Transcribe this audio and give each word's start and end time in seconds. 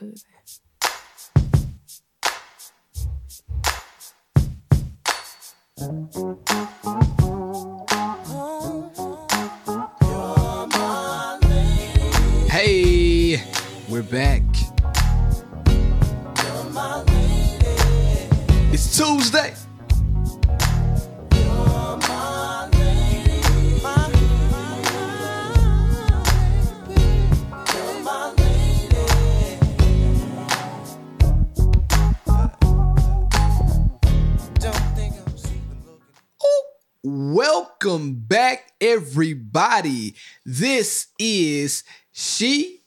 Hey, 0.00 0.14
we're 13.88 14.02
back. 14.02 14.42
It's 18.72 18.96
Tuesday. 18.96 19.54
Everybody. 38.80 40.14
This 40.44 41.08
is 41.18 41.84
She 42.12 42.82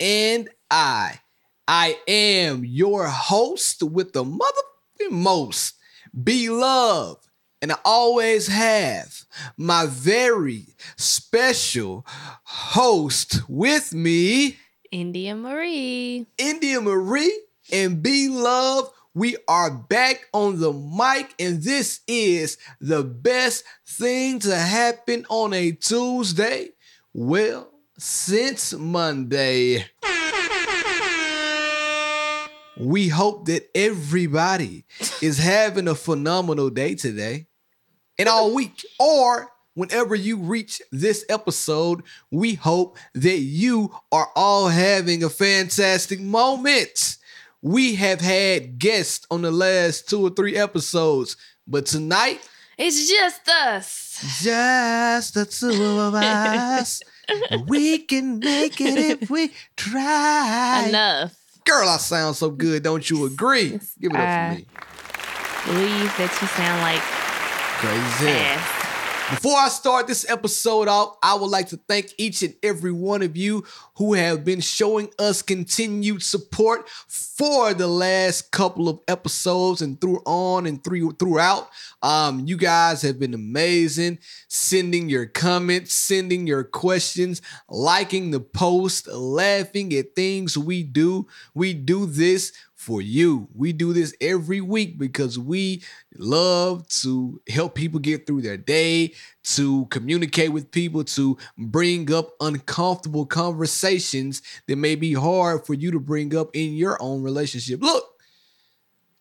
and 0.00 0.48
I. 0.70 1.20
I 1.66 1.98
am 2.06 2.64
your 2.64 3.06
host 3.06 3.82
with 3.82 4.12
the 4.12 4.24
motherfucking 4.24 5.10
most 5.10 5.74
Be 6.12 6.48
beloved, 6.48 7.26
and 7.62 7.72
I 7.72 7.76
always 7.84 8.48
have 8.48 9.24
my 9.56 9.86
very 9.86 10.66
special 10.96 12.04
host 12.44 13.48
with 13.48 13.94
me, 13.94 14.58
India 14.90 15.34
Marie. 15.34 16.26
India 16.36 16.80
Marie 16.80 17.40
and 17.72 18.02
Be 18.02 18.28
Love. 18.28 18.92
We 19.16 19.36
are 19.46 19.70
back 19.70 20.26
on 20.32 20.58
the 20.58 20.72
mic, 20.72 21.36
and 21.38 21.62
this 21.62 22.00
is 22.08 22.58
the 22.80 23.04
best 23.04 23.62
thing 23.86 24.40
to 24.40 24.56
happen 24.56 25.24
on 25.28 25.52
a 25.52 25.70
Tuesday. 25.70 26.70
Well, 27.12 27.70
since 27.96 28.72
Monday. 28.72 29.84
We 32.76 33.06
hope 33.06 33.46
that 33.46 33.70
everybody 33.72 34.84
is 35.22 35.38
having 35.38 35.86
a 35.86 35.94
phenomenal 35.94 36.70
day 36.70 36.96
today 36.96 37.46
and 38.18 38.28
all 38.28 38.52
week, 38.52 38.84
or 38.98 39.48
whenever 39.74 40.16
you 40.16 40.38
reach 40.38 40.82
this 40.90 41.24
episode, 41.28 42.02
we 42.32 42.54
hope 42.54 42.98
that 43.14 43.38
you 43.38 43.94
are 44.10 44.32
all 44.34 44.66
having 44.66 45.22
a 45.22 45.30
fantastic 45.30 46.18
moment. 46.18 47.18
We 47.64 47.94
have 47.94 48.20
had 48.20 48.78
guests 48.78 49.26
on 49.30 49.40
the 49.40 49.50
last 49.50 50.06
two 50.06 50.20
or 50.26 50.28
three 50.28 50.54
episodes, 50.54 51.38
but 51.66 51.86
tonight, 51.86 52.46
It's 52.76 53.08
just 53.08 53.48
us. 53.48 54.42
just 54.42 55.32
the 55.32 55.46
two 55.46 55.98
of 55.98 56.14
us. 56.14 57.00
we 57.66 58.00
can 58.00 58.38
make 58.38 58.78
it 58.82 58.98
if 59.22 59.30
we 59.30 59.50
try. 59.76 60.88
Enough. 60.90 61.34
Girl, 61.64 61.88
I 61.88 61.96
sound 61.96 62.36
so 62.36 62.50
good, 62.50 62.82
don't 62.82 63.08
you 63.08 63.24
agree? 63.24 63.80
Give 63.98 64.12
it 64.12 64.16
up 64.16 64.28
Uh, 64.28 64.50
for 64.50 64.56
me. 64.58 64.66
Believe 65.64 66.16
that 66.18 66.38
you 66.42 66.48
sound 66.48 66.82
like 66.82 67.00
Crazy. 67.80 68.30
ass. 68.30 68.83
Before 69.30 69.56
I 69.56 69.68
start 69.68 70.06
this 70.06 70.28
episode 70.28 70.86
off, 70.86 71.16
I 71.22 71.34
would 71.34 71.48
like 71.48 71.68
to 71.68 71.78
thank 71.88 72.12
each 72.18 72.42
and 72.42 72.54
every 72.62 72.92
one 72.92 73.22
of 73.22 73.38
you 73.38 73.64
who 73.96 74.12
have 74.12 74.44
been 74.44 74.60
showing 74.60 75.08
us 75.18 75.40
continued 75.40 76.22
support 76.22 76.86
for 77.08 77.72
the 77.72 77.86
last 77.86 78.50
couple 78.50 78.86
of 78.86 79.00
episodes 79.08 79.80
and 79.80 79.98
through 79.98 80.20
on 80.26 80.66
and 80.66 80.84
through 80.84 81.12
throughout. 81.12 81.70
Um, 82.02 82.44
you 82.46 82.58
guys 82.58 83.00
have 83.00 83.18
been 83.18 83.32
amazing, 83.32 84.18
sending 84.48 85.08
your 85.08 85.24
comments, 85.24 85.94
sending 85.94 86.46
your 86.46 86.62
questions, 86.62 87.40
liking 87.70 88.30
the 88.30 88.40
post, 88.40 89.08
laughing 89.08 89.94
at 89.94 90.14
things 90.14 90.58
we 90.58 90.82
do. 90.82 91.26
We 91.54 91.72
do 91.72 92.04
this 92.04 92.52
for 92.84 93.00
you. 93.00 93.48
We 93.54 93.72
do 93.72 93.94
this 93.94 94.14
every 94.20 94.60
week 94.60 94.98
because 94.98 95.38
we 95.38 95.82
love 96.14 96.86
to 97.00 97.40
help 97.48 97.74
people 97.74 97.98
get 97.98 98.26
through 98.26 98.42
their 98.42 98.58
day, 98.58 99.14
to 99.44 99.86
communicate 99.86 100.52
with 100.52 100.70
people, 100.70 101.02
to 101.04 101.38
bring 101.56 102.12
up 102.12 102.32
uncomfortable 102.40 103.24
conversations 103.24 104.42
that 104.68 104.76
may 104.76 104.96
be 104.96 105.14
hard 105.14 105.64
for 105.64 105.72
you 105.72 105.90
to 105.92 105.98
bring 105.98 106.36
up 106.36 106.50
in 106.52 106.74
your 106.74 107.02
own 107.02 107.22
relationship. 107.22 107.80
Look, 107.80 108.04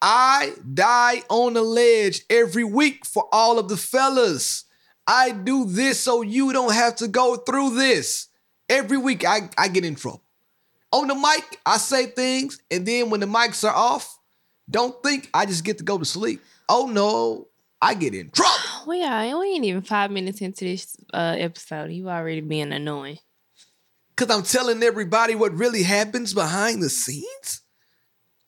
I 0.02 0.52
die 0.74 1.24
on 1.30 1.54
the 1.54 1.62
ledge 1.62 2.24
every 2.30 2.66
week 2.66 3.06
for 3.06 3.30
all 3.32 3.58
of 3.58 3.70
the 3.70 3.78
fellas. 3.78 4.66
I 5.08 5.32
do 5.32 5.64
this 5.64 6.02
so 6.02 6.22
you 6.22 6.52
don't 6.52 6.74
have 6.74 6.98
to 6.98 7.08
go 7.08 7.38
through 7.38 7.76
this. 7.76 8.28
Every 8.68 8.98
week 8.98 9.26
I, 9.26 9.50
I 9.58 9.70
get 9.70 9.86
in 9.86 9.96
trouble. 9.96 10.23
On 10.94 11.08
the 11.08 11.16
mic, 11.16 11.60
I 11.66 11.78
say 11.78 12.06
things, 12.06 12.62
and 12.70 12.86
then 12.86 13.10
when 13.10 13.20
the 13.20 13.26
mics 13.26 13.68
are 13.68 13.76
off, 13.76 14.20
don't 14.70 15.02
think 15.02 15.28
I 15.34 15.48
just 15.48 15.64
get 15.66 15.80
to 15.80 15.84
go 15.84 15.98
to 15.98 16.06
sleep. 16.06 16.40
Oh 16.70 16.86
no, 16.86 17.48
I 17.82 17.96
get 17.96 18.14
in 18.14 18.30
trouble. 18.30 18.52
We 18.86 19.02
are. 19.02 19.40
We 19.40 19.48
ain't 19.54 19.64
even 19.64 19.82
five 19.82 20.12
minutes 20.12 20.42
into 20.42 20.66
this 20.66 20.98
uh, 21.14 21.38
episode. 21.40 21.92
You 21.92 22.10
already 22.10 22.42
being 22.42 22.74
annoying. 22.74 23.18
Cause 24.18 24.30
I'm 24.30 24.44
telling 24.44 24.84
everybody 24.84 25.36
what 25.36 25.54
really 25.54 25.84
happens 25.84 26.34
behind 26.34 26.84
the 26.84 26.90
scenes. 26.90 27.62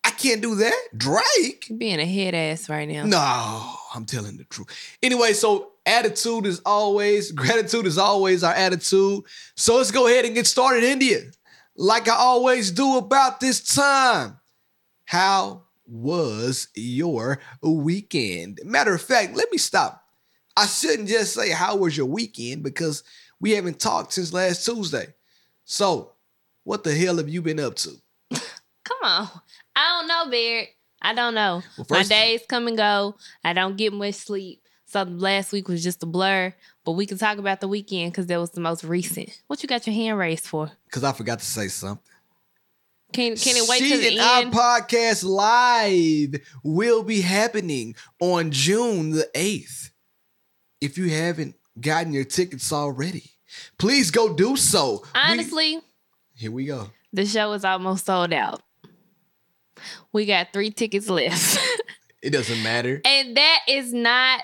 I 0.04 0.10
can't 0.12 0.42
do 0.42 0.56
that. 0.56 0.90
Drake. 0.96 1.72
Being 1.78 2.02
a 2.02 2.06
head 2.06 2.36
ass 2.36 2.68
right 2.68 2.88
now. 2.88 3.06
No, 3.06 3.76
I'm 3.96 4.06
telling 4.06 4.36
the 4.36 4.44
truth. 4.44 4.68
Anyway, 5.02 5.32
so 5.32 5.72
attitude 5.86 6.46
is 6.46 6.62
always, 6.66 7.32
gratitude 7.32 7.86
is 7.86 7.98
always 7.98 8.44
our 8.44 8.54
attitude. 8.54 9.24
So 9.56 9.78
let's 9.78 9.92
go 9.92 10.08
ahead 10.08 10.26
and 10.26 10.36
get 10.36 10.48
started, 10.48 10.84
India. 10.84 11.22
Like 11.76 12.08
I 12.08 12.16
always 12.16 12.72
do 12.72 12.98
about 12.98 13.40
this 13.40 13.62
time. 13.76 14.40
How 15.06 15.64
was 15.86 16.70
your 16.74 17.40
weekend? 17.62 18.60
Matter 18.64 18.94
of 18.96 19.02
fact, 19.02 19.36
let 19.36 19.52
me 19.52 19.58
stop. 19.58 20.02
I 20.58 20.66
shouldn't 20.66 21.10
just 21.10 21.34
say, 21.34 21.50
How 21.52 21.76
was 21.76 21.98
your 21.98 22.06
weekend? 22.06 22.64
Because 22.64 23.04
we 23.40 23.52
haven't 23.52 23.80
talked 23.80 24.14
since 24.14 24.34
last 24.34 24.66
Tuesday. 24.66 25.08
So, 25.66 26.14
what 26.64 26.84
the 26.84 26.96
hell 26.96 27.18
have 27.18 27.30
you 27.30 27.42
been 27.42 27.60
up 27.60 27.76
to? 27.76 27.90
Come 28.32 28.98
on. 29.04 29.30
I 29.76 30.00
don't 30.00 30.08
know, 30.08 30.32
Barrett. 30.32 30.70
I 31.02 31.14
don't 31.14 31.36
know. 31.36 31.62
Well, 31.78 31.86
My 31.90 32.04
days 32.04 32.42
come 32.48 32.68
and 32.68 32.78
go. 32.78 33.16
I 33.44 33.54
don't 33.54 33.76
get 33.76 33.94
much 33.94 34.16
sleep. 34.16 34.62
So 34.88 35.04
last 35.04 35.52
week 35.52 35.68
was 35.68 35.84
just 35.84 36.04
a 36.04 36.06
blur. 36.06 36.54
But 36.84 36.92
we 36.94 37.06
can 37.06 37.18
talk 37.18 37.38
about 37.38 37.60
the 37.62 37.68
weekend 37.68 38.12
because 38.12 38.28
that 38.28 38.40
was 38.40 38.52
the 38.52 38.62
most 38.62 38.84
recent. 38.84 39.42
What 39.48 39.62
you 39.64 39.68
got 39.70 39.86
your 39.88 39.96
hand 39.96 40.18
raised 40.18 40.46
for? 40.46 40.72
Because 40.86 41.04
I 41.04 41.12
forgot 41.12 41.40
to 41.40 41.46
say 41.46 41.68
something. 41.68 42.04
Can 43.14 43.36
can 43.38 43.56
it 43.56 43.68
wait 43.70 43.80
she 43.80 43.90
till 43.90 44.00
the 44.02 44.20
and 44.20 44.46
end? 44.48 44.56
Our 44.56 44.82
podcast 44.82 45.24
live 45.24 46.36
will 46.64 47.02
be 47.04 47.22
happening 47.22 47.96
on 48.20 48.52
June 48.52 49.12
the 49.12 49.30
8th. 49.34 49.90
If 50.82 50.98
you 50.98 51.10
haven't 51.10 51.56
gotten 51.80 52.12
your 52.14 52.26
tickets 52.26 52.72
already, 52.74 53.24
please 53.78 54.12
go 54.12 54.34
do 54.34 54.56
so. 54.58 55.02
We- 55.04 55.10
Honestly, 55.20 55.80
here 56.36 56.52
we 56.52 56.66
go. 56.66 56.90
the 57.14 57.26
show 57.26 57.54
is 57.54 57.64
almost 57.64 58.06
sold 58.06 58.34
out. 58.34 58.62
We 60.12 60.26
got 60.26 60.54
three 60.54 60.72
tickets 60.72 61.10
left. 61.10 61.58
It 62.22 62.32
doesn't 62.32 62.64
matter. 62.64 63.02
and 63.06 63.38
that 63.38 63.60
is 63.68 63.94
not 63.94 64.42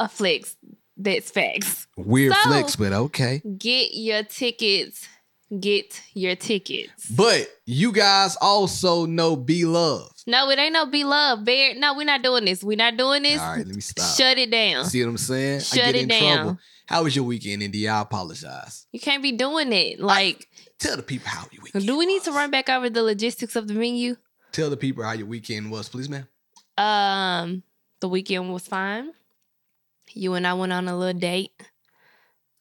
a 0.00 0.08
flex. 0.08 0.56
That's 0.96 1.30
facts. 1.30 1.86
Weird 1.96 2.32
So- 2.34 2.48
flex, 2.48 2.74
but 2.76 2.92
okay. 2.92 3.40
Get 3.56 3.94
your 3.94 4.22
tickets. 4.24 5.06
Get 5.58 6.00
your 6.14 6.36
tickets. 6.36 7.06
But 7.10 7.48
you 7.66 7.90
guys 7.92 8.36
also 8.40 9.04
know 9.06 9.34
Be 9.34 9.64
Love. 9.64 10.12
No, 10.26 10.48
it 10.50 10.58
ain't 10.60 10.72
no 10.74 10.86
be 10.86 11.02
love, 11.02 11.44
Bear. 11.44 11.74
No, 11.74 11.94
we're 11.96 12.04
not 12.04 12.22
doing 12.22 12.44
this. 12.44 12.62
We're 12.62 12.76
not 12.76 12.96
doing 12.96 13.22
this. 13.24 13.40
All 13.40 13.56
right, 13.56 13.66
let 13.66 13.74
me 13.74 13.80
stop. 13.80 14.14
Shut 14.16 14.38
it 14.38 14.50
down. 14.50 14.84
See 14.84 15.02
what 15.02 15.10
I'm 15.10 15.16
saying? 15.18 15.60
Shut 15.60 15.80
I 15.80 15.86
get 15.86 15.94
it 15.96 16.02
in 16.02 16.08
down. 16.08 16.34
trouble. 16.36 16.58
How 16.86 17.02
was 17.02 17.16
your 17.16 17.24
weekend, 17.24 17.62
Indy? 17.64 17.88
I 17.88 18.00
apologize. 18.02 18.86
You 18.92 19.00
can't 19.00 19.22
be 19.24 19.32
doing 19.32 19.72
it. 19.72 19.98
Like, 19.98 20.46
Tell 20.78 20.96
the 20.96 21.02
people 21.02 21.28
how 21.30 21.46
your 21.50 21.62
weekend 21.64 21.84
do 21.86 21.98
we 21.98 22.06
need 22.06 22.22
to 22.24 22.32
run 22.32 22.50
back 22.52 22.68
over 22.68 22.88
the 22.88 23.02
logistics 23.02 23.56
of 23.56 23.66
the 23.66 23.74
venue? 23.74 24.16
Tell 24.52 24.70
the 24.70 24.76
people 24.76 25.02
how 25.02 25.12
your 25.12 25.26
weekend 25.26 25.70
was, 25.72 25.88
please, 25.88 26.08
ma'am. 26.08 26.28
Um, 26.78 27.62
the 28.00 28.08
weekend 28.08 28.52
was 28.52 28.66
fine. 28.68 29.10
You 30.14 30.34
and 30.34 30.46
I 30.46 30.54
went 30.54 30.72
on 30.72 30.88
a 30.88 30.96
little 30.96 31.18
date 31.18 31.52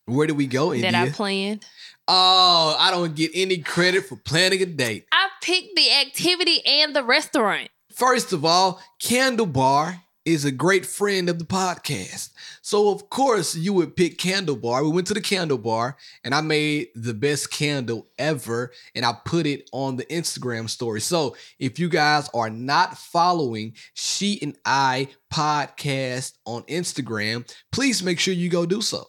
Where 0.06 0.28
did 0.28 0.38
we 0.38 0.48
go, 0.48 0.74
India? 0.74 0.92
that 0.92 1.08
I 1.08 1.12
planned. 1.12 1.66
Oh, 2.08 2.76
I 2.80 2.90
don't 2.92 3.16
get 3.16 3.32
any 3.36 3.60
credit 3.60 4.06
for 4.06 4.16
planning 4.16 4.62
a 4.62 4.66
date. 4.66 5.06
I 5.12 5.28
picked 5.42 5.76
the 5.76 5.92
activity 6.02 6.66
and 6.66 6.96
the 6.96 7.04
restaurant. 7.04 7.70
First 7.94 8.34
of 8.34 8.44
all, 8.46 8.82
Candle 9.00 9.46
Bar 9.46 10.02
is 10.26 10.46
a 10.46 10.52
great 10.52 10.86
friend 10.86 11.30
of 11.30 11.40
the 11.40 11.46
podcast. 11.46 12.32
So 12.62 12.92
of 12.92 13.10
course 13.10 13.56
you 13.56 13.74
would 13.74 13.96
pick 13.96 14.18
Candle 14.18 14.56
Bar. 14.56 14.84
We 14.84 14.92
went 14.92 15.08
to 15.08 15.14
the 15.14 15.22
Candle 15.22 15.58
Bar 15.58 15.98
and 16.24 16.36
I 16.36 16.42
made 16.42 16.90
the 16.96 17.14
best 17.14 17.52
candle 17.52 18.08
ever 18.18 18.72
and 18.94 19.06
I 19.06 19.14
put 19.26 19.46
it 19.46 19.70
on 19.72 19.96
the 19.96 20.06
Instagram 20.06 20.70
story. 20.70 21.02
So 21.02 21.36
if 21.58 21.80
you 21.80 21.90
guys 21.90 22.30
are 22.34 22.50
not 22.50 22.98
following 22.98 23.74
She 23.94 24.40
and 24.42 24.58
I 24.66 25.08
podcast 25.34 26.34
on 26.46 26.64
Instagram, 26.64 27.52
please 27.72 28.04
make 28.04 28.20
sure 28.20 28.34
you 28.34 28.50
go 28.50 28.66
do 28.66 28.82
so. 28.82 29.06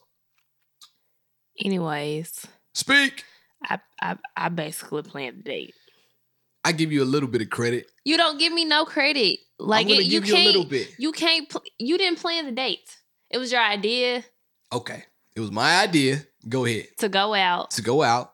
Anyways, 1.63 2.47
Speak. 2.75 3.25
I 3.65 3.79
I, 4.01 4.17
I 4.37 4.49
basically 4.49 5.03
planned 5.03 5.39
the 5.39 5.43
date. 5.43 5.75
I 6.65 6.73
give 6.73 6.93
you 6.93 7.03
a 7.03 7.05
little 7.07 7.29
bit 7.29 7.43
of 7.43 7.51
credit. 7.51 7.91
You 8.05 8.17
don't 8.17 8.39
give 8.39 8.53
me 8.53 8.65
no 8.65 8.85
credit. 8.85 9.39
Like 9.59 9.89
it, 9.89 10.05
you 10.05 10.21
give 10.21 10.29
you 10.29 10.35
a 10.35 10.37
can't. 10.37 10.47
little 10.47 10.65
bit. 10.65 10.95
You 10.99 11.13
can't. 11.13 11.49
Pl- 11.49 11.63
you 11.79 11.97
didn't 11.99 12.19
plan 12.19 12.47
the 12.47 12.53
date. 12.53 12.97
It 13.31 13.39
was 13.39 13.53
your 13.53 13.63
idea 13.63 14.25
Okay. 14.73 15.05
It 15.35 15.41
was 15.41 15.51
my 15.51 15.81
idea. 15.83 16.25
Go 16.49 16.65
ahead. 16.65 16.87
to 16.99 17.09
go 17.09 17.35
out. 17.35 17.73
To 17.73 17.83
go 17.83 18.03
out. 18.03 18.33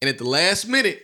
And 0.00 0.08
at 0.08 0.18
the 0.18 0.24
last 0.24 0.68
minute, 0.68 1.02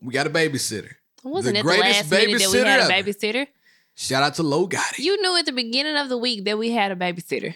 we 0.00 0.12
got 0.12 0.26
a 0.26 0.30
babysitter. 0.30 0.92
Wasn't 1.22 1.54
The 1.54 1.60
it 1.60 1.62
the 1.62 1.68
last 1.68 2.08
greatest 2.08 2.10
minute 2.10 2.40
that 2.40 2.50
we 2.52 2.58
had 2.58 2.80
a 2.80 2.92
babysitter 2.92 3.34
ever. 3.42 3.50
Shout 3.94 4.22
out 4.22 4.34
to 4.36 4.42
Lo 4.42 4.66
Gotti. 4.66 4.98
You 5.00 5.20
knew 5.20 5.36
at 5.38 5.46
the 5.46 5.52
beginning 5.52 5.96
of 5.96 6.08
the 6.08 6.16
week 6.16 6.44
that 6.44 6.58
we 6.58 6.70
had 6.70 6.90
a 6.90 6.96
babysitter. 6.96 7.54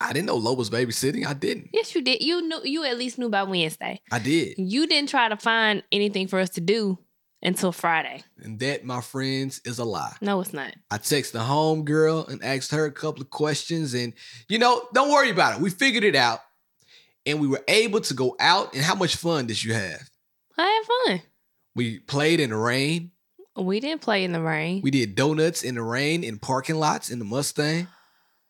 I 0.00 0.12
didn't 0.12 0.26
know 0.26 0.36
Lo 0.36 0.52
was 0.52 0.70
babysitting. 0.70 1.26
I 1.26 1.32
didn't. 1.32 1.70
Yes, 1.72 1.94
you 1.94 2.02
did. 2.02 2.22
You 2.22 2.42
knew. 2.42 2.60
You 2.64 2.84
at 2.84 2.98
least 2.98 3.18
knew 3.18 3.30
by 3.30 3.44
Wednesday. 3.44 4.00
I 4.12 4.18
did. 4.18 4.54
You 4.58 4.86
didn't 4.86 5.08
try 5.08 5.28
to 5.28 5.36
find 5.36 5.82
anything 5.90 6.28
for 6.28 6.38
us 6.38 6.50
to 6.50 6.60
do 6.60 6.98
until 7.42 7.72
Friday. 7.72 8.22
And 8.38 8.58
that, 8.60 8.84
my 8.84 9.00
friends, 9.00 9.60
is 9.64 9.78
a 9.78 9.84
lie. 9.84 10.14
No, 10.20 10.40
it's 10.40 10.52
not. 10.52 10.74
I 10.90 10.98
texted 10.98 11.32
the 11.32 11.40
home 11.40 11.84
girl 11.84 12.26
and 12.26 12.42
asked 12.44 12.72
her 12.72 12.84
a 12.84 12.92
couple 12.92 13.22
of 13.22 13.30
questions. 13.30 13.94
And, 13.94 14.12
you 14.48 14.58
know, 14.58 14.86
don't 14.92 15.10
worry 15.10 15.30
about 15.30 15.54
it. 15.54 15.60
We 15.62 15.70
figured 15.70 16.04
it 16.04 16.16
out. 16.16 16.40
And 17.24 17.40
we 17.40 17.48
were 17.48 17.64
able 17.66 18.00
to 18.02 18.14
go 18.14 18.36
out. 18.38 18.74
And 18.74 18.82
how 18.82 18.94
much 18.94 19.16
fun 19.16 19.46
did 19.46 19.62
you 19.64 19.74
have? 19.74 20.10
I 20.58 20.62
had 20.64 21.12
fun. 21.12 21.22
We 21.74 22.00
played 22.00 22.40
in 22.40 22.50
the 22.50 22.56
rain. 22.56 23.12
We 23.56 23.80
didn't 23.80 24.02
play 24.02 24.24
in 24.24 24.32
the 24.32 24.42
rain. 24.42 24.82
We 24.82 24.90
did 24.90 25.14
donuts 25.14 25.62
in 25.62 25.76
the 25.76 25.82
rain 25.82 26.22
in 26.22 26.38
parking 26.38 26.76
lots 26.76 27.10
in 27.10 27.18
the 27.18 27.24
Mustang. 27.24 27.88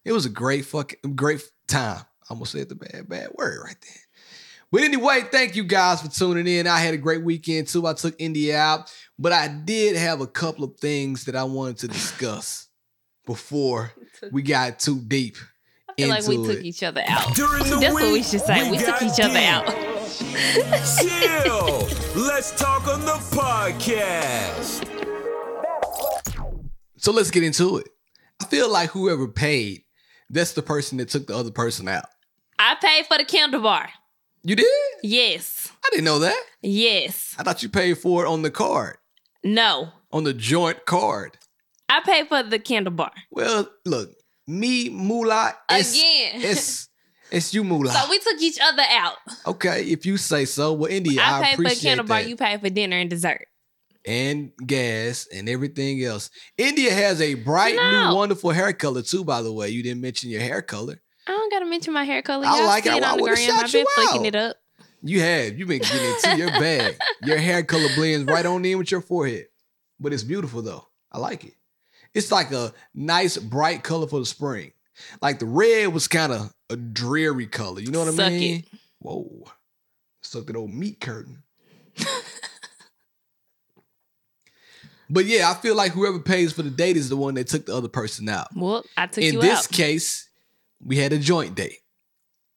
It 0.06 0.12
was 0.12 0.25
a 0.25 0.31
great 0.31 0.64
fucking 0.67 1.17
great 1.17 1.43
time. 1.67 1.99
I 1.99 2.26
almost 2.31 2.53
said 2.53 2.69
the 2.69 2.76
bad 2.76 3.08
bad 3.08 3.31
word 3.35 3.61
right 3.64 3.76
there. 3.82 4.03
But 4.70 4.82
anyway, 4.82 5.23
thank 5.32 5.56
you 5.56 5.64
guys 5.64 6.00
for 6.00 6.08
tuning 6.08 6.47
in. 6.47 6.69
I 6.69 6.79
had 6.79 6.94
a 6.94 6.97
great 6.97 7.25
weekend 7.25 7.67
too. 7.67 7.88
I 7.88 7.94
took 7.94 8.14
India 8.20 8.56
out, 8.56 8.94
but 9.19 9.32
I 9.32 9.49
did 9.49 9.97
have 9.97 10.20
a 10.20 10.29
couple 10.29 10.62
of 10.62 10.76
things 10.76 11.25
that 11.25 11.35
I 11.35 11.43
wanted 11.43 11.79
to 11.79 11.88
discuss 11.88 12.69
before 13.26 13.93
we 14.32 14.43
got 14.43 14.79
too 14.79 15.00
deep. 15.00 15.38
I 15.88 15.94
feel 15.97 16.08
like 16.11 16.29
we 16.29 16.37
into 16.37 16.55
took 16.55 16.64
each 16.64 16.85
other 16.85 17.03
out. 17.08 17.35
During 17.35 17.64
the 17.64 17.76
That's 17.76 17.93
what 17.93 18.12
we 18.12 18.23
should 18.23 18.43
say. 18.43 18.70
We, 18.70 18.79
took 18.79 18.87
got 18.87 19.03
each 19.03 19.19
other 19.19 19.38
out. 19.41 19.67
Chill. 21.00 21.88
Let's 22.14 22.56
talk 22.56 22.87
on 22.87 23.00
the 23.00 23.19
podcast. 23.35 24.87
So 26.97 27.11
let's 27.11 27.32
get 27.32 27.43
into 27.43 27.79
it. 27.79 27.88
I 28.41 28.44
feel 28.44 28.70
like 28.70 28.91
whoever 28.91 29.26
paid, 29.26 29.82
that's 30.31 30.52
the 30.52 30.62
person 30.62 30.99
that 30.99 31.08
took 31.08 31.26
the 31.26 31.37
other 31.37 31.50
person 31.50 31.88
out. 31.88 32.06
I 32.58 32.76
paid 32.81 33.06
for 33.06 33.19
the 33.19 33.25
candle 33.25 33.61
bar. 33.62 33.88
You 34.43 34.56
did? 34.56 34.67
Yes. 35.02 35.73
I 35.84 35.88
didn't 35.90 36.05
know 36.05 36.20
that. 36.20 36.40
Yes. 36.62 37.34
I 37.38 37.43
thought 37.43 37.62
you 37.62 37.69
paid 37.69 37.99
for 37.99 38.25
it 38.25 38.28
on 38.28 38.43
the 38.43 38.50
card, 38.50 38.96
No. 39.44 39.88
on 40.12 40.25
the 40.25 40.32
joint 40.32 40.87
card. 40.87 41.37
I 41.88 42.00
paid 42.05 42.28
for 42.28 42.43
the 42.43 42.58
candle 42.58 42.93
bar. 42.93 43.12
Well, 43.31 43.69
look, 43.84 44.11
me, 44.46 44.88
Moolah, 44.88 45.55
it's, 45.70 45.93
Again. 45.99 46.31
it's 46.50 46.88
it's 47.31 47.52
you, 47.52 47.64
Moolah. 47.64 47.90
So 47.93 48.08
we 48.08 48.19
took 48.20 48.40
each 48.40 48.58
other 48.62 48.84
out. 48.88 49.17
okay, 49.46 49.82
if 49.84 50.06
you 50.06 50.17
say 50.17 50.44
so. 50.44 50.72
Well, 50.72 50.90
India, 50.90 51.20
I, 51.22 51.40
I 51.40 51.44
paid 51.44 51.56
for 51.56 51.81
candle 51.81 52.06
bar. 52.06 52.20
You 52.22 52.37
paid 52.37 52.61
for 52.61 52.70
dinner 52.70 52.96
and 52.96 53.11
dessert. 53.11 53.46
And 54.06 54.53
gas 54.67 55.26
and 55.35 55.49
everything 55.49 56.03
else. 56.05 56.31
India 56.56 56.93
has 56.93 57.20
a 57.20 57.35
bright, 57.35 57.75
No. 57.76 58.11
new, 58.11 58.17
wonderful 58.17 58.50
hair 58.50 58.73
color 58.73 59.03
too. 59.03 59.25
By 59.25 59.43
the 59.43 59.53
way, 59.53 59.69
you 59.70 59.82
didn't 59.82 60.00
mention 60.00 60.31
your 60.31 60.41
hair 60.43 60.62
color. 60.62 61.00
I 61.26 61.32
don't 61.32 61.50
gotta 61.50 61.67
mention 61.67 61.93
my 61.93 62.05
hair 62.05 62.23
color. 62.23 62.47
I 62.47 62.56
Y'all 62.58 62.67
like 62.67 62.87
it. 62.87 62.93
it 62.94 63.03
I 63.03 63.11
on 63.12 63.19
the 63.19 63.25
gram. 63.25 63.50
I've 63.58 63.73
been 63.73 63.87
out. 63.99 64.25
it 64.26 64.35
up. 64.37 64.56
You 65.03 65.20
have. 65.20 65.58
You've 65.58 65.69
been 65.69 65.81
getting 65.81 66.06
into 66.14 66.37
your 66.38 66.50
bag. 66.61 66.97
Your 67.23 67.38
hair 67.38 67.62
color 67.64 67.88
blends 67.97 68.26
right 68.31 68.47
on 68.47 68.64
in 68.64 68.79
with 68.79 68.91
your 68.91 69.00
forehead, 69.00 69.47
but 70.00 70.12
it's 70.12 70.23
beautiful 70.23 70.62
though. 70.62 70.87
I 71.12 71.19
like 71.19 71.44
it. 71.44 71.55
It's 72.14 72.31
like 72.32 72.50
a 72.53 72.73
nice, 72.94 73.37
bright 73.37 73.82
color 73.82 74.06
for 74.06 74.20
the 74.20 74.26
spring. 74.26 74.73
Like 75.20 75.38
the 75.38 75.47
red 75.47 75.88
was 75.93 76.08
kind 76.08 76.32
of 76.32 76.53
a 76.70 76.76
dreary 76.76 77.47
color. 77.47 77.81
You 77.81 77.91
know 77.91 77.99
what 78.00 78.08
I 78.08 78.12
Suck 78.12 78.32
mean? 78.32 78.61
it. 78.61 78.79
Whoa. 79.00 79.44
Suck 80.23 80.47
that 80.47 80.56
old 80.56 80.73
meat 80.73 81.00
curtain. 81.00 81.43
but 85.08 85.26
yeah, 85.26 85.50
I 85.50 85.55
feel 85.55 85.75
like 85.75 85.93
whoever 85.93 86.19
pays 86.19 86.53
for 86.53 86.62
the 86.62 86.70
date 86.70 86.97
is 86.97 87.08
the 87.08 87.17
one 87.17 87.35
that 87.35 87.47
took 87.49 87.67
the 87.67 87.75
other 87.75 87.88
person 87.88 88.29
out. 88.29 88.49
Well, 88.55 88.85
I 88.97 89.06
took 89.06 89.23
In 89.25 89.35
you 89.35 89.41
this 89.41 89.50
out. 89.50 89.53
In 89.53 89.56
this 89.56 89.67
case, 89.67 90.29
we 90.85 90.97
had 90.97 91.12
a 91.12 91.19
joint 91.19 91.55
date. 91.55 91.79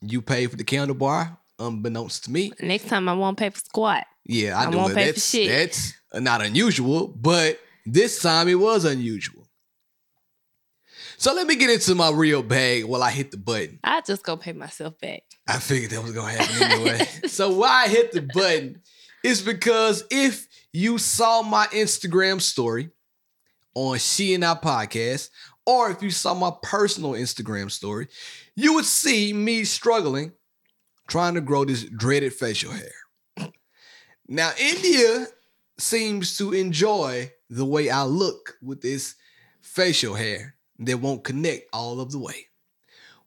You 0.01 0.22
paid 0.22 0.50
for 0.51 0.57
the 0.57 0.63
candle 0.63 0.96
bar, 0.96 1.38
unbeknownst 1.60 2.25
to 2.25 2.31
me. 2.31 2.51
Next 2.62 2.88
time 2.88 3.10
I 3.10 3.13
won't 3.13 3.38
pay 3.38 3.50
for 3.50 3.60
squat. 3.60 4.06
Yeah, 4.25 4.57
I, 4.57 4.66
I 4.66 4.69
won't 4.69 4.94
that. 4.94 4.96
pay 4.96 5.07
for 5.07 5.13
That's, 5.13 5.30
shit. 5.30 5.50
that's 5.50 5.94
not 6.13 6.42
unusual, 6.42 7.07
but 7.07 7.60
this 7.86 8.22
time 8.22 8.48
it 8.48 8.56
was 8.56 8.86
unusual. 8.86 9.48
So 11.18 11.34
let 11.34 11.48
me 11.48 11.57
get 11.57 11.69
into 11.69 11.96
my 11.96 12.12
real 12.12 12.42
bag 12.42 12.86
while 12.86 13.04
I 13.04 13.12
hit 13.12 13.31
the 13.31 13.38
button. 13.38 13.80
I 13.84 14.00
just 14.01 14.24
go 14.24 14.38
pay 14.38 14.54
myself 14.54 14.98
back. 15.00 15.24
I 15.48 15.60
figured 15.60 15.92
that 15.92 16.01
was 16.01 16.13
gonna 16.13 16.31
happen 16.31 16.63
anyway. 16.63 17.06
so 17.28 17.50
why 17.50 17.84
I 17.86 17.88
hit 17.90 18.13
the 18.13 18.22
button 18.22 18.81
is 19.22 19.42
because 19.42 20.06
if 20.10 20.48
you 20.74 20.98
saw 20.98 21.42
my 21.42 21.66
Instagram 21.68 22.42
story 22.42 22.89
on 23.75 23.98
She 23.98 24.33
and 24.33 24.45
I 24.45 24.56
podcast, 24.56 25.30
or 25.66 25.92
if 25.92 26.01
you 26.01 26.12
saw 26.12 26.33
my 26.33 26.51
personal 26.63 27.12
Instagram 27.12 27.71
story, 27.71 28.07
you 28.56 28.74
would 28.74 28.86
see 28.86 29.33
me 29.33 29.63
struggling 29.63 30.33
trying 31.07 31.33
to 31.36 31.42
grow 31.42 31.66
this 31.66 31.83
dreaded 31.83 32.33
facial 32.33 32.71
hair. 32.71 33.51
Now, 34.27 34.51
India 34.60 35.27
seems 35.80 36.38
to 36.38 36.54
enjoy 36.54 37.31
the 37.50 37.65
way 37.65 37.89
I 37.89 38.04
look 38.04 38.57
with 38.62 38.81
this 38.81 39.15
facial 39.62 40.13
hair 40.13 40.56
that 40.80 40.98
won't 40.98 41.24
connect 41.24 41.68
all 41.74 42.00
of 42.00 42.12
the 42.12 42.19
way. 42.19 42.48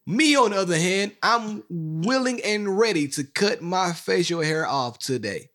Me, 0.07 0.37
on 0.37 0.51
the 0.51 0.59
other 0.59 0.77
hand, 0.77 1.13
I'm 1.23 1.63
willing 1.69 2.41
and 2.43 2.79
ready 2.79 3.09
to 3.09 3.25
cut 3.25 3.63
my 3.63 3.93
facial 3.93 4.43
hair 4.43 4.67
off 4.67 4.99
today. 4.99 5.52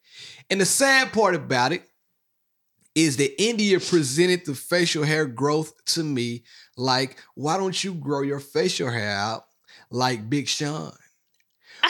And 0.50 0.62
the 0.62 0.66
sad 0.66 1.12
part 1.12 1.36
about 1.36 1.74
it 1.74 1.84
is 2.96 3.18
that 3.18 3.42
India 3.42 3.80
presented 3.80 4.45
the 4.45 4.56
facial 4.56 5.04
hair 5.04 5.26
growth 5.26 5.74
to 5.86 6.04
me 6.04 6.44
like, 6.78 7.18
why 7.36 7.57
don't 7.57 7.83
you 7.83 7.94
grow 7.94 8.21
your 8.21 8.40
facial 8.40 8.90
hair 8.90 9.12
out 9.12 9.45
like 9.92 10.30
Big 10.30 10.48
Sean? 10.48 10.94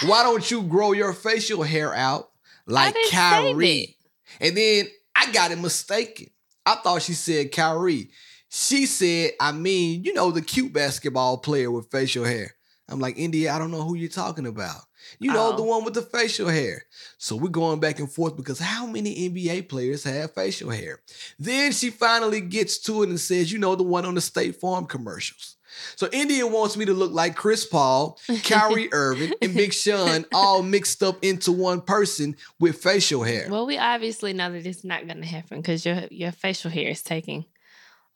Why 0.05 0.24
don't 0.24 0.50
you 0.51 0.63
grow 0.63 0.91
your 0.91 1.13
facial 1.13 1.63
hair 1.63 1.93
out 1.93 2.29
like 2.65 2.93
Kyrie? 3.10 3.96
And 4.41 4.58
then 4.58 4.88
I 5.15 5.31
got 5.31 5.51
it 5.51 5.60
mistaken. 5.60 6.27
I 6.65 6.75
thought 6.75 7.01
she 7.03 7.13
said 7.13 7.53
Kyrie. 7.53 8.10
She 8.50 8.86
said, 8.86 9.31
I 9.39 9.51
mean, 9.53 10.03
you 10.03 10.13
know, 10.13 10.31
the 10.31 10.41
cute 10.41 10.74
basketball 10.74 11.38
player 11.38 11.72
with 11.72 11.89
facial 11.91 12.25
hair. 12.25 12.51
I'm 12.89 13.00
like, 13.00 13.17
India, 13.17 13.53
I 13.53 13.60
don't 13.60 13.72
know 13.72 13.84
who 13.84 13.96
you're 13.96 14.10
talking 14.10 14.46
about. 14.46 14.81
You 15.19 15.31
know, 15.33 15.53
Oh. 15.53 15.55
the 15.57 15.63
one 15.63 15.83
with 15.83 15.93
the 15.93 16.01
facial 16.01 16.47
hair. 16.49 16.85
So 17.17 17.35
we're 17.35 17.49
going 17.49 17.79
back 17.79 17.99
and 17.99 18.11
forth 18.11 18.35
because 18.35 18.59
how 18.59 18.85
many 18.85 19.29
NBA 19.29 19.67
players 19.69 20.03
have 20.03 20.33
facial 20.33 20.69
hair? 20.69 21.01
Then 21.39 21.71
she 21.71 21.89
finally 21.89 22.41
gets 22.41 22.77
to 22.79 23.03
it 23.03 23.09
and 23.09 23.19
says, 23.19 23.51
you 23.51 23.59
know, 23.59 23.75
the 23.75 23.83
one 23.83 24.05
on 24.05 24.15
the 24.15 24.21
State 24.21 24.55
Farm 24.59 24.85
commercials. 24.85 25.55
So 25.95 26.09
India 26.11 26.47
wants 26.47 26.75
me 26.75 26.85
to 26.85 26.93
look 26.93 27.11
like 27.11 27.35
Chris 27.35 27.63
Paul, 27.65 28.19
Kyrie 28.43 28.89
Irving, 28.93 29.33
and 29.43 29.53
Big 29.53 29.73
Sean 29.73 30.25
all 30.33 30.63
mixed 30.63 31.03
up 31.03 31.23
into 31.23 31.51
one 31.51 31.81
person 31.81 32.35
with 32.59 32.77
facial 32.81 33.23
hair. 33.23 33.47
Well, 33.49 33.67
we 33.67 33.77
obviously 33.77 34.33
know 34.33 34.51
that 34.51 34.65
it's 34.65 34.83
not 34.83 35.07
gonna 35.07 35.25
happen 35.25 35.61
because 35.61 35.85
your 35.85 36.01
your 36.09 36.31
facial 36.31 36.71
hair 36.71 36.89
is 36.89 37.03
taking 37.03 37.45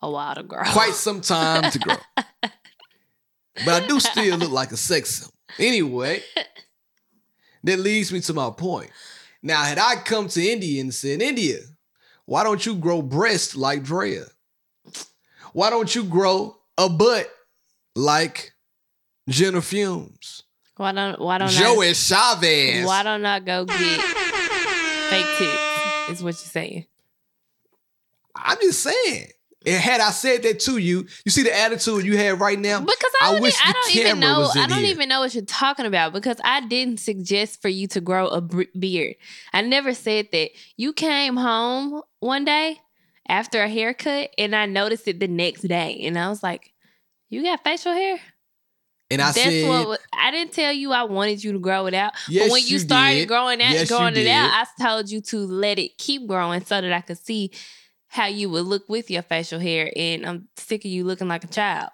a 0.02 0.10
while 0.10 0.34
to 0.34 0.42
grow. 0.42 0.64
quite 0.72 0.94
some 0.96 1.22
time 1.22 1.70
to 1.72 1.78
grow. 1.80 1.96
But 3.66 3.84
I 3.84 3.88
do 3.88 4.00
still 4.00 4.38
look 4.38 4.52
like 4.52 4.72
a 4.72 4.78
sex 4.78 5.10
symbol. 5.12 5.34
Anyway, 5.60 6.24
that 7.64 7.80
leads 7.80 8.12
me 8.12 8.20
to 8.22 8.34
my 8.34 8.50
point. 8.50 8.90
Now, 9.44 9.64
had 9.64 9.80
I 9.80 9.96
come 9.96 10.28
to 10.30 10.42
India 10.42 10.82
and 10.82 10.94
said, 10.94 11.22
India, 11.22 11.60
why 12.26 12.44
don't 12.44 12.66
you 12.66 12.76
grow 12.76 13.02
breasts 13.02 13.56
like 13.56 13.84
Drea? 13.84 14.26
Why 15.54 15.70
don't 15.70 15.94
you 15.94 16.04
grow 16.04 16.58
a 16.78 16.88
butt 16.90 17.30
like 17.96 18.54
Jena 19.28 19.60
Frumes? 19.62 20.44
Why 20.78 20.92
don't 20.94 21.20
why 21.20 21.38
don't 21.38 21.50
Joey 21.50 21.90
I, 21.90 21.94
Chavez? 21.94 22.86
why 22.86 23.04
don't 23.04 23.26
I 23.26 23.40
go 23.40 23.66
get 23.66 23.78
fake 23.78 25.26
tits? 25.38 26.10
Is 26.10 26.24
what 26.24 26.30
you're 26.30 26.34
saying. 26.36 26.86
I'm 28.36 28.58
just 28.62 28.82
saying. 28.82 29.28
And 29.64 29.76
had 29.76 30.02
I 30.02 30.10
said 30.10 30.42
that 30.44 30.60
to 30.62 30.78
you, 30.78 31.06
you 31.24 31.32
see 31.32 31.44
the 31.44 31.56
attitude 31.56 32.04
you 32.04 32.18
have 32.18 32.42
right 32.42 32.58
now. 32.58 32.80
Because 32.80 33.12
I, 33.22 33.30
I 33.30 33.32
don't, 33.34 33.42
wish 33.42 33.56
I 33.64 33.72
don't 33.72 33.96
even 33.96 34.20
know. 34.20 34.50
I 34.56 34.66
don't 34.68 34.80
here. 34.80 34.92
even 34.92 35.08
know 35.08 35.20
what 35.20 35.36
you're 35.36 35.46
talking 35.46 35.86
about 35.86 36.14
because 36.14 36.38
I 36.44 36.62
didn't 36.62 37.00
suggest 37.00 37.62
for 37.62 37.70
you 37.70 37.88
to 37.90 38.02
grow 38.02 38.28
a 38.28 38.42
beard. 38.42 39.16
I 39.54 39.62
never 39.62 39.94
said 39.94 40.30
that. 40.32 40.50
You 40.78 40.94
came 40.94 41.36
home 41.36 42.02
one 42.20 42.44
day 42.44 42.80
after 43.28 43.62
a 43.62 43.70
haircut, 43.70 44.32
and 44.38 44.56
I 44.56 44.66
noticed 44.66 45.08
it 45.08 45.20
the 45.20 45.28
next 45.28 45.62
day, 45.62 46.02
and 46.04 46.18
I 46.18 46.30
was 46.30 46.42
like, 46.42 46.74
"You 47.30 47.44
got 47.44 47.64
facial 47.64 47.94
hair." 47.94 48.20
And 49.12 49.22
I 49.22 49.26
That's 49.26 49.40
said, 49.42 49.68
what 49.68 50.00
I 50.14 50.32
didn't 50.32 50.54
tell 50.54 50.72
you. 50.72 50.92
I 50.94 51.04
wanted 51.04 51.44
you 51.44 51.52
to 51.52 51.60
grow 51.60 51.86
it 51.86 51.94
out, 51.94 52.14
yes, 52.30 52.48
but 52.48 52.54
when 52.54 52.66
you, 52.66 52.80
started 52.80 53.16
did. 53.16 53.28
growing 53.28 53.62
out, 53.62 53.74
Yes, 53.74 53.90
you 53.90 53.96
growing 53.98 54.14
it 54.14 54.24
did. 54.24 54.28
out, 54.30 54.52
I 54.54 54.84
told 54.84 55.12
you 55.12 55.20
to 55.22 55.38
let 55.40 55.78
it 55.78 55.98
keep 55.98 56.28
growing 56.28 56.64
so 56.64 56.80
that 56.80 56.94
I 56.94 57.02
could 57.02 57.18
see 57.18 57.52
how 58.12 58.28
you 58.28 58.50
would 58.50 58.66
look 58.66 58.88
with 58.90 59.10
your 59.10 59.22
facial 59.22 59.60
hair. 59.60 59.90
And 59.96 60.26
I'm 60.26 60.48
sick 60.58 60.84
of 60.84 60.92
you 60.92 61.06
looking 61.06 61.30
like 61.30 61.46
a 61.46 61.48
child. 61.48 61.90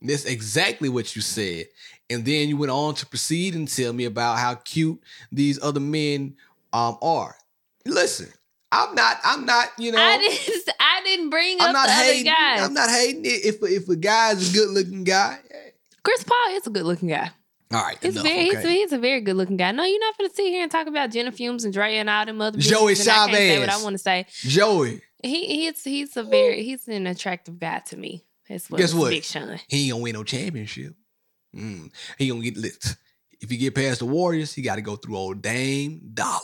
That's 0.00 0.24
exactly 0.24 0.88
what 0.88 1.14
you 1.14 1.22
said. 1.22 1.66
And 2.10 2.24
then 2.24 2.48
you 2.48 2.56
went 2.56 2.72
on 2.72 2.94
to 2.96 3.06
proceed 3.06 3.54
and 3.54 3.68
tell 3.68 3.92
me 3.92 4.04
about 4.04 4.38
how 4.38 4.56
cute 4.56 5.00
these 5.30 5.62
other 5.62 5.78
men 5.80 6.34
um 6.72 6.98
are. 7.00 7.36
Listen, 7.86 8.28
I'm 8.72 8.94
not, 8.96 9.18
I'm 9.22 9.46
not, 9.46 9.68
you 9.78 9.92
know, 9.92 9.98
I 10.00 10.18
didn't. 10.18 10.74
I 10.80 11.00
didn't 11.04 11.30
bring 11.30 11.60
I'm 11.60 11.68
up 11.68 11.72
not 11.74 11.86
the 11.86 11.92
hating. 11.92 12.28
other 12.28 12.36
guys. 12.36 12.60
I'm 12.62 12.74
not 12.74 12.90
hating 12.90 13.24
it. 13.24 13.44
If 13.44 13.62
if 13.62 13.88
a 13.88 13.96
guy's 13.96 14.50
a 14.50 14.52
good 14.52 14.70
looking 14.70 15.04
guy. 15.04 15.38
Chris 16.02 16.24
Paul 16.24 16.56
is 16.56 16.66
a 16.66 16.70
good 16.70 16.84
looking 16.84 17.08
guy. 17.08 17.30
all 17.72 17.82
right, 17.82 17.96
He's 18.02 18.14
enough, 18.14 18.24
very. 18.24 18.44
He's, 18.44 18.54
okay. 18.56 18.72
he's 18.74 18.92
a 18.92 18.98
very 18.98 19.20
good 19.20 19.36
looking 19.36 19.56
guy. 19.56 19.70
No, 19.70 19.84
you're 19.84 20.00
not 20.00 20.18
going 20.18 20.28
to 20.28 20.34
sit 20.34 20.46
here 20.46 20.62
and 20.62 20.70
talk 20.72 20.88
about 20.88 21.12
Jena 21.12 21.30
Frumes 21.30 21.64
and 21.64 21.72
Dre 21.72 21.96
and 21.98 22.10
all 22.10 22.26
them 22.26 22.40
other. 22.40 22.58
Joey 22.58 22.94
and 22.94 23.00
I 23.02 23.04
can't 23.04 23.32
say 23.32 23.58
what 23.60 23.68
I 23.68 23.82
want 23.82 23.94
to 23.94 23.98
say. 23.98 24.26
Joey, 24.40 25.00
He 25.22 25.46
he's 25.46 25.84
he's 25.84 26.16
a 26.16 26.22
very 26.24 26.62
he's 26.64 26.88
an 26.88 27.06
attractive 27.06 27.58
guy 27.58 27.78
to 27.86 27.96
me. 27.96 28.24
That's 28.48 28.68
what. 28.70 28.78
Guess 28.78 28.94
what? 28.94 29.10
Big 29.10 29.24
Sean. 29.24 29.58
he 29.68 29.84
ain't 29.84 29.92
gonna 29.92 30.02
win 30.02 30.14
no 30.14 30.24
championship. 30.24 30.94
Mm. 31.54 31.90
He 32.18 32.28
gonna 32.28 32.40
get 32.42 32.56
lit. 32.56 32.96
If 33.40 33.50
you 33.52 33.58
get 33.58 33.74
past 33.74 34.00
the 34.00 34.06
Warriors, 34.06 34.52
he 34.52 34.62
got 34.62 34.76
to 34.76 34.82
go 34.82 34.96
through 34.96 35.16
old 35.16 35.42
Dame 35.42 36.00
Dollar. 36.14 36.38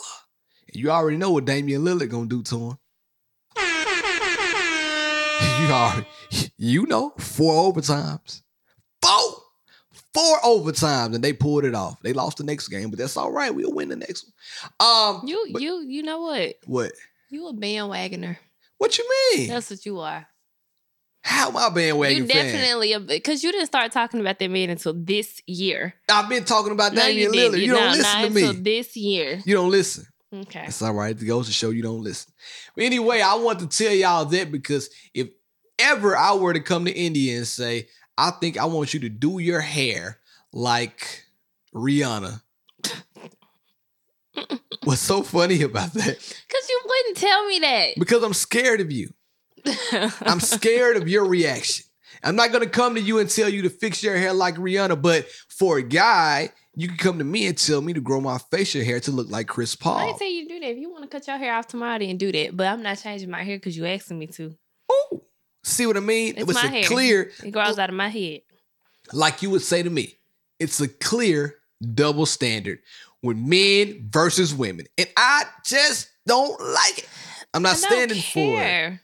And 0.68 0.76
you 0.82 0.90
already 0.90 1.16
know 1.16 1.30
what 1.30 1.44
Damian 1.44 1.82
Lillard 1.85 2.11
gonna 2.11 2.26
do 2.26 2.42
to 2.44 2.70
him. 2.70 2.78
You 5.61 5.75
already, 5.75 6.06
you 6.56 6.87
know, 6.87 7.11
four 7.18 7.73
overtimes, 7.73 8.42
four, 9.02 9.42
four 10.14 10.38
overtimes, 10.40 11.14
and 11.14 11.23
they 11.23 11.32
pulled 11.32 11.64
it 11.64 11.75
off. 11.75 12.00
They 12.02 12.12
lost 12.12 12.38
the 12.38 12.44
next 12.44 12.68
game, 12.68 12.90
but 12.90 12.99
that's 12.99 13.16
all 13.16 13.30
right. 13.32 13.54
We'll 13.54 13.73
win 13.75 13.88
the 13.88 13.97
next 13.97 14.30
one. 14.78 14.88
Um, 14.88 15.23
You 15.26 15.49
but- 15.52 15.61
you 15.62 15.80
you 15.87 16.02
know 16.02 16.20
what? 16.23 16.54
what? 16.66 16.92
You 17.30 17.49
a 17.49 17.54
bandwagoner. 17.54 18.37
What 18.78 18.97
you 18.97 19.08
mean? 19.35 19.49
That's 19.49 19.70
what 19.70 19.85
you 19.85 20.00
are. 20.00 20.26
How 21.23 21.49
am 21.49 21.56
I 21.56 21.66
a 21.66 21.70
bandwagon 21.70 22.16
you 22.16 22.26
definitely 22.26 22.97
because 22.99 23.42
you 23.42 23.52
didn't 23.52 23.66
start 23.66 23.92
talking 23.92 24.20
about 24.20 24.38
that 24.38 24.50
man 24.50 24.70
until 24.70 24.94
this 24.94 25.42
year. 25.47 25.94
I've 26.08 26.28
been 26.28 26.44
talking 26.44 26.73
about 26.73 26.94
No, 26.94 27.02
Damian 27.02 27.35
you 27.35 27.40
Lillard. 27.40 27.61
You 27.61 27.73
don't 27.75 27.92
listen 27.92 28.23
to 28.23 28.30
me. 28.30 28.44
until 28.44 28.62
this 28.62 28.97
year. 28.97 29.42
You 29.44 29.54
don't 29.54 29.70
listen. 29.70 30.06
Okay. 30.32 30.64
it's 30.66 30.80
all 30.82 30.94
right. 30.94 31.20
It 31.20 31.25
goes 31.25 31.47
to 31.47 31.52
show 31.52 31.70
you 31.70 31.82
don't 31.82 32.02
listen. 32.02 32.32
But 32.75 32.85
anyway, 32.85 33.20
I 33.20 33.35
want 33.35 33.61
to 33.61 33.66
tell 33.66 33.92
y'all 33.92 34.26
that 34.26 34.52
because 34.52 34.90
if 35.12 35.28
ever 35.78 36.16
I 36.16 36.35
were 36.35 36.52
to 36.52 36.61
come 36.61 36.85
to 36.85 36.92
India 36.92 37.37
and 37.37 37.47
say, 37.47 37.88
I 38.16 38.30
think 38.30 38.58
I 38.58 38.66
want 38.66 38.94
you 38.94 39.00
to 39.00 39.08
do 39.08 39.38
your 39.38 39.61
hair 39.61 40.18
like 40.52 41.25
Rihanna. 41.75 42.42
What's 44.85 45.00
so 45.00 45.23
funny 45.23 45.62
about 45.62 45.92
that? 45.95 46.04
Because 46.18 46.68
you 46.68 46.80
wouldn't 46.85 47.16
tell 47.16 47.47
me 47.47 47.59
that. 47.61 47.88
Because 47.99 48.23
I'm 48.23 48.35
scared 48.35 48.80
of 48.80 48.90
you. 48.92 49.11
I'm 50.23 50.40
scared 50.40 50.97
of 50.97 51.09
your 51.09 51.25
reaction. 51.26 51.85
I'm 52.23 52.37
not 52.37 52.52
gonna 52.52 52.66
come 52.68 52.95
to 52.95 53.00
you 53.00 53.18
and 53.18 53.28
tell 53.30 53.49
you 53.49 53.62
to 53.62 53.71
fix 53.71 54.02
your 54.02 54.16
hair 54.16 54.33
like 54.33 54.57
Rihanna, 54.57 55.00
but 55.00 55.26
for 55.50 55.78
a 55.78 55.83
guy, 55.83 56.50
you 56.75 56.88
can 56.88 56.97
come 56.97 57.18
to 57.18 57.25
me 57.25 57.47
and 57.47 57.57
tell 57.57 57.80
me 57.80 57.92
to 57.92 58.00
grow 58.00 58.21
my 58.21 58.38
facial 58.50 58.83
hair 58.83 58.99
to 59.00 59.11
look 59.12 59.28
like 59.30 59.47
Chris 59.47 59.76
Paul. 59.76 59.99
I 59.99 60.07
didn't 60.07 60.18
tell 60.18 60.28
you 60.30 60.49
to 60.49 60.54
do 60.54 60.61
that. 60.61 60.71
If 60.71 60.78
you 60.78 60.90
want 60.90 61.02
to 61.04 61.09
cut 61.09 61.26
your 61.26 61.37
hair 61.38 61.54
off 61.54 61.66
tomorrow, 61.68 61.99
then 61.99 62.16
do 62.16 62.33
that. 62.33 62.57
But 62.57 62.66
I'm 62.68 62.83
not 62.83 62.99
changing 62.99 63.30
my 63.30 63.42
hair 63.45 63.57
because 63.57 63.76
you 63.76 63.87
asking 63.87 64.18
me 64.18 64.26
to. 64.28 64.54
Ooh. 65.12 65.23
See 65.64 65.87
what 65.87 65.97
I 65.97 66.00
mean? 66.00 66.35
It's 66.37 66.50
it's 66.50 66.54
my 66.54 66.64
a 66.68 66.68
hair. 66.73 66.85
clear, 66.85 67.30
It 67.45 67.50
grows 67.50 67.78
out 67.78 67.88
of 67.88 67.95
my 67.95 68.09
head. 68.09 68.40
like 69.12 69.42
you 69.42 69.50
would 69.50 69.62
say 69.62 69.83
to 69.83 69.90
me, 69.90 70.18
it's 70.59 70.80
a 70.80 70.88
clear 70.88 71.57
double 71.95 72.26
standard 72.26 72.80
with 73.22 73.37
men 73.37 74.08
versus 74.10 74.54
women. 74.54 74.87
And 74.96 75.08
I 75.16 75.44
just 75.64 76.10
don't 76.26 76.60
like 76.60 76.98
it. 76.98 77.08
I'm 77.54 77.62
not 77.62 77.76
standing 77.76 78.20
for 78.20 78.60
it. 78.62 78.98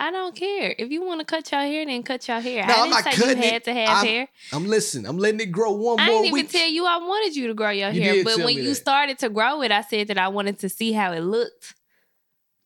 I 0.00 0.12
don't 0.12 0.36
care. 0.36 0.72
If 0.78 0.90
you 0.92 1.02
want 1.04 1.18
to 1.20 1.24
cut 1.26 1.50
your 1.50 1.60
hair, 1.60 1.84
then 1.84 2.04
cut 2.04 2.28
your 2.28 2.38
hair. 2.38 2.64
No, 2.66 2.72
I 2.72 2.76
I'm 2.76 2.90
didn't 2.90 3.04
not 3.04 3.14
cutting 3.14 3.38
you 3.38 3.42
it. 3.48 3.52
had 3.52 3.64
to 3.64 3.74
have 3.74 3.88
I'm- 3.88 4.06
hair. 4.06 4.28
I'm 4.52 4.66
listening. 4.68 5.06
I'm 5.06 5.18
letting 5.18 5.40
it 5.40 5.46
grow 5.50 5.72
one 5.72 5.98
I 5.98 6.06
more 6.06 6.20
I 6.20 6.22
didn't 6.22 6.26
even 6.26 6.34
week. 6.34 6.50
tell 6.52 6.68
you 6.68 6.86
I 6.86 6.98
wanted 6.98 7.34
you 7.34 7.48
to 7.48 7.54
grow 7.54 7.70
your 7.70 7.90
You 7.90 8.02
hair. 8.02 8.24
But 8.24 8.36
when 8.38 8.56
you 8.56 8.68
that. 8.68 8.74
started 8.76 9.18
to 9.20 9.28
grow 9.28 9.60
it, 9.62 9.72
I 9.72 9.80
said 9.82 10.06
that 10.08 10.18
I 10.18 10.28
wanted 10.28 10.60
to 10.60 10.68
see 10.68 10.92
how 10.92 11.12
it 11.12 11.20
looked. 11.20 11.74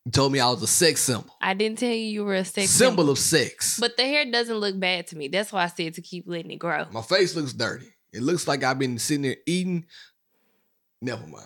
You 0.05 0.11
told 0.11 0.31
me 0.31 0.41
I 0.41 0.49
was 0.51 0.61
a 0.61 0.67
sex 0.67 1.01
symbol. 1.01 1.33
I 1.41 1.53
didn't 1.55 1.79
tell 1.79 1.89
you 1.89 1.95
you 1.95 2.23
were 2.25 2.35
a 2.35 2.45
sex 2.45 2.69
symbol, 2.69 2.89
symbol 3.03 3.09
of 3.13 3.17
sex. 3.17 3.79
But 3.79 3.97
the 3.97 4.03
hair 4.03 4.29
doesn't 4.29 4.57
look 4.57 4.79
bad 4.79 5.07
to 5.07 5.17
me. 5.17 5.29
That's 5.29 5.51
why 5.51 5.63
I 5.63 5.67
said 5.67 5.93
to 5.95 6.01
keep 6.01 6.25
letting 6.27 6.51
it 6.51 6.57
grow. 6.57 6.85
My 6.91 7.01
face 7.01 7.35
looks 7.35 7.53
dirty. 7.53 7.87
It 8.11 8.21
looks 8.21 8.47
like 8.47 8.63
I've 8.63 8.77
been 8.77 8.99
sitting 8.99 9.23
there 9.23 9.37
eating. 9.47 9.85
Never 11.03 11.27
mind. 11.27 11.45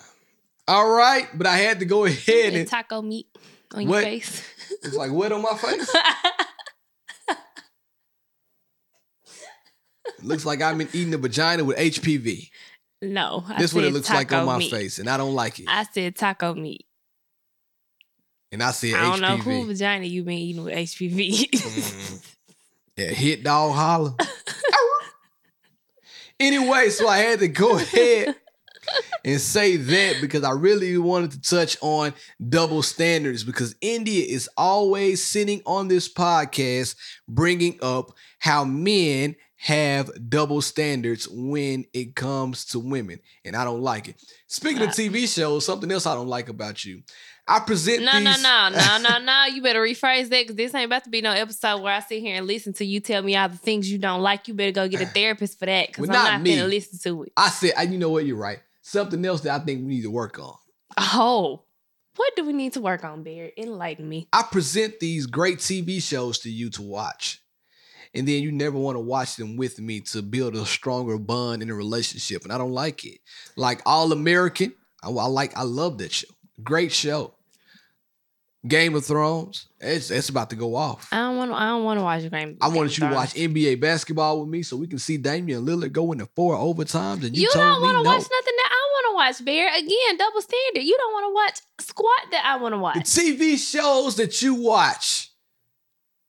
All 0.68 0.88
right, 0.90 1.28
but 1.36 1.48
I 1.48 1.58
had 1.58 1.80
to 1.80 1.86
go 1.86 2.06
ahead 2.06 2.50
And 2.50 2.56
and 2.58 2.68
taco 2.70 3.02
meat 3.02 3.28
on 3.74 3.88
What? 3.88 3.96
your 4.04 4.04
face. 4.04 4.44
it's 4.84 4.96
like 4.96 5.12
wet 5.12 5.32
on 5.32 5.42
my 5.42 5.58
face. 5.58 5.90
It 10.20 10.24
looks 10.24 10.46
like 10.46 10.62
I've 10.62 10.78
been 10.78 10.90
eating 10.94 11.14
a 11.14 11.18
vagina 11.18 11.64
with 11.64 11.78
HPV. 11.78 12.50
no, 13.02 13.44
I 13.48 13.58
This 13.58 13.72
is 13.72 13.76
what 13.76 13.84
it 13.84 13.94
looks 13.94 14.10
like 14.10 14.32
on 14.32 14.46
my 14.46 14.58
meat. 14.60 14.70
face, 14.72 15.00
and 15.00 15.10
I 15.10 15.18
don't 15.18 15.34
like 15.34 15.60
it. 15.60 15.66
I 15.68 15.84
said 15.92 16.16
taco 16.16 16.54
meat. 16.54 16.86
and 18.52 18.62
I 18.62 18.72
said 18.72 18.94
I 18.94 19.10
don't 19.10 19.22
know 19.22 19.38
HPV. 19.38 19.44
who 19.62 19.66
vagina 19.68 20.06
you've 20.06 20.26
been 20.26 20.38
eating 20.38 20.64
with 20.64 20.74
HPV. 20.76 21.50
Mm. 21.50 22.34
Yeah, 22.98 23.12
hit 23.12 23.44
dog 23.44 23.76
holler. 23.76 24.16
anyway, 26.40 26.90
so 26.90 27.08
I 27.08 27.20
had 27.20 27.38
to 27.42 27.48
go 27.48 27.76
ahead 27.78 28.36
and 29.26 29.40
say 29.42 29.76
that 29.78 30.18
because 30.22 30.44
I 30.44 30.52
really 30.52 30.98
wanted 30.98 31.32
to 31.32 31.42
touch 31.42 31.78
on 31.82 32.14
double 32.50 32.82
standards 32.84 33.44
because 33.44 33.76
India 33.82 34.26
is 34.28 34.50
always 34.58 35.24
sitting 35.26 35.62
on 35.66 35.88
this 35.88 36.12
podcast 36.12 36.96
bringing 37.28 37.80
up 37.82 38.12
how 38.40 38.64
men 38.64 39.36
have 39.60 40.12
double 40.30 40.62
standards 40.62 41.28
when 41.28 41.84
it 41.92 42.16
comes 42.16 42.64
to 42.66 42.80
women, 42.80 43.20
and 43.44 43.56
I 43.56 43.64
don't 43.64 43.82
like 43.82 44.08
it. 44.08 44.22
Speaking 44.46 44.84
of 44.84 44.90
Uh, 44.90 44.94
TV 44.94 45.28
shows, 45.34 45.66
something 45.66 45.92
else 45.92 46.06
I 46.06 46.14
don't 46.14 46.28
like 46.28 46.48
about 46.48 46.86
you. 46.86 47.02
I 47.48 47.62
present 47.62 48.04
No, 48.04 48.20
no, 48.20 48.34
these- 48.34 48.44
no, 48.44 48.70
no, 48.76 48.98
no, 49.10 49.18
no. 49.20 49.46
You 49.46 49.62
better 49.64 49.82
rephrase 49.82 50.30
that 50.30 50.44
because 50.44 50.56
this 50.58 50.76
ain't 50.76 50.86
about 50.86 51.06
to 51.06 51.10
be 51.10 51.22
no 51.22 51.32
episode 51.32 51.82
where 51.82 51.94
I 51.96 52.02
sit 52.02 52.22
here 52.22 52.36
and 52.36 52.46
listen 52.46 52.74
to 52.74 52.86
you 52.86 53.00
tell 53.00 53.24
me 53.24 53.36
all 53.36 53.50
the 53.50 53.58
things 53.58 53.90
you 53.90 53.98
don't 53.98 54.22
like. 54.22 54.48
You 54.48 54.54
better 54.54 54.72
go 54.74 54.88
get 54.88 55.02
a 55.02 55.06
therapist 55.20 55.58
for 55.58 55.66
that 55.66 55.88
because 55.88 56.08
Well, 56.08 56.18
I'm 56.18 56.24
not 56.44 56.44
not 56.44 56.56
gonna 56.56 56.68
listen 56.68 57.00
to 57.00 57.24
it. 57.24 57.32
I 57.36 57.50
said, 57.50 57.72
I, 57.78 57.84
you 57.84 57.98
know 57.98 58.10
what? 58.10 58.26
You're 58.26 58.38
right. 58.38 58.60
Something 58.88 59.26
else 59.26 59.42
that 59.42 59.62
I 59.62 59.66
think 59.66 59.82
we 59.82 59.96
need 59.96 60.04
to 60.04 60.10
work 60.10 60.40
on. 60.40 60.56
Oh, 60.98 61.64
what 62.16 62.34
do 62.38 62.46
we 62.46 62.54
need 62.54 62.72
to 62.74 62.80
work 62.80 63.04
on, 63.04 63.22
Barry? 63.22 63.52
Enlighten 63.58 64.08
me. 64.08 64.30
I 64.32 64.44
present 64.44 65.02
these 65.02 65.26
great 65.26 65.58
TV 65.58 66.02
shows 66.02 66.40
to 66.40 66.50
you 66.50 66.70
to 66.70 66.82
watch. 66.82 67.42
And 68.16 68.26
then 68.26 68.42
you 68.42 68.50
never 68.54 68.78
want 68.78 68.96
to 68.96 69.02
watch 69.02 69.36
them 69.36 69.58
with 69.58 69.78
me 69.82 70.00
to 70.00 70.22
build 70.22 70.56
a 70.56 70.66
stronger 70.66 71.18
bond 71.18 71.62
in 71.62 71.70
a 71.70 71.76
relationship. 71.76 72.44
And 72.44 72.54
I 72.54 72.58
don't 72.58 72.72
like 72.72 73.04
it. 73.04 73.20
Like 73.58 73.82
All 73.86 74.14
American, 74.14 74.74
I, 75.04 75.10
I 75.10 75.26
like, 75.26 75.58
I 75.58 75.64
love 75.64 75.98
that 75.98 76.14
show. 76.14 76.30
Great 76.64 76.94
show. 76.94 77.34
Game 78.68 78.96
of 78.96 79.06
Thrones, 79.06 79.68
it's, 79.80 80.10
it's 80.12 80.30
about 80.30 80.50
to 80.50 80.56
go 80.56 80.76
off. 80.76 81.08
I 81.12 81.18
don't 81.18 81.38
want. 81.38 81.52
I 81.52 81.68
don't 81.68 81.84
want 81.84 82.00
to 82.00 82.04
watch 82.04 82.22
Game. 82.30 82.58
I 82.60 82.68
Game 82.68 82.76
wanted 82.76 82.98
you 82.98 83.08
to 83.08 83.14
watch 83.14 83.34
NBA 83.34 83.80
basketball 83.80 84.42
with 84.42 84.50
me 84.50 84.64
so 84.64 84.76
we 84.76 84.88
can 84.88 84.98
see 84.98 85.18
Damian 85.18 85.66
Lillard 85.66 85.92
go 85.94 86.12
into 86.12 86.26
four 86.36 86.56
overtimes. 86.56 87.24
And 87.26 87.36
you, 87.38 87.44
You, 87.44 87.50
don't 87.54 87.82
want 87.82 87.98
to 87.98 88.04
no. 88.04 88.10
watch 88.10 88.24
nothing 88.24 88.30
that 88.58 88.70
I 88.72 88.76
want 88.76 88.76
to 88.76 88.77
watch, 89.18 89.44
Bear. 89.44 89.68
Again, 89.78 90.18
double 90.18 90.42
standard. 90.42 90.84
You 90.84 90.96
don't 90.98 91.14
want 91.14 91.26
to 91.30 91.34
watch 91.34 91.86
squat 91.86 92.32
that 92.32 92.44
I 92.46 92.58
want 92.62 92.74
to 92.74 92.78
The 92.78 92.82
watch. 92.82 92.96
TV 93.06 93.58
shows 93.58 94.16
that 94.16 94.42
you 94.42 94.56
watch 94.56 95.32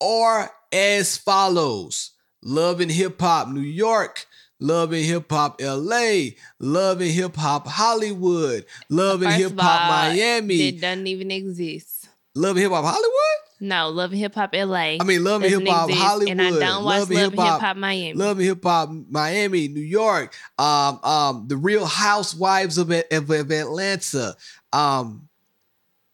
are 0.00 0.50
as 0.72 1.16
follows 1.16 2.12
Love 2.42 2.80
and 2.80 2.90
Hip 2.90 3.20
Hop 3.20 3.48
New 3.48 3.60
York, 3.60 4.26
Love 4.60 4.92
and 4.92 5.04
Hip 5.04 5.30
Hop 5.30 5.60
LA, 5.60 6.30
Love 6.60 7.00
and 7.00 7.10
Hip 7.10 7.36
Hop 7.36 7.66
Hollywood, 7.66 8.64
Love 8.88 9.22
and 9.22 9.32
Hip 9.34 9.58
Hop 9.58 9.88
Miami, 9.90 10.68
It 10.68 10.80
doesn't 10.80 11.06
even 11.06 11.30
exist. 11.30 12.08
Love 12.34 12.56
and 12.56 12.60
Hip 12.60 12.72
Hop 12.72 12.84
Hollywood? 12.84 13.12
No, 13.60 13.88
Love 13.88 14.12
and 14.12 14.20
Hip 14.20 14.34
Hop 14.36 14.54
LA. 14.54 14.96
I 15.00 15.04
mean, 15.04 15.24
Love 15.24 15.42
and 15.42 15.50
Hip 15.52 15.68
Hop 15.68 15.90
Hollywood, 15.90 16.28
and 16.30 16.42
I 16.42 16.50
don't 16.50 16.84
watch 16.84 16.98
Love 17.00 17.10
and 17.10 17.18
Hip 17.18 17.34
Hop. 17.34 17.76
Miami. 17.76 18.12
Love 18.14 18.38
and 18.38 18.46
Hip 18.46 18.62
Hop 18.62 18.90
Miami, 19.10 19.68
New 19.68 19.80
York, 19.80 20.34
um, 20.58 21.00
um, 21.02 21.44
the 21.48 21.56
Real 21.56 21.84
Housewives 21.84 22.78
of, 22.78 22.90
of, 22.90 23.30
of 23.30 23.50
Atlanta, 23.50 24.36
um, 24.72 25.28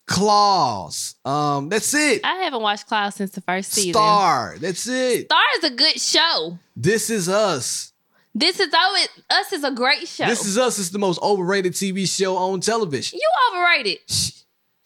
Claws. 0.07 1.15
Um, 1.25 1.69
that's 1.69 1.93
it. 1.95 2.25
I 2.25 2.37
haven't 2.37 2.63
watched 2.63 2.87
Claws 2.87 3.15
since 3.15 3.33
the 3.33 3.41
first 3.41 3.73
season. 3.73 3.93
Star. 3.95 4.57
That's 4.59 4.87
it. 4.87 5.27
Star 5.27 5.43
is 5.59 5.65
a 5.65 5.71
good 5.71 6.01
show. 6.01 6.59
This 6.77 7.11
is 7.11 7.29
us. 7.29 7.93
This 8.35 8.59
is 8.59 8.75
always 8.75 9.09
us 9.31 9.53
is 9.53 9.65
a 9.65 9.71
great 9.71 10.09
show. 10.09 10.27
This 10.27 10.45
is 10.45 10.59
us. 10.59 10.79
It's 10.79 10.91
the 10.91 10.99
most 10.99 11.23
overrated 11.23 11.73
TV 11.75 12.09
show 12.09 12.37
on 12.37 12.61
television. 12.61 13.19
you 13.19 13.29
overrated. 13.53 13.99
Shh. 14.09 14.31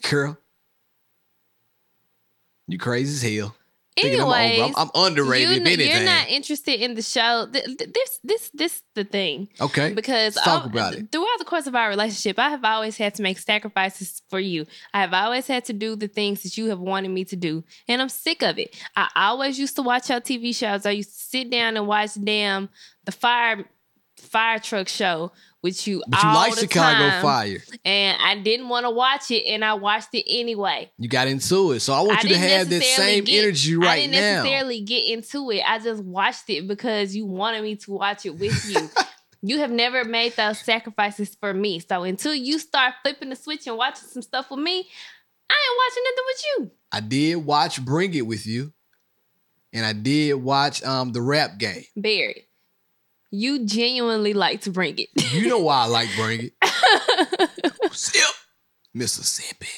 Girl. 0.09 0.39
You 2.69 2.79
crazy 2.79 3.13
as 3.35 3.39
hell. 3.41 3.55
Thinking 3.97 4.21
I'm 4.21 4.31
Anyways, 4.33 4.75
I'm, 4.77 4.91
I'm 4.95 5.07
underrated 5.07 5.49
you 5.49 5.57
if 5.57 5.65
kn- 5.65 5.81
anything. 5.81 5.97
you're 5.97 6.05
not 6.05 6.29
interested 6.29 6.81
in 6.81 6.95
the 6.95 7.03
show. 7.03 7.49
Th- 7.53 7.65
th- 7.65 7.91
This 7.93 8.21
this 8.23 8.51
this 8.55 8.83
the 8.95 9.03
thing 9.03 9.49
okay. 9.61 9.93
because 9.93 10.37
Let's 10.37 10.45
talk 10.47 10.67
about 10.67 10.95
it. 10.95 11.11
throughout 11.11 11.39
the 11.41 11.45
course 11.45 11.67
of 11.67 11.75
our 11.75 11.89
relationship, 11.89 12.39
I 12.39 12.51
have 12.51 12.65
always 12.65 12.97
had 12.97 13.17
to 13.17 13.23
make 13.25 13.41
sacrifices 13.41 14.23
for 14.31 14.39
you. 14.39 14.67
I 14.95 15.01
have 15.01 15.13
always 15.13 15.49
had 15.49 15.65
to 15.65 15.73
do 15.73 15.97
the 15.97 16.07
things 16.07 16.45
that 16.45 16.57
you 16.57 16.67
have 16.69 16.79
wanted 16.79 17.09
me 17.09 17.25
to 17.25 17.35
do, 17.35 17.65
and 17.89 18.01
I'm 18.01 18.09
sick 18.09 18.41
of 18.43 18.57
it. 18.57 18.77
I 18.95 19.09
always 19.17 19.59
used 19.59 19.75
to 19.77 19.83
watch 19.83 20.11
your 20.11 20.21
TV 20.21 20.55
shows. 20.55 20.87
I 20.87 20.91
used 20.93 21.11
to 21.19 21.25
sit 21.25 21.51
down 21.51 21.77
and 21.77 21.89
watch 21.89 22.11
damn 22.23 22.69
the 23.05 23.11
fire 23.11 23.65
fire 24.17 24.61
truck 24.61 24.89
show 24.89 25.33
with 25.63 25.87
you. 25.87 26.03
But 26.09 26.23
you 26.23 26.29
like 26.29 26.55
the 26.55 26.61
Chicago 26.61 27.09
time, 27.09 27.23
Fire. 27.23 27.63
and 27.85 28.17
I 28.23 28.37
didn't 28.37 28.69
want 28.69 28.85
to 28.87 28.91
watch 28.91 29.31
it, 29.31 29.45
and 29.47 29.65
I 29.65 29.75
watched 29.75 30.09
it 30.15 30.25
anyway. 30.29 30.91
You 30.99 31.09
got 31.09 31.29
into 31.29 31.73
it. 31.73 31.81
So 31.81 31.93
I 31.93 32.01
want 32.01 32.19
I 32.19 32.23
you 32.23 32.29
to 32.31 32.39
have 32.39 32.69
that 32.71 32.83
same 32.83 33.25
get- 33.25 33.43
energy 33.45 33.77
right 33.77 33.85
now. 33.85 33.91
I 33.91 33.97
didn't 33.97 34.11
now. 34.13 34.43
necessarily 34.43 34.81
get 34.83 35.05
into 35.05 35.51
it. 35.51 35.63
I 35.67 35.79
just 35.79 36.03
watched 36.03 36.49
it 36.51 36.67
because 36.69 37.15
you 37.15 37.27
wanted 37.27 37.63
me 37.63 37.77
to 37.77 37.91
watch 37.93 38.27
it 38.27 38.39
with 38.39 38.71
you. 38.71 38.89
you 39.43 39.59
have 39.59 39.71
never 39.71 40.05
made 40.05 40.35
those 40.37 40.59
sacrifices 40.61 41.37
for 41.41 41.55
me. 41.55 41.79
So 41.81 42.03
until 42.03 42.35
you 42.35 42.59
start 42.59 42.95
flipping 43.03 43.29
the 43.31 43.37
switch 43.37 43.67
and 43.67 43.77
watching 43.77 44.09
some 44.09 44.23
stuff 44.23 44.51
with 44.51 44.61
me, 44.61 44.73
I 45.51 45.55
ain't 45.55 45.79
watching 45.87 46.05
nothing 46.05 46.25
with 46.27 46.43
you. 46.45 46.71
I 46.91 47.01
did 47.01 47.37
watch 47.37 47.85
Bring 47.85 48.15
It 48.15 48.27
with 48.27 48.47
you. 48.47 48.73
And 49.73 49.85
I 49.85 49.93
did 49.93 50.35
watch 50.35 50.83
um 50.83 51.13
the 51.13 51.21
rap 51.21 51.59
game. 51.59 51.85
Barry, 51.95 52.48
you 53.31 53.65
genuinely 53.67 54.33
like 54.33 54.63
to 54.63 54.71
bring 54.71 54.99
it. 54.99 55.09
You 55.33 55.49
know 55.49 55.59
why 55.59 55.83
I 55.83 55.87
like 55.87 56.09
Bring 56.17 56.51
It. 56.63 57.93
Sip. 57.93 58.25
Mississippi. 58.95 59.69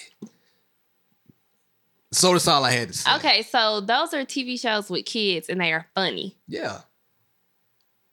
So 2.12 2.32
that's 2.32 2.48
all 2.48 2.64
I 2.64 2.72
had 2.72 2.88
to 2.88 2.94
say. 2.94 3.14
okay, 3.16 3.42
so 3.42 3.80
those 3.80 4.12
are 4.14 4.24
TV 4.24 4.58
shows 4.60 4.90
with 4.90 5.04
kids 5.04 5.48
and 5.48 5.60
they 5.60 5.72
are 5.72 5.86
funny. 5.94 6.36
Yeah. 6.48 6.80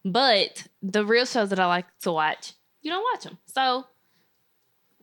But 0.05 0.67
the 0.83 1.03
real 1.05 1.25
shows 1.25 1.49
that 1.49 1.59
I 1.59 1.65
like 1.65 1.85
to 2.01 2.11
watch, 2.11 2.53
you 2.81 2.91
don't 2.91 3.03
watch 3.13 3.23
them. 3.23 3.37
So 3.47 3.85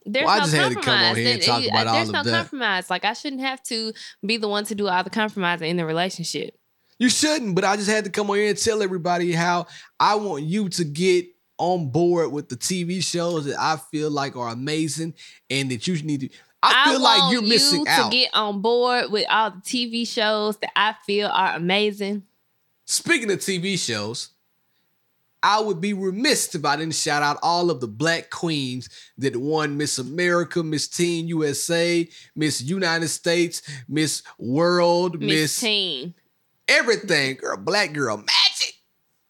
there's 0.06 0.26
Well, 0.26 0.36
no 0.38 0.42
just 0.44 0.54
had 0.54 0.68
to 0.68 0.74
compromise. 0.76 0.84
come 1.00 1.10
on 1.10 1.16
here 1.16 1.32
and 1.32 1.40
There- 1.42 1.46
talk 1.48 1.62
you- 1.62 1.68
about 1.70 1.86
all 1.88 1.94
there's 1.94 2.10
no 2.10 2.22
that. 2.22 2.30
compromise. 2.36 2.88
Like 2.90 3.04
I 3.04 3.12
shouldn't 3.14 3.42
have 3.42 3.62
to 3.64 3.92
be 4.24 4.36
the 4.36 4.48
one 4.48 4.64
to 4.66 4.74
do 4.76 4.86
all 4.88 5.02
the 5.02 5.10
compromising 5.10 5.70
in 5.70 5.76
the 5.76 5.86
relationship. 5.86 6.56
You 6.98 7.08
shouldn't, 7.08 7.54
but 7.54 7.64
I 7.64 7.76
just 7.76 7.88
had 7.88 8.04
to 8.04 8.10
come 8.10 8.30
on 8.30 8.36
here 8.36 8.48
and 8.48 8.58
tell 8.58 8.82
everybody 8.82 9.32
how 9.32 9.66
I 9.98 10.14
want 10.14 10.44
you 10.44 10.68
to 10.70 10.84
get 10.84 11.26
on 11.58 11.88
board 11.90 12.32
with 12.32 12.48
the 12.48 12.56
TV 12.56 13.02
shows 13.02 13.46
that 13.46 13.60
I 13.60 13.76
feel 13.76 14.10
like 14.10 14.36
are 14.36 14.48
amazing 14.48 15.14
and 15.50 15.70
that 15.70 15.86
you 15.86 16.00
need 16.02 16.20
to. 16.20 16.28
I 16.62 16.90
feel 16.90 17.00
like 17.00 17.18
want 17.18 17.32
you're 17.32 17.42
missing 17.42 17.80
you 17.80 17.86
out. 17.88 18.10
to 18.10 18.16
get 18.16 18.30
on 18.32 18.62
board 18.62 19.10
with 19.10 19.26
all 19.28 19.50
the 19.50 19.60
TV 19.60 20.08
shows 20.08 20.56
that 20.58 20.70
I 20.74 20.94
feel 21.06 21.28
are 21.28 21.54
amazing. 21.56 22.22
Speaking 22.86 23.30
of 23.30 23.38
TV 23.38 23.78
shows, 23.78 24.30
I 25.42 25.60
would 25.60 25.78
be 25.78 25.92
remiss 25.92 26.54
if 26.54 26.64
I 26.64 26.76
didn't 26.76 26.94
shout 26.94 27.22
out 27.22 27.38
all 27.42 27.70
of 27.70 27.80
the 27.80 27.86
black 27.86 28.30
queens 28.30 28.88
that 29.18 29.36
won 29.36 29.76
Miss 29.76 29.98
America, 29.98 30.62
Miss 30.62 30.88
Teen 30.88 31.28
USA, 31.28 32.08
Miss 32.34 32.62
United 32.62 33.08
States, 33.08 33.60
Miss 33.86 34.22
World, 34.38 35.20
Miss 35.20 35.28
Miss 35.28 35.60
Teen. 35.60 36.14
Everything. 36.68 37.36
Girl, 37.36 37.56
black 37.56 37.92
girl 37.92 38.16
magic. 38.16 38.74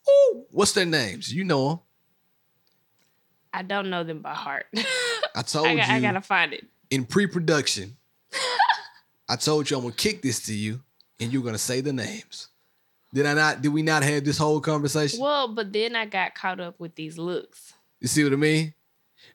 Ooh, 0.09 0.45
what's 0.51 0.73
their 0.73 0.85
names? 0.87 1.33
You 1.33 1.45
know 1.45 1.69
them. 1.69 1.79
I 3.53 3.63
don't 3.63 3.89
know 3.89 4.03
them 4.03 4.21
by 4.21 4.35
heart. 4.35 4.67
I 5.37 5.43
told 5.43 5.67
I, 5.67 5.77
got, 5.77 5.89
you 5.89 5.95
I 5.95 6.01
gotta 6.01 6.21
find 6.21 6.53
it. 6.53 6.67
in 6.91 7.05
pre-production. 7.05 7.97
I 9.29 9.37
told 9.37 9.71
you 9.71 9.77
I'm 9.77 9.85
gonna 9.85 9.95
kick 9.95 10.23
this 10.23 10.45
to 10.47 10.55
you, 10.55 10.81
and 11.21 11.33
you're 11.33 11.43
gonna 11.43 11.59
say 11.59 11.81
the 11.81 11.93
names. 11.93 12.49
Did 13.13 13.27
I 13.27 13.35
not? 13.35 13.63
Did 13.63 13.73
we 13.73 13.83
not 13.83 14.03
have 14.03 14.25
this 14.25 14.39
whole 14.39 14.61
conversation? 14.61 15.21
Well, 15.21 15.55
but 15.55 15.73
then 15.73 15.95
I 15.95 16.05
got 16.07 16.35
caught 16.35 16.59
up 16.59 16.81
with 16.81 16.97
these 16.97 17.17
looks. 17.17 17.73
You 18.01 18.09
see 18.09 18.25
what 18.25 18.33
I 18.33 18.37
mean? 18.37 18.75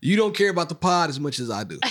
You 0.01 0.17
don't 0.17 0.35
care 0.35 0.49
about 0.49 0.69
the 0.69 0.75
pod 0.75 1.09
as 1.09 1.19
much 1.19 1.39
as 1.39 1.49
I 1.49 1.63
do. 1.63 1.79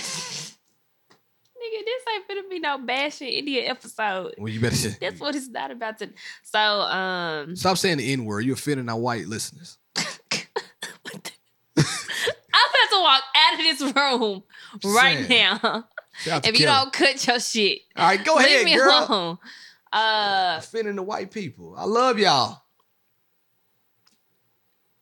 Ain't 2.15 2.27
gonna 2.27 2.41
be 2.49 2.59
no 2.59 2.77
bashing 2.79 3.27
Indian 3.29 3.69
episode. 3.69 4.33
Well, 4.37 4.51
you 4.51 4.59
better 4.59 4.75
say, 4.77 4.95
That's 4.99 5.19
what 5.19 5.35
it's 5.35 5.47
not 5.49 5.71
about 5.71 5.97
to. 5.99 6.09
So, 6.43 6.59
um, 6.59 7.55
stop 7.55 7.77
saying 7.77 7.97
the 7.97 8.11
N 8.13 8.25
word. 8.25 8.45
You're 8.45 8.55
offending 8.55 8.89
our 8.89 8.99
white 8.99 9.27
listeners. 9.27 9.77
I'm 9.95 10.05
about 11.77 12.89
to 12.91 12.99
walk 13.01 13.23
out 13.35 13.53
of 13.53 13.59
this 13.59 13.81
room 13.95 14.43
right 14.95 15.25
Saying. 15.27 15.29
now. 15.63 15.85
Shout 16.21 16.33
out 16.33 16.43
to 16.43 16.49
If 16.49 16.59
you 16.59 16.65
Kelly. 16.65 16.79
don't 16.83 16.93
cut 16.93 17.27
your 17.27 17.39
shit, 17.39 17.79
all 17.95 18.05
right, 18.07 18.23
go 18.25 18.37
ahead, 18.37 18.65
me 18.65 18.75
girl. 18.75 19.05
alone. 19.09 19.37
Uh, 19.91 20.55
Offending 20.59 20.95
the 20.95 21.03
white 21.03 21.31
people. 21.31 21.75
I 21.77 21.85
love 21.85 22.19
y'all. 22.19 22.61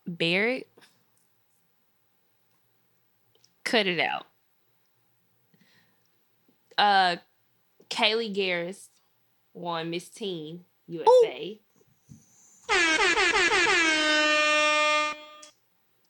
Barrett, 0.06 0.68
cut 3.66 3.88
it 3.88 4.00
out. 4.00 4.26
Uh, 6.78 7.18
Kaliegh 7.90 8.36
Garris 8.36 8.88
won 9.54 9.90
Miss 9.90 10.10
Teen 10.10 10.66
USA. 10.88 11.60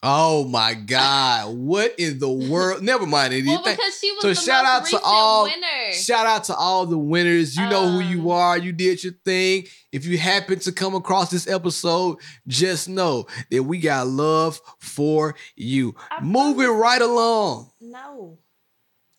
Oh 0.03 0.45
my 0.47 0.75
God! 0.75 1.58
What 1.58 1.95
in 1.97 2.19
the 2.19 2.30
world? 2.30 2.84
Never 2.84 3.06
mind 3.08 3.34
it. 3.34 3.45
Well, 3.45 3.63
because 3.63 3.97
she 3.99 4.12
was 4.12 4.21
So 4.21 4.27
the 4.30 4.36
shout 4.36 4.63
most 4.63 4.93
out 4.93 4.99
to 4.99 5.06
all- 5.06 5.43
winner. 5.45 5.91
Shout 5.91 6.27
out 6.27 6.43
to 6.45 6.56
all 6.56 6.86
the 6.86 6.97
winners. 6.97 7.58
You 7.58 7.67
know 7.67 7.89
who 7.89 7.99
you 8.01 8.21
Um, 8.32 8.38
are. 8.38 8.58
You 8.58 8.71
did 8.73 9.03
your 9.03 9.13
thing. 9.25 9.65
If 9.91 10.06
you 10.06 10.17
happen 10.19 10.60
to 10.60 10.71
come 10.71 10.93
across 10.93 11.32
this 11.32 11.47
episode, 11.47 12.17
just 12.47 12.88
know 12.88 13.25
that 13.49 13.63
we 13.63 13.80
got 13.80 14.08
love 14.08 14.62
for 14.80 15.36
you. 15.56 15.95
I 16.12 16.21
Moving 16.23 16.67
right 16.69 17.01
along. 17.01 17.71
no. 17.82 18.38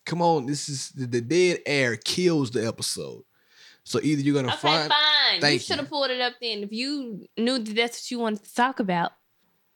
Come 0.09 0.23
on, 0.23 0.47
this 0.47 0.67
is 0.69 0.89
the, 0.89 1.21
dead 1.21 1.59
air 1.67 1.95
kills 1.95 2.49
the 2.49 2.67
episode. 2.67 3.21
So 3.83 3.99
either 4.01 4.21
you're 4.23 4.33
gonna 4.33 4.47
Okay, 4.53 4.57
find 4.57 4.91
fine. 5.39 5.53
You 5.53 5.59
should 5.59 5.77
have 5.77 5.87
pulled 5.87 6.09
it 6.09 6.19
up 6.19 6.33
then. 6.41 6.63
If 6.63 6.71
you 6.71 7.27
knew 7.37 7.59
that 7.59 7.75
that's 7.75 7.97
what 7.99 8.09
you 8.11 8.17
wanted 8.17 8.43
to 8.43 8.55
talk 8.55 8.79
about. 8.79 9.11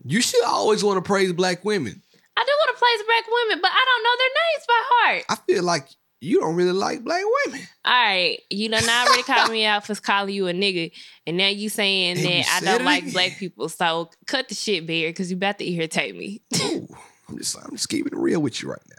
you 0.03 0.21
should 0.21 0.43
always 0.43 0.83
want 0.83 0.97
to 0.97 1.07
praise 1.07 1.31
black 1.33 1.63
women. 1.63 2.01
I 2.35 2.43
do 2.43 2.51
want 2.51 2.75
to 2.75 2.79
praise 2.81 3.05
black 3.05 3.25
women, 3.31 3.61
but 3.61 3.69
I 3.71 3.85
don't 3.85 4.03
know 4.03 4.15
their 4.17 4.29
names 4.41 4.65
by 4.67 4.81
heart. 4.85 5.23
I 5.29 5.35
feel 5.53 5.63
like 5.63 5.87
you 6.19 6.39
don't 6.39 6.55
really 6.55 6.71
like 6.71 7.03
black 7.03 7.23
women. 7.45 7.61
All 7.85 7.93
right, 7.93 8.39
you 8.49 8.69
done 8.69 8.89
already 8.89 9.21
called 9.31 9.51
me 9.51 9.65
out 9.65 9.85
for 9.85 9.93
calling 9.95 10.33
you 10.33 10.47
a 10.47 10.53
nigga, 10.53 10.91
and 11.27 11.37
now 11.37 11.47
you 11.49 11.69
saying 11.69 12.17
And 12.17 12.19
you 12.21 12.25
that 12.25 12.61
I 12.63 12.65
don't 12.77 12.85
like 12.85 13.03
again. 13.03 13.13
black 13.13 13.37
people. 13.37 13.69
So 13.69 14.09
cut 14.25 14.49
the 14.49 14.55
shit, 14.55 14.87
Bear, 14.87 15.09
because 15.09 15.29
you 15.29 15.37
about 15.37 15.59
to 15.59 15.71
irritate 15.71 16.15
me. 16.15 16.41
Ooh, 16.63 16.87
I'm 17.29 17.37
just 17.37 17.55
I'm 17.63 17.71
just 17.71 17.87
keeping 17.87 18.13
it 18.13 18.19
real 18.19 18.41
with 18.41 18.63
you 18.63 18.69
right 18.69 18.81
now. 18.89 18.92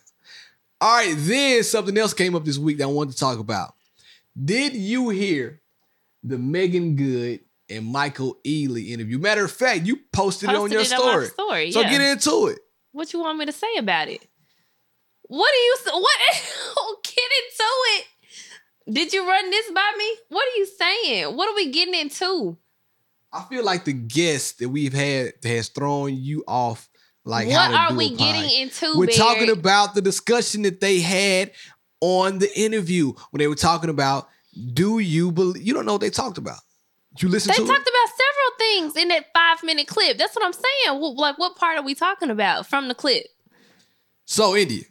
All 0.85 0.97
right, 0.97 1.15
then 1.17 1.63
something 1.63 1.97
else 1.97 2.13
came 2.13 2.35
up 2.35 2.45
this 2.45 2.59
week 2.59 2.77
that 2.77 2.85
I 2.85 2.89
wanted 2.89 3.13
to 3.13 3.19
talk 3.19 3.39
about. 3.39 3.73
Did 4.39 4.75
you 4.75 5.09
hear 5.09 5.63
the 6.23 6.37
Meagan 6.37 6.95
Good 6.95 7.41
and 7.71 7.87
Michael 7.87 8.37
Ealy 8.45 8.91
interview? 8.91 9.19
Matter 9.19 9.47
of 9.47 9.51
fact, 9.51 9.87
you 9.87 10.01
posted, 10.13 10.51
it 10.51 10.55
on 10.55 10.71
your 10.71 10.81
Posted 10.81 10.99
it 10.99 11.01
story. 11.01 11.25
my 11.25 11.29
story. 11.29 11.71
So 11.71 11.81
yeah. 11.81 11.91
get 11.91 12.01
into 12.03 12.49
it. 12.49 12.59
What 12.93 13.15
you 13.15 13.21
want 13.21 13.39
me 13.39 13.47
to 13.47 13.53
say 13.53 13.77
about 13.79 14.09
it? 14.09 14.27
What 15.23 15.51
do 15.55 15.59
you? 15.59 15.77
What? 16.03 16.21
Oh, 16.77 16.97
get 17.03 17.17
into 17.17 17.65
it. 17.97 18.93
Did 18.93 19.13
you 19.15 19.27
run 19.27 19.49
this 19.49 19.71
by 19.71 19.91
me? 19.97 20.17
What 20.29 20.47
are 20.47 20.57
you 20.59 20.67
saying? 20.67 21.35
What 21.35 21.49
are 21.49 21.55
we 21.55 21.71
getting 21.73 21.95
into? 21.95 22.59
I 23.33 23.43
feel 23.45 23.65
like 23.65 23.87
the 23.87 23.95
guest 23.95 24.59
that 24.59 24.69
we've 24.69 24.93
had 24.93 25.33
has 25.45 25.69
thrown 25.71 26.15
you 26.15 26.45
off. 26.47 26.91
Like 27.25 27.49
how 27.51 27.71
what 27.71 27.93
are 27.93 27.97
we 27.97 28.15
getting 28.15 28.51
into? 28.61 28.97
We're 28.97 29.07
talking 29.07 29.51
about 29.51 29.95
the 29.95 30.03
discussion 30.03 30.63
that 30.63 30.81
they 30.81 31.01
had 31.01 31.53
on 32.01 32.39
the 32.39 32.59
interview 32.59 33.13
when 33.31 33.39
they 33.39 33.47
were 33.47 33.55
talking 33.55 33.89
about 33.89 34.29
do 34.73 34.99
you 34.99 35.33
believe 35.33 35.63
you 35.63 35.73
don't 35.73 35.87
know 35.87 35.93
what 35.93 36.01
they 36.01 36.11
talked 36.11 36.39
about. 36.39 36.59
You 37.19 37.29
listen 37.29 37.51
They 37.51 37.57
talked 37.57 37.71
it? 37.71 37.73
about 37.73 38.17
several 38.17 38.59
things 38.59 38.97
in 38.97 39.09
that 39.09 39.27
five 39.33 39.63
minute 39.63 39.87
clip. 39.87 40.19
That's 40.19 40.35
what 40.35 40.45
I'm 40.45 40.53
saying. 40.53 41.01
Like, 41.17 41.39
what 41.39 41.57
part 41.57 41.79
are 41.79 41.83
we 41.83 41.95
talking 41.95 42.31
about 42.31 42.67
from 42.67 42.89
the 42.89 42.95
clip? 42.95 43.27
So, 44.25 44.57
India, 44.57 44.83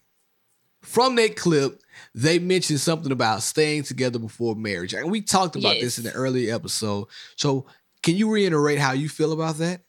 from 0.81 1.15
that 1.15 1.35
clip, 1.35 1.81
they 2.15 2.39
mentioned 2.39 2.79
something 2.79 3.11
about 3.11 3.41
staying 3.41 3.83
together 3.83 4.19
before 4.19 4.55
marriage. 4.55 4.93
And 4.93 5.11
we 5.11 5.21
talked 5.21 5.55
about 5.55 5.75
this 5.81 5.97
in 5.97 6.05
the 6.05 6.13
earlier 6.13 6.55
episode. 6.55 7.07
So, 7.35 7.65
can 8.01 8.15
you 8.15 8.31
reiterate 8.31 8.79
how 8.79 8.93
you 8.93 9.09
feel 9.09 9.33
about 9.33 9.57
that? 9.57 9.81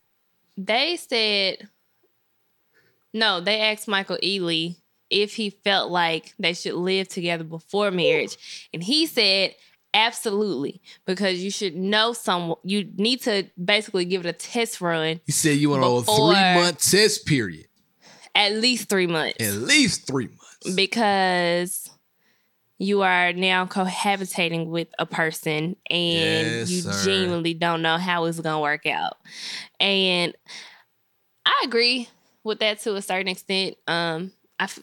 They 0.56 0.96
said, 0.96 1.68
no, 3.14 3.40
they 3.40 3.60
asked 3.60 3.88
Michael 3.88 4.18
Ealy 4.22 4.76
if 5.08 5.36
he 5.36 5.50
felt 5.50 5.90
like 5.90 6.34
they 6.38 6.52
should 6.52 6.74
live 6.74 7.08
together 7.08 7.44
before 7.44 7.90
marriage. 7.90 8.68
And 8.74 8.82
he 8.82 9.06
said, 9.06 9.54
absolutely, 9.94 10.82
because 11.06 11.38
you 11.42 11.50
should 11.50 11.76
know 11.76 12.12
someone. 12.12 12.58
You 12.64 12.90
need 12.96 13.22
to 13.22 13.44
basically 13.62 14.04
give 14.04 14.26
it 14.26 14.28
a 14.28 14.32
test 14.32 14.80
run, 14.80 15.20
You 15.26 15.32
said 15.32 15.56
you 15.58 15.70
want 15.70 15.84
a 15.84 16.02
three 16.04 16.14
month 16.62 16.90
test 16.90 17.24
period, 17.26 17.66
at 18.34 18.52
least 18.54 18.88
three 18.88 19.06
months. 19.06 19.36
at 19.40 19.54
least 19.54 20.06
three 20.06 20.26
months. 20.26 20.74
because 20.74 21.90
you 22.78 23.02
are 23.02 23.32
now 23.32 23.66
cohabitating 23.66 24.66
with 24.66 24.88
a 24.98 25.06
person 25.06 25.76
and 25.88 26.10
Yes, 26.10 26.70
you 26.70 26.80
sir. 26.80 27.04
genuinely 27.04 27.54
don't 27.54 27.82
know 27.82 27.96
how 27.98 28.24
it's 28.24 28.40
going 28.40 28.56
to 28.56 28.60
work 28.60 28.84
out. 28.86 29.16
And 29.78 30.34
I 31.46 31.62
agree 31.64 32.08
with 32.44 32.60
that 32.60 32.78
to 32.80 32.94
a 32.94 33.02
certain 33.02 33.28
extent. 33.28 33.76
Um, 33.88 34.30
I 34.56 34.64
f- 34.64 34.78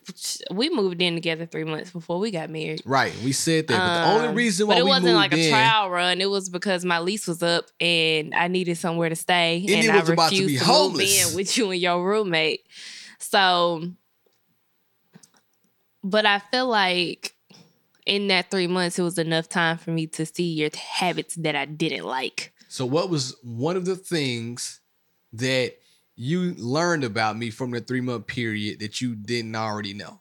we 0.52 0.70
moved 0.70 1.02
in 1.02 1.14
together 1.14 1.46
three 1.46 1.64
months 1.64 1.92
before 1.92 2.20
we 2.20 2.30
got 2.30 2.50
married. 2.50 2.82
Right, 2.84 3.14
we 3.24 3.32
said 3.32 3.68
that. 3.70 3.78
but 3.78 3.94
the 4.02 4.08
Um, 4.10 4.22
only 4.26 4.36
reason 4.36 4.68
why 4.68 4.74
but 4.74 4.80
it 4.80 4.84
we 4.84 4.90
wasn't 4.90 5.06
moved 5.06 5.16
like 5.16 5.34
a 5.34 5.40
in, 5.46 5.50
trial 5.50 5.90
run. 5.90 6.20
It 6.20 6.30
was 6.30 6.50
because 6.50 6.84
my 6.84 7.00
lease 7.00 7.26
was 7.26 7.42
up 7.42 7.66
and 7.80 8.36
I 8.36 8.50
needed 8.50 8.78
somewhere 8.78 9.08
to 9.08 9.16
stay, 9.16 9.64
And 9.70 9.86
and 9.86 9.92
I 9.92 10.00
was 10.02 10.10
about 10.10 10.32
to 10.32 10.42
refused 10.42 10.62
be 10.62 10.66
to, 10.66 10.90
move 10.90 11.00
in 11.00 11.36
with 11.38 11.58
you 11.58 11.72
and 11.72 11.80
your 11.80 12.06
roommate. 12.06 12.68
So, 13.20 13.84
but 16.04 16.26
I 16.26 16.40
feel 16.40 16.68
like 16.68 17.34
in 18.06 18.28
that 18.28 18.50
three 18.52 18.68
months, 18.68 18.98
it 19.00 19.04
was 19.04 19.18
enough 19.18 19.48
time 19.48 19.78
for 19.78 19.92
me 19.92 20.08
to 20.08 20.26
see 20.26 20.52
your 20.52 20.70
habits 20.76 21.36
that 21.36 21.56
I 21.56 21.66
didn't 21.66 22.04
like. 22.06 22.52
So, 22.68 22.86
what 22.86 23.10
was 23.10 23.36
one 23.44 23.78
of 23.78 23.86
the 23.86 23.96
things 23.96 24.80
that 25.34 25.76
you 26.24 26.54
learned 26.58 27.04
about 27.04 27.36
me 27.38 27.50
from 27.50 27.72
the 27.72 27.82
three 27.82 28.02
month 28.02 28.28
period 28.28 28.80
that 28.80 29.02
you 29.02 29.16
didn't 29.16 29.56
already 29.56 29.94
know? 29.94 30.20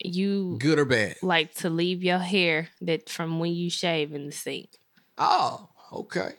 You 0.00 0.56
Good 0.60 0.78
or 0.78 0.84
bad? 0.84 1.16
like 1.22 1.54
to 1.56 1.70
leave 1.70 2.02
your 2.02 2.18
hair 2.18 2.68
that 2.82 3.08
from 3.10 3.38
when 3.40 3.52
you 3.52 3.68
shave 3.68 4.14
in 4.14 4.26
the 4.26 4.32
sink. 4.32 4.78
Oh, 5.18 5.68
okay. 5.92 6.30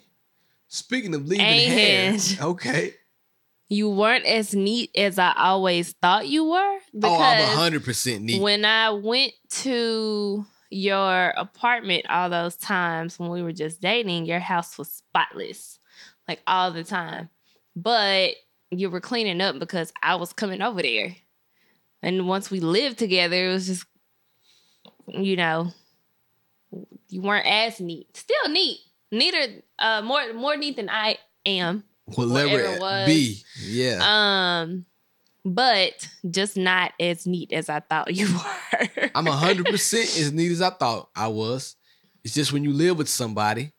Speaking 0.70 1.14
of 1.14 1.28
leaving 1.28 1.46
And- 1.46 2.20
hair, 2.22 2.38
okay. 2.48 2.94
You 3.72 3.90
weren't 3.92 4.26
as 4.26 4.56
neat 4.56 4.90
as 4.98 5.20
I 5.20 5.34
always 5.38 5.92
thought 6.02 6.28
you 6.28 6.46
were. 6.46 6.78
Oh, 7.04 7.22
I'm 7.22 7.56
hundred 7.56 7.84
percent 7.84 8.24
neat. 8.24 8.42
When 8.42 8.66
I 8.66 8.90
went 8.90 9.34
to 9.62 10.44
your 10.72 11.34
apartment 11.38 12.06
all 12.10 12.30
those 12.32 12.56
times 12.56 13.20
when 13.20 13.30
we 13.30 13.44
were 13.44 13.52
just 13.52 13.80
dating, 13.82 14.26
your 14.26 14.40
house 14.40 14.76
was 14.80 14.92
spotless, 14.92 15.78
like 16.28 16.40
all 16.48 16.72
the 16.72 16.84
time. 16.84 17.30
But 17.76 18.32
you 18.72 18.90
were 18.90 19.02
cleaning 19.02 19.42
up 19.42 19.60
because 19.60 19.92
I 20.02 20.16
was 20.16 20.34
coming 20.34 20.62
over 20.62 20.82
there. 20.82 21.16
And 22.02 22.28
once 22.28 22.50
we 22.50 22.60
lived 22.60 22.98
together, 22.98 23.50
it 23.50 23.54
was 23.54 23.68
just, 23.68 23.86
you 25.08 25.36
know, 25.36 25.72
you 27.10 27.22
weren't 27.22 27.48
as 27.48 27.80
neat. 27.80 28.16
Still 28.16 28.50
neat. 28.50 28.80
Neater, 29.12 29.64
uh, 29.80 30.02
more 30.04 30.34
more 30.34 30.56
neat 30.56 30.76
than 30.76 30.90
I 30.90 31.18
am. 31.46 31.84
Whatever 32.06 32.60
it 32.60 32.80
was. 32.80 33.08
be, 33.08 33.42
yeah. 33.60 34.00
Um, 34.02 34.86
but 35.44 36.08
just 36.30 36.58
not 36.58 36.94
as 37.00 37.26
neat 37.26 37.52
as 37.52 37.70
I 37.70 37.80
thought 37.80 38.14
you 38.14 38.28
were. 38.34 39.10
I'm 39.16 39.26
hundred 39.26 39.66
percent 39.66 40.06
as 40.06 40.32
neat 40.32 40.52
as 40.52 40.62
I 40.62 40.70
thought 40.70 41.10
I 41.16 41.28
was. 41.28 41.76
It's 42.24 42.34
just 42.34 42.54
when 42.54 42.64
you 42.64 42.72
live 42.72 42.98
with 42.98 43.10
somebody, 43.10 43.72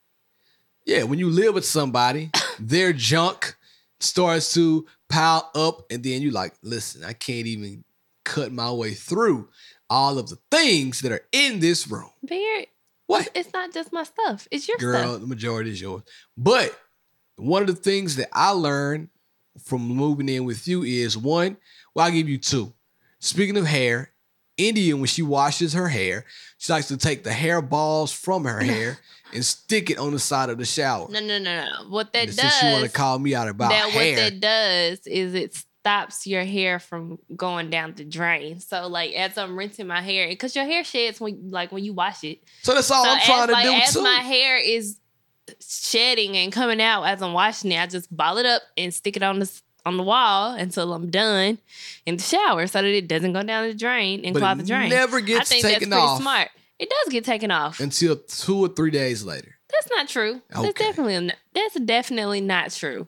yeah, 0.84 1.04
when 1.04 1.18
you 1.18 1.30
live 1.30 1.54
with 1.54 1.64
somebody, 1.64 2.30
their 2.58 2.92
junk 2.92 3.56
starts 4.00 4.54
to 4.54 4.86
pile 5.08 5.50
up, 5.54 5.86
and 5.90 6.02
then 6.02 6.22
you 6.22 6.30
like, 6.30 6.54
listen, 6.62 7.04
I 7.04 7.12
can't 7.12 7.46
even 7.46 7.84
cut 8.24 8.52
my 8.52 8.70
way 8.72 8.94
through 8.94 9.48
all 9.88 10.18
of 10.18 10.28
the 10.28 10.38
things 10.50 11.00
that 11.00 11.12
are 11.12 11.22
in 11.32 11.60
this 11.60 11.88
room. 11.88 12.10
Beard, 12.24 12.66
What? 13.06 13.28
it's 13.34 13.52
not 13.52 13.72
just 13.72 13.92
my 13.92 14.04
stuff. 14.04 14.46
It's 14.50 14.68
your 14.68 14.76
Girl, 14.78 15.08
stuff. 15.14 15.20
the 15.20 15.26
majority 15.26 15.70
is 15.70 15.80
yours. 15.80 16.02
But 16.36 16.78
one 17.36 17.62
of 17.62 17.66
the 17.68 17.74
things 17.74 18.16
that 18.16 18.28
I 18.32 18.50
learned 18.50 19.08
from 19.64 19.82
moving 19.82 20.28
in 20.28 20.44
with 20.44 20.68
you 20.68 20.82
is 20.84 21.16
one, 21.18 21.56
well, 21.94 22.06
I'll 22.06 22.12
give 22.12 22.28
you 22.28 22.38
two. 22.38 22.72
Speaking 23.18 23.56
of 23.56 23.66
hair, 23.66 24.10
India, 24.68 24.96
when 24.96 25.06
she 25.06 25.22
washes 25.22 25.72
her 25.72 25.88
hair, 25.88 26.24
she 26.58 26.72
likes 26.72 26.88
to 26.88 26.96
take 26.96 27.24
the 27.24 27.32
hair 27.32 27.62
balls 27.62 28.12
from 28.12 28.44
her 28.44 28.60
hair 28.60 28.98
and 29.32 29.44
stick 29.44 29.90
it 29.90 29.98
on 29.98 30.12
the 30.12 30.18
side 30.18 30.50
of 30.50 30.58
the 30.58 30.64
shower. 30.64 31.08
No, 31.10 31.20
no, 31.20 31.38
no, 31.38 31.64
no. 31.64 31.88
What 31.88 32.12
that 32.12 32.28
And 32.28 32.36
does, 32.36 32.62
you 32.62 32.70
want 32.72 32.84
to 32.84 32.90
call 32.90 33.18
me 33.18 33.34
out 33.34 33.48
about 33.48 33.70
that 33.70 33.90
hair, 33.90 34.16
what 34.16 34.16
that 34.16 34.40
does 34.40 35.06
is 35.06 35.34
it 35.34 35.54
stops 35.54 36.26
your 36.26 36.44
hair 36.44 36.78
from 36.78 37.18
going 37.34 37.70
down 37.70 37.94
the 37.94 38.04
drain. 38.04 38.60
So 38.60 38.86
like 38.88 39.12
as 39.14 39.38
I'm 39.38 39.56
rinsing 39.56 39.86
my 39.86 40.02
hair, 40.02 40.28
because 40.28 40.54
your 40.54 40.64
hair 40.64 40.84
sheds 40.84 41.20
when 41.20 41.50
like 41.50 41.72
when 41.72 41.84
you 41.84 41.94
wash 41.94 42.22
it. 42.24 42.40
so 42.62 42.74
that's 42.74 42.90
all 42.90 43.04
so 43.04 43.10
I'm 43.10 43.20
trying 43.20 43.46
to 43.46 43.52
like, 43.52 43.64
do 43.64 43.72
as 43.72 43.94
too. 43.94 44.02
my 44.02 44.18
hair 44.18 44.58
is 44.58 44.98
shedding 45.60 46.36
and 46.36 46.52
coming 46.52 46.80
out 46.80 47.04
as 47.04 47.22
I'm 47.22 47.32
washing 47.32 47.72
it, 47.72 47.80
I 47.80 47.86
just 47.86 48.14
ball 48.14 48.38
it 48.38 48.46
up 48.46 48.62
and 48.76 48.92
stick 48.92 49.16
it 49.16 49.22
on 49.22 49.38
the 49.38 49.50
on 49.84 49.96
the 49.96 50.02
wall 50.02 50.54
until 50.54 50.92
I'm 50.92 51.10
done 51.10 51.58
in 52.06 52.16
the 52.16 52.22
shower, 52.22 52.66
so 52.66 52.82
that 52.82 52.88
it 52.88 53.08
doesn't 53.08 53.32
go 53.32 53.42
down 53.42 53.68
the 53.68 53.74
drain 53.74 54.24
and 54.24 54.34
but 54.34 54.40
clog 54.40 54.58
the 54.58 54.64
drain. 54.64 54.90
never 54.90 55.18
I 55.18 55.20
gets 55.20 55.48
think 55.48 55.62
that's 55.62 55.74
taken 55.74 55.90
pretty 55.90 56.02
off 56.02 56.20
smart. 56.20 56.48
It 56.78 56.88
does 56.88 57.12
get 57.12 57.24
taken 57.24 57.50
off. 57.50 57.80
until 57.80 58.16
two 58.16 58.64
or 58.64 58.68
three 58.68 58.90
days 58.90 59.22
later. 59.24 59.56
That's 59.70 59.88
not 59.90 60.08
true. 60.08 60.42
That's 60.50 60.72
definitely 60.74 61.32
that's 61.54 61.78
definitely 61.80 62.40
not 62.40 62.70
true. 62.72 63.06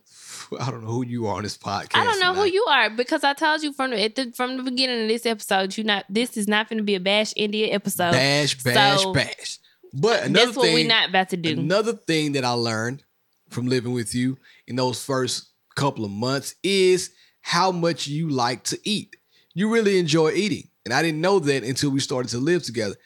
I 0.60 0.70
don't 0.70 0.84
know 0.84 0.90
who 0.90 1.04
you 1.04 1.26
are 1.26 1.36
on 1.36 1.42
this 1.42 1.56
podcast. 1.56 1.96
I 1.96 2.04
don't 2.04 2.20
know 2.20 2.34
who 2.34 2.44
you 2.44 2.64
are 2.68 2.90
because 2.90 3.24
I 3.24 3.32
told 3.32 3.62
you 3.62 3.72
from 3.72 3.90
the, 3.90 4.02
at 4.02 4.14
the 4.14 4.32
from 4.36 4.56
the 4.56 4.62
beginning 4.62 5.02
of 5.02 5.08
this 5.08 5.26
episode, 5.26 5.76
you 5.76 5.84
not 5.84 6.04
this 6.08 6.36
is 6.36 6.46
not 6.46 6.68
going 6.68 6.78
to 6.78 6.84
be 6.84 6.94
a 6.94 7.00
bash 7.00 7.32
India 7.36 7.72
episode. 7.72 8.12
bash, 8.12 8.62
bash, 8.62 9.02
so- 9.02 9.12
bash. 9.12 9.58
But 9.94 10.24
another 10.24 10.46
That's 10.46 10.56
what 10.56 10.64
thing, 10.64 10.74
we're 10.74 10.88
not 10.88 11.10
about 11.10 11.28
to 11.30 11.36
do. 11.36 11.50
Another 11.52 11.92
thing 11.92 12.32
that 12.32 12.44
I 12.46 12.52
learned 12.52 13.02
from 13.50 13.66
living 13.66 13.92
with 13.92 14.14
you 14.14 14.38
in 14.66 14.76
those 14.76 15.04
first 15.04 15.51
couple 15.74 16.04
of 16.04 16.10
months 16.10 16.54
is 16.62 17.10
how 17.40 17.72
much 17.72 18.06
you 18.06 18.28
like 18.28 18.64
to 18.64 18.78
eat. 18.84 19.16
You 19.54 19.72
really 19.72 19.98
enjoy 19.98 20.32
eating. 20.32 20.68
And 20.84 20.92
I 20.94 21.02
didn't 21.02 21.20
know 21.20 21.38
that 21.40 21.64
until 21.64 21.90
we 21.90 22.00
started 22.00 22.30
to 22.30 22.38
live 22.38 22.62
together. 22.62 22.96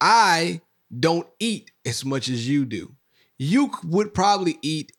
I 0.00 0.60
don't 0.98 1.26
eat 1.40 1.70
as 1.84 2.04
much 2.04 2.28
as 2.28 2.48
you 2.48 2.64
do. 2.64 2.94
You 3.38 3.70
would 3.84 4.14
probably 4.14 4.58
eat 4.62 4.92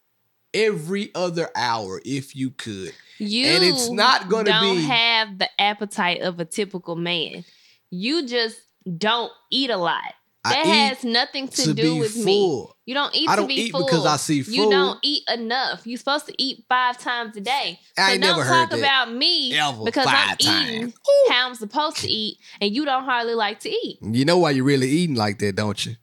every 0.54 1.12
other 1.16 1.50
hour 1.56 2.02
if 2.06 2.36
you 2.36 2.52
could. 2.52 2.94
You 3.20 3.46
And 3.46 3.64
it's 3.64 3.90
not 3.90 4.30
gonna 4.30 4.52
don't 4.52 4.76
be- 4.78 4.84
have 4.84 5.40
the 5.40 5.50
appetite 5.60 6.22
of 6.22 6.40
a 6.40 6.46
typical 6.46 6.96
man. 6.96 7.44
You 7.90 8.28
just 8.28 8.60
don't 8.98 9.32
eat 9.52 9.70
a 9.70 9.78
lot. 9.78 10.14
I 10.48 10.54
That 10.54 10.66
eat 10.66 10.70
has 10.70 11.04
nothing 11.04 11.48
to, 11.50 11.64
to 11.64 11.74
do 11.74 11.98
with 11.98 12.16
me. 12.16 12.66
You 12.86 12.94
don't 12.94 13.14
eat 13.16 13.28
I 13.30 13.36
to 13.36 13.42
don't 13.42 13.48
be 13.48 13.54
eat 13.56 13.72
full. 13.72 13.86
because 13.86 14.06
I 14.06 14.16
see 14.18 14.42
You 14.48 14.70
don't 14.70 14.98
eat 15.04 15.24
enough. 15.34 15.86
You're 15.86 15.98
supposed 15.98 16.26
to 16.28 16.34
eat 16.42 16.64
five 16.70 16.98
times 16.98 17.36
a 17.38 17.42
day. 17.42 17.80
I 17.98 18.14
so 18.16 18.20
don't 18.20 18.20
never 18.22 18.44
heard 18.44 18.70
talk 18.70 18.78
about 18.80 19.12
me 19.14 19.58
Ever 19.58 19.84
because 19.84 20.08
I'm 20.08 20.14
five 20.16 20.38
eating 20.40 20.82
times. 20.82 20.94
how 21.30 21.48
I'm 21.50 21.56
supposed 21.56 21.98
to 21.98 22.08
eat, 22.08 22.38
and 22.62 22.74
you 22.74 22.86
don't 22.86 23.04
hardly 23.04 23.34
like 23.36 23.60
to 23.62 23.70
eat. 23.70 24.00
You 24.02 24.26
know 24.26 24.38
why 24.38 24.52
you're 24.52 24.64
really 24.66 24.88
eating 24.90 25.16
like 25.16 25.40
that, 25.40 25.56
don't 25.56 25.86
you? 25.86 25.96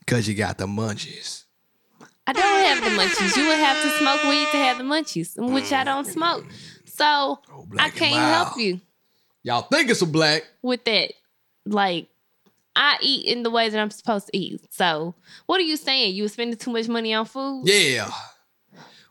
Because 0.00 0.26
you 0.28 0.34
got 0.34 0.58
the 0.58 0.66
munchies. 0.66 1.44
I 2.26 2.32
don't 2.32 2.42
have 2.42 2.82
the 2.82 2.90
munchies. 2.90 3.36
You 3.36 3.46
would 3.48 3.58
have 3.58 3.82
to 3.82 3.90
smoke 3.98 4.22
weed 4.24 4.48
to 4.52 4.56
have 4.56 4.78
the 4.78 4.84
munchies, 4.84 5.36
which 5.52 5.72
I 5.72 5.84
don't 5.84 6.06
smoke. 6.06 6.46
So 6.86 7.04
Oh, 7.52 7.66
I 7.78 7.90
can't 7.90 8.14
help 8.14 8.56
you 8.56 8.80
Y'all 9.42 9.62
think 9.62 9.90
it's 9.90 10.00
a 10.00 10.06
black. 10.06 10.44
with 10.62 10.84
that. 10.84 11.12
Like 11.66 12.08
I 12.76 12.96
eat 13.00 13.26
in 13.26 13.42
the 13.42 13.50
way 13.50 13.68
that 13.68 13.80
I'm 13.80 13.90
supposed 13.90 14.26
to 14.26 14.36
eat. 14.36 14.60
So 14.70 15.14
what 15.46 15.60
are 15.60 15.64
you 15.64 15.76
saying? 15.76 16.14
You 16.14 16.24
were 16.24 16.28
spending 16.28 16.58
too 16.58 16.72
much 16.72 16.88
money 16.88 17.14
on 17.14 17.26
food? 17.26 17.64
Yeah. 17.66 18.10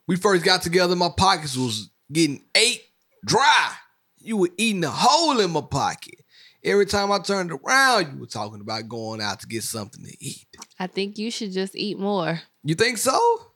We 0.08 0.18
first 0.18 0.44
got 0.44 0.62
together, 0.62 0.96
my 0.96 1.10
pockets 1.16 1.56
was 1.56 1.90
getting 2.12 2.44
ate 2.56 2.84
dry. 3.26 3.74
You 4.20 4.38
were 4.38 4.50
eating 4.58 4.84
a 4.84 4.90
hole 4.90 5.40
in 5.40 5.52
my 5.52 5.62
pocket. 5.62 6.16
Every 6.64 6.86
time 6.86 7.12
I 7.12 7.20
turned 7.20 7.52
around, 7.52 8.14
you 8.14 8.20
were 8.20 8.26
talking 8.26 8.62
about 8.62 8.88
going 8.88 9.22
out 9.22 9.42
to 9.42 9.48
get 9.48 9.64
something 9.64 10.04
to 10.06 10.16
eat. 10.20 10.48
I 10.80 10.88
think 10.88 11.18
you 11.18 11.30
should 11.30 11.52
just 11.52 11.76
eat 11.76 12.00
more. 12.00 12.42
You 12.64 12.76
think 12.76 12.98
so? 12.98 13.48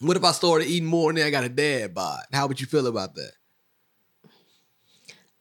What 0.00 0.16
if 0.16 0.24
I 0.24 0.32
started 0.32 0.66
eating 0.66 0.88
more 0.88 1.10
and 1.10 1.18
then 1.18 1.26
I 1.26 1.30
got 1.30 1.44
a 1.44 1.48
dad 1.48 1.94
bod? 1.94 2.24
How 2.32 2.46
would 2.46 2.60
you 2.60 2.66
feel 2.66 2.86
about 2.86 3.14
that? 3.14 3.32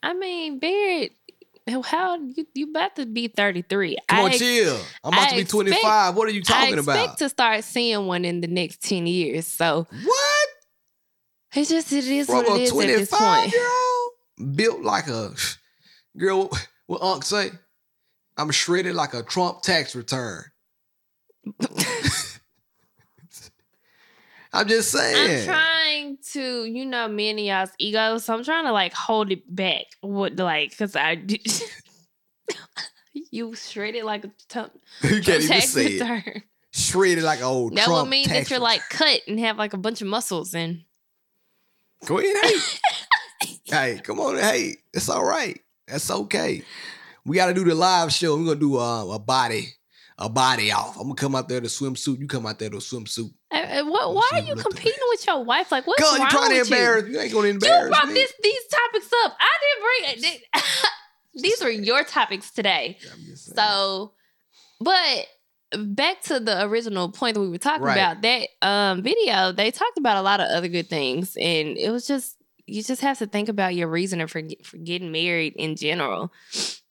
I 0.03 0.13
mean, 0.13 0.59
Barrett, 0.59 1.13
how 1.83 2.15
you 2.17 2.45
you 2.53 2.69
about 2.69 2.95
to 2.97 3.05
be 3.05 3.27
33. 3.27 3.97
Come 4.07 4.19
I 4.19 4.21
on, 4.23 4.29
ex- 4.29 4.39
chill. 4.39 4.79
I'm 5.03 5.13
about 5.13 5.21
I 5.21 5.29
to 5.29 5.35
be 5.35 5.41
expect- 5.41 5.51
25. 5.51 6.15
What 6.15 6.27
are 6.27 6.31
you 6.31 6.41
talking 6.43 6.79
about? 6.79 6.91
I 6.97 7.03
expect 7.03 7.05
about? 7.07 7.17
to 7.19 7.29
start 7.29 7.63
seeing 7.63 8.07
one 8.07 8.25
in 8.25 8.41
the 8.41 8.47
next 8.47 8.81
10 8.83 9.07
years. 9.07 9.47
So 9.47 9.87
what? 9.89 10.47
it's 11.55 11.69
just 11.69 11.91
it 11.93 12.05
is 12.05 12.27
From 12.27 12.37
what 12.37 12.45
it 12.47 12.51
a 12.51 12.61
is 12.63 12.71
at 12.71 12.77
this 12.87 13.09
point. 13.11 13.51
year 13.51 13.69
old 13.69 14.55
built 14.55 14.81
like 14.81 15.07
a 15.07 15.33
girl. 16.17 16.49
What 16.87 17.01
Unc 17.01 17.23
say? 17.23 17.51
I'm 18.37 18.49
shredded 18.51 18.95
like 18.95 19.13
a 19.13 19.23
Trump 19.23 19.61
tax 19.61 19.95
return. 19.95 20.43
I'm 24.53 24.67
just 24.67 24.91
saying. 24.91 25.39
I'm 25.39 25.45
trying 25.45 26.17
to, 26.33 26.65
you 26.65 26.85
know, 26.85 27.07
me 27.07 27.29
and 27.29 27.39
y'all's 27.39 27.71
egos, 27.79 28.25
so 28.25 28.33
I'm 28.33 28.43
trying 28.43 28.65
to 28.65 28.71
like 28.71 28.93
hold 28.93 29.31
it 29.31 29.43
back. 29.53 29.85
What 30.01 30.35
like, 30.35 30.77
cause 30.77 30.95
I, 30.95 31.23
you 33.13 33.55
shredded 33.55 34.03
like 34.03 34.25
a 34.25 34.31
t- 34.49 34.59
you 35.03 35.21
can't 35.21 35.43
even 35.43 36.21
it. 36.25 36.43
Shredded 36.73 37.23
like 37.23 37.39
an 37.39 37.45
old 37.45 37.75
That 37.75 37.85
Trump 37.85 38.03
would 38.03 38.09
mean 38.09 38.25
tax 38.25 38.49
that 38.49 38.51
you're 38.51 38.59
like 38.59 38.81
cut 38.89 39.21
and 39.27 39.39
have 39.39 39.57
like 39.57 39.73
a 39.73 39.77
bunch 39.77 40.01
of 40.01 40.07
muscles 40.07 40.53
and 40.53 40.83
Go 42.05 42.17
ahead, 42.17 42.35
hey. 42.41 43.49
hey, 43.65 44.01
come 44.03 44.19
on, 44.19 44.37
hey, 44.37 44.77
it's 44.93 45.07
all 45.07 45.23
right. 45.23 45.59
That's 45.87 46.09
okay. 46.09 46.63
We 47.25 47.35
got 47.35 47.47
to 47.47 47.53
do 47.53 47.63
the 47.63 47.75
live 47.75 48.11
show. 48.11 48.35
We're 48.35 48.45
gonna 48.45 48.59
do 48.59 48.77
uh, 48.79 49.05
a 49.05 49.19
body, 49.19 49.67
a 50.17 50.27
body 50.27 50.71
off. 50.71 50.95
I'm 50.97 51.03
gonna 51.03 51.15
come 51.15 51.35
out 51.35 51.47
there 51.47 51.61
to 51.61 51.67
swimsuit. 51.67 52.19
You 52.19 52.27
come 52.27 52.47
out 52.47 52.57
there 52.57 52.71
to 52.71 52.77
swimsuit. 52.77 53.31
What, 53.83 54.13
why 54.15 54.29
are 54.33 54.41
you 54.47 54.55
competing 54.55 54.99
with 55.09 55.25
your 55.27 55.43
wife? 55.43 55.71
Like, 55.71 55.87
what's 55.87 56.01
Cause 56.01 56.17
wrong 56.19 56.27
you 56.27 56.31
trying 56.31 56.49
to 56.51 56.61
embarrass. 56.61 57.05
you? 57.07 57.13
You. 57.13 57.19
ain't 57.19 57.33
gonna 57.33 57.47
embarrass. 57.49 57.83
You 57.83 57.89
brought 57.89 58.07
me. 58.07 58.13
this 58.15 58.33
these 58.43 58.61
topics 58.69 59.09
up. 59.25 59.37
I 59.39 59.49
didn't 59.61 60.23
bring 60.23 60.33
it. 60.33 60.43
These 61.33 61.61
were 61.61 61.69
your 61.69 62.03
topics 62.03 62.51
today. 62.51 62.97
I'm 63.11 63.19
just 63.25 63.45
saying. 63.45 63.55
So, 63.55 64.11
but 64.81 65.27
back 65.77 66.21
to 66.23 66.41
the 66.41 66.65
original 66.65 67.09
point 67.09 67.35
that 67.35 67.39
we 67.41 67.47
were 67.47 67.57
talking 67.57 67.83
Right. 67.83 67.93
about, 67.97 68.21
that 68.21 68.49
um 68.61 69.01
video, 69.01 69.53
they 69.53 69.71
talked 69.71 69.97
about 69.97 70.17
a 70.17 70.21
lot 70.21 70.41
of 70.41 70.47
other 70.49 70.67
good 70.67 70.89
things, 70.89 71.37
and 71.37 71.77
it 71.77 71.89
was 71.89 72.05
just 72.05 72.35
you 72.67 72.83
just 72.83 73.01
have 73.01 73.17
to 73.19 73.27
think 73.27 73.47
about 73.49 73.75
your 73.75 73.87
reasoning 73.87 74.27
for 74.27 74.41
for 74.63 74.77
getting 74.77 75.11
married 75.13 75.53
in 75.55 75.75
general 75.77 76.33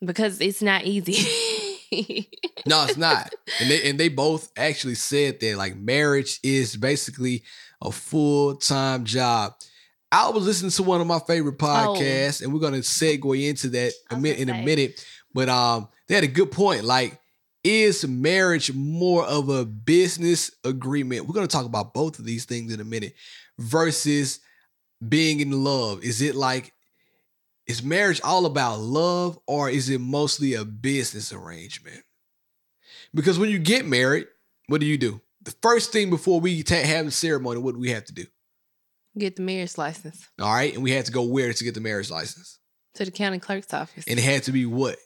because 0.04 0.40
it's 0.40 0.62
not 0.62 0.84
easy. 0.84 1.26
No, 2.66 2.84
it's 2.84 2.96
not. 2.98 3.32
And 3.60 3.70
they 3.70 3.88
and 3.88 3.98
they 3.98 4.08
both 4.08 4.50
actually 4.56 4.94
said 4.94 5.40
that 5.40 5.56
like 5.56 5.76
marriage 5.76 6.38
is 6.42 6.76
basically 6.76 7.42
a 7.82 7.90
full 7.90 8.56
time 8.56 9.04
job. 9.04 9.54
I 10.12 10.28
was 10.30 10.44
listening 10.44 10.70
to 10.72 10.82
one 10.82 11.00
of 11.00 11.06
my 11.06 11.20
favorite 11.20 11.56
podcasts, 11.58 12.42
and 12.42 12.52
we're 12.52 12.60
gonna 12.60 12.78
segue 12.78 13.48
into 13.48 13.68
that 13.70 13.92
Oh. 14.10 14.16
A 14.16 14.20
min- 14.20 14.36
in 14.36 14.50
a 14.50 14.62
minute. 14.62 15.04
But 15.32 15.48
um, 15.48 15.88
they 16.08 16.14
had 16.16 16.24
a 16.24 16.28
good 16.28 16.50
point. 16.50 16.84
Like, 16.84 17.18
is 17.64 18.06
marriage 18.06 18.72
more 18.74 19.24
of 19.24 19.48
a 19.48 19.64
business 19.64 20.50
agreement? 20.64 21.26
We're 21.26 21.34
gonna 21.34 21.46
talk 21.46 21.66
about 21.66 21.94
both 21.94 22.18
of 22.18 22.24
these 22.24 22.44
things 22.44 22.74
in 22.74 22.80
a 22.80 22.84
minute. 22.84 23.14
Versus 23.58 24.40
being 25.06 25.40
in 25.40 25.52
love. 25.64 26.02
Is 26.04 26.20
it 26.20 26.34
like 26.34 26.72
is 27.70 27.82
marriage 27.82 28.20
all 28.22 28.46
about 28.46 28.80
love, 28.80 29.38
or 29.46 29.70
is 29.70 29.88
it 29.88 30.00
mostly 30.00 30.54
a 30.54 30.64
business 30.64 31.32
arrangement? 31.32 32.02
Because 33.14 33.38
when 33.38 33.50
you 33.50 33.58
get 33.58 33.86
married, 33.86 34.26
what 34.66 34.80
do 34.80 34.86
you 34.86 34.98
do? 34.98 35.20
The 35.42 35.54
first 35.62 35.92
thing 35.92 36.10
before 36.10 36.40
we 36.40 36.62
ta- 36.62 36.76
have 36.82 37.06
the 37.06 37.10
ceremony, 37.10 37.60
what 37.60 37.72
do 37.74 37.80
we 37.80 37.90
have 37.90 38.04
to 38.06 38.12
do? 38.12 38.26
Get 39.18 39.36
the 39.36 39.42
marriage 39.42 39.76
license 39.76 40.28
All 40.40 40.52
right, 40.52 40.72
and 40.72 40.82
we 40.82 40.92
had 40.92 41.06
to 41.06 41.12
go 41.12 41.22
where 41.22 41.52
to 41.52 41.64
get 41.64 41.74
the 41.74 41.80
marriage 41.80 42.10
license, 42.10 42.58
to 42.94 43.04
the 43.04 43.10
county 43.10 43.38
clerk's 43.38 43.72
office. 43.74 44.04
and 44.06 44.18
it 44.18 44.22
had 44.22 44.44
to 44.44 44.52
be 44.52 44.66
what 44.66 44.96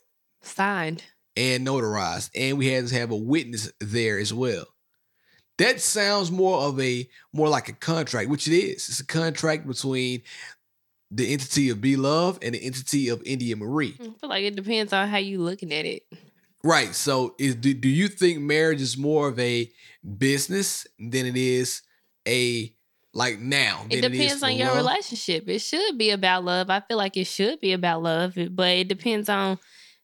Signed. 0.43 1.03
and 1.37 1.67
notarized, 1.67 2.31
and 2.35 2.59
we 2.59 2.69
had 2.69 2.87
to 2.89 2.95
have 2.99 3.11
a 3.11 3.17
witness 3.17 3.73
there 3.81 4.19
as 4.19 4.33
well. 4.35 4.67
That 5.57 5.81
sounds 5.81 6.31
more 6.33 6.63
of 6.63 6.81
a 6.81 7.09
more 7.33 7.49
like 7.49 7.69
a 7.69 7.73
contract, 7.75 8.29
which 8.29 8.49
it 8.49 8.55
is. 8.57 8.89
It's 8.89 9.01
a 9.01 9.07
contract 9.07 9.67
between 9.69 10.23
the 11.15 11.33
entity 11.33 11.71
of 11.71 11.81
Be 11.81 11.97
Love 11.97 12.39
and 12.43 12.55
the 12.55 12.65
entity 12.65 13.09
of 13.09 13.23
India 13.25 13.55
Marie. 13.55 13.97
I 14.01 14.05
feel 14.05 14.29
like 14.29 14.45
it 14.45 14.57
depends 14.57 14.93
on 14.93 15.09
how 15.09 15.19
you 15.19 15.41
looking 15.41 15.73
at 15.73 15.85
it. 15.85 16.03
Right. 16.65 16.95
So, 16.95 17.35
is 17.39 17.55
do, 17.55 17.73
do 17.73 17.89
you 17.89 18.09
think 18.09 18.41
marriage 18.41 18.81
is 18.81 18.99
more 18.99 19.29
of 19.29 19.39
a 19.39 19.71
business 20.19 20.87
than 20.99 21.27
it 21.27 21.37
is 21.37 21.83
a 22.27 22.75
like 23.13 23.39
now? 23.39 23.87
It 23.91 24.01
depends 24.01 24.41
for 24.41 24.47
on 24.47 24.57
your 24.57 24.69
love? 24.69 24.79
relationship. 24.79 25.49
It 25.49 25.61
should 25.61 25.97
be 25.99 26.11
about 26.11 26.45
love. 26.45 26.71
I 26.71 26.81
feel 26.81 26.97
like 26.97 27.17
it 27.17 27.27
should 27.27 27.61
be 27.61 27.73
about 27.73 28.03
love, 28.03 28.35
but 28.51 28.69
it 28.69 28.89
depends 28.89 29.29
on 29.29 29.59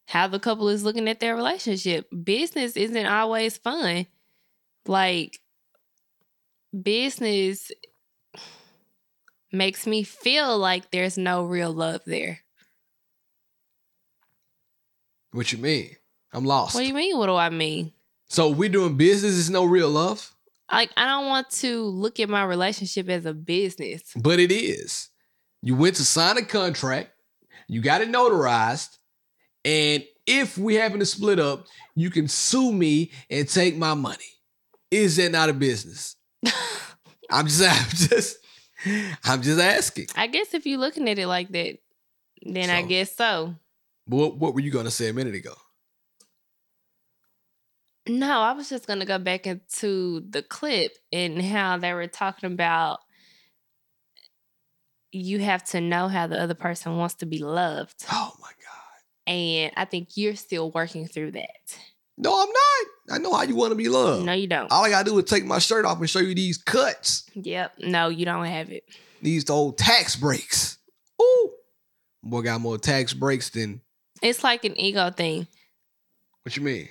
how 0.07 0.29
the 0.29 0.39
couple 0.39 0.69
is 0.69 0.85
looking 0.85 1.09
at 1.09 1.19
their 1.19 1.35
relationship. 1.35 2.07
Business 2.23 2.77
isn't 2.77 3.07
always 3.07 3.57
fun. 3.57 4.07
Like 4.87 5.41
business 6.83 7.73
makes 9.53 9.87
me 9.87 10.03
feel 10.03 10.57
like 10.59 10.91
there's 10.91 11.19
no 11.19 11.45
real 11.45 11.73
love 11.73 12.03
there. 12.07 12.41
What 15.33 15.53
you 15.53 15.59
mean? 15.59 15.97
I'm 16.33 16.45
lost. 16.45 16.75
What 16.75 16.83
do 16.83 16.87
you 16.87 16.95
mean? 16.95 17.17
What 17.19 17.27
do 17.27 17.37
I 17.37 17.51
mean? 17.51 17.93
so 18.29 18.49
we 18.49 18.69
doing 18.69 18.97
business 18.97 19.33
is 19.33 19.51
no 19.51 19.65
real 19.65 19.91
love, 19.91 20.33
Like 20.71 20.91
I 20.97 21.05
don't 21.07 21.27
want 21.27 21.51
to 21.51 21.83
look 21.83 22.21
at 22.21 22.29
my 22.29 22.45
relationship 22.45 23.09
as 23.09 23.27
a 23.27 23.35
business. 23.35 24.03
but 24.15 24.39
it 24.39 24.53
is. 24.53 25.09
You 25.63 25.75
went 25.75 25.97
to 25.97 26.05
sign 26.05 26.39
a 26.39 26.43
contract, 26.43 27.11
you 27.67 27.81
got 27.83 28.03
it 28.03 28.09
notarized, 28.09 28.99
and 29.65 30.05
if 30.27 30.57
we 30.57 30.77
happen 30.77 31.01
to 31.01 31.07
split 31.07 31.41
up, 31.41 31.67
you 31.97 32.09
can 32.09 32.29
sue 32.29 32.73
me 32.73 33.11
and 33.29 33.49
take 33.49 33.77
my 33.77 33.95
money. 33.95 34.25
Is 34.93 35.17
that 35.17 35.33
not 35.33 35.49
a 35.49 35.53
business? 35.53 36.15
I'm 37.31 37.47
just, 37.49 37.63
I'm 37.63 37.91
just, 37.91 38.37
I'm 39.25 39.43
just 39.43 39.61
asking. 39.61 40.07
I 40.17 40.27
guess 40.27 40.55
if 40.55 40.67
you're 40.67 40.79
looking 40.79 41.09
at 41.09 41.19
it 41.19 41.27
like 41.27 41.49
that, 41.51 41.79
then 42.43 42.71
I 42.71 42.83
guess 42.83 43.15
so. 43.15 43.55
What, 44.07 44.37
what 44.37 44.55
were 44.55 44.61
you 44.61 44.71
gonna 44.71 44.91
say 44.91 45.09
a 45.09 45.13
minute 45.13 45.35
ago? 45.35 45.55
No, 48.09 48.41
I 48.41 48.53
was 48.53 48.69
just 48.69 48.87
gonna 48.87 49.07
go 49.07 49.19
back 49.19 49.47
into 49.47 50.21
the 50.29 50.43
clip 50.43 50.97
and 51.13 51.41
how 51.41 51.79
they 51.79 51.93
were 51.93 52.07
talking 52.07 52.53
about 52.53 53.01
you 55.13 55.41
have 55.41 55.65
to 55.65 55.81
know 55.81 56.09
how 56.09 56.27
the 56.27 56.41
other 56.41 56.55
person 56.55 56.97
wants 56.97 57.17
to 57.17 57.27
be 57.27 57.39
loved. 57.39 58.05
Oh 58.13 58.33
my 58.41 58.49
god. 58.49 59.33
And 59.33 59.73
I 59.77 59.85
think 59.85 60.17
you're 60.17 60.35
still 60.35 60.71
working 60.71 61.07
through 61.07 61.33
that. 61.33 61.79
No, 62.19 62.33
I'm 62.43 62.49
not. 62.49 63.15
I 63.17 63.19
know 63.19 63.33
how 63.35 63.43
you 63.43 63.57
want 63.57 63.71
to 63.71 63.77
be 63.77 63.89
loved. 63.89 64.27
No, 64.27 64.33
you 64.33 64.47
don't. 64.47 64.71
All 64.71 64.85
I 64.85 64.91
gotta 64.91 65.09
do 65.11 65.19
is 65.19 65.25
take 65.25 65.45
my 65.45 65.59
shirt 65.59 65.85
off 65.85 65.99
and 65.99 66.09
show 66.11 66.19
you 66.21 66.35
these 66.35 66.59
cuts, 66.59 67.25
Yep. 67.35 67.75
No, 67.81 68.09
you 68.09 68.25
don't 68.25 68.45
have 68.45 68.71
it. 68.71 68.85
these 69.23 69.49
old 69.51 69.79
tax 69.79 70.17
breaks. 70.17 70.79
Ooh, 71.21 71.51
boy 72.23 72.43
got 72.43 72.61
more 72.61 72.79
tax 72.79 73.13
breaks 73.15 73.51
than 73.51 73.81
It's 74.23 74.45
like 74.45 74.65
an 74.65 74.79
ego 74.79 75.11
thing. 75.11 75.47
what 76.43 76.57
you 76.57 76.63
mean? 76.63 76.89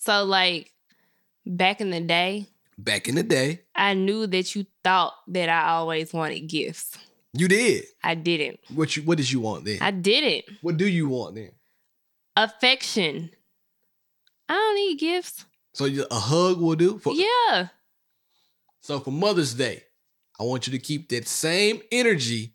So 0.00 0.24
like 0.24 0.72
back 1.46 1.80
in 1.80 1.90
the 1.90 2.00
day, 2.00 2.46
Back 2.78 3.06
in 3.06 3.14
the 3.14 3.22
day, 3.22 3.60
I 3.76 3.94
knew 3.94 4.26
that 4.26 4.56
you 4.56 4.66
thought 4.82 5.12
that 5.28 5.48
I 5.48 5.68
always 5.68 6.12
wanted 6.12 6.40
gifts. 6.48 6.98
you 7.34 7.46
did. 7.46 7.84
I 8.02 8.14
didn't. 8.16 8.58
What 8.74 8.96
you? 8.96 9.02
What 9.04 9.18
did 9.18 9.30
you 9.30 9.40
want 9.40 9.64
then? 9.64 9.78
I 9.80 9.90
didn't. 9.92 10.46
what 10.62 10.76
do 10.78 10.86
you 10.88 11.06
want 11.08 11.36
then? 11.36 11.50
Affection. 12.36 13.30
I 14.48 14.54
don't 14.54 14.74
need 14.76 14.98
gifts. 14.98 15.44
So 15.74 15.84
you, 15.86 16.04
a 16.10 16.18
hug 16.18 16.60
will 16.60 16.74
do. 16.76 16.98
For, 16.98 17.12
Yeah. 17.14 17.68
So 18.80 19.00
for 19.00 19.10
Mother's 19.10 19.54
Day, 19.54 19.84
I 20.38 20.44
want 20.44 20.66
you 20.66 20.72
to 20.72 20.78
keep 20.78 21.08
that 21.10 21.26
same 21.28 21.80
energy 21.92 22.54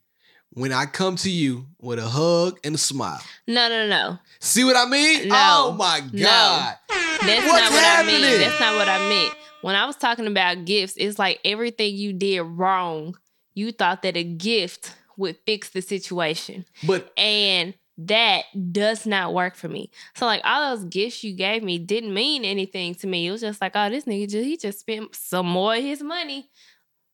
when 0.51 0.73
I 0.73 0.85
come 0.85 1.15
to 1.17 1.29
you 1.29 1.67
with 1.79 1.99
a 1.99 2.07
hug 2.07 2.59
and 2.63 2.75
a 2.75 2.77
smile. 2.77 3.21
No, 3.47 3.69
no, 3.69 3.87
no. 3.87 4.19
See 4.39 4.63
what 4.63 4.75
I 4.75 4.89
mean? 4.89 5.29
No. 5.29 5.35
Oh 5.37 5.71
my 5.77 6.01
No. 6.11 6.23
God. 6.23 6.75
That's 6.89 7.45
What's 7.47 7.61
not 7.61 7.71
what 7.71 7.83
I 7.85 8.03
mean. 8.05 8.39
That's 8.39 8.59
not 8.59 8.75
what 8.75 8.87
I 8.89 9.09
meant. 9.09 9.33
When 9.61 9.75
I 9.75 9.85
was 9.85 9.95
talking 9.95 10.27
about 10.27 10.65
gifts, 10.65 10.93
it's 10.97 11.17
like 11.17 11.39
everything 11.43 11.95
you 11.95 12.13
did 12.13 12.41
wrong, 12.41 13.17
you 13.53 13.71
thought 13.71 14.03
that 14.03 14.15
a 14.15 14.23
gift 14.23 14.93
would 15.17 15.37
fix 15.45 15.69
the 15.69 15.81
situation. 15.81 16.65
But 16.85 17.11
And 17.17 17.73
that 17.97 18.43
does 18.71 19.05
not 19.05 19.33
work 19.33 19.55
for 19.55 19.67
me. 19.67 19.89
So 20.15 20.25
like 20.25 20.41
all 20.43 20.75
those 20.75 20.85
gifts 20.85 21.23
you 21.23 21.33
gave 21.33 21.63
me 21.63 21.79
didn't 21.79 22.13
mean 22.13 22.45
anything 22.45 22.95
to 22.95 23.07
me. 23.07 23.27
It 23.27 23.31
was 23.31 23.41
just 23.41 23.59
like, 23.59 23.71
oh, 23.75 23.89
this 23.89 24.05
nigga 24.05 24.29
just 24.29 24.45
he 24.45 24.57
just 24.57 24.79
spent 24.79 25.15
some 25.15 25.47
more 25.47 25.75
of 25.75 25.81
his 25.81 26.01
money 26.01 26.49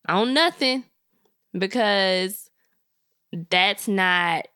on 0.07 0.33
nothing. 0.33 0.83
Because 1.57 2.49
that's 3.31 3.87
not 3.87 4.47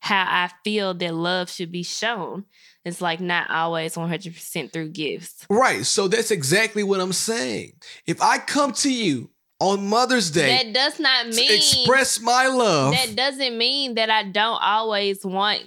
how 0.00 0.24
I 0.26 0.50
feel 0.64 0.94
that 0.94 1.14
love 1.14 1.50
should 1.50 1.70
be 1.70 1.82
shown. 1.82 2.44
It's 2.84 3.00
like 3.00 3.20
not 3.20 3.50
always 3.50 3.94
100% 3.94 4.72
through 4.72 4.90
gifts. 4.90 5.44
Right. 5.50 5.84
So 5.84 6.08
that's 6.08 6.30
exactly 6.30 6.82
what 6.82 7.00
I'm 7.00 7.12
saying. 7.12 7.72
If 8.06 8.22
I 8.22 8.38
come 8.38 8.72
to 8.72 8.92
you 8.92 9.30
on 9.60 9.86
Mother's 9.86 10.30
Day 10.30 10.64
That 10.64 10.72
does 10.72 11.00
not 11.00 11.28
mean 11.28 11.50
express 11.50 12.20
my 12.20 12.46
love, 12.46 12.92
that 12.92 13.16
doesn't 13.16 13.56
mean 13.56 13.94
that 13.94 14.10
I 14.10 14.24
don't 14.24 14.60
always 14.62 15.24
want 15.24 15.62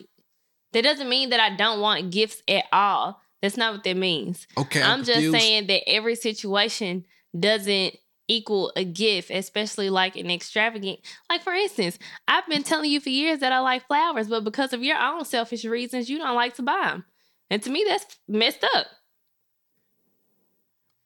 that 0.74 0.84
doesn't 0.84 1.10
mean 1.10 1.32
that 1.32 1.40
I 1.40 1.56
don't 1.56 1.82
want 1.82 2.12
gifts 2.12 2.44
at 2.48 2.66
all. 2.72 3.22
That's 3.42 3.58
not 3.58 3.74
what 3.74 3.84
that 3.86 3.98
means. 3.98 4.48
okay, 4.58 4.82
I'm, 4.82 5.04
just 5.04 5.32
saying 5.32 5.68
that 5.68 5.90
every 5.90 6.16
situation 6.16 7.06
doesn't 7.38 7.96
equal 8.28 8.72
a 8.76 8.84
gift, 8.84 9.32
especially 9.32 9.90
like 9.90 10.16
an 10.16 10.30
extravagant. 10.30 11.00
Like 11.30 11.42
for 11.42 11.54
instance, 11.54 11.98
I've 12.28 12.48
been 12.48 12.64
telling 12.64 12.92
you 12.92 13.00
for 13.00 13.10
years 13.10 13.40
that 13.40 13.52
I 13.52 13.60
like 13.60 13.88
flowers, 13.88 14.28
but 14.28 14.44
because 14.44 14.74
of 14.74 14.84
your 14.84 15.00
own 15.00 15.26
selfish 15.26 15.66
reasons, 15.66 16.10
you 16.10 16.18
don't 16.18 16.36
like 16.36 16.56
to 16.56 16.62
buy 16.62 16.90
them. 16.90 17.06
And 17.50 17.64
to 17.64 17.70
me, 17.70 17.84
that's 17.88 18.06
messed 18.28 18.64
up. 18.76 18.88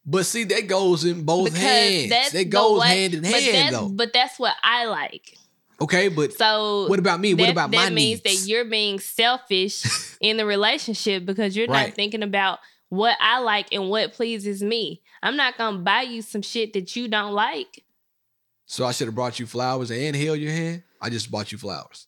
But 0.06 0.26
see, 0.26 0.44
that 0.46 0.68
goes 0.68 1.06
in 1.06 1.24
both 1.24 1.46
because 1.46 1.60
hands. 1.60 2.32
That 2.34 2.50
goes 2.50 2.82
way- 2.82 2.88
hand 2.88 3.14
in 3.14 3.24
hand, 3.24 3.56
that's, 3.56 3.72
though. 3.72 3.90
But 3.90 4.12
that's 4.14 4.38
what 4.38 4.56
I 4.62 4.86
like. 4.86 5.38
Okay, 5.82 6.08
but 6.10 6.34
So 6.34 6.88
what 6.88 7.00
about 7.00 7.20
me? 7.20 7.34
What 7.34 7.50
about 7.50 7.72
that 7.72 7.78
my 7.78 7.90
means 7.90 8.24
needs? 8.24 8.42
that 8.44 8.50
you're 8.50 8.66
being 8.66 9.00
selfish 9.00 9.84
in 10.22 10.38
the 10.38 10.46
relationship 10.46 11.26
because 11.26 11.56
you're 11.56 11.68
Right. 11.68 11.88
not 11.88 11.96
thinking 11.96 12.22
about 12.24 12.60
what 12.90 13.18
I 13.20 13.40
like 13.40 13.74
and 13.74 13.90
what 13.90 14.14
pleases 14.14 14.62
me. 14.62 15.02
I'm 15.24 15.36
not 15.36 15.58
gonna 15.58 15.80
buy 15.80 16.02
you 16.04 16.22
some 16.22 16.42
shit 16.42 16.74
that 16.74 16.96
you 16.96 17.08
don't 17.08 17.34
like. 17.34 17.84
So 18.66 18.86
I 18.86 18.92
should 18.92 19.08
have 19.08 19.16
brought 19.16 19.40
you 19.40 19.46
flowers 19.48 19.90
and 19.92 20.16
held 20.16 20.40
your 20.40 20.52
hand. 20.52 20.84
I 21.02 21.10
just 21.10 21.32
bought 21.32 21.52
you 21.52 21.58
flowers. 21.58 22.08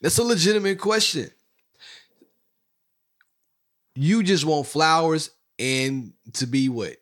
That's 0.00 0.18
a 0.18 0.24
legitimate 0.24 0.78
question. 0.78 1.30
You 3.94 4.22
just 4.22 4.44
want 4.44 4.66
flowers 4.66 5.30
and 5.60 6.12
to 6.34 6.46
be 6.46 6.68
what? 6.68 6.96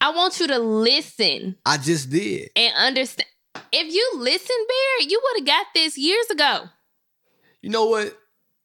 I 0.00 0.10
want 0.10 0.40
you 0.40 0.46
to 0.48 0.58
listen 0.58 1.56
I 1.66 1.76
just 1.76 2.10
did. 2.10 2.50
and 2.56 2.74
understand. 2.74 3.26
If 3.72 3.92
you 3.92 4.10
listen, 4.16 4.56
Bear, 4.68 5.08
you 5.08 5.20
would 5.22 5.40
have 5.40 5.46
got 5.46 5.66
this 5.74 5.98
years 5.98 6.30
ago. 6.30 6.64
You 7.60 7.70
know 7.70 7.86
what? 7.86 8.16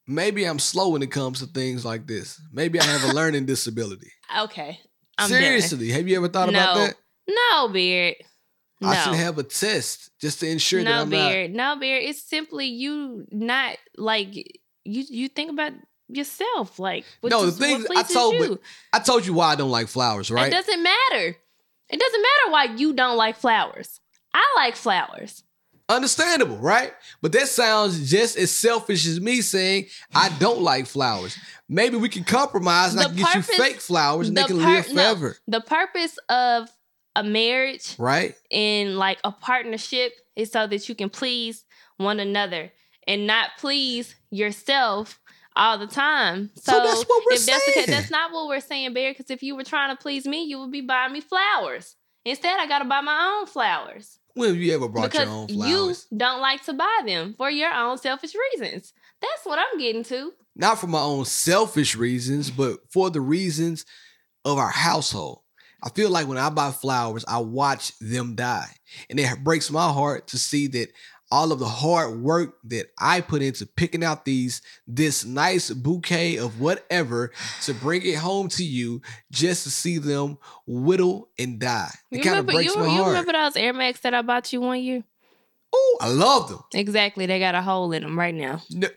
Maybe 0.08 0.46
I'm 0.46 0.60
slow 0.60 0.90
when 0.90 1.02
it 1.02 1.12
comes 1.12 1.40
to 1.40 1.48
things 1.48 1.84
like 1.84 2.08
this. 2.08 2.40
Maybe 2.52 2.80
I 2.80 2.84
have 2.84 3.10
a 3.10 3.14
learning 3.16 3.46
disability. 3.46 4.12
Okay. 4.38 4.80
I'm 5.18 5.30
done. 5.30 5.40
Seriously, 5.40 5.90
have 5.90 6.08
you 6.08 6.18
ever 6.18 6.28
thought 6.28 6.50
about 6.50 6.76
that? 6.76 6.96
No, 7.28 7.68
Beard. 7.70 8.16
No. 8.82 8.90
I 8.90 8.96
should 8.98 9.16
have 9.16 9.38
a 9.38 9.44
test 9.44 10.12
just 10.20 10.42
to 10.42 10.50
ensure 10.50 10.84
that 10.84 10.90
no, 10.90 11.02
I'm 11.02 11.10
Beard. 11.10 11.54
No, 11.54 11.78
Beard. 11.78 12.04
It's 12.04 12.22
simply 12.22 12.68
you 12.68 13.26
not 13.32 13.78
like 13.98 14.36
you. 14.36 14.44
You 14.86 15.30
think 15.30 15.52
about 15.52 15.72
yourself, 16.16 16.80
like 16.80 17.06
No, 17.24 17.46
the 17.46 17.52
thing- 17.52 17.86
I 17.96 18.04
told- 18.04 18.34
you. 18.36 18.60
I 18.94 19.00
told 19.00 19.26
you 19.26 19.34
why 19.34 19.52
I 19.52 19.56
don't 19.56 19.72
like 19.72 19.88
flowers, 19.88 20.30
Right? 20.32 20.48
It 20.52 20.56
doesn't 20.56 20.84
matter. 20.84 21.38
It 21.90 22.00
doesn't 22.00 22.22
matter 22.22 22.52
why 22.52 22.64
you 22.76 22.94
don't 22.94 23.18
like 23.18 23.38
flowers. 23.38 24.00
I 24.34 24.44
like 24.56 24.76
flowers. 24.76 25.44
Understandable, 25.90 26.58
right? 26.58 26.94
But 27.22 27.34
that 27.34 27.50
sounds 27.50 28.10
just 28.10 28.38
as 28.38 28.52
selfish 28.52 29.06
as 29.06 29.20
me 29.20 29.42
saying 29.42 29.88
I 30.16 30.30
don't 30.40 30.62
like 30.62 30.88
flowers. 30.88 31.38
Maybe 31.68 31.98
we 31.98 32.08
can 32.10 32.24
compromise 32.24 32.94
and 32.94 33.02
I 33.02 33.10
The 33.10 33.10
can 33.10 33.18
get 33.18 33.36
you 33.36 33.42
fake 33.42 33.82
flowers 33.82 34.28
and 34.30 34.38
they 34.38 34.44
can 34.46 34.60
pur- 34.60 34.66
live 34.66 34.88
no. 34.88 34.94
forever, 34.94 35.38
The 35.48 35.62
purpose 35.62 36.18
of 36.30 36.70
a 37.16 37.24
marriage 37.24 37.96
right? 38.00 38.34
and 38.50 38.98
like 38.98 39.20
a 39.24 39.32
partnership 39.32 40.14
is 40.36 40.52
so 40.52 40.66
that 40.66 40.88
you 40.90 40.96
can 40.96 41.10
please 41.10 41.64
one 41.98 42.20
another 42.20 42.72
and 43.06 43.28
not 43.28 43.50
please 43.60 44.16
yourself 44.32 45.20
all 45.56 45.78
the 45.78 45.88
time. 45.88 46.50
So, 46.56 46.74
So 46.74 46.84
that's 46.84 47.04
what 47.04 47.24
we're 47.26 47.36
if 47.36 47.46
that's 47.46 47.66
the 47.66 47.86
that's 47.92 48.12
not 48.12 48.32
what 48.32 48.48
we're 48.48 48.60
saying, 48.60 48.94
Bear. 48.94 49.12
Because 49.12 49.30
if 49.30 49.44
you 49.44 49.56
were 49.56 49.64
trying 49.64 49.96
to 49.96 50.02
please 50.02 50.26
me, 50.26 50.44
you 50.44 50.60
would 50.60 50.72
be 50.72 50.82
buying 50.82 51.14
me 51.14 51.22
flowers. 51.22 51.96
Instead, 52.26 52.60
I 52.60 52.68
gotta 52.68 52.86
buy 52.86 53.02
my 53.02 53.38
own 53.40 53.48
flowers 53.48 54.20
When 54.34 54.50
have 54.50 54.58
you 54.58 54.74
ever 54.74 54.88
brought 54.88 55.12
because 55.12 55.26
your 55.26 55.36
own 55.36 55.48
flowers? 55.50 56.08
you 56.10 56.18
don't 56.18 56.40
like 56.42 56.64
to 56.66 56.74
buy 56.74 57.02
them 57.06 57.36
for 57.38 57.50
your 57.50 57.74
own 57.74 57.98
selfish 57.98 58.34
reasons. 58.54 58.94
That's 59.22 59.46
what 59.46 59.60
I'm 59.60 59.80
getting 59.80 60.04
to. 60.06 60.32
Not 60.56 60.80
for 60.80 60.88
my 60.88 61.02
own 61.02 61.26
selfish 61.26 61.96
reasons, 61.96 62.50
but 62.52 62.80
for 62.92 63.10
the 63.10 63.22
reasons 63.22 63.86
of 64.46 64.58
our 64.58 64.70
household. 64.70 65.40
I 65.86 65.90
feel 65.90 66.10
like 66.10 66.28
when 66.28 66.38
I 66.38 66.50
buy 66.50 66.72
flowers, 66.72 67.26
I 67.28 67.40
watch 67.40 67.98
them 68.00 68.36
die. 68.36 68.70
And 69.10 69.20
it 69.20 69.44
breaks 69.44 69.70
my 69.70 69.90
heart 69.92 70.28
to 70.28 70.38
see 70.38 70.68
that 70.68 70.90
all 71.34 71.52
of 71.52 71.58
the 71.58 71.66
hard 71.66 72.22
work 72.22 72.58
that 72.66 72.86
I 73.00 73.20
put 73.22 73.42
into 73.42 73.66
picking 73.66 74.04
out 74.04 74.24
these 74.24 74.62
this 74.86 75.26
nice 75.26 75.72
bouquet 75.72 76.38
of 76.38 76.60
whatever 76.62 77.32
to 77.64 77.74
bring 77.74 78.04
it 78.06 78.18
home 78.18 78.50
to 78.50 78.64
you 78.64 79.02
just 79.32 79.64
to 79.64 79.72
see 79.72 79.98
them 79.98 80.38
whittle 80.68 81.30
and 81.40 81.58
die. 81.60 81.90
It 82.12 82.18
You 82.18 82.24
kind 82.24 82.38
of 82.38 82.46
remember, 82.46 82.52
breaks 82.54 82.76
you, 82.76 82.80
my 82.82 82.86
you 82.86 82.92
heart. 83.02 83.08
remember 83.08 83.32
those 83.34 83.56
Air 83.56 83.74
Max 83.74 84.02
that 84.02 84.14
I 84.14 84.22
bought 84.22 84.54
you 84.54 84.62
one 84.62 84.82
year? 84.84 85.04
Oh, 85.74 85.98
I 86.02 86.10
love 86.10 86.50
them. 86.50 86.60
Exactly. 86.76 87.26
They 87.26 87.40
got 87.40 87.56
a 87.56 87.62
hole 87.64 87.92
in 87.94 88.04
them 88.04 88.18
right 88.20 88.36
now, 88.36 88.62
No- 88.70 88.90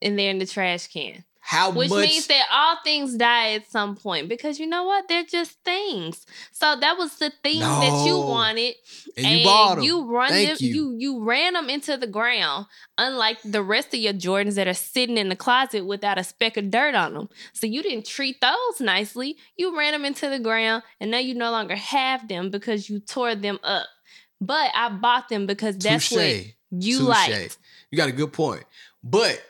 and 0.00 0.16
they're 0.16 0.30
in 0.30 0.38
the 0.38 0.46
trash 0.46 0.86
can. 0.86 1.24
How 1.50 1.72
Which 1.72 1.90
much? 1.90 2.08
means 2.08 2.28
that 2.28 2.44
all 2.52 2.76
things 2.84 3.16
die 3.16 3.54
at 3.54 3.68
some 3.68 3.96
point 3.96 4.28
because 4.28 4.60
you 4.60 4.68
know 4.68 4.84
what? 4.84 5.08
They're 5.08 5.24
just 5.24 5.58
things. 5.64 6.24
So 6.52 6.76
that 6.78 6.96
was 6.96 7.18
the 7.18 7.32
thing 7.42 7.58
that 7.58 8.04
you 8.06 8.18
wanted, 8.18 8.76
and 9.16 9.40
you 9.40 9.44
bought 9.44 9.74
them. 9.74 9.84
You 9.84 10.06
run 10.08 10.28
Thank 10.28 10.48
them. 10.48 10.56
you. 10.60 10.92
You. 10.92 10.96
you 10.96 11.24
ran 11.24 11.54
them 11.54 11.68
into 11.68 11.96
the 11.96 12.06
ground. 12.06 12.66
Unlike 12.98 13.38
the 13.44 13.64
rest 13.64 13.88
of 13.88 13.98
your 13.98 14.12
Jordans 14.12 14.54
that 14.54 14.68
are 14.68 14.74
sitting 14.74 15.18
in 15.18 15.28
the 15.28 15.34
closet 15.34 15.84
without 15.84 16.18
a 16.18 16.22
speck 16.22 16.56
of 16.56 16.70
dirt 16.70 16.94
on 16.94 17.14
them. 17.14 17.28
So 17.52 17.66
you 17.66 17.82
didn't 17.82 18.06
treat 18.06 18.40
those 18.40 18.80
nicely. 18.80 19.36
You 19.56 19.76
ran 19.76 19.90
them 19.90 20.04
into 20.04 20.30
the 20.30 20.38
ground, 20.38 20.84
and 21.00 21.10
now 21.10 21.18
you 21.18 21.34
no 21.34 21.50
longer 21.50 21.74
have 21.74 22.28
them 22.28 22.50
because 22.50 22.88
you 22.88 23.00
tore 23.00 23.34
them 23.34 23.58
up. 23.64 23.88
But 24.40 24.70
I 24.72 24.88
bought 24.90 25.28
them 25.28 25.46
because 25.46 25.76
that's 25.78 26.12
what 26.12 26.20
Touche. 26.20 26.52
you 26.70 27.00
liked. 27.00 27.58
You 27.90 27.96
got 27.96 28.08
a 28.08 28.12
good 28.12 28.32
point. 28.32 28.62
But 29.02 29.42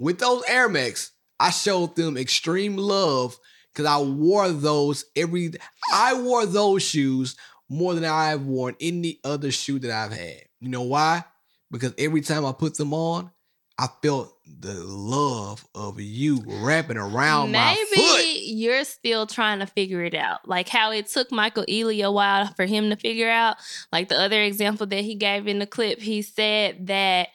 with 0.00 0.18
those 0.18 0.42
Air 0.48 0.68
Max, 0.68 1.12
I 1.40 1.50
showed 1.50 1.96
them 1.96 2.16
extreme 2.16 2.76
love 2.76 3.36
because 3.72 3.86
I 3.86 3.98
wore 4.00 4.50
those 4.50 5.06
every. 5.16 5.52
I 5.92 6.20
wore 6.20 6.46
those 6.46 6.82
shoes 6.82 7.36
more 7.68 7.94
than 7.94 8.04
I've 8.04 8.42
worn 8.42 8.76
any 8.80 9.18
other 9.24 9.50
shoe 9.50 9.78
that 9.78 9.90
I've 9.90 10.12
had. 10.12 10.42
You 10.60 10.68
know 10.68 10.82
why? 10.82 11.24
Because 11.70 11.94
every 11.98 12.20
time 12.20 12.44
I 12.44 12.52
put 12.52 12.76
them 12.76 12.92
on, 12.92 13.30
I 13.78 13.88
felt 14.02 14.36
the 14.58 14.74
love 14.74 15.64
of 15.74 16.00
you 16.00 16.42
wrapping 16.46 16.98
around 16.98 17.52
my 17.52 17.74
Maybe 17.92 18.02
foot. 18.02 18.24
you're 18.42 18.84
still 18.84 19.26
trying 19.26 19.60
to 19.60 19.66
figure 19.66 20.04
it 20.04 20.14
out. 20.14 20.46
Like 20.46 20.68
how 20.68 20.90
it 20.92 21.06
took 21.06 21.32
Michael 21.32 21.64
Ealy 21.66 22.04
a 22.04 22.12
while 22.12 22.48
for 22.54 22.66
him 22.66 22.90
to 22.90 22.96
figure 22.96 23.30
out. 23.30 23.56
Like 23.92 24.08
the 24.08 24.18
other 24.20 24.42
example 24.42 24.86
that 24.88 25.02
he 25.04 25.14
gave 25.14 25.46
in 25.46 25.60
the 25.60 25.66
clip, 25.66 26.00
he 26.00 26.20
said 26.20 26.88
that 26.88 27.28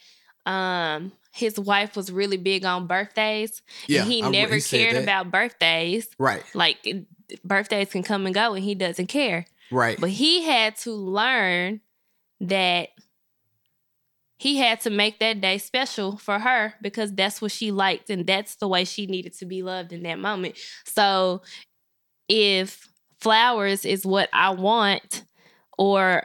um 0.46 1.13
his 1.36 1.60
wife 1.60 1.95
was 1.98 2.12
really 2.12 2.38
big 2.38 2.63
on 2.63 2.88
birthdays. 2.88 3.62
and 3.89 4.10
he 4.10 4.24
I- 4.24 4.30
never 4.30 4.60
said 4.62 4.91
cared 4.91 5.04
about 5.04 5.32
birthdays. 5.32 6.08
Right, 6.17 6.43
Like 6.56 6.78
birthdays 7.43 7.91
can 7.91 8.04
come 8.04 8.26
and 8.26 8.34
go 8.34 8.54
and 8.54 8.63
he 8.63 8.74
doesn't 8.74 9.08
care. 9.08 9.45
right. 9.71 10.00
But 10.00 10.12
he 10.12 10.43
had 10.43 10.78
to 10.78 10.91
learn 10.93 11.82
that 12.39 12.89
he 14.38 14.58
had 14.58 14.82
to 14.82 14.89
make 14.89 15.19
that 15.19 15.39
day 15.41 15.58
special 15.58 16.17
for 16.17 16.39
her 16.39 16.74
because 16.82 17.13
that's 17.13 17.41
what 17.41 17.52
she 17.52 17.71
liked 17.71 18.10
and 18.10 18.26
that's 18.28 18.56
the 18.56 18.67
way 18.67 18.84
she 18.86 19.06
needed 19.06 19.34
to 19.39 19.45
be 19.45 19.62
loved 19.63 19.93
in 19.93 20.04
that 20.04 20.19
moment. 20.19 20.56
So 20.86 21.41
if 22.28 22.88
flowers 23.19 23.86
is 23.86 24.06
what 24.06 24.30
I 24.34 24.50
want 24.52 25.24
or 25.78 26.24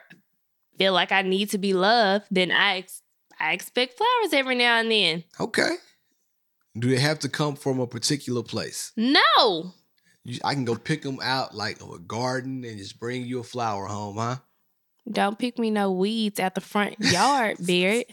feel 0.78 0.92
like 0.92 1.12
I 1.12 1.22
need 1.22 1.50
to 1.50 1.58
be 1.58 1.72
loved, 1.72 2.26
then 2.30 2.50
I 2.50 2.78
ex- 2.78 3.02
I 3.40 3.52
expect 3.52 3.96
flowers 3.96 4.32
every 4.32 4.54
now 4.54 4.76
and 4.78 4.90
then. 4.90 5.24
Okay. 5.40 5.76
Do 6.78 6.88
they 6.90 7.00
have 7.00 7.18
to 7.20 7.28
come 7.28 7.56
from 7.56 7.80
a 7.80 7.86
particular 7.86 8.42
place? 8.42 8.92
No. 8.96 9.72
You- 10.24 10.40
I 10.44 10.54
can 10.54 10.64
go 10.64 10.76
pick 10.76 11.02
them 11.02 11.18
out 11.22 11.54
like 11.54 11.80
of 11.80 11.90
a 11.90 11.98
garden 11.98 12.64
and 12.64 12.78
just 12.78 13.00
bring 13.00 13.24
you 13.24 13.40
a 13.40 13.42
flower 13.44 13.86
home, 13.86 14.16
huh? 14.18 14.36
Don't 15.10 15.38
pick 15.38 15.58
me 15.58 15.70
no 15.70 15.90
weeds 15.90 16.38
at 16.38 16.54
the 16.54 16.60
front 16.60 16.96
yard, 17.00 17.56
Beard. 17.66 18.04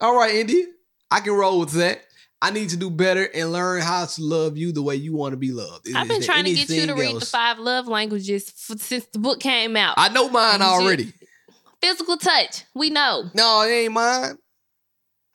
All 0.00 0.14
right, 0.16 0.34
Indy, 0.34 0.66
I 1.10 1.20
can 1.20 1.32
roll 1.32 1.60
with 1.60 1.72
that. 1.72 2.02
I 2.42 2.50
need 2.50 2.70
to 2.70 2.76
do 2.78 2.88
better 2.88 3.24
and 3.34 3.52
learn 3.52 3.82
how 3.82 4.06
to 4.06 4.22
love 4.22 4.56
you 4.56 4.72
the 4.72 4.82
way 4.82 4.96
you 4.96 5.14
want 5.14 5.32
to 5.32 5.36
be 5.36 5.52
loved. 5.52 5.86
Is- 5.88 5.94
I've 5.94 6.08
been 6.08 6.22
trying 6.22 6.44
to 6.46 6.54
get 6.54 6.70
you 6.70 6.86
to 6.86 6.94
read 6.94 7.16
the 7.20 7.26
five 7.26 7.58
love 7.58 7.86
languages 7.86 8.50
f- 8.70 8.78
since 8.80 9.04
the 9.06 9.18
book 9.18 9.40
came 9.40 9.76
out. 9.76 9.94
I 9.98 10.08
know 10.08 10.28
mine 10.30 10.62
already. 10.62 11.12
Physical 11.82 12.16
touch, 12.16 12.64
we 12.74 12.90
know. 12.90 13.30
No, 13.34 13.62
it 13.62 13.70
ain't 13.72 13.92
mine. 13.92 14.36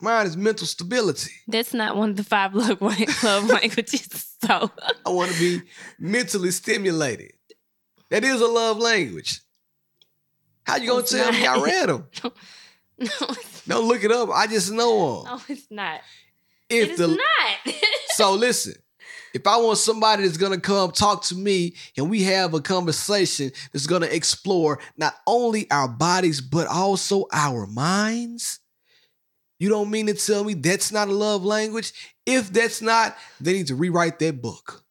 Mine 0.01 0.27
is 0.27 0.37
mental 0.37 0.67
stability. 0.67 1.31
That's 1.47 1.73
not 1.73 1.95
one 1.95 2.11
of 2.11 2.15
the 2.17 2.23
five 2.23 2.53
love, 2.53 2.81
love 3.23 3.49
languages. 3.49 4.35
So 4.45 4.69
I 5.05 5.09
want 5.09 5.31
to 5.31 5.39
be 5.39 5.61
mentally 5.97 6.51
stimulated. 6.51 7.31
That 8.11 8.23
is 8.23 8.41
a 8.41 8.47
love 8.47 8.77
language. 8.77 9.41
How 10.63 10.75
you 10.77 10.87
gonna 10.89 10.99
It's 10.99 11.11
tell 11.11 11.31
me 11.31 11.45
I 11.47 11.61
read 11.61 11.89
them? 11.89 12.07
no, 12.99 13.09
Don't 13.67 13.87
look 13.87 14.03
it 14.03 14.11
up. 14.11 14.29
I 14.29 14.47
just 14.47 14.71
know 14.71 15.23
them. 15.23 15.33
no, 15.33 15.41
it's 15.47 15.67
not. 15.71 16.01
if 16.69 16.89
it 16.89 16.91
is 16.91 16.97
the 16.99 17.07
not. 17.07 17.75
So 18.09 18.33
listen, 18.33 18.75
if 19.35 19.45
I 19.45 19.57
want 19.57 19.77
somebody 19.77 20.23
that's 20.23 20.37
gonna 20.37 20.59
come 20.59 20.91
talk 20.91 21.21
to 21.25 21.35
me 21.35 21.75
and 21.97 22.09
we 22.09 22.23
have 22.23 22.53
a 22.53 22.61
conversation 22.61 23.51
that's 23.73 23.85
gonna 23.85 24.05
explore 24.05 24.79
not 24.95 25.13
only 25.27 25.69
our 25.69 25.89
bodies 25.89 26.39
but 26.39 26.67
also 26.67 27.25
our 27.33 27.67
minds, 27.67 28.59
you 29.59 29.67
don't 29.67 29.91
mean 29.91 30.07
to 30.07 30.13
tell 30.13 30.45
me 30.45 30.53
that's 30.53 30.89
not 30.91 31.09
a 31.09 31.13
love 31.13 31.43
language? 31.43 31.91
If 32.25 32.51
that's 32.53 32.81
not, 32.81 33.17
they 33.41 33.51
need 33.53 33.67
to 33.67 33.75
rewrite 33.75 34.19
that 34.19 34.41
book 34.41 34.83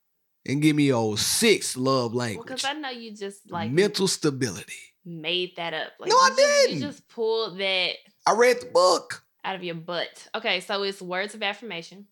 and 0.47 0.61
give 0.61 0.77
me 0.77 0.93
old 0.93 1.21
six 1.21 1.75
love 1.75 2.15
language. 2.15 2.47
Because 2.47 2.65
I 2.67 2.75
know 2.75 2.91
you 2.91 3.17
just 3.17 3.51
like 3.51 3.71
Mental 3.71 4.07
stability. 4.07 4.75
made 5.07 5.57
that 5.57 5.73
up. 5.73 5.93
Like, 5.99 6.11
No, 6.11 6.17
I 6.17 6.31
didn't. 6.37 6.81
You 6.81 6.87
just 6.87 7.09
pulled 7.09 7.59
that 7.59 7.93
I 8.27 8.33
read 8.33 8.61
the 8.61 8.67
book. 8.67 9.25
out 9.43 9.57
of 9.57 9.65
your 9.65 9.75
butt. 9.75 10.29
Okay, 10.35 10.61
so 10.61 10.83
it's 10.83 11.01
words 11.01 11.35
of 11.35 11.43
affirmation. 11.43 12.07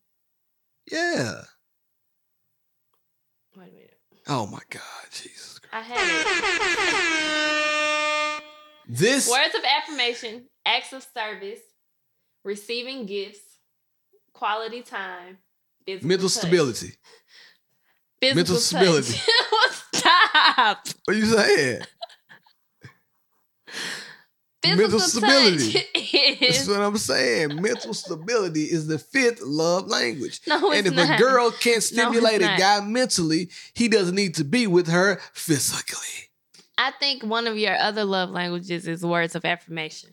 Yeah. 0.90 1.42
Wait 3.56 3.68
a 3.68 3.72
minute. 3.72 3.98
Oh 4.28 4.46
my 4.46 4.60
God, 4.70 4.82
Jesus 5.10 5.58
Christ. 5.58 5.74
I 5.74 5.80
have 5.80 5.98
it. 8.38 8.42
This 8.88 9.30
Words 9.30 9.54
of 9.54 9.62
affirmation, 9.64 10.46
acts 10.66 10.92
of 10.92 11.06
service, 11.14 11.60
receiving 12.44 13.06
gifts, 13.06 13.38
quality 14.34 14.82
time, 14.82 15.38
mental 15.86 16.28
touch. 16.28 16.30
stability. 16.38 16.92
Physical 18.20 18.36
mental 18.36 18.54
touch. 18.56 18.64
stability. 18.64 19.18
Stop. 19.94 20.86
What 21.04 21.16
are 21.16 21.18
you 21.18 21.26
saying? 21.26 21.82
Physical 24.62 24.76
Mental 24.82 25.00
stability. 25.00 25.72
touch 25.72 26.38
That's 26.40 26.68
what 26.68 26.80
I'm 26.80 26.96
saying. 26.96 27.60
Mental 27.60 27.92
stability 27.94 28.62
is 28.64 28.86
the 28.86 28.98
fifth 28.98 29.40
love 29.42 29.88
language. 29.88 30.40
no, 30.46 30.70
it's 30.70 30.78
and 30.78 30.86
if 30.86 30.94
not. 30.94 31.18
a 31.18 31.22
girl 31.22 31.50
can't 31.50 31.82
stimulate 31.82 32.42
a 32.42 32.54
guy 32.58 32.80
mentally, 32.80 33.48
he 33.74 33.88
doesn't 33.88 34.14
need 34.14 34.34
to 34.36 34.44
be 34.44 34.66
with 34.66 34.88
her 34.88 35.20
physically. 35.32 36.28
I 36.78 36.92
think 36.92 37.22
one 37.24 37.46
of 37.46 37.58
your 37.58 37.76
other 37.76 38.04
love 38.04 38.30
languages 38.30 38.86
is 38.88 39.04
words 39.04 39.34
of 39.34 39.44
affirmation. 39.44 40.10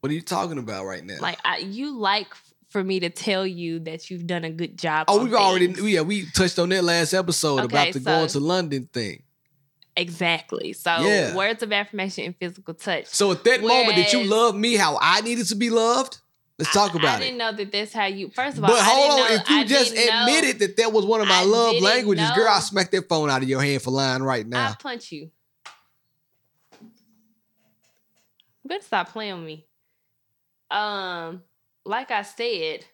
What 0.00 0.10
are 0.10 0.14
you 0.14 0.22
talking 0.22 0.58
about 0.58 0.86
right 0.86 1.04
now? 1.04 1.16
Like 1.20 1.38
I, 1.44 1.58
you 1.58 1.96
like 1.98 2.28
for 2.70 2.82
me 2.82 3.00
to 3.00 3.10
tell 3.10 3.46
you 3.46 3.80
that 3.80 4.10
you've 4.10 4.26
done 4.26 4.44
a 4.44 4.50
good 4.50 4.78
job. 4.78 5.06
oh, 5.08 5.22
we've 5.24 5.34
already 5.34 5.74
yeah 5.90 6.00
we 6.02 6.24
touched 6.30 6.58
on 6.60 6.68
that 6.70 6.84
last 6.84 7.12
episode 7.12 7.64
Okay, 7.64 7.64
about 7.64 7.92
the 7.94 8.00
so- 8.00 8.04
going 8.04 8.28
to 8.28 8.40
London 8.40 8.88
thing. 8.92 9.22
Exactly. 9.96 10.72
So 10.72 10.90
Yeah. 11.00 11.34
words 11.34 11.62
of 11.62 11.72
affirmation 11.72 12.24
and 12.24 12.36
physical 12.36 12.74
touch. 12.74 13.06
So 13.06 13.32
at 13.32 13.44
that 13.44 13.60
moment, 13.62 13.94
did 13.96 14.12
you 14.12 14.18
Whereas- 14.20 14.30
love 14.30 14.54
me 14.56 14.74
how 14.76 14.98
I 15.00 15.20
needed 15.20 15.46
to 15.48 15.54
be 15.54 15.70
loved? 15.70 16.18
Let's 16.58 16.72
talk 16.74 16.94
about 16.94 17.04
it. 17.04 17.08
I 17.08 17.16
it. 17.16 17.20
didn't 17.20 17.38
know 17.38 17.52
that 17.52 17.72
that's 17.72 17.92
how 17.94 18.04
you. 18.04 18.28
First 18.30 18.58
of 18.58 18.64
all, 18.64 18.70
But 18.70 18.80
I 18.80 18.84
hold 18.84 19.10
on, 19.12 19.16
know- 19.18 19.34
if 19.34 19.48
you 19.48 19.56
I 19.56 19.64
just 19.64 19.94
didn't 19.94 20.14
know- 20.14 20.20
admitted 20.26 20.58
that 20.58 20.76
that 20.76 20.92
was 20.92 21.06
one 21.06 21.22
of 21.22 21.28
my 21.28 21.38
I 21.40 21.44
love 21.44 21.76
languages, 21.80 22.28
know- 22.28 22.34
girl, 22.34 22.48
I 22.48 22.60
smack 22.60 22.90
that 22.90 23.08
phone 23.08 23.30
out 23.30 23.42
of 23.42 23.48
your 23.48 23.62
hand 23.62 23.80
for 23.80 23.90
lying 23.90 24.22
right 24.22 24.46
now. 24.46 24.68
I 24.70 24.74
punch 24.74 25.10
you. 25.10 25.30
You 26.82 28.68
better 28.68 28.84
stop 28.84 29.08
playing 29.12 29.36
with 29.36 29.44
me. 29.46 29.66
Um, 30.70 31.42
like 31.84 32.10
I 32.10 32.22
said, 32.22 32.84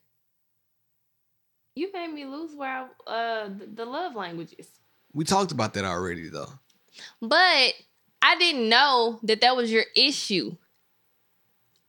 you 1.75 1.91
made 1.93 2.13
me 2.13 2.25
lose 2.25 2.55
where 2.55 2.89
I, 3.07 3.11
uh 3.11 3.51
the 3.75 3.85
love 3.85 4.15
languages. 4.15 4.69
we 5.13 5.25
talked 5.25 5.53
about 5.53 5.75
that 5.75 5.85
already, 5.85 6.29
though. 6.29 6.49
But 7.21 7.75
I 8.23 8.37
didn't 8.39 8.69
know 8.69 9.21
that 9.23 9.41
that 9.41 9.57
was 9.57 9.71
your 9.71 9.85
issue 9.97 10.57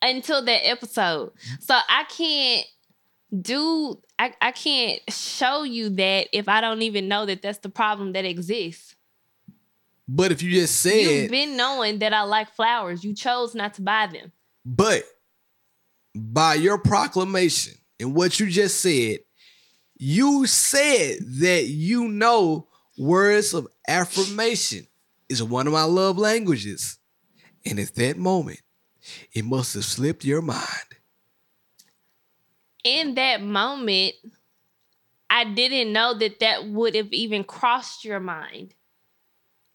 until 0.02 0.44
that 0.46 0.68
episode. 0.68 1.32
Mm-hmm. 1.34 1.56
So 1.62 1.78
I 1.90 2.04
can't 2.06 2.66
do 3.42 4.00
I, 4.20 4.34
I 4.42 4.52
can't 4.52 5.02
show 5.10 5.64
you 5.64 5.90
that 5.92 6.28
if 6.32 6.48
I 6.48 6.62
don't 6.62 6.82
even 6.82 7.08
know 7.08 7.26
that 7.26 7.42
that's 7.42 7.60
the 7.60 7.70
problem 7.70 8.14
that 8.14 8.26
exists. 8.26 8.96
But 10.08 10.32
if 10.32 10.42
you 10.42 10.52
just 10.52 10.82
said 10.82 11.02
You've 11.02 11.32
been 11.32 11.58
knowing 11.58 12.00
that 12.00 12.14
I 12.14 12.24
like 12.24 12.54
flowers. 12.56 13.04
You 13.04 13.14
chose 13.14 13.54
not 13.54 13.74
to 13.76 13.82
buy 13.82 14.08
them. 14.08 14.32
but 14.66 15.04
by 16.16 16.56
your 16.56 16.80
proclamation 16.80 17.76
and 18.00 18.16
what 18.16 18.40
you 18.40 18.48
just 18.48 18.82
said, 18.82 19.20
you 19.98 20.48
said 20.48 21.18
that 21.42 21.66
you 21.66 22.08
know 22.08 22.68
words 22.98 23.54
of 23.54 23.68
affirmation 23.88 24.88
is 25.30 25.44
one 25.44 25.68
of 25.68 25.74
my 25.74 25.84
love 25.84 26.18
languages. 26.18 26.98
And 27.66 27.80
at 27.80 27.96
that 27.96 28.18
moment, 28.18 28.62
it 29.34 29.46
must 29.46 29.74
have 29.74 29.86
slipped 29.86 30.26
your 30.26 30.42
mind. 30.42 30.64
In 32.84 33.16
that 33.16 33.42
moment, 33.42 34.14
I 35.30 35.44
didn't 35.44 35.92
know 35.92 36.14
that 36.18 36.40
that 36.40 36.66
would 36.68 36.96
have 36.96 37.12
even 37.12 37.44
crossed 37.44 38.06
your 38.06 38.20
mind. 38.20 38.74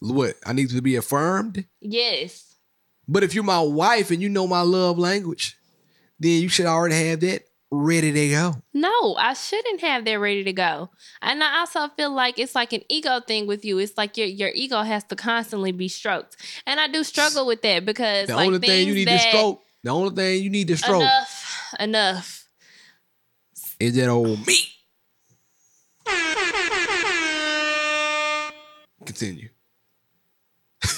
What? 0.01 0.37
I 0.47 0.53
need 0.53 0.71
to 0.71 0.81
be 0.81 0.97
affirmed? 0.97 1.67
Yes. 1.81 2.57
But 3.07 3.23
if 3.23 3.35
you're 3.35 3.45
my 3.45 3.61
wife 3.61 4.11
and 4.11 4.23
you 4.23 4.29
know 4.29 4.47
my 4.47 4.63
love 4.63 4.99
language, 4.99 5.57
then 6.19 6.41
you 6.41 6.49
should 6.49 6.67
already 6.67 7.09
have 7.09 7.21
that 7.21 7.43
ready 7.73 8.13
to 8.13 8.29
go. 8.29 8.55
No, 8.75 9.17
I 9.17 9.33
shouldn't 9.33 9.81
have 9.81 10.05
that 10.05 10.21
ready 10.21 10.45
to 10.45 10.53
go. 10.53 10.91
And 11.23 11.43
I 11.43 11.61
also 11.61 11.89
feel 11.89 12.15
like 12.15 12.39
it's 12.39 12.55
like 12.55 12.75
an 12.75 12.83
ego 12.89 13.21
thing 13.21 13.47
with 13.47 13.65
you. 13.65 13.79
It's 13.79 13.97
like 13.97 14.19
your 14.19 14.27
your 14.27 14.51
ego 14.55 14.83
has 14.83 15.05
to 15.05 15.17
constantly 15.17 15.73
be 15.73 15.89
stroked. 15.89 16.37
And 16.67 16.79
I 16.79 16.87
do 16.87 17.03
struggle 17.03 17.47
with 17.47 17.63
that 17.63 17.87
because 17.87 18.29
The 18.29 18.37
like 18.37 18.47
only 18.47 18.59
thing 18.59 18.87
you 18.87 18.95
need 18.95 19.09
to 19.09 19.19
stroke, 19.19 19.63
the 19.83 19.91
only 19.91 20.15
thing 20.15 20.43
you 20.45 20.51
need 20.51 20.69
to 20.69 20.77
stroke 20.77 21.01
enough, 21.01 21.75
enough. 21.81 22.47
is 23.81 23.97
that 23.97 24.09
old 24.09 24.47
me. 24.47 24.57
Continue. 29.07 29.49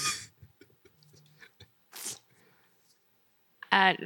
I 3.72 3.96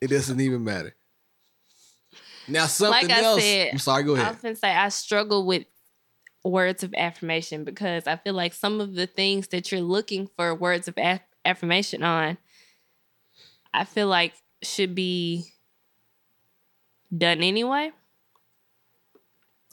It 0.00 0.08
doesn't 0.08 0.40
even 0.40 0.62
matter. 0.62 0.94
Now 2.48 2.66
something 2.66 3.08
Like 3.08 3.18
I 3.18 3.22
else. 3.22 3.42
said, 3.42 3.68
I'm 3.72 3.78
sorry. 3.78 4.02
Go 4.04 4.14
ahead. 4.14 4.24
I 4.24 4.28
ahead. 4.28 4.36
often 4.36 4.56
say 4.56 4.70
I 4.70 4.88
struggle 4.90 5.46
with 5.46 5.64
words 6.44 6.84
of 6.84 6.94
affirmation 6.96 7.64
because 7.64 8.06
I 8.06 8.16
feel 8.16 8.34
like 8.34 8.52
some 8.54 8.80
of 8.80 8.94
the 8.94 9.06
things 9.06 9.48
that 9.48 9.72
you're 9.72 9.80
looking 9.80 10.28
for 10.36 10.54
words 10.54 10.86
of 10.88 10.94
aff- 10.96 11.20
affirmation 11.44 12.02
on, 12.04 12.38
I 13.74 13.84
feel 13.84 14.06
like 14.06 14.32
should 14.62 14.94
be 14.94 15.44
done 17.16 17.42
anyway. 17.42 17.90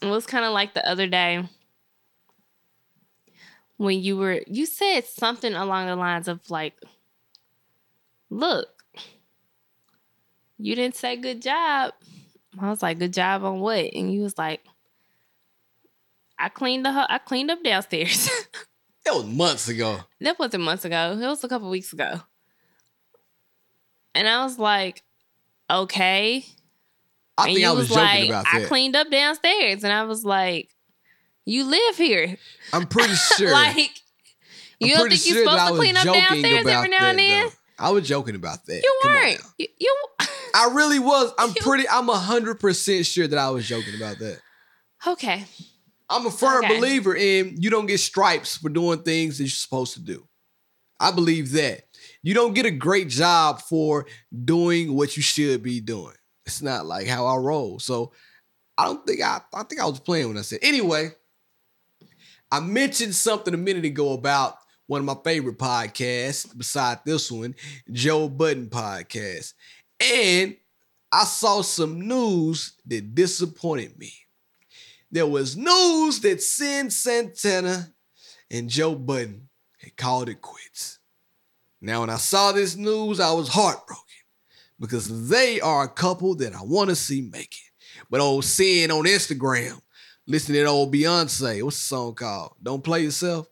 It 0.02 0.08
was 0.08 0.26
kind 0.26 0.46
of 0.46 0.52
like 0.54 0.74
the 0.74 0.88
other 0.88 1.08
day 1.08 1.48
when 3.78 4.00
you 4.02 4.18
were 4.18 4.42
you 4.48 4.66
said 4.66 5.06
something 5.06 5.54
along 5.54 5.88
the 5.88 5.96
lines 5.96 6.28
of 6.28 6.50
like, 6.50 6.74
"Look, 8.30 8.68
you 10.58 10.76
didn't 10.76 10.96
say 10.96 11.16
good 11.16 11.42
job." 11.42 11.94
I 12.60 12.70
was 12.70 12.82
like, 12.82 13.00
"Good 13.00 13.14
job 13.14 13.44
on 13.44 13.60
what?" 13.60 13.94
And 13.94 14.14
you 14.14 14.22
was 14.22 14.38
like, 14.38 14.62
"I 16.38 16.50
cleaned 16.50 16.86
the 16.86 16.90
I 17.10 17.18
cleaned 17.20 17.52
up 17.52 17.64
downstairs." 17.64 18.30
That 19.06 19.16
was 19.16 19.26
months 19.26 19.68
ago. 19.68 20.00
that 20.22 20.40
wasn't 20.40 20.64
months 20.64 20.86
ago. 20.86 21.12
It 21.22 21.28
was 21.28 21.44
a 21.44 21.50
couple 21.50 21.70
weeks 21.70 21.92
ago. 21.92 22.22
And 24.16 24.28
I 24.30 24.46
was 24.46 24.58
like, 24.58 25.04
"Okay." 25.70 26.46
I 27.38 27.48
and 27.48 27.54
think 27.56 27.66
I 27.66 27.72
was, 27.72 27.90
was, 27.90 27.98
joking 27.98 28.04
like, 28.04 28.30
about 28.30 28.46
"I 28.54 28.64
cleaned 28.64 28.96
up 28.96 29.12
downstairs," 29.12 29.84
and 29.84 29.92
I 29.92 30.04
was 30.04 30.24
like, 30.24 30.70
"You 31.46 31.66
live 31.66 31.98
here, 31.98 32.38
I'm 32.72 32.86
pretty 32.88 33.14
sure. 33.38 33.52
like." 33.52 33.92
I'm 34.82 34.88
You 34.90 34.96
don't 34.96 35.10
think 35.10 35.26
you're 35.26 35.36
sure 35.36 35.46
supposed 35.46 35.68
to 35.68 35.74
clean 35.76 35.98
up 35.98 36.04
downstairs 36.06 36.66
every 36.68 36.90
now 36.90 37.10
and 37.10 37.20
then? 37.20 37.46
though. 37.46 37.52
I 37.84 37.90
was 37.92 38.08
joking 38.08 38.36
about 38.36 38.66
that. 38.66 38.82
You 38.84 39.00
weren't. 39.04 39.42
You, 39.58 39.68
you 39.80 39.96
I 40.56 40.72
really 40.74 41.00
was. 41.00 41.32
I'm 41.38 41.50
You- 41.50 41.62
pretty. 41.62 41.88
I'm 41.90 42.08
hundred 42.08 42.60
percent 42.60 43.06
sure 43.06 43.28
that 43.28 43.38
I 43.40 43.50
was 43.50 43.68
joking 43.68 43.96
about 43.96 44.20
that. 44.20 44.40
okay? 45.08 45.46
I'm 46.10 46.26
a 46.26 46.32
firm 46.32 46.66
Okay. 46.66 46.76
believer 46.78 47.16
in 47.16 47.56
you 47.60 47.70
don't 47.70 47.86
get 47.88 48.00
stripes 48.00 48.58
for 48.58 48.70
doing 48.70 49.00
things 49.04 49.38
that 49.38 49.46
you're 49.46 49.50
supposed 49.50 49.94
to 49.96 50.00
do. 50.02 50.28
I 51.00 51.12
believe 51.12 51.52
that. 51.54 51.82
You 52.22 52.34
don't 52.34 52.54
get 52.54 52.66
a 52.66 52.72
great 52.72 53.10
job 53.10 53.62
for 53.62 54.06
doing 54.46 54.96
what 54.96 55.18
you 55.18 55.24
should 55.24 55.64
be 55.64 55.80
doing. 55.82 56.14
It's 56.46 56.62
not 56.62 56.86
like 56.86 57.08
how 57.08 57.26
I 57.26 57.36
roll. 57.38 57.80
So 57.80 58.12
I 58.78 58.86
don't 58.86 59.06
think 59.08 59.22
I 59.22 59.42
I 59.54 59.64
think 59.64 59.82
I 59.82 59.86
was 59.86 60.00
playing 60.00 60.28
when 60.28 60.38
I 60.38 60.42
said 60.42 60.60
anyway. 60.62 61.12
I 62.52 62.60
mentioned 62.60 63.16
something 63.16 63.54
a 63.54 63.58
minute 63.58 63.86
ago 63.86 64.14
about 64.14 64.58
one 64.88 65.00
of 65.00 65.06
my 65.06 65.16
favorite 65.24 65.58
podcasts, 65.58 66.56
beside 66.58 67.00
this 67.06 67.32
one, 67.32 67.56
Joe 67.92 68.28
Budden 68.28 68.68
podcast. 68.68 69.54
And 70.00 70.58
I 71.12 71.24
saw 71.26 71.62
some 71.62 72.08
news 72.08 72.74
that 72.86 73.16
disappointed 73.16 73.98
me. 73.98 74.14
There 75.12 75.28
was 75.28 75.56
news 75.56 76.20
that 76.22 76.40
Cyn 76.40 76.92
Santana 76.92 77.94
and 78.50 78.70
Joe 78.70 78.96
Budden 78.96 79.48
had 79.78 79.96
called 79.96 80.30
it 80.30 80.42
quits. 80.42 81.00
Now, 81.82 82.02
when 82.02 82.10
I 82.10 82.18
saw 82.18 82.52
this 82.52 82.76
news, 82.76 83.20
I 83.20 83.32
was 83.34 83.50
heartbroken 83.50 84.04
because 84.80 85.30
they 85.30 85.62
are 85.62 85.84
a 85.84 85.90
couple 85.90 86.36
that 86.36 86.56
I 86.56 86.64
want 86.64 86.90
to 86.90 86.96
see 86.96 87.22
make 87.22 87.52
it. 87.54 88.04
But 88.10 88.22
old 88.22 88.44
Cyn 88.44 88.90
on 88.90 89.06
Instagram, 89.06 89.82
listening 90.26 90.64
to 90.64 90.70
old 90.70 90.94
Beyonce, 90.94 91.62
what's 91.62 91.78
the 91.78 91.84
song 91.84 92.16
called? 92.16 92.56
Don't 92.62 92.84
play 92.84 93.04
yourself. 93.04 93.48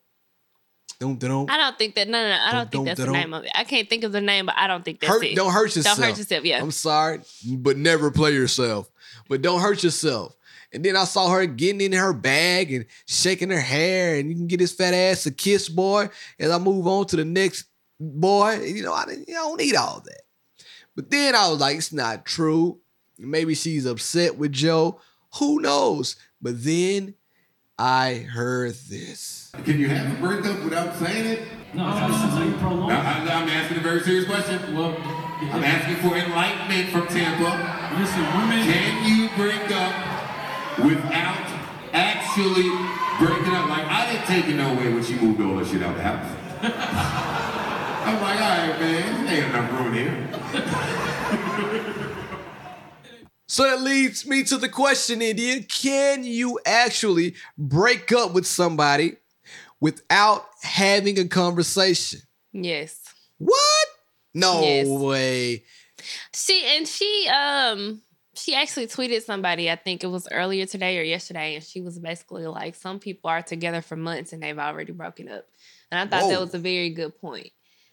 Don't 1.02 1.18
don't 1.18 1.50
I 1.50 1.58
don't 1.58 1.80
think 1.80 1.96
that. 1.96 2.08
No, 2.08 2.22
no, 2.22 2.30
no. 2.30 2.36
I 2.36 2.52
don't, 2.52 2.70
Don't- 2.70 2.86
think 2.86 2.96
that's 2.96 3.08
the 3.08 3.12
name 3.12 3.34
of 3.34 3.44
it. 3.44 3.50
I 3.56 3.64
can't 3.64 3.90
think 3.90 4.04
of 4.04 4.12
the 4.12 4.22
name, 4.22 4.46
but 4.46 4.54
I 4.56 4.68
don't 4.68 4.86
think 4.86 5.00
that's 5.00 5.12
hurt. 5.12 5.24
it. 5.24 5.36
Don't 5.36 5.52
hurt 5.52 5.76
yourself. 5.76 5.98
Don't 5.98 6.08
hurt 6.08 6.18
yourself. 6.20 6.46
Yeah. 6.46 6.62
I'm 6.62 6.70
sorry, 6.70 7.22
but 7.58 7.76
never 7.76 8.12
play 8.12 8.34
yourself. 8.36 8.92
But 9.28 9.42
don't 9.42 9.62
hurt 9.62 9.84
yourself. 9.84 10.36
And 10.72 10.86
then 10.86 10.96
I 10.96 11.06
saw 11.06 11.30
her 11.32 11.48
getting 11.48 11.82
in 11.82 11.94
her 11.94 12.14
bag 12.14 12.72
and 12.72 12.86
shaking 13.08 13.50
her 13.50 13.60
hair, 13.60 14.20
and 14.20 14.30
you 14.30 14.36
can 14.36 14.46
get 14.46 14.60
this 14.60 14.74
fat 14.74 14.94
ass 14.94 15.26
a 15.26 15.32
kiss, 15.32 15.70
boy. 15.70 16.08
As 16.40 16.52
I 16.52 16.60
move 16.60 16.86
on 16.86 17.08
to 17.08 17.16
the 17.16 17.26
next 17.26 17.66
boy, 18.00 18.62
you 18.62 18.84
know, 18.84 18.94
I, 18.94 19.06
I 19.10 19.16
don't 19.26 19.58
need 19.60 19.76
all 19.76 20.02
that. 20.06 20.22
But 20.96 21.10
then 21.10 21.34
I 21.34 21.50
was 21.50 21.60
like, 21.60 21.78
it's 21.78 21.92
not 21.92 22.28
true. 22.28 22.80
Maybe 23.18 23.56
she's 23.56 23.88
upset 23.88 24.38
with 24.38 24.52
Joe. 24.52 25.02
Who 25.40 25.62
knows? 25.62 26.16
But 26.40 26.64
then 26.64 27.16
I 27.80 28.28
heard 28.32 28.76
this. 28.76 29.41
Can 29.52 29.80
you 29.80 29.90
have 29.90 30.18
a 30.18 30.22
breakup 30.22 30.64
without 30.64 30.96
saying 30.96 31.26
it? 31.26 31.42
No, 31.74 31.84
that's 31.84 32.34
how 32.34 32.42
you 32.42 32.54
prolong. 32.54 32.88
Now, 32.88 33.02
I, 33.02 33.20
I'm 33.20 33.50
asking 33.50 33.76
a 33.78 33.82
very 33.82 34.00
serious 34.00 34.24
question. 34.26 34.74
Well, 34.74 34.96
I'm 34.96 35.62
asking 35.62 35.98
for 35.98 36.16
enlightenment 36.16 36.88
from 36.90 37.06
Tampa. 37.08 37.52
listen, 38.00 38.24
women. 38.32 38.64
Can 38.64 39.04
you 39.04 39.28
break 39.36 39.70
up 39.76 39.94
without 40.80 41.52
actually 41.92 42.72
breaking 43.20 43.54
up? 43.54 43.68
Like, 43.68 43.84
I 43.86 44.14
didn't 44.14 44.26
take 44.26 44.48
it 44.48 44.56
no 44.56 44.74
way 44.74 44.94
when 44.94 45.04
she 45.04 45.16
moved 45.16 45.42
all 45.42 45.58
that 45.58 45.68
shit 45.68 45.84
out 45.84 45.98
the 45.98 46.02
house. 46.02 46.26
I'm 48.08 48.22
like, 48.22 48.40
all 48.40 48.70
right, 48.70 48.80
man, 48.80 49.28
ain't 49.28 49.48
enough 49.48 49.70
room 49.74 49.92
here. 49.94 50.30
So 53.52 53.64
that 53.64 53.82
leads 53.82 54.26
me 54.26 54.46
to 54.46 54.56
the 54.56 54.70
question, 54.70 55.22
India. 55.22 55.62
Can 55.64 56.24
you 56.24 56.58
actually 56.66 57.36
break 57.58 58.14
up 58.14 58.34
with 58.34 58.48
somebody 58.48 59.18
without 59.82 60.46
having 60.62 61.20
a 61.20 61.28
conversation? 61.28 62.22
Yes. 62.54 63.00
What? 63.38 63.88
No 64.34 64.62
Yes. 64.62 64.88
way. 64.88 65.64
She 66.34 66.64
and 66.78 66.88
she 66.88 67.28
um 67.28 68.02
she 68.34 68.56
actually 68.56 68.88
tweeted 68.88 69.24
somebody, 69.24 69.70
I 69.70 69.76
think 69.76 70.04
it 70.06 70.08
was 70.08 70.28
earlier 70.32 70.66
today 70.66 70.98
or 70.98 71.04
yesterday, 71.04 71.56
and 71.56 71.64
she 71.64 71.82
was 71.82 72.00
basically 72.00 72.48
like, 72.48 72.76
Some 72.76 73.00
people 73.00 73.30
are 73.30 73.42
together 73.42 73.82
for 73.82 73.98
months 73.98 74.32
and 74.32 74.42
they've 74.42 74.58
already 74.58 74.94
broken 74.94 75.28
up. 75.28 75.46
And 75.92 76.00
I 76.00 76.10
thought 76.10 76.24
Whoa. 76.26 76.30
that 76.32 76.40
was 76.40 76.54
a 76.54 76.60
very 76.60 76.92
good 76.92 77.20
point. 77.20 77.50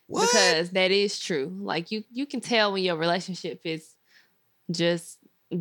What? 0.06 0.22
Because 0.30 0.70
that 0.70 0.90
is 0.92 1.18
true. 1.18 1.52
Like 1.60 1.90
you 1.90 2.04
you 2.12 2.24
can 2.26 2.40
tell 2.40 2.72
when 2.72 2.84
your 2.84 2.96
relationship 2.96 3.60
is 3.64 3.94
just 4.70 5.18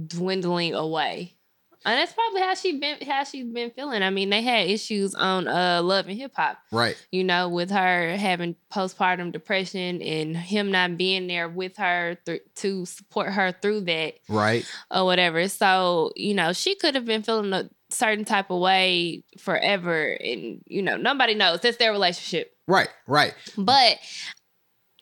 dwindling 0.07 0.73
away. 0.75 1.36
And 1.85 1.97
that's 1.99 2.11
probably 2.13 2.41
how 2.41 2.53
she 2.55 2.79
been 2.79 2.97
how 3.07 3.23
she's 3.23 3.45
been 3.45 3.71
feeling. 3.71 4.03
I 4.03 4.09
mean, 4.09 4.29
they 4.29 4.41
had 4.41 4.67
issues 4.69 5.13
on 5.15 5.47
uh 5.47 5.81
Love 5.83 6.07
and 6.07 6.17
Hip 6.17 6.33
Hop 6.35 6.57
right. 6.71 6.95
you 7.11 7.23
know, 7.23 7.47
with 7.49 7.69
her 7.71 8.15
having 8.17 8.55
postpartum 8.73 9.31
depression 9.31 10.01
and 10.01 10.35
him 10.35 10.71
not 10.71 10.97
being 10.97 11.27
there 11.27 11.47
with 11.47 11.77
her 11.77 12.17
th- 12.25 12.41
to 12.57 12.85
support 12.85 13.29
her 13.33 13.53
through 13.61 13.81
that 13.81 14.15
Right. 14.27 14.65
or 14.91 15.05
whatever. 15.05 15.47
So, 15.47 16.11
you 16.15 16.33
know, 16.33 16.51
she 16.53 16.75
could 16.75 16.95
have 16.95 17.05
been 17.05 17.23
feeling 17.23 17.53
a 17.53 17.69
certain 17.89 18.25
type 18.25 18.49
of 18.49 18.59
way 18.59 19.23
forever. 19.37 20.11
And, 20.13 20.61
you 20.65 20.81
know, 20.81 20.97
nobody 20.97 21.35
knows. 21.35 21.61
That's 21.61 21.77
their 21.77 21.91
relationship. 21.91 22.51
Right. 22.67 22.89
Right. 23.07 23.33
But 23.57 23.97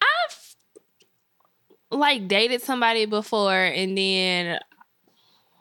I've 0.02 0.56
like 1.92 2.28
dated 2.28 2.62
somebody 2.62 3.06
before 3.06 3.54
and 3.56 3.98
then 3.98 4.60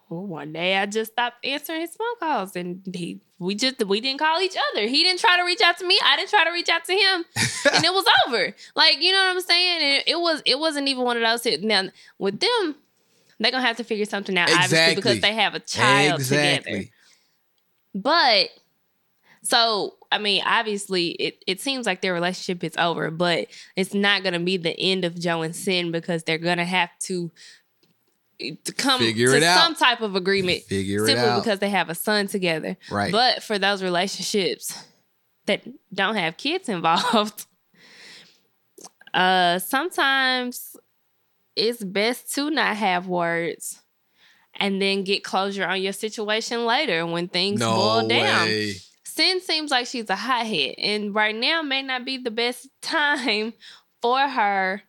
one 0.08 0.52
day 0.52 0.76
I 0.76 0.86
just 0.86 1.12
stopped 1.12 1.44
answering 1.44 1.80
his 1.80 1.96
phone 1.96 2.16
calls 2.20 2.54
and 2.56 2.82
he 2.94 3.20
we 3.38 3.54
just 3.54 3.84
we 3.86 4.00
didn't 4.00 4.18
call 4.20 4.40
each 4.40 4.56
other. 4.72 4.86
He 4.86 5.02
didn't 5.02 5.20
try 5.20 5.36
to 5.36 5.44
reach 5.44 5.60
out 5.60 5.78
to 5.78 5.86
me. 5.86 5.98
I 6.04 6.16
didn't 6.16 6.30
try 6.30 6.44
to 6.44 6.50
reach 6.50 6.68
out 6.68 6.84
to 6.84 6.92
him. 6.92 7.24
and 7.74 7.84
it 7.84 7.92
was 7.92 8.04
over. 8.26 8.54
Like, 8.76 9.00
you 9.00 9.12
know 9.12 9.18
what 9.18 9.36
I'm 9.36 9.40
saying? 9.40 9.82
And 9.82 10.04
it 10.06 10.20
was 10.20 10.42
it 10.46 10.58
wasn't 10.58 10.88
even 10.88 11.04
one 11.04 11.16
of 11.16 11.22
those 11.22 11.42
sit- 11.42 11.62
now 11.62 11.84
with 12.18 12.40
them, 12.40 12.76
they're 13.40 13.50
gonna 13.50 13.66
have 13.66 13.76
to 13.78 13.84
figure 13.84 14.04
something 14.04 14.36
out, 14.38 14.48
obviously, 14.50 14.76
Exactly. 14.78 14.94
because 14.96 15.20
they 15.20 15.34
have 15.34 15.54
a 15.54 15.60
child 15.60 16.20
together. 16.20 16.44
exactly. 16.46 16.90
But 17.94 18.48
so 19.42 19.94
I 20.10 20.18
mean, 20.18 20.42
obviously, 20.46 21.08
it, 21.08 21.42
it 21.46 21.60
seems 21.60 21.86
like 21.86 22.00
their 22.00 22.14
relationship 22.14 22.62
is 22.62 22.76
over, 22.76 23.10
but 23.10 23.48
it's 23.74 23.94
not 23.94 24.22
gonna 24.22 24.40
be 24.40 24.56
the 24.56 24.78
end 24.78 25.04
of 25.04 25.18
Joe 25.18 25.42
and 25.42 25.54
Cyn 25.54 25.90
because 25.92 26.22
they're 26.22 26.38
gonna 26.38 26.64
have 26.64 26.90
to 27.04 27.30
to 28.38 28.72
come 28.72 29.00
Figure 29.00 29.38
to 29.38 29.44
out. 29.46 29.58
some 29.62 29.74
type 29.74 30.00
of 30.00 30.16
agreement 30.16 30.62
Figure 30.62 31.04
it 31.04 31.08
simply 31.08 31.40
because 31.40 31.58
they 31.60 31.70
have 31.70 31.88
a 31.88 31.94
son 31.94 32.26
together. 32.26 32.76
Right. 32.90 33.12
But 33.12 33.42
for 33.42 33.58
those 33.58 33.82
relationships 33.82 34.76
that 35.46 35.62
don't 35.92 36.16
have 36.16 36.36
kids 36.36 36.68
involved, 36.68 37.46
uh 39.12 39.58
sometimes 39.60 40.76
it's 41.56 41.82
best 41.84 42.34
to 42.34 42.50
not 42.50 42.76
have 42.76 43.06
words 43.06 43.80
and 44.54 44.80
then 44.80 45.04
get 45.04 45.22
closure 45.24 45.64
on 45.66 45.80
your 45.82 45.92
situation 45.92 46.64
later 46.66 47.06
when 47.06 47.28
things 47.28 47.60
no 47.60 47.74
boil 47.74 48.08
down. 48.08 48.46
way. 48.46 48.74
Cyn 49.06 49.40
seems 49.40 49.70
like 49.70 49.86
she's 49.86 50.10
a 50.10 50.16
hothead, 50.16 50.74
and 50.78 51.14
right 51.14 51.34
now 51.34 51.62
may 51.62 51.82
not 51.82 52.04
be 52.04 52.18
the 52.18 52.32
best 52.32 52.68
time 52.82 53.52
for 54.02 54.18
her. 54.18 54.82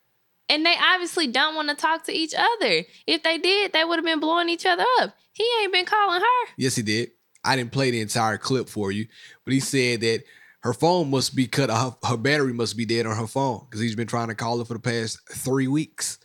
And 0.49 0.65
they 0.65 0.75
obviously 0.93 1.27
don't 1.27 1.55
want 1.55 1.69
to 1.69 1.75
talk 1.75 2.03
to 2.05 2.13
each 2.13 2.33
other. 2.35 2.83
If 3.07 3.23
they 3.23 3.37
did, 3.37 3.73
they 3.73 3.83
would 3.83 3.97
have 3.97 4.05
been 4.05 4.19
blowing 4.19 4.49
each 4.49 4.65
other 4.65 4.85
up. 4.99 5.15
He 5.31 5.45
ain't 5.61 5.73
been 5.73 5.85
calling 5.85 6.21
her. 6.21 6.51
Yes, 6.57 6.75
he 6.75 6.83
did. 6.83 7.11
I 7.43 7.55
didn't 7.55 7.71
play 7.71 7.91
the 7.91 8.01
entire 8.01 8.37
clip 8.37 8.69
for 8.69 8.91
you, 8.91 9.07
but 9.43 9.53
he 9.53 9.59
said 9.59 10.01
that 10.01 10.23
her 10.61 10.73
phone 10.73 11.11
must 11.11 11.35
be 11.35 11.45
cut 11.47 11.69
off. 11.69 11.97
Her 12.03 12.17
battery 12.17 12.53
must 12.53 12.75
be 12.77 12.85
dead 12.85 13.05
on 13.05 13.15
her 13.15 13.27
phone 13.27 13.65
because 13.69 13.81
he's 13.81 13.95
been 13.95 14.07
trying 14.07 14.29
to 14.29 14.35
call 14.35 14.57
her 14.59 14.65
for 14.65 14.73
the 14.73 14.79
past 14.79 15.19
three 15.31 15.67
weeks. 15.67 16.17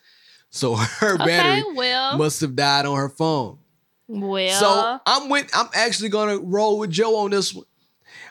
So 0.50 0.74
her 0.76 1.14
Okay, 1.14 1.26
battery 1.26 1.64
well, 1.74 2.16
must 2.16 2.40
have 2.40 2.56
died 2.56 2.86
on 2.86 2.96
her 2.96 3.08
phone. 3.10 3.58
well, 4.08 4.60
So 4.60 5.00
I'm 5.06 5.28
with. 5.28 5.50
I'm 5.54 5.68
actually 5.74 6.08
gonna 6.08 6.38
roll 6.38 6.78
with 6.78 6.90
Joe 6.90 7.16
on 7.16 7.30
this 7.30 7.54
one. 7.54 7.66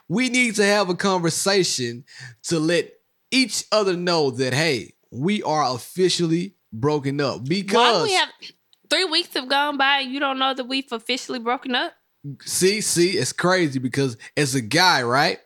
We 0.07 0.29
need 0.29 0.55
to 0.55 0.65
have 0.65 0.89
a 0.89 0.95
conversation 0.95 2.05
to 2.43 2.59
let 2.59 2.91
each 3.31 3.65
other 3.71 3.95
know 3.95 4.31
that 4.31 4.53
hey, 4.53 4.93
we 5.11 5.41
are 5.43 5.73
officially 5.73 6.55
broken 6.71 7.19
up 7.19 7.43
because 7.45 8.03
we 8.03 8.13
have 8.13 8.29
three 8.89 9.05
weeks 9.05 9.33
have 9.33 9.49
gone 9.49 9.77
by? 9.77 9.99
and 9.99 10.11
You 10.11 10.19
don't 10.19 10.39
know 10.39 10.53
that 10.53 10.65
we've 10.65 10.91
officially 10.91 11.39
broken 11.39 11.75
up. 11.75 11.93
see, 12.43 12.81
see, 12.81 13.11
it's 13.11 13.33
crazy 13.33 13.79
because 13.79 14.17
as 14.37 14.55
a 14.55 14.61
guy, 14.61 15.03
right? 15.03 15.39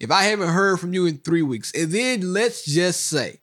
If 0.00 0.10
I 0.10 0.24
haven't 0.24 0.48
heard 0.48 0.80
from 0.80 0.92
you 0.94 1.06
in 1.06 1.18
three 1.18 1.42
weeks, 1.42 1.72
and 1.74 1.92
then 1.92 2.32
let's 2.32 2.64
just 2.64 3.06
say 3.06 3.40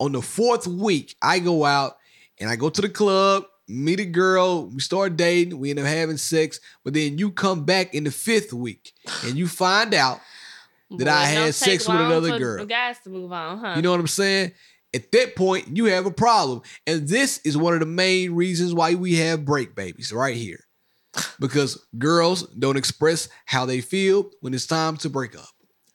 on 0.00 0.12
the 0.12 0.22
fourth 0.22 0.66
week, 0.66 1.14
I 1.20 1.38
go 1.38 1.64
out 1.64 1.98
and 2.40 2.48
I 2.48 2.56
go 2.56 2.70
to 2.70 2.80
the 2.80 2.88
club, 2.88 3.44
meet 3.68 4.00
a 4.00 4.04
girl, 4.06 4.66
we 4.68 4.80
start 4.80 5.16
dating, 5.16 5.58
we 5.58 5.70
end 5.70 5.78
up 5.78 5.84
having 5.86 6.16
sex, 6.16 6.60
but 6.82 6.94
then 6.94 7.18
you 7.18 7.30
come 7.30 7.64
back 7.64 7.94
in 7.94 8.04
the 8.04 8.10
fifth 8.10 8.52
week 8.54 8.92
and 9.24 9.36
you 9.36 9.46
find 9.46 9.92
out 9.92 10.20
That 10.90 11.08
I 11.08 11.24
Boy, 11.24 11.30
it 11.30 11.34
had 11.46 11.54
sex 11.54 11.88
with 11.88 12.00
another 12.00 12.38
girl. 12.38 12.64
Guys 12.66 12.98
to 13.04 13.10
move 13.10 13.32
on, 13.32 13.58
huh? 13.58 13.72
You 13.76 13.82
know 13.82 13.90
what 13.90 14.00
I'm 14.00 14.06
saying? 14.06 14.52
At 14.94 15.10
that 15.12 15.34
point, 15.36 15.76
you 15.76 15.86
have 15.86 16.06
a 16.06 16.10
problem. 16.10 16.62
And 16.86 17.08
this 17.08 17.38
is 17.44 17.56
one 17.56 17.74
of 17.74 17.80
the 17.80 17.86
main 17.86 18.34
reasons 18.34 18.72
why 18.72 18.94
we 18.94 19.16
have 19.16 19.44
break 19.44 19.74
babies 19.74 20.12
right 20.12 20.36
here. 20.36 20.60
Because 21.40 21.84
girls 21.98 22.42
don't 22.50 22.76
express 22.76 23.28
how 23.46 23.66
they 23.66 23.80
feel 23.80 24.30
when 24.40 24.54
it's 24.54 24.66
time 24.66 24.96
to 24.98 25.08
break 25.10 25.36
up. 25.36 25.48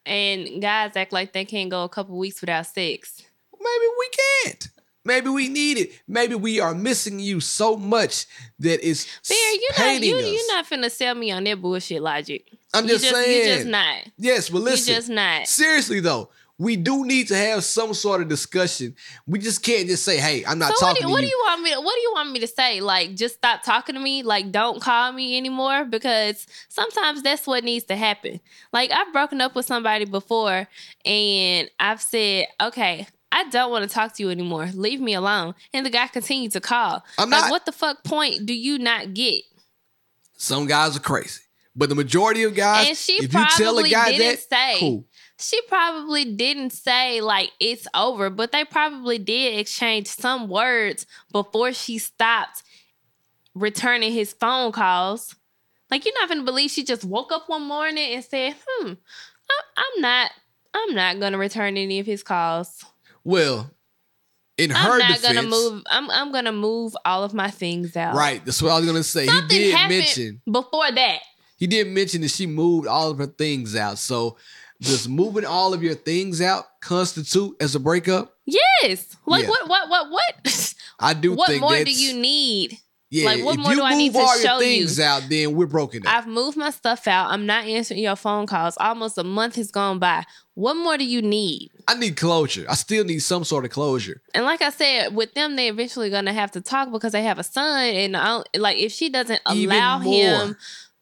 and 0.05 0.61
guys 0.61 0.95
act 0.95 1.13
like 1.13 1.31
they 1.31 1.45
can't 1.45 1.69
go 1.69 1.83
a 1.83 1.89
couple 1.89 2.17
weeks 2.17 2.41
without 2.41 2.65
sex. 2.65 3.21
Maybe 3.53 3.85
we 3.99 4.09
can't. 4.43 4.67
Maybe 5.05 5.29
we 5.29 5.47
need 5.47 5.77
it. 5.77 5.91
Maybe 6.07 6.35
we 6.35 6.59
are 6.59 6.73
missing 6.75 7.19
you 7.19 7.39
so 7.39 7.77
much 7.77 8.25
that 8.59 8.87
it's 8.87 9.05
Bear, 9.29 9.53
you 9.53 9.69
not 9.71 9.77
painting 9.77 10.09
you 10.09 10.15
us. 10.17 10.25
you 10.25 10.47
not 10.49 10.65
finna 10.67 10.91
sell 10.91 11.15
me 11.15 11.31
on 11.31 11.43
that 11.45 11.61
bullshit 11.61 12.01
logic. 12.01 12.51
I'm 12.73 12.87
just, 12.87 13.03
You 13.05 13.11
saying. 13.11 13.55
just 13.57 13.67
not. 13.67 13.97
Yes, 14.17 14.49
but 14.49 14.61
listen. 14.61 14.93
You 14.93 14.97
just 14.99 15.09
not. 15.09 15.47
Seriously 15.47 15.99
though, 15.99 16.29
we 16.57 16.75
do 16.75 17.05
need 17.05 17.27
to 17.29 17.35
have 17.35 17.63
some 17.63 17.93
sort 17.93 18.21
of 18.21 18.27
discussion. 18.29 18.95
We 19.25 19.39
just 19.39 19.63
can't 19.63 19.87
just 19.87 20.05
say, 20.05 20.17
"Hey, 20.17 20.45
I'm 20.45 20.59
not 20.59 20.67
So 20.77 20.85
what 20.85 20.93
talking 20.93 21.07
do, 21.07 21.11
what 21.11 21.21
do 21.21 21.25
you." 21.25 21.31
you 21.31 21.43
want 21.47 21.61
me? 21.63 21.73
To, 21.73 21.81
what 21.81 21.93
do 21.95 21.99
you 22.01 22.11
want 22.13 22.31
me 22.31 22.39
to 22.39 22.47
say? 22.47 22.79
Like, 22.81 23.15
just 23.15 23.35
stop 23.35 23.63
talking 23.63 23.95
to 23.95 24.01
me. 24.01 24.21
Like, 24.23 24.51
don't 24.51 24.79
call 24.81 25.11
me 25.11 25.37
anymore 25.37 25.85
because 25.85 26.45
sometimes 26.69 27.23
that's 27.23 27.47
what 27.47 27.63
needs 27.63 27.85
to 27.85 27.95
happen. 27.95 28.39
Like, 28.71 28.91
I've 28.91 29.11
broken 29.11 29.41
up 29.41 29.55
with 29.55 29.65
somebody 29.65 30.05
before, 30.05 30.67
and 31.03 31.69
I've 31.79 32.01
said, 32.01 32.45
"Okay, 32.61 33.07
I 33.31 33.49
don't 33.49 33.71
want 33.71 33.89
to 33.89 33.93
talk 33.93 34.13
to 34.17 34.23
you 34.23 34.29
anymore. 34.29 34.69
Leave 34.75 35.01
me 35.01 35.13
alone." 35.15 35.55
And 35.73 35.83
the 35.85 35.89
guy 35.89 36.07
continued 36.07 36.51
to 36.53 36.61
call. 36.61 37.03
I'm 37.17 37.29
like, 37.31 37.41
not- 37.41 37.51
what 37.51 37.65
the 37.65 37.71
fuck 37.71 38.03
point 38.03 38.45
do 38.45 38.53
you 38.53 38.77
not 38.77 39.13
get? 39.15 39.43
Some 40.37 40.67
guys 40.67 40.95
are 40.95 40.99
crazy, 41.01 41.41
but 41.75 41.89
the 41.89 41.95
majority 41.95 42.43
of 42.43 42.53
guys, 42.55 42.87
And 42.89 42.97
she 42.97 43.13
if 43.13 43.33
you 43.33 43.45
tell 43.57 43.77
a 43.79 43.89
guy 43.89 44.11
didn't 44.11 44.39
that, 44.49 44.73
say. 44.73 44.79
cool. 44.79 45.05
She 45.39 45.59
probably 45.63 46.25
didn't 46.25 46.69
say 46.71 47.21
like 47.21 47.49
it's 47.59 47.87
over, 47.95 48.29
but 48.29 48.51
they 48.51 48.63
probably 48.65 49.17
did 49.17 49.57
exchange 49.59 50.07
some 50.07 50.47
words 50.49 51.05
before 51.31 51.73
she 51.73 51.97
stopped 51.97 52.61
returning 53.55 54.11
his 54.11 54.33
phone 54.33 54.71
calls. 54.71 55.35
Like 55.89 56.05
you're 56.05 56.13
not 56.19 56.29
gonna 56.29 56.43
believe 56.43 56.71
she 56.71 56.83
just 56.83 57.03
woke 57.03 57.31
up 57.31 57.49
one 57.49 57.63
morning 57.63 58.13
and 58.13 58.23
said, 58.23 58.55
"Hmm, 58.67 58.93
I'm 59.77 60.01
not, 60.01 60.31
I'm 60.73 60.93
not 60.95 61.19
gonna 61.19 61.37
return 61.37 61.75
any 61.75 61.99
of 61.99 62.05
his 62.05 62.23
calls. 62.23 62.85
Well, 63.23 63.69
in 64.57 64.69
her 64.69 64.77
I'm 64.93 64.99
not 64.99 65.15
defense, 65.15 65.33
gonna 65.35 65.47
move. 65.47 65.83
I'm, 65.89 66.09
I'm 66.11 66.31
gonna 66.31 66.51
move 66.53 66.95
all 67.03 67.23
of 67.23 67.33
my 67.33 67.49
things 67.49 67.97
out." 67.97 68.15
right? 68.15 68.43
That's 68.45 68.61
what 68.61 68.71
I 68.71 68.77
was 68.77 68.85
gonna 68.85 69.03
say. 69.03 69.25
Something 69.25 69.57
he 69.57 69.71
did 69.71 69.89
mention 69.89 70.41
before 70.49 70.91
that. 70.91 71.19
He 71.61 71.67
did 71.67 71.85
mention 71.87 72.21
that 72.21 72.31
she 72.31 72.47
moved 72.47 72.87
all 72.87 73.11
of 73.11 73.19
her 73.19 73.27
things 73.27 73.75
out. 73.75 73.99
So 73.99 74.35
does 74.81 75.07
moving 75.07 75.45
all 75.45 75.75
of 75.75 75.83
your 75.83 75.93
things 75.93 76.41
out 76.41 76.65
constitute 76.81 77.55
as 77.61 77.75
a 77.75 77.79
breakup? 77.79 78.33
Yes. 78.47 79.15
Like 79.27 79.43
Yeah. 79.43 79.49
what? 79.49 79.69
What? 79.69 79.89
What? 79.89 80.09
What? 80.09 80.73
I 80.99 81.13
do 81.13 81.33
what 81.33 81.59
more 81.59 81.83
do 81.83 81.91
you 81.93 82.13
need? 82.19 82.79
Yeah, 83.11 83.25
Like, 83.25 83.43
what 83.43 83.55
if 83.55 83.59
more 83.61 83.71
you 83.73 83.77
do 83.77 83.83
I 83.83 83.89
move 83.91 83.97
need 83.97 84.13
to 84.13 84.19
all 84.19 84.37
show 84.39 84.59
your 84.59 84.63
you? 84.63 84.79
things 84.79 84.99
out, 84.99 85.23
then 85.29 85.53
we're 85.53 85.65
broken 85.67 86.07
up. 86.07 86.15
I've 86.15 86.27
moved 86.27 86.55
my 86.57 86.69
stuff 86.71 87.07
out. 87.07 87.29
I'm 87.29 87.45
not 87.45 87.65
answering 87.65 87.99
your 87.99 88.15
phone 88.15 88.47
calls. 88.47 88.75
Almost 88.79 89.17
a 89.17 89.23
month 89.25 89.55
has 89.55 89.69
gone 89.69 89.99
by. 89.99 90.23
What 90.55 90.75
more 90.75 90.97
do 90.97 91.03
you 91.05 91.21
need? 91.21 91.71
I 91.89 91.95
need 91.95 92.15
closure. 92.15 92.65
I 92.69 92.73
still 92.75 93.03
need 93.03 93.19
some 93.19 93.43
sort 93.43 93.65
of 93.65 93.71
closure. 93.71 94.21
And 94.33 94.45
like 94.45 94.61
I 94.61 94.69
said, 94.69 95.13
with 95.13 95.33
them, 95.33 95.57
they 95.57 95.67
eventually 95.67 96.09
gonna 96.09 96.33
have 96.33 96.51
to 96.51 96.61
talk 96.61 96.91
because 96.91 97.11
they 97.11 97.23
have 97.23 97.37
a 97.37 97.43
son. 97.43 97.83
And 97.89 98.15
I 98.17 98.25
don't, 98.27 98.47
like, 98.57 98.77
if 98.77 98.93
she 98.93 99.09
doesn't 99.09 99.41
allow 99.45 99.99
him 99.99 100.55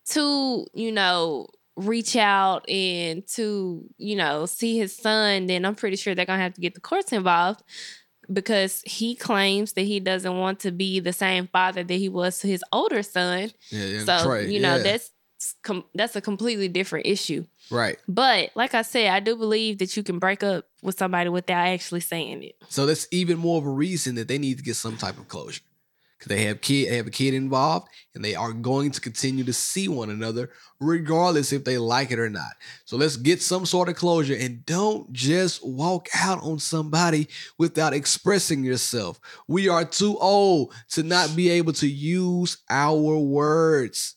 to, 0.09 0.65
you 0.73 0.91
know, 0.91 1.47
reach 1.75 2.15
out 2.15 2.69
and 2.69 3.25
to, 3.27 3.83
you 3.97 4.15
know, 4.15 4.45
see 4.45 4.77
his 4.77 4.95
son, 4.95 5.47
then 5.47 5.65
I'm 5.65 5.75
pretty 5.75 5.95
sure 5.95 6.13
they're 6.13 6.25
gonna 6.25 6.43
have 6.43 6.55
to 6.55 6.61
get 6.61 6.75
the 6.75 6.81
courts 6.81 7.11
involved 7.11 7.63
because 8.31 8.81
he 8.85 9.15
claims 9.15 9.73
that 9.73 9.81
he 9.81 9.99
doesn't 9.99 10.37
want 10.37 10.59
to 10.61 10.71
be 10.71 10.99
the 10.99 11.13
same 11.13 11.47
father 11.47 11.83
that 11.83 11.93
he 11.93 12.09
was 12.09 12.39
to 12.39 12.47
his 12.47 12.63
older 12.71 13.03
son. 13.03 13.51
Yeah, 13.69 13.85
yeah. 13.85 14.03
So 14.03 14.33
you 14.35 14.59
know 14.59 14.75
yeah. 14.75 14.83
that's 14.83 15.11
com- 15.63 15.85
that's 15.95 16.15
a 16.15 16.21
completely 16.21 16.67
different 16.67 17.05
issue. 17.05 17.45
right. 17.71 17.97
But 18.07 18.51
like 18.55 18.73
I 18.73 18.81
said, 18.81 19.09
I 19.11 19.19
do 19.19 19.35
believe 19.35 19.79
that 19.79 19.95
you 19.95 20.03
can 20.03 20.19
break 20.19 20.43
up 20.43 20.65
with 20.81 20.97
somebody 20.97 21.29
without 21.29 21.67
actually 21.67 22.01
saying 22.01 22.43
it. 22.43 22.55
So 22.69 22.85
that's 22.85 23.07
even 23.11 23.37
more 23.37 23.57
of 23.57 23.65
a 23.65 23.71
reason 23.71 24.15
that 24.15 24.27
they 24.27 24.37
need 24.37 24.57
to 24.57 24.63
get 24.63 24.75
some 24.75 24.97
type 24.97 25.17
of 25.17 25.27
closure. 25.27 25.61
Because 26.19 26.35
they 26.35 26.43
have 26.43 26.59
kid, 26.59 26.91
they 26.91 26.97
have 26.97 27.07
a 27.07 27.11
kid 27.11 27.33
involved, 27.33 27.87
and 28.13 28.23
they 28.23 28.35
are 28.35 28.51
going 28.51 28.91
to 28.91 28.99
continue 28.99 29.45
to 29.45 29.53
see 29.53 29.87
one 29.87 30.09
another, 30.09 30.49
regardless 30.81 31.53
if 31.53 31.63
they 31.63 31.77
like 31.77 32.11
it 32.11 32.19
or 32.19 32.29
not. 32.29 32.51
So 32.83 32.97
let's 32.97 33.15
get 33.15 33.41
some 33.41 33.65
sort 33.65 33.87
of 33.87 33.95
closure 33.95 34.35
and 34.37 34.65
don't 34.65 35.11
just 35.13 35.65
walk 35.65 36.09
out 36.13 36.43
on 36.43 36.59
somebody 36.59 37.29
without 37.57 37.93
expressing 37.93 38.65
yourself. 38.65 39.21
We 39.47 39.69
are 39.69 39.85
too 39.85 40.17
old 40.17 40.73
to 40.89 41.03
not 41.03 41.37
be 41.37 41.49
able 41.51 41.73
to 41.73 41.87
use 41.87 42.57
our 42.69 43.17
words. 43.17 44.15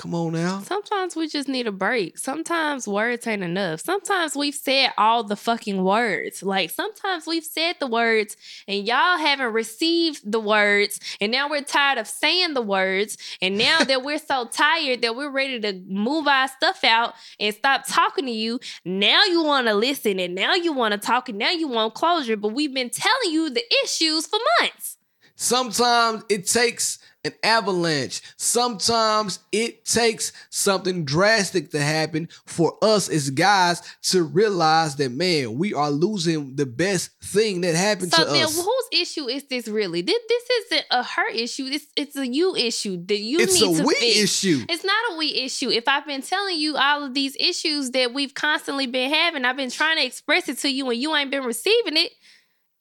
Come 0.00 0.14
on 0.14 0.32
now. 0.32 0.60
Sometimes 0.60 1.14
we 1.14 1.28
just 1.28 1.46
need 1.46 1.66
a 1.66 1.72
break. 1.72 2.16
Sometimes 2.16 2.88
words 2.88 3.26
ain't 3.26 3.42
enough. 3.42 3.80
Sometimes 3.80 4.34
we've 4.34 4.54
said 4.54 4.94
all 4.96 5.24
the 5.24 5.36
fucking 5.36 5.84
words. 5.84 6.42
Like 6.42 6.70
sometimes 6.70 7.26
we've 7.26 7.44
said 7.44 7.76
the 7.80 7.86
words 7.86 8.34
and 8.66 8.86
y'all 8.86 9.18
haven't 9.18 9.52
received 9.52 10.22
the 10.24 10.40
words. 10.40 11.00
And 11.20 11.30
now 11.30 11.50
we're 11.50 11.60
tired 11.60 11.98
of 11.98 12.06
saying 12.06 12.54
the 12.54 12.62
words. 12.62 13.18
And 13.42 13.58
now 13.58 13.80
that 13.84 14.02
we're 14.02 14.16
so 14.16 14.46
tired 14.46 15.02
that 15.02 15.16
we're 15.16 15.28
ready 15.28 15.60
to 15.60 15.74
move 15.86 16.26
our 16.26 16.48
stuff 16.48 16.82
out 16.82 17.12
and 17.38 17.54
stop 17.54 17.82
talking 17.86 18.24
to 18.24 18.32
you, 18.32 18.58
now 18.86 19.24
you 19.24 19.42
want 19.42 19.66
to 19.66 19.74
listen 19.74 20.18
and 20.18 20.34
now 20.34 20.54
you 20.54 20.72
want 20.72 20.92
to 20.92 20.98
talk 20.98 21.28
and 21.28 21.36
now 21.36 21.50
you 21.50 21.68
want 21.68 21.92
closure. 21.92 22.38
But 22.38 22.54
we've 22.54 22.72
been 22.72 22.88
telling 22.88 23.32
you 23.32 23.50
the 23.50 23.64
issues 23.84 24.26
for 24.26 24.38
months. 24.62 24.96
Sometimes 25.36 26.24
it 26.30 26.46
takes 26.46 26.99
an 27.24 27.32
avalanche. 27.42 28.22
Sometimes 28.36 29.40
it 29.52 29.84
takes 29.84 30.32
something 30.50 31.04
drastic 31.04 31.70
to 31.72 31.80
happen 31.80 32.28
for 32.46 32.76
us 32.82 33.08
as 33.08 33.30
guys 33.30 33.82
to 34.02 34.22
realize 34.22 34.96
that, 34.96 35.12
man, 35.12 35.56
we 35.58 35.74
are 35.74 35.90
losing 35.90 36.56
the 36.56 36.66
best 36.66 37.10
thing 37.22 37.60
that 37.60 37.74
happened 37.74 38.12
So 38.12 38.24
to 38.24 38.30
then, 38.30 38.44
us. 38.44 38.56
whose 38.56 39.00
issue 39.00 39.28
is 39.28 39.44
this 39.44 39.68
really? 39.68 40.02
This, 40.02 40.18
this 40.28 40.42
isn't 40.66 40.86
a 40.90 41.02
her 41.02 41.28
issue. 41.30 41.64
It's 41.66 41.86
it's 41.96 42.16
a 42.16 42.26
you 42.26 42.56
issue 42.56 43.04
that 43.06 43.18
you 43.18 43.38
it's 43.40 43.60
need 43.60 43.74
a 43.76 43.80
to 43.80 43.86
we 43.86 43.94
fix. 43.94 44.16
issue. 44.18 44.64
It's 44.68 44.84
not 44.84 45.12
a 45.12 45.16
we 45.18 45.34
issue. 45.34 45.70
If 45.70 45.88
I've 45.88 46.06
been 46.06 46.22
telling 46.22 46.58
you 46.58 46.76
all 46.76 47.04
of 47.04 47.14
these 47.14 47.36
issues 47.38 47.90
that 47.90 48.14
we've 48.14 48.34
constantly 48.34 48.86
been 48.86 49.10
having, 49.12 49.44
I've 49.44 49.56
been 49.56 49.70
trying 49.70 49.98
to 49.98 50.04
express 50.06 50.48
it 50.48 50.58
to 50.58 50.70
you, 50.70 50.88
and 50.90 50.98
you 51.00 51.14
ain't 51.14 51.30
been 51.30 51.44
receiving 51.44 51.96
it. 51.96 52.12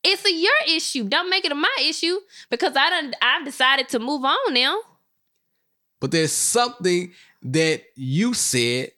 It's 0.04 0.26
a 0.26 0.32
your 0.34 0.52
issue. 0.78 1.04
Don't 1.08 1.30
make 1.30 1.46
it 1.46 1.52
a 1.52 1.56
my 1.56 1.76
issue 1.82 2.18
because 2.50 2.76
I 2.76 2.90
done 2.90 3.14
I've 3.22 3.46
decided 3.46 3.90
to 3.90 4.00
move 4.00 4.24
on 4.24 4.54
now. 4.54 4.78
But 6.00 6.12
there's 6.12 6.32
something 6.32 7.12
that 7.44 7.84
you 7.96 8.34
said 8.34 8.92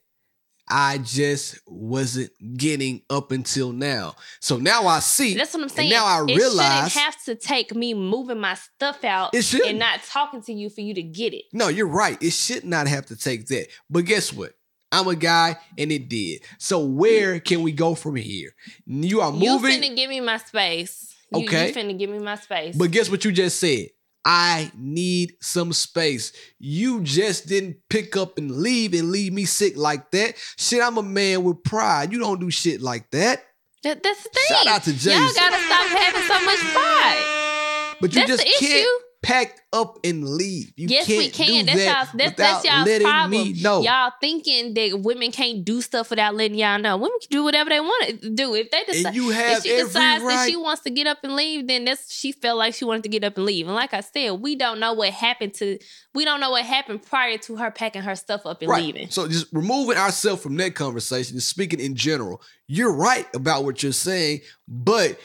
I 0.70 1.00
just 1.00 1.60
wasn't 1.68 2.32
getting 2.58 3.02
up 3.10 3.32
until 3.32 3.74
now. 3.74 4.16
So 4.40 4.58
now 4.58 4.88
I 4.88 5.00
see. 5.00 5.34
That's 5.36 5.54
what 5.54 5.64
I'm 5.64 5.70
saying. 5.70 5.90
now 5.90 6.06
I 6.06 6.22
it 6.22 6.38
realize. 6.38 6.88
It 6.88 6.90
shouldn't 6.92 7.06
have 7.06 7.24
to 7.26 7.36
take 7.36 7.76
me 7.76 7.94
moving 7.94 8.40
my 8.40 8.54
stuff 8.54 9.04
out 9.04 9.34
It 9.36 9.42
shouldn't. 9.44 9.70
and 9.72 9.80
not 9.80 10.02
talking 10.04 10.42
to 10.44 10.54
you 10.54 10.70
for 10.70 10.80
you 10.82 10.94
to 10.94 11.04
get 11.04 11.34
it. 11.34 11.46
No, 11.52 11.68
you're 11.68 11.88
right. 11.88 12.22
It 12.24 12.32
should 12.32 12.64
not 12.64 12.88
have 12.88 13.08
to 13.08 13.18
take 13.18 13.48
that. 13.48 13.68
But 13.90 14.06
guess 14.06 14.32
what? 14.32 14.54
I'm 14.92 15.08
a 15.08 15.16
guy 15.16 15.58
and 15.78 15.92
it 15.92 16.10
did. 16.10 16.42
So 16.58 16.80
where 16.86 17.40
can 17.40 17.62
we 17.64 17.72
go 17.72 17.96
from 17.96 18.16
here? 18.16 18.54
You 18.86 19.22
are 19.22 19.32
moving. 19.32 19.82
You 19.82 19.90
finna 19.90 19.96
give 19.96 20.10
me 20.10 20.20
my 20.20 20.38
space. 20.38 21.16
You, 21.34 21.46
Okay. 21.46 21.70
You 21.70 21.74
finna 21.74 21.98
give 21.98 22.10
me 22.10 22.20
my 22.20 22.36
space. 22.36 22.76
but 22.76 22.92
guess 22.92 23.10
what 23.10 23.24
you 23.24 23.32
just 23.32 23.60
said? 23.60 23.88
I 24.24 24.72
need 24.78 25.34
some 25.42 25.74
space. 25.74 26.32
You 26.60 27.02
just 27.02 27.48
didn't 27.48 27.78
pick 27.90 28.16
up 28.16 28.38
and 28.38 28.52
leave 28.52 28.94
and 28.94 29.12
leave 29.12 29.34
me 29.34 29.46
sick 29.46 29.76
like 29.78 30.12
that. 30.12 30.36
Shit, 30.58 30.82
I'm 30.84 30.98
a 30.98 31.04
man 31.04 31.44
with 31.44 31.64
pride. 31.64 32.12
You 32.12 32.20
don't 32.20 32.40
do 32.40 32.52
shit 32.52 32.82
like 32.82 33.10
that. 33.12 33.44
That, 33.84 34.04
that's 34.04 34.22
the 34.24 34.30
thing. 34.30 34.44
Shout 34.50 34.68
out 34.68 34.84
to 34.84 34.92
Y'all 34.92 35.34
gotta 35.34 35.64
stop 35.64 35.88
having 35.88 36.22
so 36.22 36.46
much 36.46 36.60
pride. 36.60 37.98
But 38.00 38.14
you 38.14 38.22
That's 38.22 38.32
just 38.32 38.44
the 38.44 38.66
can't 38.66 38.74
issue. 38.74 38.88
Pack 39.24 39.62
up 39.72 40.00
and 40.04 40.28
leave. 40.28 40.74
You 40.76 40.88
yes, 40.88 41.06
can't 41.06 41.18
we 41.20 41.30
can. 41.30 41.66
do 41.66 41.72
That's 41.72 41.78
that 41.78 42.08
y'all. 42.08 42.18
That's, 42.18 42.38
that's 42.38 42.66
y'all's 42.66 42.88
letting 42.88 43.08
problem. 43.08 43.32
me 43.32 43.62
know. 43.62 43.82
Y'all 43.82 44.12
thinking 44.20 44.74
that 44.74 45.02
women 45.04 45.32
can't 45.32 45.64
do 45.64 45.82
stuff 45.82 46.10
without 46.10 46.34
letting 46.34 46.58
y'all 46.58 46.80
know. 46.80 46.98
Women 46.98 47.18
can 47.22 47.30
do 47.30 47.44
whatever 47.44 47.70
they 47.70 47.80
want 47.80 48.22
to 48.22 48.30
do. 48.32 48.56
If 48.56 48.72
they 48.72 48.84
decide, 48.84 49.08
and 49.08 49.16
you 49.16 49.30
have 49.30 49.58
if 49.58 49.64
she 49.64 49.70
decides 49.70 50.24
that 50.24 50.48
she 50.50 50.56
wants 50.56 50.82
to 50.84 50.90
get 50.90 51.06
up 51.06 51.20
and 51.24 51.36
leave, 51.36 51.68
then 51.68 51.86
that's 51.86 52.12
she 52.12 52.32
felt 52.32 52.58
like 52.58 52.74
she 52.74 52.84
wanted 52.84 53.04
to 53.04 53.10
get 53.10 53.24
up 53.24 53.38
and 53.38 53.46
leave. 53.46 53.68
And 53.68 53.76
like 53.76 53.94
I 53.94 54.02
said, 54.02 54.32
we 54.32 54.56
don't 54.56 54.80
know 54.80 54.94
what 54.94 55.10
happened 55.10 55.54
to. 55.56 55.78
We 56.14 56.26
don't 56.26 56.40
know 56.40 56.52
what 56.52 56.66
happened 56.66 57.04
prior 57.04 57.38
to 57.40 57.56
her 57.58 57.70
packing 57.70 58.02
her 58.02 58.16
stuff 58.16 58.46
up 58.46 58.62
and 58.62 58.72
leaving. 58.72 59.10
So 59.12 59.28
just 59.28 59.48
removing 59.54 59.98
ourselves 59.98 60.42
from 60.42 60.58
that 60.58 60.74
conversation 60.74 61.36
and 61.36 61.44
speaking 61.44 61.80
in 61.80 61.96
general, 61.96 62.42
you're 62.68 62.94
right 62.94 63.28
about 63.36 63.66
what 63.66 63.84
you're 63.84 63.92
saying, 63.92 64.42
but 64.68 65.20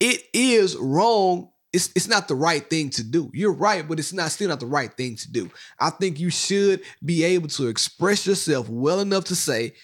it 0.00 0.22
is 0.34 0.76
wrong. 0.76 1.50
It's, 1.72 1.90
it's 1.94 2.08
not 2.08 2.28
the 2.28 2.34
right 2.34 2.68
thing 2.68 2.90
to 2.90 3.04
do. 3.04 3.30
You're 3.34 3.52
right, 3.52 3.86
but 3.86 3.98
it's 3.98 4.12
not 4.12 4.30
still 4.30 4.48
not 4.48 4.60
the 4.60 4.66
right 4.66 4.92
thing 4.92 5.16
to 5.16 5.30
do. 5.30 5.50
I 5.78 5.90
think 5.90 6.18
you 6.18 6.30
should 6.30 6.82
be 7.04 7.24
able 7.24 7.48
to 7.48 7.68
express 7.68 8.26
yourself 8.26 8.68
well 8.68 9.00
enough 9.00 9.24
to 9.24 9.36
say, 9.36 9.74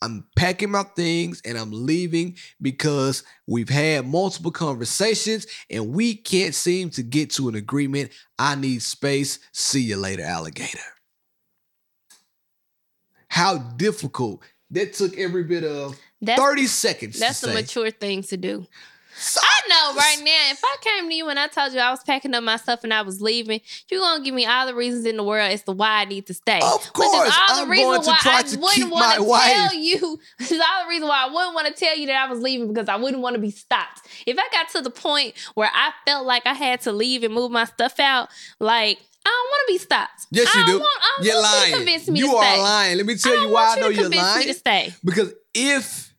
I'm 0.00 0.26
packing 0.34 0.70
my 0.70 0.82
things 0.82 1.42
and 1.44 1.56
I'm 1.56 1.70
leaving 1.70 2.36
because 2.60 3.22
we've 3.46 3.68
had 3.68 4.06
multiple 4.06 4.50
conversations 4.50 5.46
and 5.70 5.92
we 5.92 6.14
can't 6.14 6.54
seem 6.54 6.90
to 6.90 7.02
get 7.02 7.30
to 7.32 7.48
an 7.48 7.54
agreement. 7.54 8.10
I 8.38 8.54
need 8.56 8.82
space. 8.82 9.38
See 9.52 9.82
you 9.82 9.96
later, 9.96 10.24
alligator 10.24 10.80
how 13.32 13.56
difficult 13.56 14.42
that 14.70 14.92
took 14.92 15.16
every 15.16 15.42
bit 15.42 15.64
of 15.64 15.98
That's 16.20 16.38
30 16.38 16.66
seconds 16.66 17.18
that's 17.18 17.38
say. 17.38 17.54
mature 17.54 17.90
thing 17.90 18.22
to 18.24 18.36
do. 18.36 18.66
I 19.42 19.68
know 19.68 19.94
right 19.96 20.18
now, 20.20 20.50
if 20.52 20.60
I 20.64 20.76
came 20.80 21.08
to 21.08 21.14
you 21.14 21.28
and 21.28 21.38
I 21.38 21.46
told 21.46 21.72
you 21.72 21.80
I 21.80 21.90
was 21.90 22.02
packing 22.02 22.34
up 22.34 22.42
my 22.42 22.56
stuff 22.56 22.82
and 22.84 22.92
I 22.92 23.02
was 23.02 23.20
leaving, 23.20 23.60
you're 23.90 24.00
gonna 24.00 24.24
give 24.24 24.34
me 24.34 24.46
all 24.46 24.66
the 24.66 24.74
reasons 24.74 25.04
in 25.04 25.16
the 25.16 25.22
world 25.22 25.52
as 25.52 25.62
to 25.64 25.72
why 25.72 26.00
I 26.00 26.04
need 26.06 26.26
to 26.26 26.34
stay. 26.34 26.58
Of 26.62 26.92
course, 26.92 27.08
Which 27.20 27.28
is 27.28 27.38
all 27.50 27.56
the 27.56 27.62
I'm 27.62 27.70
reason 27.70 27.88
why 27.88 28.18
I 28.24 28.42
wouldn't 28.58 28.90
want 28.90 29.12
to 29.14 29.52
tell 29.54 29.74
you. 29.74 30.18
This 30.38 30.50
is 30.52 30.60
all 30.60 30.84
the 30.84 30.88
reason 30.88 31.08
why 31.08 31.26
I 31.28 31.32
wouldn't 31.32 31.54
want 31.54 31.66
to 31.68 31.72
tell 31.74 31.96
you 31.96 32.06
that 32.06 32.16
I 32.16 32.28
was 32.30 32.40
leaving 32.40 32.68
because 32.72 32.88
I 32.88 32.96
wouldn't 32.96 33.22
want 33.22 33.34
to 33.34 33.40
be 33.40 33.50
stopped. 33.50 34.06
If 34.26 34.36
I 34.38 34.48
got 34.50 34.68
to 34.70 34.80
the 34.80 34.90
point 34.90 35.34
where 35.54 35.70
I 35.72 35.92
felt 36.06 36.26
like 36.26 36.46
I 36.46 36.54
had 36.54 36.80
to 36.82 36.92
leave 36.92 37.22
and 37.22 37.32
move 37.34 37.50
my 37.52 37.64
stuff 37.64 38.00
out, 38.00 38.28
like 38.58 38.98
I 39.24 39.28
don't 39.28 39.50
want 39.50 39.62
to 39.68 39.72
be 39.74 39.78
stopped. 39.78 40.26
yes, 40.32 40.48
I 40.54 40.60
you 40.60 40.66
do. 40.66 40.78
Want, 40.80 40.98
I 41.00 41.22
you're 41.22 41.34
want 41.34 41.46
you 41.46 41.52
to 41.52 41.60
lying. 41.60 41.74
convince 41.74 42.08
me 42.08 42.18
you 42.18 42.30
to 42.30 42.36
are 42.36 42.42
stay. 42.44 42.60
lying. 42.60 42.96
Let 42.96 43.06
me 43.06 43.16
tell 43.16 43.40
you 43.40 43.48
why 43.50 43.74
I 43.76 43.80
know 43.80 43.88
you're 43.88 44.08
lying. 44.08 44.38
me 44.40 44.46
to 44.46 44.54
stay. 44.54 44.94
Because 45.04 45.32
if 45.54 46.12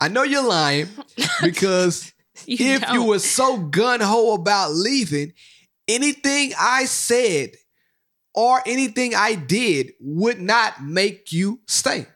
I 0.00 0.08
know 0.08 0.22
you're 0.24 0.42
lying, 0.42 0.88
because 1.42 2.12
You 2.46 2.56
if 2.58 2.80
you 2.90 2.98
don't. 2.98 3.06
were 3.06 3.18
so 3.20 3.58
gun 3.58 4.00
ho 4.00 4.34
about 4.34 4.72
leaving, 4.72 5.32
anything 5.88 6.52
I 6.58 6.84
said 6.86 7.52
or 8.34 8.60
anything 8.66 9.14
I 9.14 9.34
did 9.36 9.92
would 10.00 10.40
not 10.40 10.82
make 10.82 11.32
you 11.32 11.60
stay. 11.68 12.06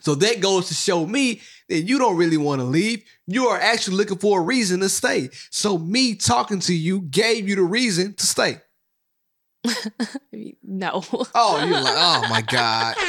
So 0.00 0.14
that 0.14 0.40
goes 0.40 0.68
to 0.68 0.74
show 0.74 1.04
me 1.04 1.40
that 1.68 1.80
you 1.80 1.98
don't 1.98 2.16
really 2.16 2.36
want 2.36 2.60
to 2.60 2.64
leave. 2.64 3.02
You 3.26 3.46
are 3.48 3.58
actually 3.60 3.96
looking 3.96 4.18
for 4.18 4.38
a 4.40 4.42
reason 4.44 4.78
to 4.80 4.88
stay. 4.88 5.30
So 5.50 5.76
me 5.78 6.14
talking 6.14 6.60
to 6.60 6.74
you 6.74 7.00
gave 7.02 7.48
you 7.48 7.56
the 7.56 7.62
reason 7.62 8.14
to 8.14 8.26
stay. 8.26 8.60
no. 10.62 11.02
Oh, 11.34 11.64
you're 11.64 11.80
like, 11.80 11.94
oh 11.96 12.26
my 12.30 12.42
God. 12.42 12.94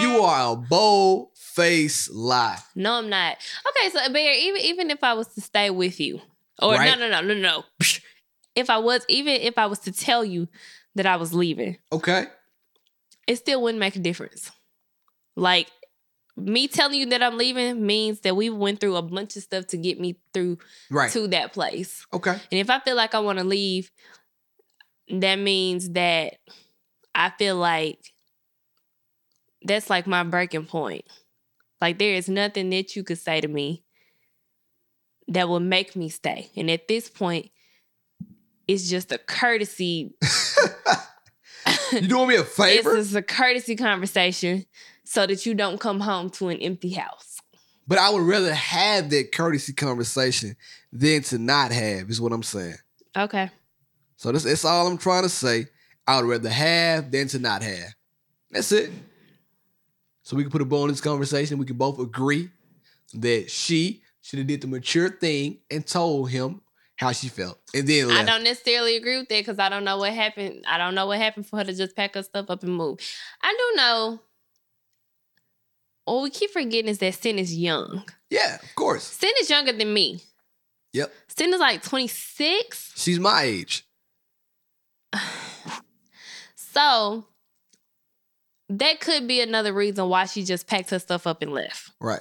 You 0.00 0.20
are 0.22 0.52
a 0.52 0.56
bold 0.56 1.30
face 1.56 2.08
lie. 2.10 2.58
No, 2.74 2.92
I'm 2.94 3.08
not. 3.08 3.36
Okay, 3.68 3.90
so 3.90 4.12
Bear, 4.12 4.34
even 4.34 4.60
even 4.62 4.90
if 4.90 5.02
I 5.02 5.14
was 5.14 5.26
to 5.34 5.40
stay 5.40 5.70
with 5.70 5.98
you, 5.98 6.20
or 6.62 6.74
Right. 6.74 6.96
no, 6.98 7.08
no, 7.08 7.20
no, 7.20 7.34
no, 7.34 7.34
no. 7.34 7.64
If 8.54 8.70
I 8.70 8.78
was, 8.78 9.04
even 9.08 9.34
if 9.34 9.58
I 9.58 9.66
was 9.66 9.80
to 9.80 9.92
tell 9.92 10.24
you 10.24 10.48
that 10.94 11.04
I 11.04 11.16
was 11.16 11.34
leaving, 11.34 11.76
Okay. 11.92 12.24
it 13.26 13.36
still 13.36 13.60
wouldn't 13.60 13.80
make 13.80 13.96
a 13.96 13.98
difference. 13.98 14.50
Like 15.36 15.68
me 16.38 16.66
telling 16.66 16.98
you 16.98 17.06
that 17.10 17.22
I'm 17.22 17.36
leaving 17.36 17.84
means 17.84 18.20
that 18.20 18.34
we 18.34 18.48
went 18.48 18.80
through 18.80 18.96
a 18.96 19.02
bunch 19.02 19.36
of 19.36 19.42
stuff 19.42 19.66
to 19.68 19.76
get 19.76 20.00
me 20.00 20.16
through 20.32 20.56
Right. 20.90 21.10
to 21.12 21.26
that 21.28 21.52
place. 21.52 22.06
Okay. 22.14 22.30
And 22.30 22.58
if 22.60 22.70
I 22.70 22.80
feel 22.80 22.96
like 22.96 23.14
I 23.14 23.18
want 23.18 23.38
to 23.40 23.44
leave, 23.44 23.90
that 25.10 25.36
means 25.36 25.90
that 25.90 26.38
I 27.14 27.30
feel 27.38 27.56
like 27.56 28.14
that's 29.62 29.90
like 29.90 30.06
my 30.06 30.22
breaking 30.22 30.64
point. 30.66 31.04
Like 31.80 31.98
there 31.98 32.14
is 32.14 32.28
nothing 32.28 32.70
that 32.70 32.96
you 32.96 33.04
could 33.04 33.18
say 33.18 33.40
to 33.40 33.48
me 33.48 33.84
that 35.28 35.48
will 35.48 35.60
make 35.60 35.96
me 35.96 36.08
stay. 36.08 36.50
And 36.56 36.70
at 36.70 36.88
this 36.88 37.08
point, 37.08 37.50
it's 38.68 38.88
just 38.88 39.12
a 39.12 39.18
courtesy. 39.18 40.14
You 41.92 42.00
doing 42.02 42.28
me 42.28 42.36
a 42.36 42.40
It's 42.40 42.54
favor? 42.56 42.96
just 42.96 43.14
a 43.14 43.22
courtesy 43.22 43.76
conversation 43.76 44.66
so 45.04 45.26
that 45.26 45.46
you 45.46 45.54
don't 45.54 45.78
come 45.80 46.00
home 46.00 46.30
to 46.30 46.48
an 46.48 46.58
empty 46.58 46.90
house. 46.90 47.38
But 47.86 47.98
I 47.98 48.10
would 48.10 48.22
rather 48.22 48.52
have 48.54 49.10
that 49.10 49.30
courtesy 49.32 49.72
conversation 49.72 50.56
than 50.92 51.22
to 51.24 51.38
not 51.38 51.70
have, 51.72 52.10
is 52.10 52.20
what 52.20 52.32
I'm 52.32 52.42
saying. 52.42 52.74
Okay. 53.16 53.50
So 54.16 54.32
that's, 54.32 54.44
that's 54.44 54.64
all 54.64 54.86
I'm 54.88 54.98
trying 54.98 55.22
to 55.22 55.28
say. 55.28 55.66
I 56.08 56.20
would 56.20 56.28
rather 56.28 56.48
have 56.48 57.10
than 57.12 57.28
to 57.28 57.38
not 57.38 57.62
have. 57.62 57.94
That's 58.50 58.72
it. 58.72 58.90
So 60.26 60.36
we 60.36 60.42
can 60.42 60.50
put 60.50 60.60
a 60.60 60.64
bow 60.64 60.82
on 60.82 60.88
this 60.88 61.00
conversation. 61.00 61.56
We 61.56 61.66
can 61.66 61.76
both 61.76 62.00
agree 62.00 62.50
that 63.14 63.48
she 63.48 64.02
should 64.22 64.40
have 64.40 64.48
did 64.48 64.60
the 64.60 64.66
mature 64.66 65.08
thing 65.08 65.60
and 65.70 65.86
told 65.86 66.30
him 66.30 66.62
how 66.96 67.12
she 67.12 67.28
felt. 67.28 67.60
And 67.72 67.86
then 67.86 68.10
I 68.10 68.24
don't 68.24 68.42
necessarily 68.42 68.96
agree 68.96 69.18
with 69.18 69.28
that 69.28 69.38
because 69.38 69.60
I 69.60 69.68
don't 69.68 69.84
know 69.84 69.98
what 69.98 70.12
happened. 70.12 70.64
I 70.68 70.78
don't 70.78 70.96
know 70.96 71.06
what 71.06 71.18
happened 71.18 71.46
for 71.46 71.58
her 71.58 71.64
to 71.64 71.72
just 71.72 71.94
pack 71.94 72.14
her 72.14 72.24
stuff 72.24 72.46
up 72.48 72.64
and 72.64 72.74
move. 72.76 72.98
I 73.40 73.52
do 73.56 73.76
know. 73.76 74.20
What 76.06 76.24
we 76.24 76.30
keep 76.30 76.50
forgetting 76.50 76.88
is 76.88 76.98
that 76.98 77.14
Cyn 77.14 77.38
is 77.38 77.56
young. 77.56 78.02
Yeah, 78.28 78.56
of 78.56 78.74
course. 78.74 79.16
Cyn 79.16 79.30
is 79.40 79.48
younger 79.48 79.72
than 79.72 79.94
me. 79.94 80.22
Yep. 80.92 81.12
Cyn 81.36 81.52
is 81.52 81.60
like 81.60 81.82
26. 81.82 82.94
She's 82.96 83.20
my 83.20 83.42
age. 83.42 83.86
So 86.56 87.24
that 88.68 89.00
could 89.00 89.26
be 89.28 89.40
another 89.40 89.72
reason 89.72 90.08
why 90.08 90.24
she 90.26 90.42
just 90.44 90.66
packed 90.66 90.90
her 90.90 90.98
stuff 90.98 91.26
up 91.26 91.42
and 91.42 91.52
left 91.52 91.90
Right. 92.00 92.20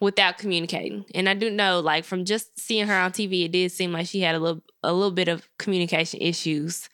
without 0.00 0.38
communicating. 0.38 1.04
And 1.14 1.28
I 1.28 1.34
do 1.34 1.50
know, 1.50 1.80
like 1.80 2.04
from 2.04 2.24
just 2.24 2.58
seeing 2.58 2.86
her 2.86 2.94
on 2.94 3.12
TV, 3.12 3.44
it 3.44 3.52
did 3.52 3.70
seem 3.72 3.92
like 3.92 4.06
she 4.06 4.20
had 4.20 4.34
a 4.34 4.38
little 4.38 4.62
a 4.82 4.92
little 4.92 5.10
bit 5.12 5.28
of 5.28 5.46
communication 5.58 6.20
issues 6.20 6.88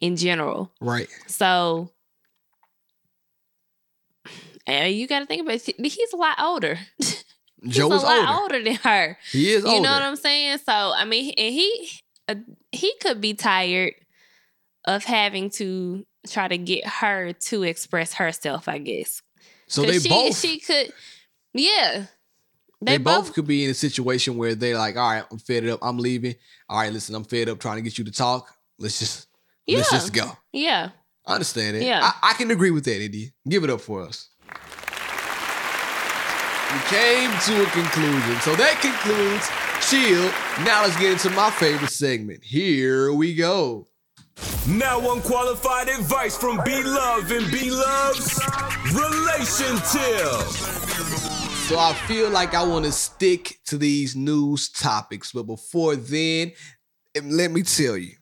in 0.00 0.16
general. 0.16 0.72
Right. 0.80 1.08
So 1.26 1.90
and 4.66 4.94
you 4.94 5.06
got 5.06 5.20
to 5.20 5.26
think 5.26 5.42
about 5.42 5.66
it. 5.68 5.74
He's 5.78 6.12
a 6.12 6.16
lot 6.16 6.40
older. 6.40 6.78
He's 6.98 7.76
Joe 7.76 7.86
a 7.86 7.94
lot 7.96 8.28
older. 8.28 8.42
older 8.42 8.62
than 8.64 8.74
her. 8.76 9.18
He 9.32 9.50
is 9.50 9.64
You 9.64 9.70
older. 9.70 9.82
know 9.84 9.92
what 9.94 10.02
I'm 10.02 10.16
saying? 10.16 10.58
So 10.58 10.72
I 10.72 11.04
mean, 11.04 11.32
and 11.38 11.54
he 11.54 11.90
uh, 12.28 12.34
he 12.72 12.92
could 13.00 13.20
be 13.20 13.34
tired 13.34 13.94
of 14.86 15.04
having 15.04 15.48
to 15.50 16.04
try 16.28 16.48
to 16.48 16.58
get 16.58 16.86
her 16.86 17.32
to 17.32 17.62
express 17.62 18.14
herself. 18.14 18.68
I 18.68 18.78
guess. 18.78 19.22
so 19.66 19.82
they 19.82 19.98
she, 19.98 20.08
both 20.08 20.38
She 20.38 20.58
could. 20.60 20.92
Yeah. 21.52 22.06
they, 22.82 22.98
both, 22.98 23.32
could 23.32 23.46
be 23.46 23.64
in 23.64 23.70
a 23.70 23.74
situation 23.74 24.36
where 24.36 24.54
they're 24.54 24.76
like, 24.76 24.96
all 24.96 25.10
right, 25.10 25.24
I'm 25.30 25.38
fed 25.38 25.66
up, 25.68 25.78
I'm 25.82 25.98
leaving. 25.98 26.34
All 26.68 26.78
right, 26.78 26.92
listen, 26.92 27.14
I'm 27.14 27.24
fed 27.24 27.48
up 27.48 27.60
trying 27.60 27.76
to 27.76 27.82
get 27.82 27.96
you 27.96 28.04
to 28.04 28.10
talk. 28.10 28.52
Let's 28.78 28.98
just 28.98 29.28
let's 29.68 29.90
just 29.90 30.12
go. 30.12 30.32
Yeah. 30.52 30.90
I 31.26 31.34
understand 31.34 31.76
it. 31.76 31.84
Yeah. 31.84 32.00
I, 32.02 32.30
I 32.30 32.32
can 32.34 32.50
agree 32.50 32.70
with 32.70 32.84
that, 32.84 33.02
Indy. 33.02 33.32
Give 33.48 33.64
it 33.64 33.70
up 33.70 33.80
for 33.80 34.02
us. 34.02 34.28
We 36.72 36.80
came 36.90 37.30
to 37.30 37.62
a 37.62 37.66
conclusion. 37.66 38.40
So 38.40 38.56
that 38.56 38.80
concludes 38.82 39.48
Chill. 39.88 40.24
Now 40.64 40.82
let's 40.82 40.98
get 40.98 41.12
into 41.12 41.30
my 41.30 41.50
favorite 41.50 41.90
segment. 41.90 42.42
Here 42.42 43.12
we 43.12 43.34
go. 43.34 43.86
Now 44.68 45.12
unqualified 45.12 45.88
advice 45.88 46.36
from 46.36 46.60
B 46.64 46.82
Love 46.82 47.30
and 47.30 47.50
B 47.52 47.70
Love's 47.70 48.40
Relation 48.92 49.76
Tip. 49.92 50.48
So 51.68 51.78
I 51.78 51.92
feel 52.06 52.30
like 52.30 52.54
I 52.54 52.62
want 52.62 52.84
to 52.84 52.92
stick 52.92 53.58
to 53.66 53.78
these 53.78 54.16
news 54.16 54.68
topics. 54.68 55.32
But 55.32 55.44
before 55.44 55.96
then, 55.96 56.52
let 57.22 57.50
me 57.50 57.62
tell 57.62 57.96
you. 57.96 58.12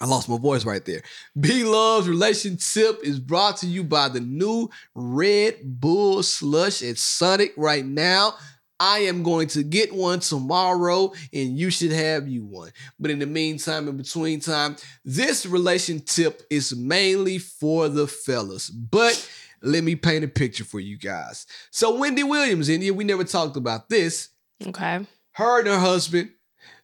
I 0.00 0.06
lost 0.06 0.28
my 0.28 0.36
voice 0.36 0.64
right 0.64 0.84
there. 0.84 1.02
B 1.38 1.64
Love's 1.64 2.08
Relation 2.08 2.56
Tip 2.56 3.00
is 3.02 3.18
brought 3.18 3.56
to 3.58 3.66
you 3.66 3.82
by 3.82 4.08
the 4.08 4.20
new 4.20 4.68
Red 4.94 5.56
Bull 5.64 6.22
Slush 6.22 6.82
at 6.82 6.98
Sonic 6.98 7.52
right 7.56 7.84
now. 7.84 8.34
I 8.78 9.00
am 9.00 9.22
going 9.22 9.48
to 9.48 9.62
get 9.62 9.94
one 9.94 10.20
tomorrow 10.20 11.12
and 11.32 11.56
you 11.58 11.70
should 11.70 11.92
have 11.92 12.28
you 12.28 12.44
one. 12.44 12.70
But 12.98 13.10
in 13.10 13.18
the 13.18 13.26
meantime, 13.26 13.88
in 13.88 13.96
between 13.96 14.40
time, 14.40 14.76
this 15.04 15.46
relation 15.46 16.00
tip 16.00 16.42
is 16.50 16.76
mainly 16.76 17.38
for 17.38 17.88
the 17.88 18.06
fellas. 18.06 18.68
But 18.68 19.28
let 19.62 19.84
me 19.84 19.96
paint 19.96 20.24
a 20.24 20.28
picture 20.28 20.64
for 20.64 20.80
you 20.80 20.98
guys. 20.98 21.46
So 21.70 21.96
Wendy 21.98 22.22
Williams, 22.22 22.68
India, 22.68 22.92
we 22.92 23.04
never 23.04 23.24
talked 23.24 23.56
about 23.56 23.88
this. 23.88 24.28
Okay. 24.64 25.06
Her 25.32 25.58
and 25.60 25.68
her 25.68 25.78
husband, 25.78 26.30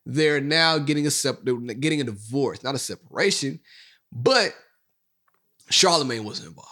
they're 0.04 0.40
now 0.40 0.78
getting 0.78 1.06
a 1.06 1.10
sep- 1.10 1.44
getting 1.44 2.00
a 2.00 2.04
divorce, 2.04 2.62
not 2.62 2.74
a 2.74 2.78
separation, 2.78 3.60
but 4.10 4.54
Charlemagne 5.70 6.24
was 6.24 6.44
involved. 6.44 6.68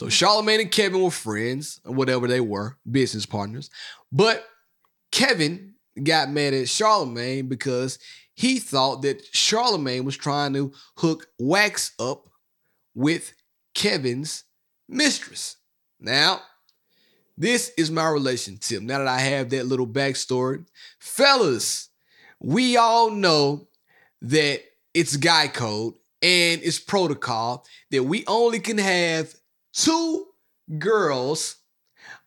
So 0.00 0.08
Charlemagne 0.08 0.60
and 0.60 0.70
Kevin 0.70 1.02
were 1.02 1.10
friends, 1.10 1.78
or 1.84 1.92
whatever 1.92 2.26
they 2.26 2.40
were, 2.40 2.78
business 2.90 3.26
partners. 3.26 3.68
But 4.10 4.46
Kevin 5.12 5.74
got 6.02 6.30
mad 6.30 6.54
at 6.54 6.70
Charlemagne 6.70 7.48
because 7.48 7.98
he 8.32 8.60
thought 8.60 9.02
that 9.02 9.22
Charlemagne 9.32 10.06
was 10.06 10.16
trying 10.16 10.54
to 10.54 10.72
hook 10.96 11.26
Wax 11.38 11.92
up 12.00 12.30
with 12.94 13.34
Kevin's 13.74 14.44
mistress. 14.88 15.56
Now, 16.00 16.40
this 17.36 17.70
is 17.76 17.90
my 17.90 18.08
relationship. 18.08 18.80
Now 18.80 19.00
that 19.00 19.06
I 19.06 19.18
have 19.18 19.50
that 19.50 19.66
little 19.66 19.86
backstory, 19.86 20.64
fellas, 20.98 21.90
we 22.40 22.78
all 22.78 23.10
know 23.10 23.68
that 24.22 24.62
it's 24.94 25.18
guy 25.18 25.48
code 25.48 25.92
and 26.22 26.62
it's 26.62 26.78
protocol 26.78 27.66
that 27.90 28.04
we 28.04 28.24
only 28.26 28.60
can 28.60 28.78
have 28.78 29.34
two 29.72 30.26
girls 30.78 31.56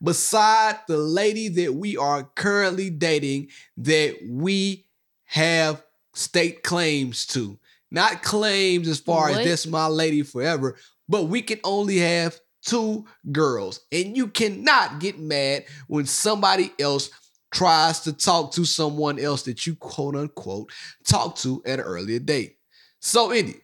beside 0.02 0.78
the 0.86 0.96
lady 0.96 1.48
that 1.48 1.74
we 1.74 1.96
are 1.96 2.24
currently 2.34 2.90
dating 2.90 3.48
that 3.76 4.16
we 4.28 4.86
have 5.24 5.82
state 6.14 6.62
claims 6.62 7.26
to. 7.26 7.58
Not 7.90 8.22
claims 8.22 8.88
as 8.88 9.00
far 9.00 9.30
What? 9.30 9.40
as 9.40 9.44
this 9.44 9.66
my 9.66 9.86
lady 9.86 10.22
forever, 10.22 10.76
but 11.08 11.24
we 11.24 11.42
can 11.42 11.60
only 11.64 11.98
have 11.98 12.38
two 12.64 13.06
girls. 13.30 13.80
And 13.92 14.16
you 14.16 14.28
cannot 14.28 14.98
get 14.98 15.18
mad 15.18 15.64
when 15.86 16.06
somebody 16.06 16.72
else 16.80 17.10
tries 17.52 18.00
to 18.00 18.12
talk 18.12 18.52
to 18.52 18.64
someone 18.64 19.18
else 19.18 19.42
that 19.42 19.66
you 19.66 19.76
quote 19.76 20.16
unquote 20.16 20.72
talk 21.06 21.36
to 21.36 21.62
at 21.64 21.78
an 21.78 21.84
earlier 21.84 22.18
date. 22.18 22.56
So, 23.00 23.32
Indy, 23.32 23.60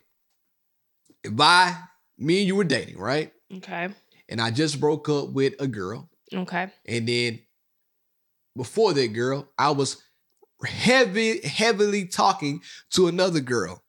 if 1.24 1.32
I, 1.38 1.76
me 2.18 2.38
and 2.40 2.46
you 2.46 2.56
were 2.56 2.64
dating, 2.64 2.98
right? 2.98 3.32
Okay. 3.56 3.88
And 4.28 4.40
I 4.40 4.50
just 4.50 4.80
broke 4.80 5.08
up 5.08 5.30
with 5.30 5.54
a 5.60 5.66
girl. 5.66 6.08
Okay. 6.32 6.68
And 6.86 7.08
then 7.08 7.40
before 8.56 8.92
that 8.92 9.08
girl, 9.08 9.48
I 9.58 9.70
was 9.70 10.02
heavy, 10.64 11.40
heavily 11.46 12.06
talking 12.06 12.62
to 12.90 13.08
another 13.08 13.40
girl. 13.40 13.82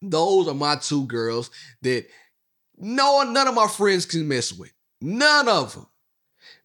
Those 0.00 0.48
are 0.48 0.54
my 0.54 0.76
two 0.76 1.06
girls 1.06 1.50
that 1.82 2.06
no 2.76 3.22
none 3.22 3.48
of 3.48 3.54
my 3.54 3.66
friends 3.66 4.06
can 4.06 4.28
mess 4.28 4.52
with. 4.52 4.72
None 5.00 5.48
of 5.48 5.74
them. 5.74 5.86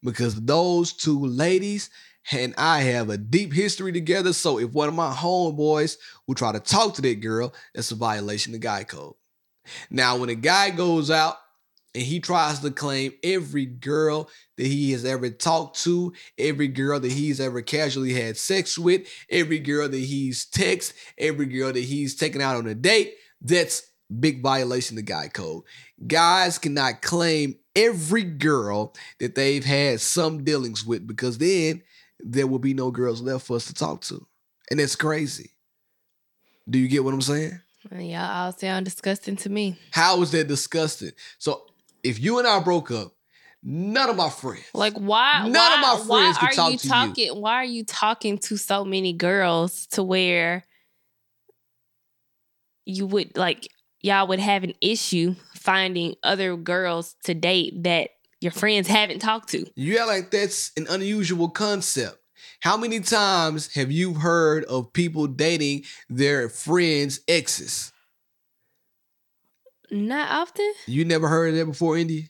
Because 0.03 0.35
those 0.35 0.93
two 0.93 1.25
ladies 1.25 1.89
and 2.31 2.53
I 2.57 2.81
have 2.81 3.09
a 3.09 3.17
deep 3.17 3.53
history 3.53 3.91
together. 3.91 4.33
So 4.33 4.59
if 4.59 4.71
one 4.71 4.87
of 4.87 4.93
my 4.93 5.11
homeboys 5.11 5.97
will 6.27 6.35
try 6.35 6.51
to 6.51 6.59
talk 6.59 6.95
to 6.95 7.01
that 7.01 7.21
girl, 7.21 7.53
that's 7.73 7.91
a 7.91 7.95
violation 7.95 8.53
of 8.53 8.61
the 8.61 8.67
guy 8.67 8.83
code. 8.83 9.15
Now, 9.89 10.17
when 10.17 10.29
a 10.29 10.35
guy 10.35 10.69
goes 10.69 11.11
out 11.11 11.37
and 11.95 12.03
he 12.03 12.19
tries 12.19 12.59
to 12.59 12.71
claim 12.71 13.13
every 13.23 13.65
girl 13.65 14.29
that 14.57 14.67
he 14.67 14.91
has 14.91 15.05
ever 15.05 15.29
talked 15.29 15.81
to, 15.83 16.13
every 16.37 16.67
girl 16.67 16.99
that 16.99 17.11
he's 17.11 17.39
ever 17.39 17.61
casually 17.61 18.13
had 18.13 18.37
sex 18.37 18.77
with, 18.77 19.07
every 19.29 19.59
girl 19.59 19.89
that 19.89 19.97
he's 19.97 20.45
text, 20.45 20.93
every 21.17 21.47
girl 21.47 21.73
that 21.73 21.83
he's 21.83 22.15
taken 22.15 22.41
out 22.41 22.57
on 22.57 22.67
a 22.67 22.75
date, 22.75 23.15
that's 23.41 23.91
big 24.19 24.41
violation 24.41 24.97
of 24.97 25.05
guy 25.05 25.27
code. 25.27 25.63
Guys 26.05 26.57
cannot 26.57 27.01
claim 27.01 27.55
every 27.75 28.23
girl 28.23 28.93
that 29.19 29.35
they've 29.35 29.65
had 29.65 29.99
some 29.99 30.43
dealings 30.43 30.85
with 30.85 31.07
because 31.07 31.37
then 31.37 31.81
there 32.19 32.47
will 32.47 32.59
be 32.59 32.73
no 32.73 32.91
girls 32.91 33.21
left 33.21 33.47
for 33.47 33.55
us 33.55 33.65
to 33.65 33.73
talk 33.73 34.01
to. 34.01 34.25
And 34.69 34.79
that's 34.79 34.95
crazy. 34.95 35.51
Do 36.69 36.77
you 36.77 36.87
get 36.87 37.03
what 37.03 37.13
I'm 37.13 37.21
saying? 37.21 37.61
Y'all 37.91 38.31
all 38.31 38.51
sound 38.51 38.85
disgusting 38.85 39.35
to 39.37 39.49
me. 39.49 39.77
How 39.91 40.21
is 40.21 40.31
that 40.31 40.47
disgusting? 40.47 41.11
So 41.39 41.65
if 42.09 42.19
you 42.19 42.39
and 42.39 42.47
I 42.47 42.59
broke 42.59 42.91
up, 42.91 43.13
none 43.63 44.09
of 44.09 44.15
my 44.15 44.29
friends, 44.29 44.65
Like 44.73 44.93
why? 44.93 45.47
None 45.47 45.53
why, 45.53 45.75
of 45.75 45.81
my 45.81 46.05
friends 46.05 46.37
why 46.37 46.39
could 46.39 46.49
are 46.49 46.53
talk 46.53 46.71
you 46.71 46.77
to 46.77 46.87
you. 46.87 46.89
talking? 46.89 47.41
Why 47.41 47.55
are 47.55 47.65
you 47.65 47.85
talking 47.85 48.37
to 48.39 48.57
so 48.57 48.83
many 48.83 49.13
girls 49.13 49.87
to 49.91 50.03
where 50.03 50.63
you 52.85 53.05
would 53.05 53.37
like 53.37 53.67
y'all 54.01 54.27
would 54.27 54.39
have 54.39 54.63
an 54.63 54.73
issue 54.81 55.35
finding 55.55 56.15
other 56.23 56.55
girls 56.55 57.15
to 57.23 57.33
date 57.33 57.83
that 57.83 58.09
your 58.41 58.51
friends 58.51 58.87
haven't 58.87 59.19
talked 59.19 59.49
to. 59.49 59.65
You 59.75 59.97
act 59.97 60.07
like 60.07 60.31
that's 60.31 60.71
an 60.77 60.87
unusual 60.89 61.49
concept. 61.49 62.17
How 62.61 62.77
many 62.77 62.99
times 62.99 63.73
have 63.75 63.91
you 63.91 64.13
heard 64.13 64.63
of 64.65 64.93
people 64.93 65.27
dating 65.27 65.83
their 66.09 66.49
friends' 66.49 67.19
exes? 67.27 67.91
Not 69.91 70.31
often. 70.31 70.73
You 70.85 71.05
never 71.05 71.27
heard 71.27 71.49
of 71.49 71.55
that 71.55 71.65
before, 71.65 71.97
India? 71.97 72.23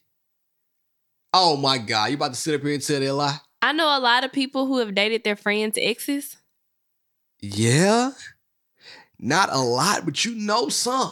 Oh 1.33 1.57
my 1.57 1.77
God, 1.77 2.09
you 2.09 2.15
about 2.15 2.33
to 2.33 2.39
sit 2.39 2.55
up 2.55 2.61
here 2.61 2.73
and 2.73 2.83
tell 2.83 2.99
that 2.99 3.13
lie? 3.13 3.37
I 3.61 3.73
know 3.73 3.85
a 3.85 3.99
lot 3.99 4.23
of 4.23 4.31
people 4.31 4.65
who 4.65 4.79
have 4.79 4.95
dated 4.95 5.23
their 5.23 5.35
friends' 5.35 5.77
exes. 5.79 6.37
Yeah. 7.41 8.11
Not 9.19 9.49
a 9.51 9.59
lot, 9.59 10.05
but 10.05 10.23
you 10.23 10.33
know 10.35 10.69
some. 10.69 11.11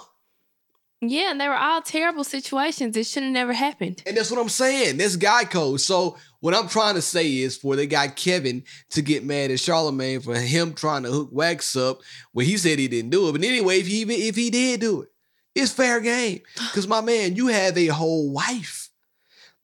Yeah, 1.02 1.30
and 1.30 1.40
they 1.40 1.48
were 1.48 1.56
all 1.56 1.82
terrible 1.82 2.24
situations. 2.24 2.98
It 2.98 3.06
should 3.06 3.22
have 3.22 3.32
never 3.32 3.54
happened. 3.54 4.02
And 4.08 4.18
that's 4.18 4.32
what 4.32 4.40
I'm 4.40 4.50
saying. 4.50 4.98
That's 4.98 5.16
guy 5.16 5.44
code. 5.44 5.80
So 5.82 6.18
what 6.40 6.56
I'm 6.56 6.68
trying 6.68 6.96
to 6.96 7.04
say 7.04 7.38
is 7.38 7.56
for 7.56 7.76
the 7.76 7.86
guy 7.86 8.08
Kevin 8.08 8.64
to 8.92 9.04
get 9.04 9.24
mad 9.24 9.52
at 9.52 9.60
Charlemagne 9.60 10.22
for 10.22 10.36
him 10.36 10.74
trying 10.74 11.04
to 11.04 11.12
hook 11.12 11.30
wax 11.32 11.76
up 11.76 12.00
when 12.32 12.48
he 12.48 12.58
said 12.58 12.80
he 12.80 12.88
didn't 12.88 13.12
do 13.12 13.30
it. 13.30 13.34
But 13.34 13.44
anyway, 13.44 13.80
if 13.80 13.88
he 13.88 13.98
even 13.98 14.16
if 14.20 14.36
he 14.36 14.50
did 14.50 14.80
do 14.80 15.04
it, 15.04 15.10
it's 15.58 15.72
fair 15.72 16.00
game. 16.00 16.42
Because 16.56 16.88
my 16.88 17.02
man, 17.02 17.36
you 17.36 17.48
have 17.48 17.78
a 17.78 17.88
whole 17.88 18.32
wife. 18.32 18.90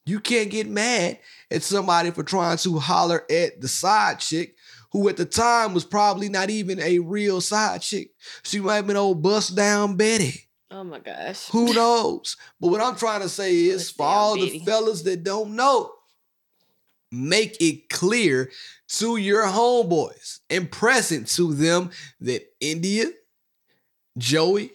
You 0.06 0.20
can't 0.20 0.50
get 0.50 0.68
mad 0.68 1.20
at 1.50 1.64
somebody 1.64 2.12
for 2.12 2.24
trying 2.24 2.58
to 2.58 2.80
holler 2.80 3.24
at 3.30 3.62
the 3.62 3.68
side 3.68 4.20
chick 4.20 4.56
who 4.92 5.08
at 5.10 5.18
the 5.18 5.26
time 5.26 5.74
was 5.74 5.86
probably 5.86 6.30
not 6.30 6.50
even 6.50 6.80
a 6.80 7.00
real 7.00 7.42
side 7.42 7.82
chick. 7.82 8.12
She 8.44 8.60
might 8.60 8.76
have 8.76 8.88
been 8.88 8.98
old 8.98 9.22
bust 9.22 9.56
down 9.56 9.96
Betty. 9.96 10.50
Oh 10.70 10.84
my 10.84 11.00
gosh. 11.00 11.48
Who 11.50 11.74
knows? 11.76 12.36
But 12.60 12.68
what 12.68 12.82
I'm 12.82 12.96
trying 12.96 13.22
to 13.22 13.30
say 13.30 13.56
is 13.56 13.90
for 13.92 14.06
all 14.06 14.36
the 14.36 14.60
fellas 14.60 15.04
that 15.04 15.24
don't 15.24 15.56
know, 15.56 15.92
make 17.12 17.58
it 17.62 17.90
clear 17.90 18.52
to 18.88 19.18
your 19.18 19.44
homeboys 19.46 20.40
and 20.50 20.72
present 20.72 21.28
to 21.30 21.54
them 21.54 21.92
that 22.22 22.44
India, 22.60 23.06
Joey, 24.18 24.74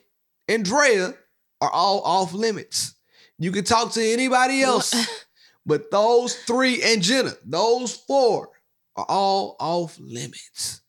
and 0.49 0.65
Drea 0.65 1.15
are 1.61 1.71
all 1.71 2.01
off 2.03 2.33
limits. 2.33 2.95
You 3.39 3.53
can 3.53 3.65
talk 3.65 3.93
to 3.93 4.03
anybody 4.03 4.63
else, 4.63 4.95
but 5.67 5.91
those 5.91 6.35
three 6.35 6.83
and 6.83 7.03
Jena, 7.03 7.33
those 7.45 7.95
four 7.95 8.51
are 8.97 9.07
all 9.09 9.57
off 9.61 9.99
limits. 10.01 10.81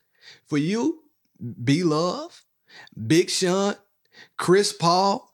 For 0.46 0.58
you, 0.58 1.02
B 1.62 1.84
Love, 1.84 2.44
Big 3.06 3.30
Sean, 3.30 3.74
Chris 4.36 4.72
Paul, 4.72 5.32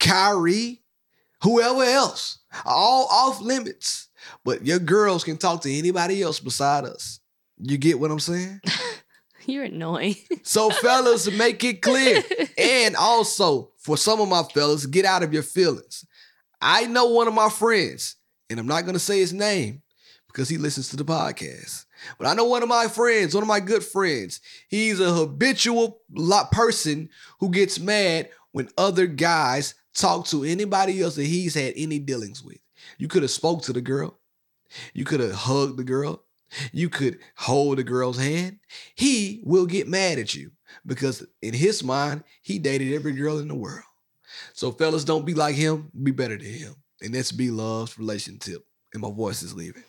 Kyrie, 0.00 0.82
whoever 1.42 1.84
else, 1.84 2.38
are 2.64 2.74
all 2.74 3.06
off 3.10 3.40
limits. 3.40 4.08
But 4.44 4.66
your 4.66 4.80
girls 4.80 5.22
can 5.22 5.36
talk 5.36 5.62
to 5.62 5.72
anybody 5.72 6.22
else 6.22 6.40
beside 6.40 6.84
us. 6.84 7.20
You 7.58 7.78
get 7.78 8.00
what 8.00 8.10
I'm 8.10 8.20
saying? 8.20 8.60
You're 9.48 9.64
annoying. 9.64 10.16
So, 10.42 10.70
fellas, 10.70 11.30
make 11.30 11.62
it 11.64 11.82
clear. 11.82 12.22
And 12.58 12.96
also, 12.96 13.70
for 13.76 13.96
some 13.96 14.20
of 14.20 14.28
my 14.28 14.42
fellas, 14.42 14.86
get 14.86 15.04
out 15.04 15.22
of 15.22 15.32
your 15.32 15.42
feelings. 15.42 16.04
I 16.60 16.86
know 16.86 17.06
one 17.06 17.28
of 17.28 17.34
my 17.34 17.48
friends, 17.50 18.16
and 18.48 18.58
I'm 18.58 18.66
not 18.66 18.82
going 18.82 18.94
to 18.94 18.98
say 18.98 19.20
his 19.20 19.32
name 19.32 19.82
because 20.28 20.48
he 20.48 20.56
listens 20.56 20.88
to 20.88 20.96
the 20.96 21.04
podcast. 21.04 21.84
But 22.18 22.26
I 22.26 22.34
know 22.34 22.44
one 22.44 22.62
of 22.62 22.68
my 22.68 22.88
friends, 22.88 23.34
one 23.34 23.42
of 23.42 23.48
my 23.48 23.60
good 23.60 23.84
friends. 23.84 24.40
He's 24.68 25.00
a 25.00 25.12
habitual 25.12 26.00
lot 26.10 26.50
person 26.50 27.08
who 27.40 27.50
gets 27.50 27.78
mad 27.78 28.30
when 28.52 28.68
other 28.78 29.06
guys 29.06 29.74
talk 29.94 30.26
to 30.26 30.44
anybody 30.44 31.02
else 31.02 31.16
that 31.16 31.24
he's 31.24 31.54
had 31.54 31.74
any 31.76 31.98
dealings 31.98 32.42
with. 32.42 32.58
You 32.98 33.08
could 33.08 33.22
have 33.22 33.30
spoke 33.30 33.62
to 33.62 33.72
the 33.72 33.80
girl. 33.80 34.18
You 34.94 35.04
could 35.04 35.20
have 35.20 35.32
hugged 35.32 35.76
the 35.76 35.84
girl. 35.84 36.22
You 36.72 36.88
could 36.88 37.18
hold 37.36 37.78
a 37.78 37.82
girl's 37.84 38.18
hand. 38.18 38.58
He 38.94 39.42
will 39.44 39.66
get 39.66 39.88
mad 39.88 40.18
at 40.18 40.34
you 40.34 40.52
because 40.86 41.26
in 41.42 41.54
his 41.54 41.82
mind, 41.82 42.22
he 42.42 42.58
dated 42.58 42.92
every 42.92 43.12
girl 43.12 43.38
in 43.38 43.48
the 43.48 43.54
world. 43.54 43.82
So 44.54 44.70
fellas, 44.72 45.04
don't 45.04 45.26
be 45.26 45.34
like 45.34 45.54
him. 45.54 45.90
Be 46.02 46.10
better 46.12 46.36
than 46.36 46.46
him. 46.46 46.74
And 47.02 47.14
that's 47.14 47.32
B 47.32 47.50
Love's 47.50 47.98
relationship. 47.98 48.62
And 48.94 49.02
my 49.02 49.10
voice 49.10 49.42
is 49.42 49.54
leaving. 49.54 49.84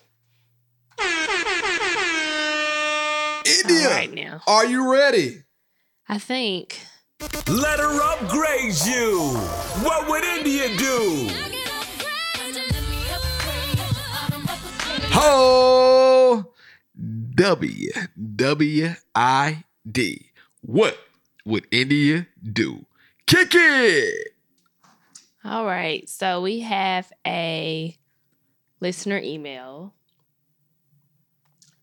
India, 3.46 3.88
All 3.88 3.92
right 3.92 4.14
now. 4.14 4.42
are 4.48 4.66
you 4.66 4.92
ready? 4.92 5.44
I 6.10 6.18
think 6.20 6.80
Let 7.48 7.80
her 7.80 8.02
upgrade 8.02 8.74
you. 8.86 9.32
What 9.84 10.10
would 10.10 10.24
India 10.24 10.68
do? 10.78 11.30
Ho 15.12 16.07
W 17.38 17.92
W 18.36 18.96
I 19.14 19.64
D. 19.90 20.32
What 20.62 20.98
would 21.46 21.68
India 21.70 22.26
do? 22.42 22.88
Kick 23.28 23.52
it. 23.54 24.30
All 25.46 25.64
right. 25.64 26.10
So 26.10 26.42
we 26.42 26.62
have 26.62 27.12
a 27.28 27.96
listener 28.80 29.20
email 29.20 29.94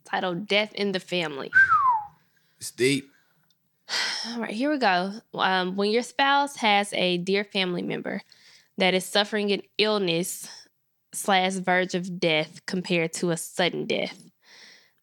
titled 0.04 0.48
Death 0.48 0.72
in 0.74 0.90
the 0.90 0.98
Family. 0.98 1.52
It's 2.58 2.72
deep. 2.72 3.12
All 4.26 4.40
right, 4.40 4.50
here 4.50 4.70
we 4.72 4.78
go. 4.78 5.12
Um, 5.34 5.76
when 5.76 5.92
your 5.92 6.02
spouse 6.02 6.56
has 6.56 6.92
a 6.94 7.18
dear 7.18 7.44
family 7.44 7.82
member 7.82 8.22
that 8.78 8.92
is 8.92 9.04
suffering 9.04 9.52
an 9.52 9.62
illness 9.78 10.48
slash 11.12 11.52
verge 11.52 11.94
of 11.94 12.18
death 12.18 12.66
compared 12.66 13.12
to 13.12 13.30
a 13.30 13.36
sudden 13.36 13.86
death. 13.86 14.20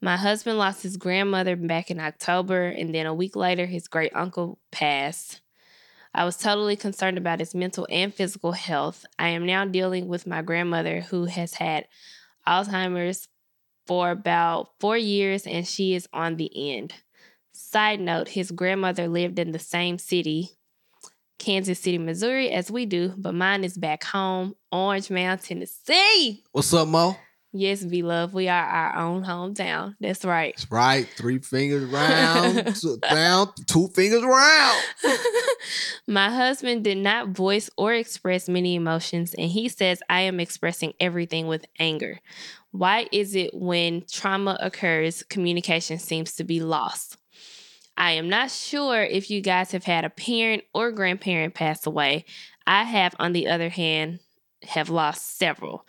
My 0.03 0.17
husband 0.17 0.57
lost 0.57 0.81
his 0.81 0.97
grandmother 0.97 1.55
back 1.55 1.91
in 1.91 1.99
October, 1.99 2.63
and 2.65 2.93
then 2.93 3.05
a 3.05 3.13
week 3.13 3.35
later, 3.35 3.67
his 3.67 3.87
great 3.87 4.11
uncle 4.15 4.57
passed. 4.71 5.41
I 6.13 6.25
was 6.25 6.37
totally 6.37 6.75
concerned 6.75 7.19
about 7.19 7.39
his 7.39 7.53
mental 7.53 7.87
and 7.89 8.11
physical 8.11 8.53
health. 8.53 9.05
I 9.19 9.29
am 9.29 9.45
now 9.45 9.63
dealing 9.65 10.07
with 10.07 10.25
my 10.25 10.41
grandmother 10.41 11.01
who 11.01 11.25
has 11.25 11.53
had 11.53 11.87
Alzheimer's 12.47 13.27
for 13.85 14.09
about 14.09 14.69
four 14.79 14.97
years, 14.97 15.45
and 15.45 15.67
she 15.67 15.93
is 15.93 16.07
on 16.11 16.37
the 16.37 16.51
end. 16.73 16.95
Side 17.53 17.99
note, 17.99 18.29
his 18.29 18.49
grandmother 18.49 19.07
lived 19.07 19.37
in 19.37 19.51
the 19.51 19.59
same 19.59 19.99
city, 19.99 20.49
Kansas 21.37 21.79
City, 21.79 21.99
Missouri, 21.99 22.49
as 22.49 22.71
we 22.71 22.87
do, 22.87 23.13
but 23.17 23.35
mine 23.35 23.63
is 23.63 23.77
back 23.77 24.03
home, 24.03 24.55
Orange 24.71 25.11
Mound, 25.11 25.41
Tennessee. 25.41 26.43
What's 26.51 26.73
up, 26.73 26.87
Mo? 26.87 27.15
Yes, 27.53 27.83
B 27.83 28.01
Love, 28.01 28.33
we 28.33 28.47
are 28.47 28.63
our 28.65 28.95
own 28.97 29.23
hometown. 29.25 29.95
That's 29.99 30.23
right. 30.23 30.53
That's 30.55 30.71
right. 30.71 31.05
Three 31.17 31.39
fingers 31.39 31.83
round, 31.83 32.75
two- 32.81 32.97
down, 32.97 33.49
two 33.67 33.87
fingers 33.89 34.23
round. 34.23 34.81
My 36.07 36.29
husband 36.29 36.85
did 36.85 36.97
not 36.97 37.29
voice 37.29 37.69
or 37.77 37.93
express 37.93 38.47
many 38.47 38.75
emotions, 38.75 39.33
and 39.33 39.49
he 39.49 39.67
says 39.67 40.01
I 40.09 40.21
am 40.21 40.39
expressing 40.39 40.93
everything 40.99 41.47
with 41.47 41.65
anger. 41.77 42.19
Why 42.71 43.07
is 43.11 43.35
it 43.35 43.53
when 43.53 44.05
trauma 44.09 44.57
occurs, 44.61 45.23
communication 45.23 45.99
seems 45.99 46.33
to 46.35 46.45
be 46.45 46.61
lost? 46.61 47.17
I 47.97 48.11
am 48.13 48.29
not 48.29 48.49
sure 48.49 49.03
if 49.03 49.29
you 49.29 49.41
guys 49.41 49.73
have 49.73 49.83
had 49.83 50.05
a 50.05 50.09
parent 50.09 50.63
or 50.73 50.91
grandparent 50.93 51.53
pass 51.53 51.85
away. 51.85 52.23
I 52.65 52.83
have, 52.85 53.13
on 53.19 53.33
the 53.33 53.49
other 53.49 53.67
hand, 53.67 54.19
have 54.63 54.89
lost 54.89 55.37
several. 55.37 55.85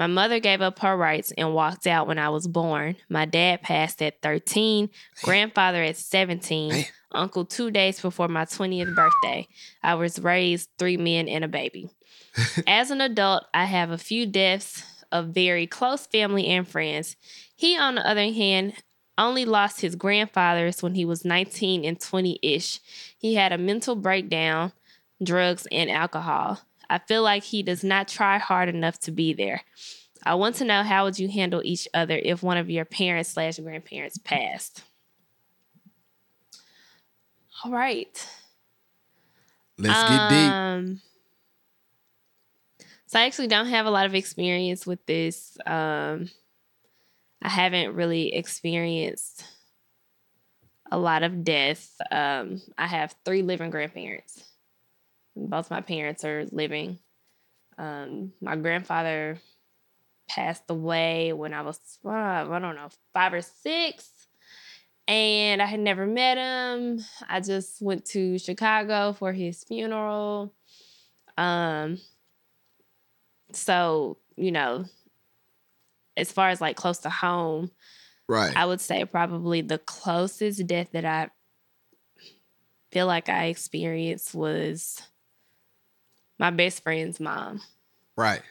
My 0.00 0.06
mother 0.06 0.40
gave 0.40 0.62
up 0.62 0.78
her 0.78 0.96
rights 0.96 1.30
and 1.36 1.52
walked 1.52 1.86
out 1.86 2.06
when 2.06 2.18
I 2.18 2.30
was 2.30 2.48
born. 2.48 2.96
My 3.10 3.26
dad 3.26 3.60
passed 3.60 4.00
at 4.00 4.22
13, 4.22 4.88
grandfather 5.22 5.82
at 5.82 5.98
17, 5.98 6.70
Man. 6.70 6.84
uncle 7.12 7.44
two 7.44 7.70
days 7.70 8.00
before 8.00 8.26
my 8.26 8.46
20th 8.46 8.94
birthday. 8.94 9.46
I 9.82 9.96
was 9.96 10.18
raised 10.18 10.70
three 10.78 10.96
men 10.96 11.28
and 11.28 11.44
a 11.44 11.48
baby. 11.48 11.90
As 12.66 12.90
an 12.90 13.02
adult, 13.02 13.44
I 13.52 13.66
have 13.66 13.90
a 13.90 13.98
few 13.98 14.24
deaths 14.24 14.82
of 15.12 15.34
very 15.34 15.66
close 15.66 16.06
family 16.06 16.46
and 16.46 16.66
friends. 16.66 17.16
He, 17.54 17.76
on 17.76 17.96
the 17.96 18.08
other 18.08 18.32
hand, 18.32 18.72
only 19.18 19.44
lost 19.44 19.82
his 19.82 19.96
grandfathers 19.96 20.82
when 20.82 20.94
he 20.94 21.04
was 21.04 21.26
19 21.26 21.84
and 21.84 22.00
20 22.00 22.38
ish. 22.42 22.80
He 23.18 23.34
had 23.34 23.52
a 23.52 23.58
mental 23.58 23.96
breakdown, 23.96 24.72
drugs, 25.22 25.68
and 25.70 25.90
alcohol. 25.90 26.62
I 26.90 26.98
feel 26.98 27.22
like 27.22 27.44
he 27.44 27.62
does 27.62 27.84
not 27.84 28.08
try 28.08 28.38
hard 28.38 28.68
enough 28.68 28.98
to 29.00 29.12
be 29.12 29.32
there. 29.32 29.62
I 30.24 30.34
want 30.34 30.56
to 30.56 30.64
know 30.64 30.82
how 30.82 31.04
would 31.04 31.18
you 31.18 31.28
handle 31.28 31.62
each 31.64 31.88
other 31.94 32.20
if 32.22 32.42
one 32.42 32.56
of 32.56 32.68
your 32.68 32.84
parents 32.84 33.30
slash 33.30 33.58
grandparents 33.58 34.18
passed? 34.18 34.82
All 37.64 37.70
right. 37.70 38.28
Let's 39.78 40.02
get 40.02 40.28
deep. 40.28 40.52
Um, 40.52 41.00
so 43.06 43.20
I 43.20 43.26
actually 43.26 43.46
don't 43.46 43.66
have 43.66 43.86
a 43.86 43.90
lot 43.90 44.06
of 44.06 44.14
experience 44.14 44.84
with 44.84 45.06
this. 45.06 45.56
Um, 45.64 46.28
I 47.40 47.48
haven't 47.48 47.94
really 47.94 48.34
experienced 48.34 49.44
a 50.90 50.98
lot 50.98 51.22
of 51.22 51.44
death. 51.44 51.94
Um, 52.10 52.60
I 52.76 52.88
have 52.88 53.14
three 53.24 53.42
living 53.42 53.70
grandparents. 53.70 54.49
Both 55.36 55.70
my 55.70 55.80
parents 55.80 56.24
are 56.24 56.46
living. 56.50 56.98
Um, 57.78 58.32
my 58.40 58.56
grandfather 58.56 59.38
passed 60.28 60.64
away 60.68 61.32
when 61.32 61.54
I 61.54 61.62
was, 61.62 61.80
uh, 62.04 62.08
I 62.10 62.58
don't 62.60 62.76
know, 62.76 62.88
five 63.14 63.32
or 63.32 63.40
six. 63.42 64.10
And 65.08 65.60
I 65.60 65.66
had 65.66 65.80
never 65.80 66.06
met 66.06 66.38
him. 66.38 67.04
I 67.28 67.40
just 67.40 67.82
went 67.82 68.04
to 68.06 68.38
Chicago 68.38 69.12
for 69.12 69.32
his 69.32 69.64
funeral. 69.64 70.54
Um, 71.36 71.98
so, 73.52 74.18
you 74.36 74.52
know, 74.52 74.84
as 76.16 76.30
far 76.30 76.50
as 76.50 76.60
like 76.60 76.76
close 76.76 76.98
to 76.98 77.10
home, 77.10 77.70
Right. 78.30 78.56
I 78.56 78.64
would 78.64 78.80
say 78.80 79.04
probably 79.04 79.60
the 79.60 79.78
closest 79.78 80.64
death 80.68 80.90
that 80.92 81.04
I 81.04 81.30
feel 82.92 83.08
like 83.08 83.28
I 83.28 83.46
experienced 83.46 84.36
was 84.36 85.02
my 86.40 86.50
best 86.50 86.82
friend's 86.82 87.20
mom. 87.20 87.60
right. 88.16 88.42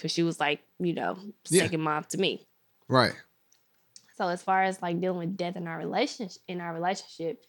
Cause 0.00 0.10
she 0.10 0.22
was 0.24 0.40
like, 0.40 0.60
you 0.80 0.92
know, 0.92 1.18
Yeah. 1.48 1.62
second 1.64 1.80
mom 1.82 2.04
to 2.10 2.18
me. 2.18 2.46
Right. 2.88 3.12
So 4.16 4.26
as 4.28 4.42
far 4.42 4.62
as 4.64 4.80
like 4.82 5.00
dealing 5.00 5.18
with 5.18 5.36
death 5.36 5.56
in 5.56 5.66
our 5.68 5.78
relationship 5.78 6.40
in 6.48 6.60
our 6.60 6.72
relationship, 6.74 7.44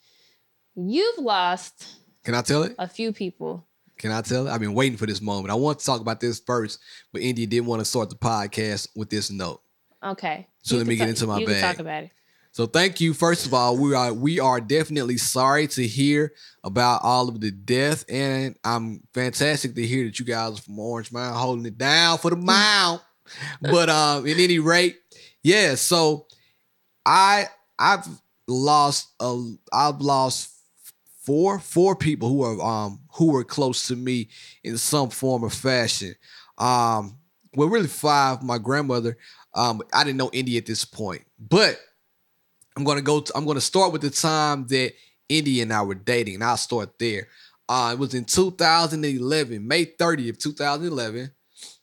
you've 0.74 1.18
lost 1.18 1.86
Can 2.24 2.34
I 2.34 2.42
tell 2.42 2.62
it? 2.64 2.74
a 2.78 2.88
few 2.88 3.12
people. 3.12 3.66
Can 3.98 4.12
I 4.12 4.20
tell 4.20 4.46
it? 4.46 4.50
I've 4.50 4.60
been 4.60 4.74
waiting 4.74 4.96
for 4.98 5.06
this 5.06 5.20
moment. 5.22 5.50
I 5.50 5.54
want 5.54 5.78
to 5.80 5.86
talk 5.86 6.00
about 6.00 6.20
this 6.20 6.38
first, 6.40 6.78
but 7.12 7.22
India 7.22 7.46
didn't 7.46 7.66
want 7.66 7.80
to 7.80 7.84
start 7.84 8.10
the 8.10 8.16
podcast 8.16 8.88
with 8.94 9.08
this 9.10 9.30
note. 9.30 9.62
Okay. 10.04 10.46
So 10.62 10.74
You 10.74 10.78
let 10.80 10.86
me 10.86 10.96
get 10.96 11.08
into 11.08 11.26
my 11.26 11.44
bag. 11.44 11.62
talk 11.62 11.78
about 11.80 12.04
it. 12.04 12.10
So 12.56 12.64
thank 12.64 13.02
you. 13.02 13.12
First 13.12 13.44
of 13.44 13.52
all, 13.52 13.76
we 13.76 13.92
are 13.92 14.14
we 14.14 14.40
are 14.40 14.62
definitely 14.62 15.18
sorry 15.18 15.66
to 15.66 15.86
hear 15.86 16.32
about 16.64 17.02
all 17.02 17.28
of 17.28 17.38
the 17.38 17.50
death, 17.50 18.06
and 18.08 18.56
I'm 18.64 19.02
fantastic 19.12 19.74
to 19.74 19.86
hear 19.86 20.06
that 20.06 20.18
you 20.18 20.24
guys 20.24 20.58
are 20.58 20.62
from 20.62 20.78
Orange 20.78 21.12
Mound 21.12 21.36
holding 21.36 21.66
it 21.66 21.76
down 21.76 22.16
for 22.16 22.30
the 22.30 22.36
mound. 22.36 23.02
but 23.60 23.90
um, 23.90 24.26
at 24.26 24.38
any 24.38 24.58
rate, 24.58 24.96
yeah. 25.42 25.74
So 25.74 26.28
I 27.04 27.48
I've 27.78 28.08
lost 28.48 29.08
a 29.20 29.52
I've 29.70 30.00
lost 30.00 30.48
four 31.26 31.58
four 31.58 31.94
people 31.94 32.30
who 32.30 32.42
are 32.42 32.62
um 32.62 33.00
who 33.16 33.32
were 33.32 33.44
close 33.44 33.86
to 33.88 33.96
me 33.96 34.30
in 34.64 34.78
some 34.78 35.10
form 35.10 35.44
or 35.44 35.50
fashion. 35.50 36.14
Um, 36.56 37.18
well, 37.54 37.68
really 37.68 37.86
five. 37.86 38.42
My 38.42 38.56
grandmother. 38.56 39.18
Um, 39.54 39.82
I 39.92 40.04
didn't 40.04 40.16
know 40.16 40.30
Indy 40.32 40.56
at 40.56 40.64
this 40.64 40.86
point, 40.86 41.26
but 41.38 41.78
I'm 42.76 42.84
gonna 42.84 43.02
go. 43.02 43.20
To, 43.20 43.32
I'm 43.36 43.46
gonna 43.46 43.60
start 43.60 43.92
with 43.92 44.02
the 44.02 44.10
time 44.10 44.66
that 44.68 44.92
Indy 45.28 45.62
and 45.62 45.72
I 45.72 45.82
were 45.82 45.94
dating, 45.94 46.34
and 46.36 46.44
I'll 46.44 46.56
start 46.56 46.98
there. 46.98 47.28
Uh, 47.68 47.90
it 47.94 47.98
was 47.98 48.14
in 48.14 48.24
2011, 48.24 49.66
May 49.66 49.86
30th, 49.86 50.38
2011. 50.38 51.30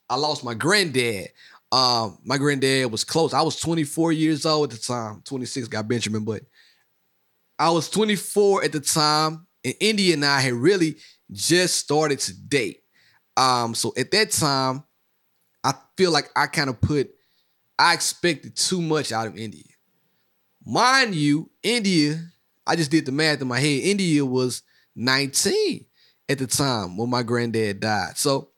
I 0.10 0.16
lost 0.16 0.44
my 0.44 0.54
granddad. 0.54 1.30
Um, 1.72 2.20
my 2.24 2.38
granddad 2.38 2.92
was 2.92 3.04
close. 3.04 3.34
I 3.34 3.42
was 3.42 3.60
24 3.60 4.12
years 4.12 4.46
old 4.46 4.72
at 4.72 4.80
the 4.80 4.84
time. 4.84 5.22
26 5.26 5.68
got 5.68 5.88
Benjamin, 5.88 6.24
but 6.24 6.44
I 7.58 7.72
was 7.72 7.90
24 7.90 8.64
at 8.64 8.72
the 8.72 8.80
time, 8.80 9.48
and 9.64 9.74
Indy 9.80 10.14
and 10.14 10.24
I 10.24 10.40
had 10.42 10.54
really 10.54 10.98
just 11.32 11.76
started 11.78 12.20
to 12.20 12.34
date. 12.34 12.82
Um, 13.36 13.74
so 13.74 13.94
at 13.98 14.12
that 14.12 14.32
time, 14.32 14.84
I 15.64 15.74
feel 15.98 16.12
like 16.12 16.30
I 16.36 16.48
kind 16.48 16.70
of 16.70 16.80
put, 16.82 17.10
I 17.80 17.94
expected 17.94 18.56
too 18.56 18.82
much 18.82 19.12
out 19.12 19.28
of 19.28 19.38
India. 19.38 19.64
Mind 20.66 21.14
you, 21.14 21.50
India, 21.62 22.20
I 22.66 22.76
just 22.76 22.92
did 22.92 23.06
the 23.06 23.12
math 23.12 23.42
in 23.42 23.48
my 23.48 23.60
head. 23.60 23.84
India 23.84 24.26
was 24.26 24.64
19 24.96 25.86
at 26.30 26.38
the 26.38 26.48
time 26.48 26.96
when 26.98 27.10
my 27.10 27.24
granddad 27.24 27.80
died. 27.82 28.18
So 28.18 28.50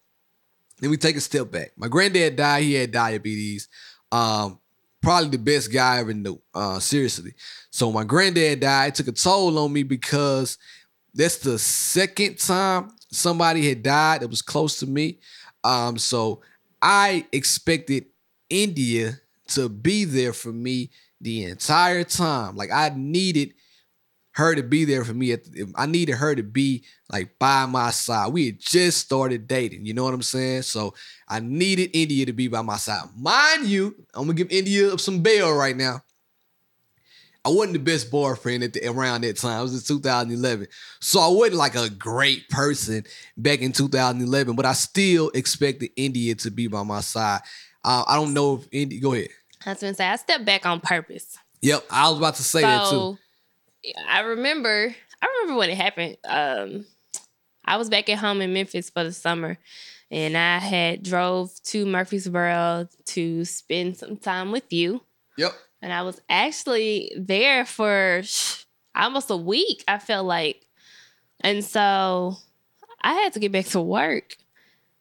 let 0.81 0.91
me 0.91 0.97
take 0.97 1.15
a 1.15 1.21
step 1.21 1.51
back. 1.51 1.71
My 1.77 1.87
granddad 1.87 2.35
died, 2.35 2.63
he 2.63 2.73
had 2.73 2.91
diabetes. 2.91 3.69
Um, 4.11 4.59
probably 5.01 5.29
the 5.29 5.37
best 5.37 5.71
guy 5.71 5.95
I 5.95 5.99
ever 5.99 6.13
knew. 6.13 6.39
Uh, 6.53 6.79
seriously. 6.79 7.33
So 7.71 7.91
my 7.91 8.03
granddad 8.03 8.59
died, 8.59 8.89
it 8.89 8.95
took 8.95 9.07
a 9.07 9.11
toll 9.11 9.57
on 9.57 9.73
me 9.73 9.83
because 9.83 10.57
that's 11.13 11.37
the 11.37 11.57
second 11.57 12.37
time 12.37 12.91
somebody 13.11 13.67
had 13.67 13.81
died 13.81 14.21
that 14.21 14.29
was 14.29 14.41
close 14.41 14.79
to 14.79 14.85
me. 14.85 15.19
Um, 15.63 15.97
so 15.97 16.41
I 16.81 17.25
expected 17.31 18.05
India 18.49 19.19
to 19.47 19.69
be 19.69 20.05
there 20.05 20.33
for 20.33 20.51
me 20.51 20.91
the 21.21 21.45
entire 21.45 22.03
time. 22.03 22.55
Like 22.55 22.71
I 22.71 22.91
needed 22.95 23.53
her 24.31 24.53
to 24.53 24.63
be 24.63 24.83
there 24.83 25.05
for 25.05 25.13
me. 25.13 25.33
The, 25.33 25.71
I 25.75 25.85
needed 25.85 26.15
her 26.15 26.35
to 26.35 26.43
be 26.43 26.83
like 27.09 27.39
by 27.39 27.65
my 27.65 27.91
side. 27.91 28.33
We 28.33 28.47
had 28.47 28.59
just 28.59 28.99
started 28.99 29.47
dating. 29.47 29.85
You 29.85 29.93
know 29.93 30.03
what 30.03 30.13
I'm 30.13 30.21
saying? 30.21 30.63
So 30.63 30.93
I 31.27 31.39
needed 31.39 31.91
India 31.93 32.25
to 32.25 32.33
be 32.33 32.47
by 32.47 32.61
my 32.61 32.77
side. 32.77 33.05
Mind 33.17 33.65
you, 33.65 33.95
I'm 34.13 34.23
gonna 34.23 34.33
give 34.33 34.51
India 34.51 34.97
some 34.97 35.21
bail 35.21 35.55
right 35.55 35.75
now. 35.75 36.01
I 37.45 37.49
wasn't 37.49 37.73
the 37.73 37.79
best 37.79 38.09
boyfriend 38.09 38.63
at 38.63 38.73
the, 38.73 38.87
around 38.89 39.21
that 39.21 39.37
time. 39.37 39.59
It 39.59 39.63
was 39.63 39.89
in 39.89 39.95
2011. 39.95 40.67
So 40.99 41.19
I 41.19 41.27
wasn't 41.27 41.57
like 41.57 41.75
a 41.75 41.91
great 41.91 42.49
person 42.49 43.03
back 43.37 43.61
in 43.61 43.71
2011, 43.71 44.55
but 44.55 44.65
I 44.65 44.73
still 44.73 45.29
expected 45.29 45.91
India 45.95 46.33
to 46.35 46.49
be 46.49 46.67
by 46.67 46.81
my 46.81 47.01
side. 47.01 47.41
Uh, 47.83 48.03
I 48.07 48.15
don't 48.15 48.33
know 48.33 48.55
if 48.55 48.67
India, 48.71 48.99
go 48.99 49.13
ahead. 49.13 49.29
Gonna 49.65 49.93
say 49.93 50.07
I 50.07 50.15
stepped 50.15 50.45
back 50.45 50.65
on 50.65 50.79
purpose. 50.79 51.37
Yep, 51.61 51.85
I 51.89 52.09
was 52.09 52.19
about 52.19 52.35
to 52.35 52.43
say 52.43 52.61
that 52.61 52.89
too. 52.89 52.89
So 52.89 53.17
I 54.07 54.21
remember 54.21 54.95
I 55.21 55.27
remember 55.41 55.59
when 55.59 55.69
it 55.69 55.77
happened. 55.77 56.17
Um 56.27 56.85
I 57.65 57.77
was 57.77 57.89
back 57.89 58.09
at 58.09 58.19
home 58.19 58.41
in 58.41 58.53
Memphis 58.53 58.91
for 58.91 59.03
the 59.03 59.11
summer 59.11 59.57
and 60.11 60.37
I 60.37 60.59
had 60.59 61.03
drove 61.03 61.51
to 61.63 61.85
Murfreesboro 61.85 62.87
to 63.05 63.45
spend 63.45 63.97
some 63.97 64.17
time 64.17 64.51
with 64.51 64.71
you. 64.71 65.01
Yep. 65.37 65.53
And 65.81 65.91
I 65.91 66.03
was 66.03 66.21
actually 66.29 67.11
there 67.17 67.65
for 67.65 68.21
almost 68.95 69.29
a 69.29 69.37
week, 69.37 69.83
I 69.87 69.97
felt 69.97 70.25
like. 70.25 70.65
And 71.41 71.63
so 71.63 72.37
I 73.01 73.13
had 73.13 73.33
to 73.33 73.39
get 73.39 73.51
back 73.51 73.65
to 73.67 73.81
work. 73.81 74.35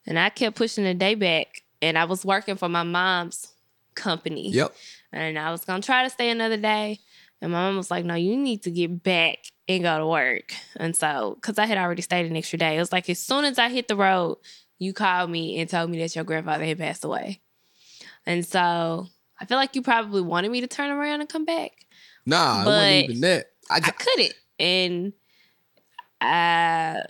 And 0.07 0.19
I 0.19 0.31
kept 0.31 0.57
pushing 0.57 0.85
the 0.85 0.95
day 0.95 1.15
back. 1.15 1.63
And 1.81 1.99
I 1.99 2.05
was 2.05 2.25
working 2.25 2.57
for 2.57 2.69
my 2.69 2.83
mom's 2.83 3.54
company. 3.95 4.51
Yep. 4.51 4.75
And 5.13 5.39
I 5.39 5.51
was 5.51 5.65
gonna 5.65 5.83
try 5.83 6.05
to 6.05 6.11
stay 6.11 6.31
another 6.31 6.57
day. 6.57 7.01
And 7.41 7.53
my 7.53 7.67
mom 7.67 7.77
was 7.77 7.91
like, 7.91 8.05
no, 8.05 8.15
you 8.15 8.37
need 8.37 8.63
to 8.63 8.71
get 8.71 9.03
back 9.03 9.39
and 9.69 9.83
go 9.83 9.99
to 9.99 10.07
work. 10.07 10.55
And 10.77 10.97
so, 10.97 11.37
because 11.37 11.59
I 11.59 11.67
had 11.67 11.79
already 11.79 12.03
stayed 12.03 12.27
an 12.27 12.37
extra 12.37 12.59
day, 12.59 12.77
it 12.77 12.81
was 12.81 12.93
like 12.93 13.09
as 13.11 13.19
soon 13.19 13.45
as 13.45 13.59
I 13.59 13.69
hit 13.69 13.89
the 13.89 13.97
road, 13.97 14.39
you 14.79 14.93
called 14.93 15.31
me 15.31 15.61
and 15.61 15.69
told 15.69 15.91
me 15.91 15.99
that 15.99 16.15
your 16.15 16.25
grandfather 16.25 16.65
had 16.65 16.79
passed 16.79 17.05
away. 17.05 17.41
And 18.27 18.47
so 18.47 19.09
I 19.39 19.45
feel 19.47 19.59
like 19.59 19.75
you 19.77 19.83
probably 19.83 20.23
wanted 20.23 20.51
me 20.51 20.61
to 20.63 20.67
turn 20.67 20.91
around 20.91 21.21
and 21.21 21.29
come 21.29 21.45
back. 21.45 21.73
Nah, 22.27 22.63
it 22.63 22.67
wasn't 22.67 23.11
even 23.11 23.21
that. 23.21 23.47
I 23.71 23.77
I 23.77 23.81
just, 23.81 23.99
couldn't. 23.99 24.35
And 24.59 25.13
I, 26.21 27.03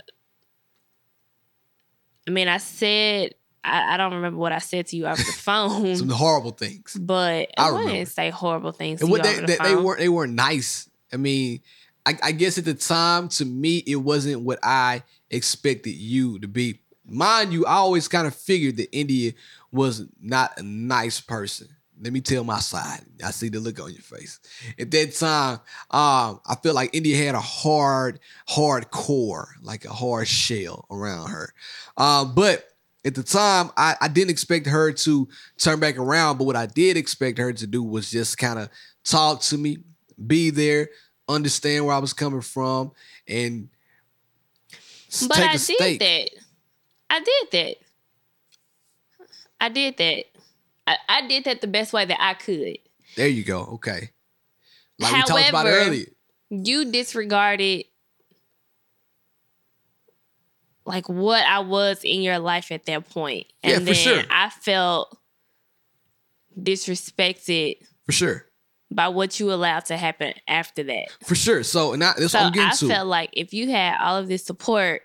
I 2.27 2.31
mean, 2.31 2.49
I 2.49 2.57
said, 2.57 3.35
I, 3.65 3.95
I 3.95 3.97
don't 3.97 4.15
remember 4.15 4.39
what 4.39 4.53
I 4.53 4.59
said 4.59 4.87
to 4.89 4.97
you 4.97 5.07
over 5.07 5.17
the 5.17 5.23
phone, 5.33 5.97
some 5.97 6.09
horrible 6.11 6.53
things. 6.53 6.97
but 7.01 7.51
I 7.57 7.71
I 7.71 7.85
didn't 7.87 8.07
say 8.07 8.31
horrible 8.31 8.73
things 8.73 9.01
to 9.01 9.07
And 9.07 9.11
what 9.11 9.23
they, 9.23 9.41
the 9.41 9.47
they, 9.47 9.57
they 9.57 9.77
weren't 9.77 9.99
they 10.01 10.09
weren't 10.09 10.35
nice. 10.35 10.89
I 11.13 11.17
mean, 11.17 11.61
I, 12.07 12.19
I 12.23 12.33
guess 12.33 12.59
at 12.59 12.65
the 12.65 12.75
time, 12.75 13.29
to 13.31 13.45
me, 13.45 13.79
it 13.87 13.97
wasn't 13.97 14.43
what 14.43 14.59
I 14.63 15.03
expected 15.31 15.95
you 15.95 16.39
to 16.41 16.49
be. 16.49 16.81
Mind 17.07 17.53
you, 17.53 17.67
I 17.67 17.75
always 17.75 18.09
kind 18.09 18.27
of 18.27 18.35
figured 18.35 18.77
that 18.79 18.95
India 18.97 19.33
was 19.71 20.05
not 20.21 20.59
a 20.59 20.63
nice 20.63 21.21
person. 21.21 21.69
Let 22.01 22.13
me 22.13 22.21
tell 22.21 22.43
my 22.45 22.59
side. 22.59 23.01
I 23.25 23.31
see 23.31 23.49
the 23.49 23.61
look 23.61 23.81
on 23.81 23.93
your 23.93 24.03
face. 24.03 24.41
At 24.79 24.91
that 24.91 25.15
time, 25.15 25.61
um, 25.91 26.41
I 26.45 26.57
feel 26.63 26.75
like 26.75 26.95
India 26.95 27.17
had 27.25 27.35
a 27.35 27.41
hard, 27.41 28.19
hard 28.49 28.91
core, 28.91 29.49
like 29.63 29.85
a 29.85 29.93
hard 29.93 30.27
shell 30.27 30.87
around 30.91 31.31
her. 31.31 31.55
Um, 31.97 32.35
but 32.35 32.69
at 33.05 33.15
the 33.15 33.23
time, 33.23 33.71
I, 33.77 33.97
I 34.01 34.09
didn't 34.09 34.31
expect 34.31 34.67
her 34.67 34.93
to 34.93 35.29
turn 35.59 35.79
back 35.81 35.99
around. 35.99 36.39
But 36.39 36.45
what 36.45 36.57
I 36.57 36.67
did 36.67 36.97
expect 36.97 37.39
her 37.39 37.53
to 37.53 37.67
do 37.67 37.83
was 37.83 38.11
just 38.11 38.39
kind 38.39 38.59
of 38.59 38.69
talk 39.05 39.43
to 39.43 39.59
me, 39.59 39.79
be 40.27 40.51
there, 40.51 40.89
understand 41.29 41.85
where 41.85 41.95
I 41.95 41.99
was 41.99 42.13
coming 42.13 42.41
from, 42.41 42.93
and 43.29 43.69
But 45.29 45.39
I 45.39 45.53
did 45.53 45.61
stake. 45.61 46.01
that. 46.01 46.31
I 47.11 47.21
did 47.21 47.51
that. 47.53 47.77
I 49.61 49.69
did 49.69 49.97
that. 49.99 50.25
I, 50.87 50.97
I 51.09 51.27
did 51.29 51.45
that 51.45 51.61
the 51.61 51.67
best 51.67 51.93
way 51.93 52.05
that 52.05 52.21
I 52.21 52.35
could. 52.35 52.79
There 53.17 53.29
you 53.29 53.45
go. 53.45 53.61
Okay. 53.75 54.11
Like 54.99 55.15
we 55.15 55.23
talked 55.23 55.49
about 55.49 55.67
However, 55.67 55.87
earlier. 55.87 56.07
You 56.51 56.91
disregarded 56.91 57.85
like 60.87 61.09
what 61.09 61.45
I 61.47 61.61
was 61.61 62.05
in 62.05 62.23
your 62.23 62.39
life 62.39 62.71
at 62.73 62.87
that 62.87 63.09
point. 63.11 63.47
And 63.63 63.73
Yeah, 63.73 63.79
for 63.79 63.85
then 63.87 63.95
sure. 63.95 64.23
I 64.31 64.51
felt 64.51 65.17
disrespected 66.59 67.77
For 68.07 68.13
sure. 68.13 68.47
by 68.91 69.09
what 69.09 69.41
you 69.41 69.53
allowed 69.53 69.87
to 69.87 69.97
happen 69.97 70.35
after 70.47 70.83
that. 70.85 71.07
For 71.25 71.35
sure. 71.35 71.63
So 71.63 71.93
and 71.93 72.05
I, 72.05 72.13
that's 72.19 72.33
So 72.33 72.39
what 72.39 72.47
I'm 72.47 72.53
getting 72.53 72.69
I 72.71 72.75
to. 72.77 72.89
felt 72.89 73.09
like 73.09 73.31
if 73.33 73.53
you 73.55 73.71
had 73.71 73.97
all 74.01 74.17
of 74.17 74.29
this 74.29 74.45
support 74.45 75.03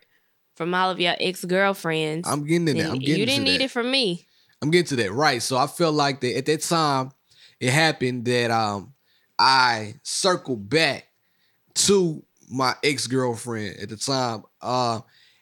from 0.55 0.73
all 0.73 0.89
of 0.91 0.99
your 0.99 1.15
ex 1.19 1.45
girlfriends. 1.45 2.27
I'm 2.27 2.45
getting 2.45 2.65
to 2.67 2.73
that. 2.73 2.91
I'm 2.91 2.99
getting 2.99 3.19
you 3.19 3.25
didn't 3.25 3.43
need 3.45 3.61
that. 3.61 3.65
it 3.65 3.71
from 3.71 3.89
me. 3.89 4.25
I'm 4.61 4.71
getting 4.71 4.87
to 4.87 4.95
that. 4.97 5.13
Right. 5.13 5.41
So 5.41 5.57
I 5.57 5.67
felt 5.67 5.95
like 5.95 6.19
that 6.21 6.37
at 6.37 6.45
that 6.47 6.61
time 6.61 7.11
it 7.59 7.71
happened 7.71 8.25
that 8.25 8.51
um 8.51 8.93
I 9.37 9.95
circled 10.03 10.69
back 10.69 11.07
to 11.75 12.23
my 12.51 12.73
ex-girlfriend 12.83 13.77
at 13.79 13.89
the 13.89 13.95
time. 13.97 14.43
Uh 14.61 14.99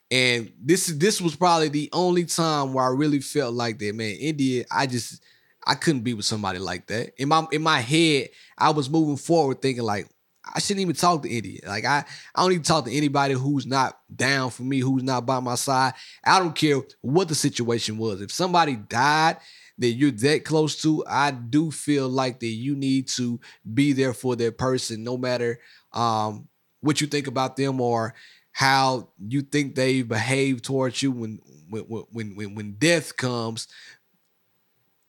and 0.10 0.52
this 0.62 0.90
is 0.90 0.98
this 0.98 1.20
was 1.20 1.36
probably 1.36 1.70
the 1.70 1.90
only 1.92 2.26
time 2.26 2.74
where 2.74 2.86
I 2.86 2.90
really 2.90 3.20
felt 3.20 3.54
like 3.54 3.80
that, 3.80 3.96
man. 3.96 4.16
India, 4.16 4.66
I 4.72 4.88
just 4.88 5.22
I 5.66 5.76
couldn't 5.76 6.02
be 6.02 6.14
with 6.14 6.26
somebody 6.26 6.60
like 6.60 6.88
that. 6.88 7.12
In 7.18 7.28
my 7.28 7.46
in 7.52 7.62
my 7.62 7.80
head, 7.80 8.30
I 8.58 8.70
was 8.70 8.90
moving 8.90 9.18
forward 9.18 9.62
thinking 9.62 9.84
like 9.84 10.08
I 10.56 10.60
shouldn't 10.60 10.82
even 10.82 10.96
talk 10.96 11.24
to 11.24 11.30
India. 11.30 11.60
Like 11.68 11.86
I, 11.86 12.06
I 12.34 12.42
don't 12.42 12.52
even 12.52 12.64
talk 12.64 12.86
to 12.86 12.96
anybody 12.96 13.34
who's 13.34 13.66
not 13.66 14.00
down 14.14 14.50
for 14.50 14.64
me, 14.64 14.80
who's 14.80 15.04
not 15.04 15.26
by 15.26 15.40
my 15.40 15.56
side. 15.56 15.94
I 16.24 16.40
don't 16.40 16.56
care 16.56 16.82
what 17.02 17.28
the 17.28 17.36
situation 17.36 17.98
was. 17.98 18.22
If 18.22 18.32
somebody 18.32 18.76
died 18.76 19.38
that 19.80 19.90
you're 19.90 20.12
that 20.12 20.46
close 20.46 20.82
to, 20.82 21.04
I 21.08 21.32
do 21.32 21.70
feel 21.72 22.08
like 22.10 22.40
that 22.40 22.48
you 22.48 22.76
need 22.76 23.08
to 23.10 23.40
be 23.74 23.94
there 23.94 24.14
for 24.14 24.36
that 24.38 24.58
person, 24.58 25.04
no 25.04 25.18
matter 25.18 25.60
um, 25.92 26.48
what 26.82 27.02
you 27.02 27.08
think 27.08 27.28
about 27.28 27.58
them 27.58 27.82
or 27.82 28.14
how 28.58 29.08
you 29.20 29.40
think 29.44 29.76
they 29.76 30.02
behave 30.02 30.64
towards 30.64 31.04
you 31.04 31.12
when 31.12 31.40
when 31.70 31.84
when 31.84 32.36
when 32.36 32.56
when 32.56 32.72
death 32.80 33.16
comes 33.16 33.68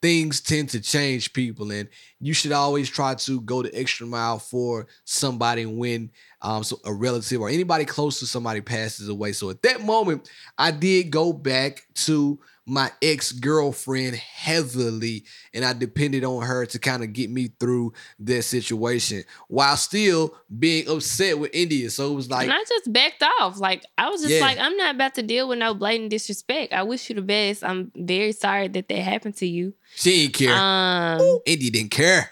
things 0.03 0.43
tend 0.43 0.69
to 0.69 0.83
change 0.83 1.33
people 1.33 1.71
and 1.73 1.89
you 2.21 2.35
should 2.35 2.53
always 2.53 2.91
try 2.91 3.15
to 3.15 3.41
go 3.41 3.63
the 3.63 3.75
extra 3.75 4.07
mile 4.07 4.39
for 4.39 4.87
somebody 5.07 5.65
when 5.65 6.11
um 6.43 6.63
so 6.63 6.79
a 6.85 6.93
relative 6.93 7.41
or 7.41 7.49
anybody 7.49 7.87
close 7.87 8.21
to 8.21 8.27
somebody 8.27 8.61
passes 8.61 9.09
away. 9.09 9.33
So 9.33 9.49
at 9.49 9.63
that 9.63 9.81
moment 9.81 10.29
i 10.59 10.71
did 10.71 11.11
go 11.11 11.33
back 11.33 11.87
to 11.95 12.39
my 12.69 12.91
ex-girlfriend 13.01 14.15
heavily 14.17 15.25
and 15.55 15.65
i 15.65 15.73
depended 15.73 16.25
on 16.25 16.43
her 16.45 16.67
to 16.67 16.79
kind 16.79 17.03
of 17.03 17.13
get 17.13 17.31
me 17.31 17.51
through 17.61 17.93
that 18.19 18.43
situation 18.43 19.23
while 19.49 19.77
still 19.77 20.35
being 20.59 20.89
upset 20.89 21.39
with 21.39 21.51
india 21.55 21.91
so 21.91 22.13
it 22.13 22.15
was 22.15 22.31
like 22.31 22.45
and 22.45 22.53
I 22.53 22.65
just 22.69 22.93
backed 22.93 23.23
off. 23.41 23.59
Like 23.59 23.85
I 23.97 24.09
was 24.09 24.21
just 24.23 24.33
Yeah. 24.35 24.41
like, 24.41 24.59
I'm 24.59 24.77
not 24.77 24.95
about 24.95 25.15
to 25.17 25.23
deal 25.23 25.49
with 25.49 25.59
no 25.59 25.75
blatant 25.75 26.11
disrespect. 26.11 26.73
I 26.73 26.83
wish 26.83 27.09
you 27.09 27.15
the 27.17 27.23
best. 27.23 27.63
I'm 27.65 27.93
very 27.95 28.33
sorry 28.33 28.69
that 28.69 28.89
that 28.89 28.99
happened 28.99 29.37
to 29.37 29.47
you. 29.47 29.75
she 29.95 30.27
didn't 30.29 30.35
care 30.35 30.55
Um, 30.55 31.41
india 31.47 31.71
didn't 31.71 31.91
care 31.91 32.31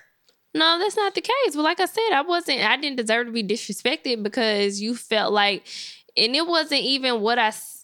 no, 0.55 0.79
that's 0.79 0.97
not 0.97 1.15
the 1.15 1.21
case. 1.21 1.55
But 1.55 1.65
like 1.65 1.81
I 1.81 1.85
said, 1.85 2.13
I 2.15 2.23
wasn't. 2.23 2.61
I 2.63 2.79
didn't 2.79 2.97
deserve 2.97 3.27
to 3.27 3.33
be 3.33 3.45
disrespected 3.45 4.23
because 4.23 4.81
you 4.81 4.97
felt 4.97 5.31
like, 5.35 5.67
and 6.17 6.35
it 6.35 6.47
wasn't 6.47 6.81
even 6.81 7.21
what 7.21 7.39
I. 7.39 7.49
s- 7.49 7.76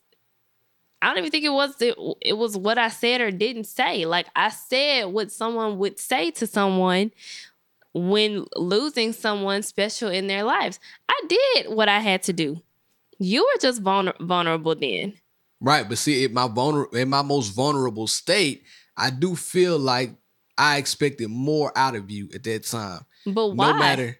I 1.02 1.06
don't 1.06 1.18
even 1.18 1.30
think 1.30 1.44
it 1.44 1.52
was. 1.52 1.74
It, 1.82 1.96
it 2.20 2.34
was 2.34 2.56
what 2.56 2.78
I 2.78 2.88
said 2.88 3.20
or 3.20 3.30
didn't 3.30 3.64
say. 3.64 4.06
Like 4.06 4.28
I 4.36 4.50
said, 4.50 5.06
what 5.06 5.32
someone 5.32 5.78
would 5.78 5.98
say 5.98 6.30
to 6.32 6.46
someone 6.46 7.10
when 7.92 8.46
losing 8.56 9.12
someone 9.12 9.62
special 9.62 10.08
in 10.08 10.26
their 10.26 10.44
lives. 10.44 10.78
I 11.08 11.20
did 11.28 11.74
what 11.74 11.88
I 11.88 11.98
had 11.98 12.22
to 12.24 12.32
do. 12.32 12.62
You 13.18 13.42
were 13.42 13.60
just 13.60 13.82
vulner- 13.82 14.18
vulnerable 14.20 14.74
then. 14.74 15.14
Right, 15.60 15.88
but 15.88 15.98
see, 15.98 16.24
in 16.24 16.32
my 16.32 16.48
vulner 16.48 16.92
in 16.94 17.08
my 17.08 17.22
most 17.22 17.48
vulnerable 17.48 18.06
state, 18.06 18.64
I 18.96 19.10
do 19.10 19.36
feel 19.36 19.78
like 19.78 20.14
I 20.56 20.76
expected 20.78 21.28
more 21.28 21.72
out 21.76 21.94
of 21.94 22.10
you 22.10 22.28
at 22.34 22.44
that 22.44 22.64
time. 22.64 23.00
But 23.26 23.48
why? 23.50 23.72
No 23.72 23.78
matter 23.78 24.18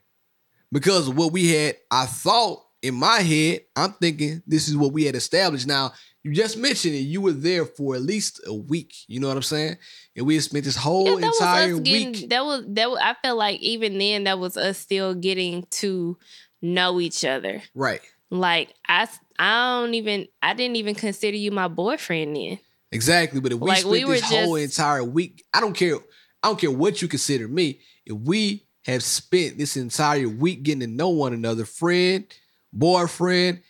because 0.70 1.08
of 1.08 1.16
what 1.16 1.32
we 1.32 1.50
had, 1.50 1.76
I 1.90 2.06
thought 2.06 2.64
in 2.80 2.94
my 2.94 3.18
head, 3.20 3.60
I'm 3.76 3.92
thinking 3.92 4.42
this 4.46 4.68
is 4.68 4.76
what 4.76 4.92
we 4.92 5.04
had 5.04 5.14
established. 5.14 5.66
Now, 5.66 5.92
you 6.24 6.32
just 6.32 6.56
mentioned 6.56 6.94
it, 6.94 6.98
you 6.98 7.20
were 7.20 7.32
there 7.32 7.64
for 7.66 7.94
at 7.96 8.02
least 8.02 8.40
a 8.46 8.54
week. 8.54 8.94
You 9.08 9.20
know 9.20 9.28
what 9.28 9.36
I'm 9.36 9.42
saying? 9.42 9.76
And 10.16 10.26
we 10.26 10.34
had 10.34 10.44
spent 10.44 10.64
this 10.64 10.76
whole 10.76 11.20
Yeah, 11.20 11.26
entire 11.26 11.78
getting. 11.78 12.12
week. 12.12 12.28
That 12.30 12.44
was 12.44 12.64
that. 12.68 12.90
Was, 12.90 12.98
I 13.02 13.14
felt 13.22 13.38
like 13.38 13.60
even 13.60 13.98
then, 13.98 14.24
that 14.24 14.38
was 14.38 14.56
us 14.56 14.78
still 14.78 15.14
getting 15.14 15.64
to 15.72 16.16
know 16.60 17.00
each 17.00 17.24
other. 17.24 17.62
Right. 17.74 18.00
Like 18.30 18.72
I, 18.88 19.08
I 19.38 19.80
don't 19.82 19.94
even. 19.94 20.26
I 20.40 20.54
didn't 20.54 20.76
even 20.76 20.94
consider 20.94 21.36
you 21.36 21.50
my 21.50 21.68
boyfriend 21.68 22.36
then. 22.36 22.58
Exactly. 22.92 23.40
But 23.40 23.52
if 23.52 23.58
we 23.58 23.68
Like, 23.68 23.78
spent 23.80 23.92
we 23.92 24.04
this 24.04 24.22
whole 24.22 24.56
entire 24.56 25.02
week, 25.02 25.44
I 25.52 25.60
don't 25.60 25.74
care. 25.74 25.96
I 26.42 26.48
don't 26.48 26.58
care 26.60 26.70
what 26.70 27.00
you 27.02 27.08
consider 27.08 27.48
me. 27.48 27.80
If 28.04 28.16
we 28.18 28.66
have 28.84 29.02
spent 29.02 29.58
this 29.58 29.76
entire 29.76 30.28
week 30.28 30.62
getting 30.62 30.80
to 30.80 30.86
know 30.86 31.08
one 31.08 31.32
another, 31.32 31.64
friend, 31.64 32.24
boyfriend, 32.72 33.62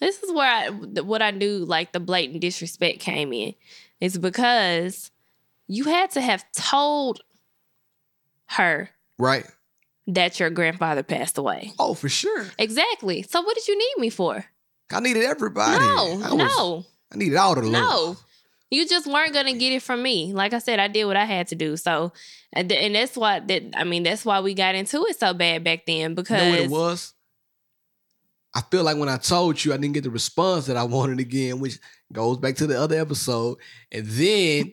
This 0.00 0.22
is 0.22 0.32
where 0.32 0.48
I, 0.48 0.68
what 1.00 1.22
I 1.22 1.30
knew, 1.32 1.64
like 1.64 1.92
the 1.92 2.00
blatant 2.00 2.40
disrespect 2.40 3.00
came 3.00 3.32
in. 3.32 3.54
It's 4.00 4.16
because 4.16 5.10
you 5.66 5.84
had 5.84 6.10
to 6.12 6.20
have 6.20 6.44
told 6.52 7.20
her 8.46 8.90
right? 9.18 9.44
that 10.06 10.40
your 10.40 10.50
grandfather 10.50 11.02
passed 11.02 11.36
away. 11.36 11.72
Oh, 11.78 11.94
for 11.94 12.08
sure. 12.08 12.46
Exactly. 12.58 13.22
So 13.22 13.42
what 13.42 13.54
did 13.56 13.68
you 13.68 13.76
need 13.76 13.94
me 14.00 14.10
for? 14.10 14.44
I 14.90 15.00
needed 15.00 15.24
everybody. 15.24 15.78
No, 15.84 16.22
I 16.24 16.32
was- 16.34 16.56
no. 16.56 16.86
I 17.12 17.16
needed 17.16 17.36
all 17.36 17.54
the 17.54 17.62
love. 17.62 17.72
No. 17.72 18.16
You 18.70 18.86
just 18.86 19.06
weren't 19.06 19.32
gonna 19.32 19.54
get 19.54 19.72
it 19.72 19.82
from 19.82 20.02
me. 20.02 20.32
Like 20.34 20.52
I 20.52 20.58
said, 20.58 20.78
I 20.78 20.88
did 20.88 21.06
what 21.06 21.16
I 21.16 21.24
had 21.24 21.48
to 21.48 21.54
do. 21.54 21.76
So, 21.78 22.12
and, 22.52 22.70
that's 22.70 23.16
why 23.16 23.40
that 23.40 23.62
I 23.74 23.84
mean 23.84 24.02
that's 24.02 24.26
why 24.26 24.40
we 24.40 24.52
got 24.52 24.74
into 24.74 25.04
it 25.06 25.18
so 25.18 25.32
bad 25.32 25.64
back 25.64 25.86
then 25.86 26.10
You 26.10 26.16
because 26.16 26.42
know 26.42 26.50
what 26.50 26.60
it 26.60 26.70
was? 26.70 27.14
I 28.54 28.62
feel 28.62 28.82
like 28.82 28.96
when 28.96 29.08
I 29.08 29.18
told 29.18 29.62
you, 29.64 29.72
I 29.72 29.76
didn't 29.76 29.94
get 29.94 30.04
the 30.04 30.10
response 30.10 30.66
that 30.66 30.76
I 30.76 30.84
wanted 30.84 31.20
again, 31.20 31.60
which 31.60 31.78
goes 32.12 32.38
back 32.38 32.56
to 32.56 32.66
the 32.66 32.80
other 32.80 32.98
episode. 32.98 33.58
And 33.92 34.06
then 34.06 34.72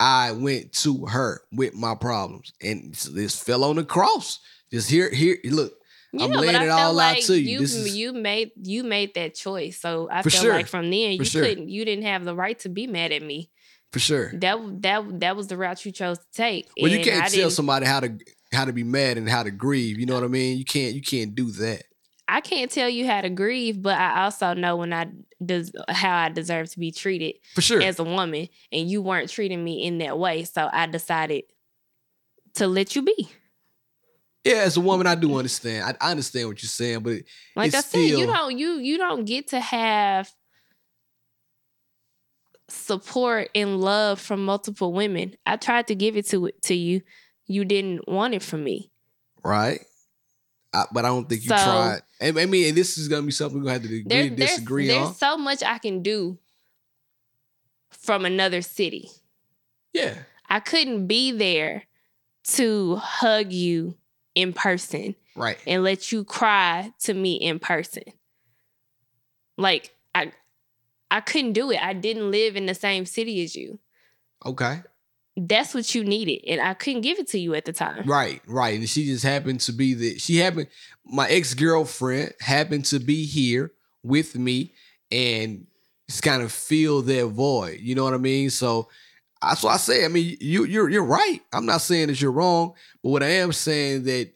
I 0.00 0.32
went 0.32 0.72
to 0.82 1.06
her 1.06 1.42
with 1.52 1.74
my 1.74 1.94
problems, 1.94 2.52
and 2.60 2.94
this 2.94 3.40
fell 3.40 3.64
on 3.64 3.76
the 3.76 3.84
cross. 3.84 4.40
Just 4.72 4.90
here, 4.90 5.10
here, 5.10 5.38
look. 5.44 5.72
I'm 6.18 6.30
laying 6.30 6.62
it 6.62 6.68
all 6.68 6.98
out 7.00 7.16
to 7.22 7.34
you. 7.34 7.58
You, 7.58 7.62
is- 7.62 7.96
you 7.96 8.12
made 8.12 8.52
you 8.62 8.84
made 8.84 9.14
that 9.14 9.34
choice. 9.34 9.80
So 9.80 10.08
I 10.10 10.22
feel 10.22 10.42
sure. 10.42 10.52
like 10.52 10.68
from 10.68 10.90
then 10.90 11.12
you 11.12 11.24
sure. 11.24 11.42
couldn't 11.42 11.68
you 11.68 11.84
didn't 11.84 12.04
have 12.04 12.24
the 12.24 12.36
right 12.36 12.56
to 12.60 12.68
be 12.68 12.86
mad 12.86 13.10
at 13.10 13.22
me. 13.22 13.50
For 13.92 13.98
sure. 13.98 14.32
That 14.34 14.82
that 14.82 15.20
that 15.20 15.36
was 15.36 15.48
the 15.48 15.56
route 15.56 15.84
you 15.84 15.90
chose 15.90 16.18
to 16.18 16.24
take. 16.32 16.68
Well, 16.80 16.90
you 16.90 17.02
can't 17.02 17.24
I 17.24 17.28
tell 17.28 17.50
somebody 17.50 17.86
how 17.86 18.00
to 18.00 18.16
how 18.52 18.64
to 18.64 18.72
be 18.72 18.84
mad 18.84 19.18
and 19.18 19.28
how 19.28 19.42
to 19.42 19.50
grieve. 19.50 19.98
You 19.98 20.06
know 20.06 20.16
uh, 20.16 20.20
what 20.20 20.26
I 20.26 20.28
mean? 20.28 20.56
You 20.58 20.64
can't 20.64 20.94
you 20.94 21.02
can't 21.02 21.34
do 21.34 21.50
that. 21.52 21.82
I 22.26 22.40
can't 22.40 22.70
tell 22.70 22.88
you 22.88 23.06
how 23.06 23.20
to 23.20 23.28
grieve, 23.30 23.82
but 23.82 23.98
I 23.98 24.24
also 24.24 24.54
know 24.54 24.76
when 24.76 24.92
I 24.92 25.08
des- 25.44 25.70
how 25.88 26.16
I 26.16 26.28
deserve 26.30 26.70
to 26.70 26.78
be 26.78 26.90
treated 26.90 27.34
For 27.54 27.60
sure. 27.60 27.82
as 27.82 27.98
a 27.98 28.04
woman, 28.04 28.48
and 28.72 28.88
you 28.90 29.02
weren't 29.02 29.28
treating 29.30 29.62
me 29.62 29.84
in 29.84 29.98
that 29.98 30.18
way. 30.18 30.44
So 30.44 30.68
I 30.72 30.86
decided 30.86 31.44
to 32.54 32.66
let 32.66 32.96
you 32.96 33.02
be. 33.02 33.28
yeah, 34.44 34.56
as 34.56 34.76
a 34.76 34.80
woman, 34.80 35.06
I 35.06 35.16
do 35.16 35.36
understand. 35.36 35.96
I, 36.00 36.06
I 36.08 36.10
understand 36.12 36.48
what 36.48 36.62
you're 36.62 36.68
saying, 36.68 37.00
but 37.00 37.18
Like 37.56 37.68
It's 37.68 37.76
I 37.76 37.80
said, 37.80 37.98
you 37.98 38.26
don't 38.26 38.56
you 38.58 38.74
you 38.78 38.96
don't 38.96 39.24
get 39.26 39.48
to 39.48 39.60
have 39.60 40.30
support 42.68 43.50
and 43.54 43.80
love 43.80 44.20
from 44.20 44.44
multiple 44.44 44.92
women. 44.92 45.34
I 45.44 45.56
tried 45.56 45.88
to 45.88 45.94
give 45.94 46.16
it 46.16 46.26
to 46.28 46.46
it 46.46 46.62
to 46.62 46.74
you. 46.74 47.02
You 47.46 47.64
didn't 47.64 48.08
want 48.08 48.34
it 48.34 48.42
from 48.42 48.64
me. 48.64 48.90
right? 49.42 49.80
I, 50.74 50.86
but 50.92 51.04
I 51.04 51.08
don't 51.08 51.28
think 51.28 51.42
you 51.42 51.48
So- 51.48 51.56
tried. 51.56 52.02
And 52.20 52.38
I 52.38 52.46
mean, 52.46 52.68
and 52.68 52.76
this 52.76 52.98
is 52.98 53.08
gonna 53.08 53.22
be 53.22 53.32
something 53.32 53.58
we're 53.58 53.64
gonna 53.64 53.74
have 53.74 53.82
to 53.82 53.88
agree 53.88 54.04
There, 54.06 54.22
and 54.24 54.36
there's 54.36 54.50
disagree 54.50 54.88
there's 54.88 55.16
so 55.16 55.36
much 55.36 55.62
I 55.62 55.78
can 55.78 56.02
do 56.02 56.38
from 57.90 58.24
another 58.24 58.62
city. 58.62 59.10
Yeah, 59.92 60.14
I 60.48 60.60
couldn't 60.60 61.06
be 61.06 61.32
there 61.32 61.84
to 62.44 62.96
hug 62.96 63.52
you 63.52 63.96
in 64.34 64.52
person 64.52 65.14
right. 65.36 65.58
and 65.66 65.82
let 65.82 66.12
you 66.12 66.24
cry 66.24 66.92
to 67.00 67.14
me 67.14 67.34
in 67.34 67.58
person. 67.58 68.04
Like 69.56 69.94
I 70.14 70.32
I 71.10 71.20
couldn't 71.20 71.52
do 71.52 71.70
it. 71.70 71.82
I 71.82 71.92
didn't 71.92 72.30
live 72.30 72.56
in 72.56 72.66
the 72.66 72.74
same 72.74 73.06
city 73.06 73.42
as 73.44 73.54
you. 73.54 73.78
Okay, 74.44 74.82
That's 75.36 75.74
what 75.74 75.94
you 75.94 76.04
needed 76.04 76.44
and 76.46 76.60
I 76.60 76.74
couldn't 76.74 77.00
give 77.00 77.18
it 77.18 77.28
to 77.28 77.38
you 77.38 77.54
at 77.54 77.64
the 77.64 77.72
time. 77.72 78.06
right, 78.06 78.40
right. 78.46 78.78
And 78.78 78.88
she 78.88 79.06
just 79.06 79.24
happened 79.24 79.60
to 79.60 79.72
be 79.72 79.94
the 79.94 80.18
she 80.18 80.36
happened. 80.36 80.68
My 81.04 81.28
ex 81.28 81.54
girlfriend 81.54 82.34
happened 82.40 82.84
to 82.86 83.00
be 83.00 83.24
here 83.26 83.72
with 84.02 84.36
me 84.36 84.72
and 85.10 85.66
just 86.08 86.22
kind 86.22 86.42
of 86.42 86.52
fill 86.52 87.02
that 87.02 87.26
void. 87.28 87.80
You 87.80 87.94
know 87.94 88.04
what 88.04 88.14
I 88.14 88.18
mean? 88.18 88.50
So 88.50 88.88
that's 89.42 89.62
what 89.62 89.74
I 89.74 89.76
say. 89.78 90.04
I 90.04 90.08
mean, 90.08 90.36
you 90.40 90.64
you're 90.64 90.88
you're 90.88 91.04
right. 91.04 91.40
I'm 91.52 91.66
not 91.66 91.80
saying 91.80 92.08
that 92.08 92.20
you're 92.20 92.32
wrong, 92.32 92.74
but 93.02 93.10
what 93.10 93.22
I 93.22 93.28
am 93.28 93.52
saying 93.52 94.04
that 94.04 94.30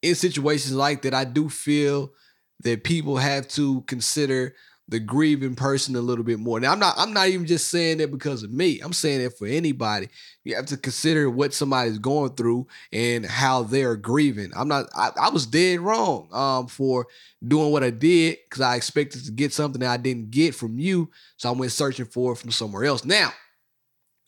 in 0.00 0.14
situations 0.14 0.74
like 0.74 1.02
that, 1.02 1.14
I 1.14 1.24
do 1.24 1.48
feel 1.48 2.12
that 2.60 2.84
people 2.84 3.16
have 3.16 3.48
to 3.48 3.82
consider 3.82 4.54
the 4.92 5.00
grieving 5.00 5.54
person 5.54 5.96
a 5.96 6.00
little 6.02 6.22
bit 6.22 6.38
more. 6.38 6.60
Now 6.60 6.72
I'm 6.72 6.78
not 6.78 6.94
I'm 6.98 7.14
not 7.14 7.28
even 7.28 7.46
just 7.46 7.68
saying 7.68 7.98
that 7.98 8.10
because 8.10 8.42
of 8.42 8.52
me. 8.52 8.78
I'm 8.80 8.92
saying 8.92 9.22
that 9.22 9.38
for 9.38 9.46
anybody. 9.46 10.10
You 10.44 10.54
have 10.54 10.66
to 10.66 10.76
consider 10.76 11.30
what 11.30 11.54
somebody's 11.54 11.98
going 11.98 12.34
through 12.34 12.66
and 12.92 13.24
how 13.24 13.62
they're 13.62 13.96
grieving. 13.96 14.52
I'm 14.54 14.68
not 14.68 14.90
I, 14.94 15.10
I 15.18 15.30
was 15.30 15.46
dead 15.46 15.80
wrong 15.80 16.28
um 16.30 16.66
for 16.66 17.06
doing 17.44 17.72
what 17.72 17.82
I 17.82 17.88
did 17.88 18.36
because 18.44 18.60
I 18.60 18.76
expected 18.76 19.24
to 19.24 19.32
get 19.32 19.54
something 19.54 19.80
that 19.80 19.90
I 19.90 19.96
didn't 19.96 20.30
get 20.30 20.54
from 20.54 20.78
you. 20.78 21.10
So 21.38 21.48
I 21.48 21.52
went 21.52 21.72
searching 21.72 22.06
for 22.06 22.32
it 22.32 22.36
from 22.36 22.50
somewhere 22.50 22.84
else. 22.84 23.04
Now, 23.04 23.32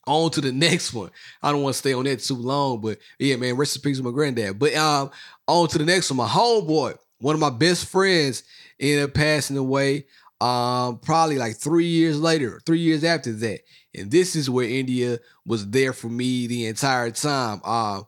on 0.07 0.31
to 0.31 0.41
the 0.41 0.53
next 0.53 0.95
one. 0.95 1.11
I 1.43 1.53
don't 1.53 1.63
want 1.63 1.75
to 1.75 1.79
stay 1.79 1.93
on 1.93 2.05
that 2.05 2.21
too 2.21 2.37
long, 2.37 2.81
but 2.81 2.99
yeah, 3.19 3.37
man, 3.37 3.57
rest 3.57 3.77
in 3.77 3.83
peace 3.83 3.99
with 3.99 4.07
my 4.07 4.13
granddad. 4.13 4.59
But 4.59 4.75
um, 4.77 5.11
on 5.47 5.69
to 5.69 5.79
the 5.79 5.85
next 5.85 6.11
one. 6.11 6.17
My 6.17 6.27
homeboy, 6.27 6.97
one 7.21 7.35
of 7.35 7.41
my 7.41 7.51
best 7.51 7.87
friends, 7.87 8.45
ended 8.81 9.05
up 9.05 9.15
passing 9.15 9.59
away. 9.59 10.07
Um, 10.45 10.99
probably 10.99 11.39
like 11.39 11.57
three 11.57 11.87
years 11.87 12.21
later, 12.21 12.61
three 12.67 12.81
years 12.81 13.03
after 13.05 13.33
that, 13.33 13.61
and 13.97 14.11
this 14.11 14.37
is 14.37 14.51
where 14.51 14.69
India 14.69 15.19
was 15.47 15.71
there 15.71 15.93
for 15.93 16.09
me 16.09 16.47
the 16.47 16.67
entire 16.67 17.11
time. 17.11 17.63
Um, 17.65 18.07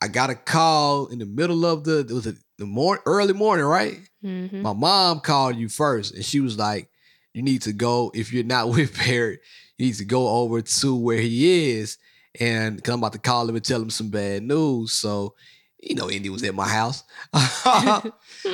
I 0.00 0.08
got 0.08 0.30
a 0.30 0.34
call 0.34 1.06
in 1.06 1.18
the 1.20 1.26
middle 1.26 1.64
of 1.64 1.84
the 1.84 2.00
it 2.00 2.10
was 2.10 2.26
a, 2.26 2.34
the 2.58 2.66
morning, 2.66 3.02
early 3.06 3.32
morning, 3.34 3.64
right? 3.66 3.98
Mhm. 4.24 4.62
My 4.62 4.72
mom 4.72 5.20
called 5.20 5.56
you 5.56 5.68
first, 5.68 6.14
and 6.14 6.24
she 6.24 6.40
was 6.40 6.58
like, 6.58 6.90
"You 7.34 7.42
need 7.42 7.62
to 7.62 7.72
go 7.72 8.10
if 8.14 8.32
you're 8.32 8.42
not 8.44 8.68
with 8.74 8.96
Barrett. 8.96 9.40
You 9.78 9.86
need 9.86 9.96
to 9.96 10.04
go 10.04 10.28
over 10.28 10.62
to 10.62 10.96
where 10.96 11.20
he 11.20 11.70
is, 11.78 11.98
and 12.40 12.82
cause 12.82 12.92
I'm 12.94 12.98
about 13.00 13.12
to 13.12 13.18
call 13.20 13.48
him 13.48 13.54
and 13.56 13.64
tell 13.64 13.80
him 13.82 13.90
some 13.90 14.08
bad 14.10 14.42
news." 14.42 14.92
So, 14.92 15.34
you 15.82 15.96
know, 15.96 16.08
Indy 16.08 16.30
was 16.30 16.44
at 16.44 16.54
my 16.54 16.68
house, 16.68 17.02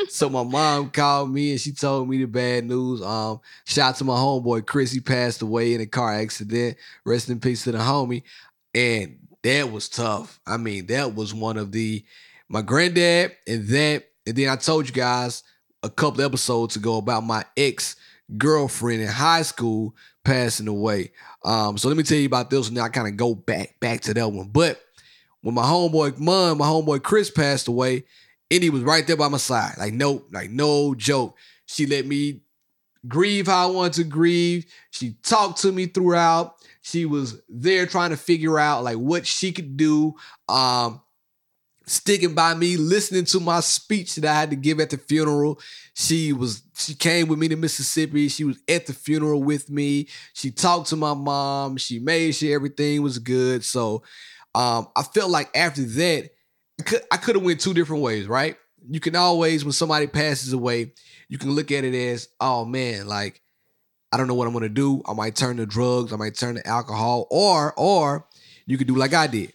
so 0.08 0.30
my 0.30 0.42
mom 0.42 0.90
called 0.90 1.30
me 1.30 1.50
and 1.50 1.60
she 1.60 1.72
told 1.72 2.08
me 2.08 2.18
the 2.18 2.26
bad 2.26 2.64
news. 2.64 3.02
Um, 3.02 3.40
shout 3.66 3.90
out 3.90 3.96
to 3.96 4.04
my 4.04 4.14
homeboy 4.14 4.66
Chris. 4.66 4.92
He 4.92 5.00
passed 5.00 5.42
away 5.42 5.74
in 5.74 5.82
a 5.82 5.86
car 5.86 6.14
accident. 6.14 6.78
Rest 7.04 7.28
in 7.28 7.38
peace 7.38 7.64
to 7.64 7.72
the 7.72 7.78
homie. 7.78 8.22
And 8.74 9.18
that 9.42 9.70
was 9.70 9.88
tough. 9.90 10.40
I 10.46 10.56
mean, 10.56 10.86
that 10.86 11.14
was 11.14 11.34
one 11.34 11.58
of 11.58 11.70
the 11.70 12.02
my 12.48 12.62
granddad 12.62 13.36
and 13.46 13.68
that, 13.68 14.04
and 14.26 14.34
then 14.34 14.48
I 14.48 14.56
told 14.56 14.88
you 14.88 14.94
guys 14.94 15.42
a 15.82 15.90
couple 15.90 16.24
episodes 16.24 16.76
ago 16.76 16.96
about 16.96 17.24
my 17.24 17.44
ex 17.56 17.96
girlfriend 18.36 19.02
in 19.02 19.08
high 19.08 19.42
school 19.42 19.94
passing 20.24 20.68
away. 20.68 21.12
Um, 21.44 21.78
so 21.78 21.88
let 21.88 21.96
me 21.96 22.02
tell 22.02 22.18
you 22.18 22.26
about 22.26 22.50
this, 22.50 22.68
and 22.68 22.76
then 22.76 22.84
I 22.84 22.88
kind 22.88 23.08
of 23.08 23.16
go 23.16 23.34
back 23.34 23.78
back 23.80 24.00
to 24.02 24.14
that 24.14 24.28
one. 24.28 24.48
But 24.48 24.80
when 25.42 25.54
my 25.54 25.62
homeboy 25.62 26.18
mom, 26.18 26.58
my 26.58 26.66
homeboy 26.66 27.02
Chris 27.02 27.30
passed 27.30 27.68
away, 27.68 28.04
Indy 28.50 28.70
was 28.70 28.82
right 28.82 29.06
there 29.06 29.16
by 29.16 29.28
my 29.28 29.38
side. 29.38 29.74
Like 29.78 29.92
no, 29.92 30.24
like 30.32 30.50
no 30.50 30.94
joke. 30.94 31.36
She 31.66 31.86
let 31.86 32.06
me 32.06 32.40
grieve 33.06 33.46
how 33.46 33.68
I 33.68 33.70
wanted 33.70 33.92
to 33.94 34.04
grieve. 34.04 34.66
She 34.90 35.14
talked 35.22 35.60
to 35.62 35.72
me 35.72 35.86
throughout. 35.86 36.54
She 36.82 37.04
was 37.04 37.40
there 37.48 37.86
trying 37.86 38.10
to 38.10 38.16
figure 38.16 38.58
out 38.58 38.84
like 38.84 38.96
what 38.96 39.26
she 39.26 39.52
could 39.52 39.76
do. 39.76 40.14
Um, 40.48 41.02
sticking 41.86 42.34
by 42.34 42.54
me, 42.54 42.76
listening 42.76 43.24
to 43.24 43.40
my 43.40 43.60
speech 43.60 44.14
that 44.16 44.30
I 44.30 44.34
had 44.34 44.50
to 44.50 44.56
give 44.56 44.80
at 44.80 44.90
the 44.90 44.98
funeral. 44.98 45.60
She 45.94 46.32
was 46.32 46.62
she 46.76 46.94
came 46.94 47.28
with 47.28 47.38
me 47.38 47.48
to 47.48 47.56
Mississippi. 47.56 48.28
She 48.28 48.44
was 48.44 48.58
at 48.68 48.86
the 48.86 48.92
funeral 48.92 49.42
with 49.42 49.68
me. 49.70 50.08
She 50.32 50.50
talked 50.50 50.88
to 50.88 50.96
my 50.96 51.14
mom. 51.14 51.76
She 51.76 51.98
made 51.98 52.34
sure 52.34 52.54
everything 52.54 53.02
was 53.02 53.18
good. 53.18 53.64
So 53.64 54.02
um, 54.58 54.88
I 54.96 55.02
felt 55.02 55.30
like 55.30 55.56
after 55.56 55.82
that, 55.82 56.30
I 57.10 57.16
could, 57.16 57.36
have 57.36 57.44
went 57.44 57.60
two 57.60 57.74
different 57.74 58.02
ways, 58.02 58.26
right? 58.26 58.56
You 58.88 59.00
can 59.00 59.16
always, 59.16 59.64
when 59.64 59.72
somebody 59.72 60.06
passes 60.06 60.52
away, 60.52 60.92
you 61.28 61.38
can 61.38 61.52
look 61.52 61.70
at 61.70 61.84
it 61.84 61.94
as, 61.94 62.28
oh 62.40 62.64
man, 62.64 63.06
like 63.06 63.40
I 64.12 64.16
don't 64.16 64.26
know 64.26 64.34
what 64.34 64.46
I'm 64.46 64.52
gonna 64.52 64.68
do. 64.68 65.02
I 65.06 65.12
might 65.12 65.36
turn 65.36 65.58
to 65.58 65.66
drugs. 65.66 66.12
I 66.12 66.16
might 66.16 66.34
turn 66.34 66.54
to 66.56 66.66
alcohol, 66.66 67.26
or 67.30 67.74
or 67.76 68.26
you 68.66 68.78
could 68.78 68.86
do 68.86 68.96
like 68.96 69.14
I 69.14 69.26
did 69.26 69.52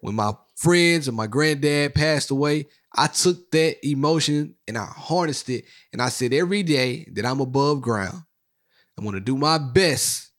when 0.00 0.14
my 0.14 0.32
friends 0.54 1.08
and 1.08 1.16
my 1.16 1.26
granddad 1.26 1.94
passed 1.94 2.30
away. 2.30 2.66
I 2.96 3.08
took 3.08 3.50
that 3.50 3.84
emotion 3.86 4.54
and 4.68 4.78
I 4.78 4.84
harnessed 4.86 5.50
it, 5.50 5.64
and 5.92 6.00
I 6.00 6.08
said 6.08 6.32
every 6.32 6.62
day 6.62 7.08
that 7.12 7.26
I'm 7.26 7.40
above 7.40 7.80
ground, 7.82 8.22
I'm 8.96 9.04
gonna 9.04 9.20
do 9.20 9.36
my 9.36 9.58
best 9.58 10.30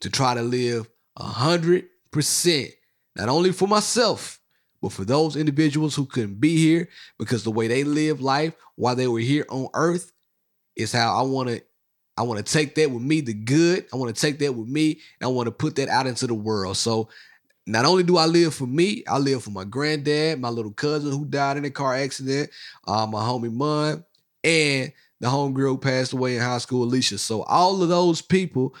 to 0.00 0.10
try 0.10 0.34
to 0.34 0.42
live 0.42 0.88
hundred 1.18 1.86
percent, 2.12 2.70
not 3.16 3.28
only 3.28 3.52
for 3.52 3.68
myself, 3.68 4.40
but 4.82 4.92
for 4.92 5.04
those 5.04 5.36
individuals 5.36 5.94
who 5.94 6.06
couldn't 6.06 6.40
be 6.40 6.56
here 6.56 6.88
because 7.18 7.44
the 7.44 7.50
way 7.50 7.68
they 7.68 7.84
live 7.84 8.20
life 8.20 8.54
while 8.76 8.96
they 8.96 9.08
were 9.08 9.18
here 9.18 9.44
on 9.50 9.68
earth 9.74 10.12
is 10.74 10.92
how 10.92 11.18
I 11.18 11.22
want 11.22 11.48
to 11.50 11.62
I 12.16 12.22
want 12.22 12.44
to 12.44 12.52
take 12.52 12.74
that 12.74 12.90
with 12.90 13.02
me, 13.02 13.22
the 13.22 13.32
good. 13.32 13.86
I 13.94 13.96
want 13.96 14.14
to 14.14 14.20
take 14.20 14.40
that 14.40 14.52
with 14.52 14.68
me, 14.68 15.00
and 15.20 15.26
I 15.26 15.28
want 15.28 15.46
to 15.46 15.52
put 15.52 15.76
that 15.76 15.88
out 15.88 16.06
into 16.06 16.26
the 16.26 16.34
world. 16.34 16.76
So 16.76 17.08
not 17.66 17.86
only 17.86 18.02
do 18.02 18.18
I 18.18 18.26
live 18.26 18.54
for 18.54 18.66
me, 18.66 19.04
I 19.08 19.16
live 19.16 19.42
for 19.42 19.50
my 19.50 19.64
granddad, 19.64 20.38
my 20.38 20.50
little 20.50 20.72
cousin 20.72 21.12
who 21.12 21.24
died 21.24 21.56
in 21.56 21.64
a 21.64 21.70
car 21.70 21.94
accident, 21.94 22.50
uh, 22.86 23.06
my 23.06 23.22
homie 23.22 23.50
Mun, 23.50 24.04
and 24.44 24.92
the 25.20 25.28
homegirl 25.28 25.80
passed 25.80 26.12
away 26.12 26.36
in 26.36 26.42
high 26.42 26.58
school, 26.58 26.84
Alicia. 26.84 27.16
So 27.16 27.42
all 27.44 27.82
of 27.82 27.88
those 27.88 28.20
people, 28.20 28.74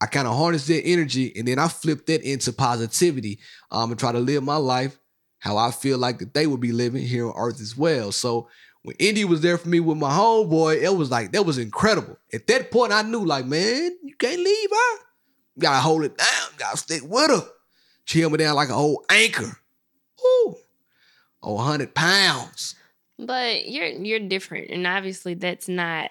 I 0.00 0.06
kind 0.06 0.26
of 0.26 0.36
harness 0.36 0.66
that 0.66 0.82
energy 0.84 1.32
and 1.36 1.46
then 1.48 1.58
I 1.58 1.68
flip 1.68 2.06
that 2.06 2.22
into 2.22 2.52
positivity 2.52 3.38
um, 3.70 3.90
and 3.90 3.98
try 3.98 4.12
to 4.12 4.18
live 4.18 4.42
my 4.42 4.56
life 4.56 4.98
how 5.38 5.58
I 5.58 5.70
feel 5.70 5.98
like 5.98 6.18
that 6.18 6.32
they 6.32 6.46
would 6.46 6.60
be 6.60 6.72
living 6.72 7.04
here 7.04 7.26
on 7.28 7.34
earth 7.36 7.60
as 7.60 7.76
well. 7.76 8.12
So 8.12 8.48
when 8.82 8.96
Indy 8.98 9.26
was 9.26 9.42
there 9.42 9.58
for 9.58 9.68
me 9.68 9.78
with 9.78 9.98
my 9.98 10.10
homeboy, 10.10 10.82
it 10.82 10.96
was 10.96 11.10
like, 11.10 11.32
that 11.32 11.44
was 11.44 11.58
incredible. 11.58 12.18
At 12.32 12.46
that 12.46 12.70
point, 12.70 12.92
I 12.92 13.02
knew 13.02 13.24
like, 13.24 13.44
man, 13.44 13.96
you 14.02 14.14
can't 14.16 14.40
leave 14.40 14.70
her. 14.70 14.96
You 15.56 15.60
gotta 15.60 15.82
hold 15.82 16.02
it 16.04 16.16
down. 16.16 16.50
You 16.52 16.58
gotta 16.58 16.76
stick 16.78 17.02
with 17.04 17.30
her. 17.30 17.46
She 18.06 18.20
held 18.20 18.32
me 18.32 18.38
down 18.38 18.54
like 18.56 18.70
an 18.70 18.74
old 18.74 19.04
anchor. 19.10 19.58
Ooh. 20.24 20.56
Oh, 21.42 21.54
100 21.56 21.94
pounds. 21.94 22.74
But 23.18 23.68
you're 23.68 23.86
you're 23.86 24.20
different, 24.20 24.70
and 24.70 24.86
obviously 24.86 25.34
that's 25.34 25.68
not 25.68 26.10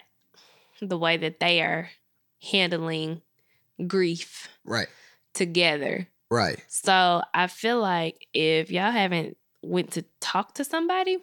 the 0.79 0.97
way 0.97 1.17
that 1.17 1.39
they 1.39 1.59
are 1.61 1.89
handling 2.39 3.22
grief 3.87 4.49
Right. 4.63 4.87
together. 5.33 6.07
Right. 6.29 6.63
So 6.67 7.21
I 7.33 7.47
feel 7.47 7.79
like 7.79 8.27
if 8.33 8.71
y'all 8.71 8.91
haven't 8.91 9.37
went 9.61 9.91
to 9.93 10.03
talk 10.19 10.55
to 10.55 10.63
somebody 10.63 11.17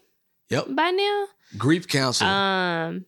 Yep. 0.50 0.66
by 0.74 0.90
now, 0.90 1.26
Grief 1.58 1.86
counselor. 1.88 2.30
um, 2.30 3.06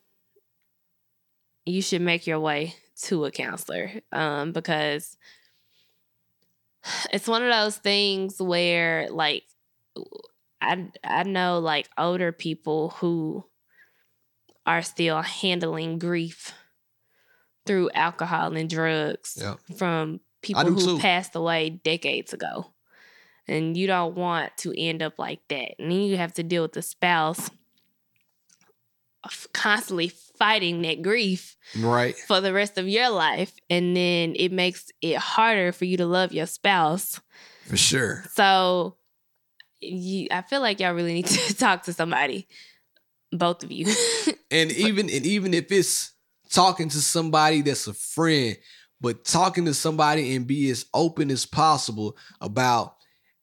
you 1.64 1.80
should 1.82 2.02
make 2.02 2.26
your 2.26 2.40
way 2.40 2.74
to 3.02 3.24
a 3.24 3.30
counselor, 3.30 3.90
um, 4.12 4.52
because 4.52 5.16
it's 7.12 7.28
one 7.28 7.42
of 7.42 7.50
those 7.52 7.76
things 7.76 8.40
where 8.40 9.08
like 9.10 9.44
I 10.60 10.88
I 11.04 11.22
know 11.24 11.58
like 11.60 11.88
older 11.96 12.32
people 12.32 12.90
who 12.90 13.44
are 14.66 14.82
still 14.82 15.22
handling 15.22 15.98
grief 15.98 16.52
through 17.66 17.90
alcohol 17.94 18.56
and 18.56 18.68
drugs 18.68 19.38
Yep. 19.40 19.58
from 19.76 20.20
people 20.42 20.64
who 20.64 20.80
too. 20.80 20.98
passed 20.98 21.34
away 21.36 21.70
decades 21.70 22.32
ago. 22.32 22.72
And 23.48 23.76
you 23.76 23.86
don't 23.86 24.14
want 24.16 24.56
to 24.58 24.72
end 24.78 25.02
up 25.02 25.18
like 25.18 25.40
that. 25.48 25.74
And 25.78 25.90
then 25.90 26.00
you 26.02 26.16
have 26.16 26.32
to 26.34 26.42
deal 26.42 26.62
with 26.62 26.72
the 26.72 26.82
spouse 26.82 27.50
constantly 29.52 30.08
fighting 30.08 30.82
that 30.82 31.02
grief 31.02 31.56
right. 31.78 32.16
for 32.16 32.40
the 32.40 32.52
rest 32.52 32.76
of 32.78 32.88
your 32.88 33.08
life. 33.10 33.52
And 33.70 33.96
then 33.96 34.34
it 34.36 34.50
makes 34.52 34.90
it 35.00 35.16
harder 35.16 35.72
for 35.72 35.84
you 35.84 35.96
to 35.98 36.06
love 36.06 36.32
your 36.32 36.46
spouse. 36.46 37.20
For 37.68 37.76
sure. 37.76 38.24
So 38.34 38.96
you, 39.80 40.28
I 40.30 40.42
feel 40.42 40.60
like 40.60 40.80
y'all 40.80 40.94
really 40.94 41.14
need 41.14 41.26
to 41.26 41.54
talk 41.58 41.84
to 41.84 41.92
somebody, 41.92 42.48
both 43.30 43.62
of 43.62 43.70
you. 43.70 43.86
And 44.50 44.72
even 44.72 45.08
and 45.08 45.24
even 45.26 45.54
if 45.54 45.70
it's 45.70 46.11
talking 46.52 46.88
to 46.90 47.00
somebody 47.00 47.62
that's 47.62 47.86
a 47.86 47.94
friend, 47.94 48.56
but 49.00 49.24
talking 49.24 49.64
to 49.64 49.74
somebody 49.74 50.34
and 50.36 50.46
be 50.46 50.70
as 50.70 50.86
open 50.94 51.30
as 51.30 51.46
possible 51.46 52.16
about 52.40 52.94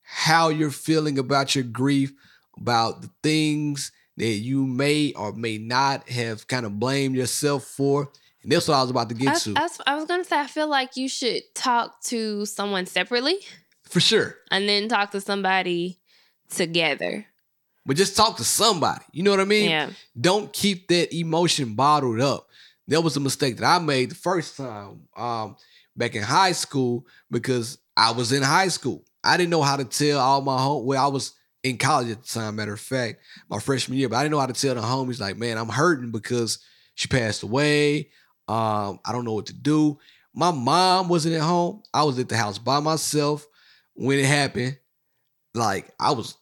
how 0.02 0.48
you're 0.48 0.70
feeling 0.70 1.18
about 1.18 1.54
your 1.54 1.64
grief, 1.64 2.12
about 2.58 3.02
the 3.02 3.10
things 3.22 3.92
that 4.16 4.24
you 4.26 4.66
may 4.66 5.12
or 5.14 5.32
may 5.32 5.58
not 5.58 6.08
have 6.08 6.46
kind 6.46 6.66
of 6.66 6.78
blamed 6.78 7.16
yourself 7.16 7.64
for. 7.64 8.10
And 8.42 8.50
that's 8.50 8.68
what 8.68 8.76
I 8.76 8.82
was 8.82 8.90
about 8.90 9.08
to 9.10 9.14
get 9.14 9.28
I, 9.34 9.38
to. 9.38 9.54
I 9.56 9.62
was- 9.62 9.80
I 9.86 9.94
was 9.96 10.04
gonna 10.06 10.24
say 10.24 10.38
I 10.38 10.46
feel 10.46 10.68
like 10.68 10.96
you 10.96 11.08
should 11.08 11.42
talk 11.54 12.02
to 12.04 12.46
someone 12.46 12.86
separately 12.86 13.38
for 13.84 14.00
sure. 14.00 14.36
and 14.50 14.68
then 14.68 14.88
talk 14.88 15.10
to 15.12 15.20
somebody 15.20 15.98
together. 16.48 17.26
But 17.86 17.96
just 17.96 18.16
talk 18.16 18.36
to 18.36 18.44
somebody. 18.44 19.04
You 19.12 19.22
know 19.22 19.30
what 19.30 19.40
I 19.40 19.44
mean? 19.44 19.70
Yeah. 19.70 19.90
don't 20.20 20.52
keep 20.52 20.88
that 20.88 21.14
emotion 21.16 21.74
bottled 21.74 22.20
up. 22.20 22.46
That 22.90 23.02
was 23.02 23.16
a 23.16 23.20
mistake 23.20 23.56
that 23.56 23.64
I 23.64 23.78
made 23.78 24.10
the 24.10 24.16
first 24.16 24.56
time 24.56 25.02
um, 25.16 25.56
back 25.96 26.16
in 26.16 26.24
high 26.24 26.50
school 26.50 27.06
because 27.30 27.78
I 27.96 28.10
was 28.10 28.32
in 28.32 28.42
high 28.42 28.66
school. 28.66 29.04
I 29.22 29.36
didn't 29.36 29.50
know 29.50 29.62
how 29.62 29.76
to 29.76 29.84
tell 29.84 30.18
all 30.18 30.40
my 30.40 30.60
home. 30.60 30.84
Well, 30.84 31.02
I 31.02 31.08
was 31.08 31.34
in 31.62 31.78
college 31.78 32.10
at 32.10 32.22
the 32.24 32.28
time, 32.28 32.56
matter 32.56 32.72
of 32.72 32.80
fact, 32.80 33.20
my 33.48 33.60
freshman 33.60 33.96
year, 33.96 34.08
but 34.08 34.16
I 34.16 34.22
didn't 34.22 34.32
know 34.32 34.40
how 34.40 34.46
to 34.46 34.52
tell 34.52 34.74
the 34.74 34.80
homies 34.80 35.20
like, 35.20 35.36
man, 35.36 35.56
I'm 35.56 35.68
hurting 35.68 36.10
because 36.10 36.58
she 36.96 37.06
passed 37.06 37.44
away. 37.44 38.10
Um, 38.48 38.98
I 39.04 39.12
don't 39.12 39.24
know 39.24 39.34
what 39.34 39.46
to 39.46 39.54
do. 39.54 39.98
My 40.34 40.50
mom 40.50 41.08
wasn't 41.08 41.36
at 41.36 41.42
home. 41.42 41.82
I 41.94 42.02
was 42.02 42.18
at 42.18 42.28
the 42.28 42.36
house 42.36 42.58
by 42.58 42.80
myself 42.80 43.46
when 43.94 44.18
it 44.18 44.26
happened. 44.26 44.76
Like 45.54 45.92
I 46.00 46.10
was, 46.10 46.36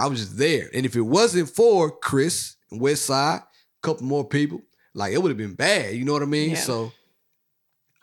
I 0.00 0.06
was 0.06 0.20
just 0.20 0.38
there. 0.38 0.70
And 0.72 0.86
if 0.86 0.94
it 0.94 1.00
wasn't 1.00 1.48
for 1.48 1.90
Chris 1.90 2.54
and 2.70 2.80
West 2.80 3.06
Side, 3.06 3.40
a 3.40 3.86
couple 3.86 4.06
more 4.06 4.24
people, 4.24 4.60
like 4.94 5.12
it 5.12 5.22
would 5.22 5.30
have 5.30 5.38
been 5.38 5.54
bad. 5.54 5.94
You 5.94 6.04
know 6.04 6.12
what 6.12 6.22
I 6.22 6.26
mean? 6.26 6.50
Yeah. 6.50 6.56
So 6.56 6.92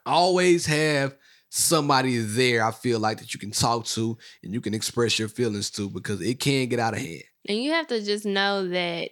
always 0.05 0.65
have 0.65 1.15
somebody 1.49 2.17
there. 2.17 2.63
I 2.63 2.71
feel 2.71 2.99
like 2.99 3.19
that 3.19 3.33
you 3.33 3.39
can 3.39 3.51
talk 3.51 3.85
to 3.85 4.17
and 4.43 4.53
you 4.53 4.61
can 4.61 4.73
express 4.73 5.19
your 5.19 5.27
feelings 5.27 5.69
to 5.71 5.89
because 5.89 6.21
it 6.21 6.39
can 6.39 6.67
get 6.67 6.79
out 6.79 6.93
of 6.93 6.99
hand. 6.99 7.23
And 7.47 7.61
you 7.61 7.71
have 7.71 7.87
to 7.87 8.01
just 8.01 8.25
know 8.25 8.67
that 8.69 9.09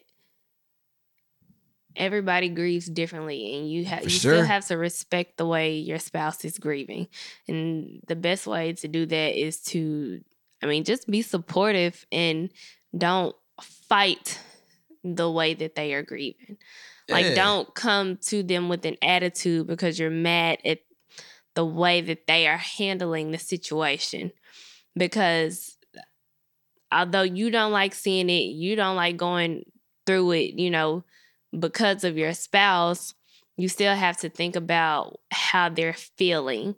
everybody 1.95 2.49
grieves 2.49 2.85
differently 2.87 3.57
and 3.57 3.69
you 3.69 3.83
have 3.85 4.03
you 4.03 4.09
sure. 4.09 4.35
still 4.35 4.45
have 4.45 4.65
to 4.67 4.77
respect 4.77 5.37
the 5.37 5.45
way 5.45 5.77
your 5.77 5.99
spouse 5.99 6.45
is 6.45 6.57
grieving. 6.57 7.07
And 7.47 8.01
the 8.07 8.15
best 8.15 8.47
way 8.47 8.73
to 8.73 8.87
do 8.87 9.05
that 9.05 9.35
is 9.35 9.61
to 9.63 10.21
I 10.63 10.65
mean 10.65 10.83
just 10.83 11.09
be 11.09 11.21
supportive 11.21 12.05
and 12.11 12.49
don't 12.97 13.35
fight 13.61 14.39
the 15.03 15.29
way 15.29 15.53
that 15.53 15.75
they 15.75 15.93
are 15.93 16.03
grieving. 16.03 16.57
Like 17.09 17.25
Yeah. 17.25 17.35
don't 17.35 17.73
come 17.75 18.17
to 18.27 18.43
them 18.43 18.69
with 18.69 18.85
an 18.85 18.97
attitude 19.01 19.67
because 19.67 19.97
you're 19.99 20.09
mad 20.09 20.59
at 20.63 20.79
the 21.55 21.65
way 21.65 22.01
that 22.01 22.27
they 22.27 22.47
are 22.47 22.57
handling 22.57 23.31
the 23.31 23.39
situation. 23.39 24.31
Because 24.95 25.77
although 26.91 27.23
you 27.23 27.49
don't 27.51 27.71
like 27.71 27.93
seeing 27.93 28.29
it, 28.29 28.43
you 28.53 28.75
don't 28.75 28.95
like 28.95 29.17
going 29.17 29.63
through 30.05 30.31
it, 30.31 30.53
you 30.59 30.69
know, 30.69 31.03
because 31.57 32.03
of 32.03 32.17
your 32.17 32.33
spouse, 32.33 33.13
you 33.57 33.67
still 33.67 33.95
have 33.95 34.17
to 34.17 34.29
think 34.29 34.55
about 34.55 35.19
how 35.31 35.69
they're 35.69 35.93
feeling. 35.93 36.75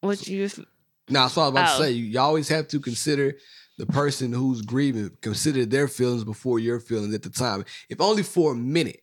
What 0.00 0.26
you 0.26 0.48
Now, 1.08 1.22
that's 1.22 1.36
what 1.36 1.44
I 1.44 1.46
was 1.46 1.50
about 1.50 1.74
Oh. 1.74 1.78
to 1.78 1.84
say. 1.84 1.90
You, 1.92 2.04
you 2.04 2.20
always 2.20 2.48
have 2.48 2.68
to 2.68 2.80
consider 2.80 3.36
the 3.78 3.86
person 3.86 4.32
who's 4.32 4.62
grieving, 4.62 5.10
consider 5.20 5.64
their 5.64 5.88
feelings 5.88 6.24
before 6.24 6.58
your 6.58 6.80
feelings 6.80 7.14
at 7.14 7.22
the 7.22 7.30
time. 7.30 7.64
If 7.88 8.00
only 8.00 8.22
for 8.22 8.52
a 8.52 8.56
minute, 8.56 9.02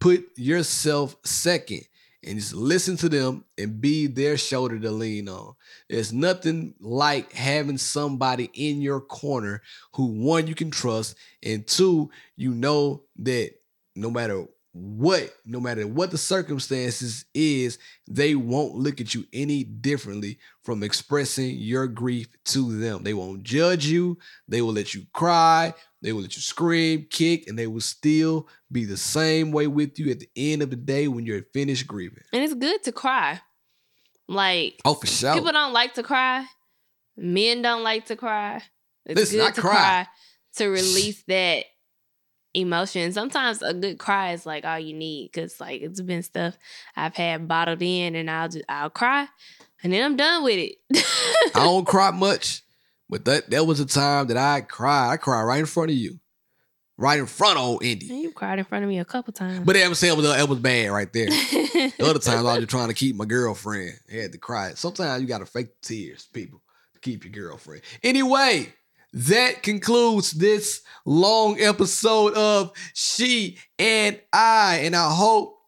put 0.00 0.26
yourself 0.36 1.16
second 1.24 1.82
and 2.24 2.38
just 2.38 2.54
listen 2.54 2.96
to 2.96 3.08
them 3.08 3.44
and 3.56 3.80
be 3.80 4.06
their 4.06 4.36
shoulder 4.36 4.78
to 4.78 4.90
lean 4.90 5.28
on. 5.28 5.54
There's 5.88 6.12
nothing 6.12 6.74
like 6.80 7.32
having 7.32 7.78
somebody 7.78 8.50
in 8.54 8.82
your 8.82 9.00
corner 9.00 9.62
who, 9.94 10.06
one, 10.06 10.46
you 10.46 10.54
can 10.54 10.70
trust, 10.70 11.16
and 11.42 11.66
two, 11.66 12.10
you 12.36 12.52
know 12.52 13.04
that 13.18 13.52
no 13.94 14.10
matter 14.10 14.46
what, 14.78 15.32
no 15.44 15.60
matter 15.60 15.86
what 15.86 16.10
the 16.10 16.18
circumstances 16.18 17.24
is, 17.34 17.78
they 18.06 18.34
won't 18.34 18.74
look 18.74 19.00
at 19.00 19.14
you 19.14 19.24
any 19.32 19.64
differently 19.64 20.38
from 20.62 20.82
expressing 20.82 21.56
your 21.56 21.86
grief 21.86 22.28
to 22.46 22.78
them. 22.78 23.02
They 23.02 23.14
won't 23.14 23.42
judge 23.42 23.86
you. 23.86 24.18
They 24.46 24.62
will 24.62 24.72
let 24.72 24.94
you 24.94 25.04
cry. 25.12 25.74
They 26.00 26.12
will 26.12 26.22
let 26.22 26.36
you 26.36 26.42
scream, 26.42 27.06
kick, 27.10 27.48
and 27.48 27.58
they 27.58 27.66
will 27.66 27.80
still 27.80 28.48
be 28.70 28.84
the 28.84 28.96
same 28.96 29.50
way 29.50 29.66
with 29.66 29.98
you 29.98 30.10
at 30.10 30.20
the 30.20 30.28
end 30.36 30.62
of 30.62 30.70
the 30.70 30.76
day 30.76 31.08
when 31.08 31.26
you're 31.26 31.42
finished 31.52 31.86
grieving. 31.86 32.22
and 32.32 32.42
it's 32.42 32.54
good 32.54 32.82
to 32.84 32.92
cry. 32.92 33.40
Like 34.28 34.80
Oh, 34.84 34.94
for 34.94 35.06
sure. 35.06 35.34
people 35.34 35.52
don't 35.52 35.72
like 35.72 35.94
to 35.94 36.02
cry. 36.02 36.44
Men 37.16 37.62
don't 37.62 37.82
like 37.82 38.06
to 38.06 38.16
cry. 38.16 38.62
It's 39.06 39.18
Listen, 39.18 39.38
good 39.38 39.48
I 39.48 39.50
to 39.52 39.60
cry. 39.60 39.70
cry 39.72 40.06
to 40.56 40.68
release 40.68 41.22
that 41.28 41.64
emotion. 42.54 43.12
Sometimes 43.12 43.62
a 43.62 43.74
good 43.74 43.98
cry 43.98 44.32
is 44.32 44.46
like 44.46 44.64
all 44.64 44.78
you 44.78 44.94
need 44.94 45.30
because 45.32 45.60
like 45.60 45.82
it's 45.82 46.00
been 46.00 46.22
stuff 46.22 46.56
I've 46.96 47.14
had 47.14 47.48
bottled 47.48 47.82
in, 47.82 48.14
and 48.14 48.30
I'll 48.30 48.48
just 48.48 48.64
I'll 48.68 48.90
cry, 48.90 49.28
and 49.82 49.92
then 49.92 50.04
I'm 50.04 50.16
done 50.16 50.44
with 50.44 50.58
it. 50.58 51.04
I 51.54 51.64
don't 51.64 51.84
cry 51.86 52.10
much, 52.10 52.62
but 53.08 53.24
that 53.26 53.50
that 53.50 53.66
was 53.66 53.80
a 53.80 53.86
time 53.86 54.28
that 54.28 54.36
I 54.36 54.60
cried. 54.62 55.12
I 55.12 55.16
cried 55.16 55.42
right 55.42 55.60
in 55.60 55.66
front 55.66 55.90
of 55.90 55.96
you, 55.96 56.18
right 56.96 57.18
in 57.18 57.26
front 57.26 57.58
of 57.58 57.64
old 57.64 57.84
Indy. 57.84 58.06
you 58.06 58.32
cried 58.32 58.58
in 58.58 58.64
front 58.64 58.84
of 58.84 58.88
me 58.88 58.98
a 58.98 59.04
couple 59.04 59.32
times. 59.32 59.64
But 59.64 59.76
I'm 59.76 59.94
saying 59.94 60.14
it 60.14 60.16
was, 60.16 60.38
it 60.38 60.48
was 60.48 60.58
bad 60.58 60.90
right 60.90 61.12
there. 61.12 61.26
The 61.28 61.92
other 62.02 62.18
times 62.18 62.40
I 62.40 62.42
was 62.42 62.58
just 62.58 62.70
trying 62.70 62.88
to 62.88 62.94
keep 62.94 63.16
my 63.16 63.24
girlfriend. 63.24 63.92
I 64.12 64.16
had 64.16 64.32
to 64.32 64.38
cry. 64.38 64.72
Sometimes 64.74 65.22
you 65.22 65.28
gotta 65.28 65.46
fake 65.46 65.80
tears, 65.82 66.28
people, 66.32 66.62
to 66.94 67.00
keep 67.00 67.24
your 67.24 67.32
girlfriend. 67.32 67.82
Anyway, 68.02 68.72
that 69.12 69.62
concludes 69.62 70.32
this 70.32 70.82
long 71.04 71.60
episode 71.60 72.34
of 72.34 72.72
She 72.94 73.58
and 73.78 74.20
I. 74.32 74.80
And 74.84 74.94
I 74.94 75.12
hope 75.12 75.58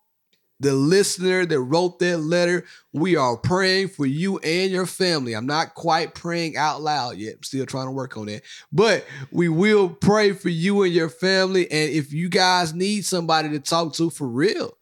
the 0.60 0.74
listener 0.74 1.46
that 1.46 1.60
wrote 1.60 1.98
that 2.00 2.18
letter, 2.18 2.66
we 2.92 3.16
are 3.16 3.36
praying 3.38 3.88
for 3.88 4.04
you 4.04 4.38
and 4.40 4.70
your 4.70 4.84
family. 4.84 5.32
I'm 5.32 5.46
not 5.46 5.74
quite 5.74 6.14
praying 6.14 6.58
out 6.58 6.82
loud 6.82 7.16
yet. 7.16 7.36
I'm 7.36 7.42
still 7.42 7.64
trying 7.64 7.86
to 7.86 7.92
work 7.92 8.18
on 8.18 8.26
that. 8.26 8.42
But 8.70 9.06
we 9.32 9.48
will 9.48 9.88
pray 9.88 10.32
for 10.32 10.50
you 10.50 10.82
and 10.82 10.92
your 10.92 11.08
family. 11.08 11.62
And 11.70 11.90
if 11.90 12.12
you 12.12 12.28
guys 12.28 12.74
need 12.74 13.06
somebody 13.06 13.48
to 13.50 13.58
talk 13.58 13.94
to 13.94 14.10
for 14.10 14.28
real, 14.28 14.76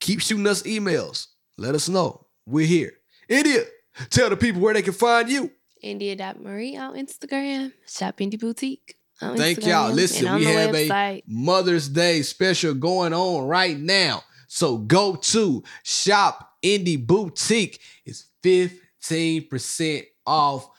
keep 0.00 0.20
shooting 0.20 0.48
us 0.48 0.64
emails. 0.64 1.28
Let 1.56 1.76
us 1.76 1.88
know. 1.88 2.26
We're 2.44 2.66
here. 2.66 2.94
India, 3.28 3.62
tell 4.08 4.30
the 4.30 4.36
people 4.36 4.60
where 4.60 4.74
they 4.74 4.82
can 4.82 4.94
find 4.94 5.30
you. 5.30 5.52
India.Marie 5.82 6.76
on 6.76 6.94
Instagram, 6.94 7.72
Shop 7.86 8.16
Indie 8.18 8.38
Boutique. 8.38 8.96
On 9.22 9.36
Thank 9.36 9.66
y'all. 9.66 9.92
Listen, 9.92 10.34
we 10.36 10.44
have 10.44 10.70
website. 10.70 11.18
a 11.18 11.22
Mother's 11.26 11.88
Day 11.88 12.22
special 12.22 12.72
going 12.72 13.12
on 13.12 13.46
right 13.46 13.78
now. 13.78 14.22
So 14.48 14.78
go 14.78 15.16
to 15.16 15.62
Shop 15.82 16.54
Indie 16.62 17.06
Boutique. 17.06 17.80
It's 18.06 18.26
15% 18.42 20.06
off 20.26 20.70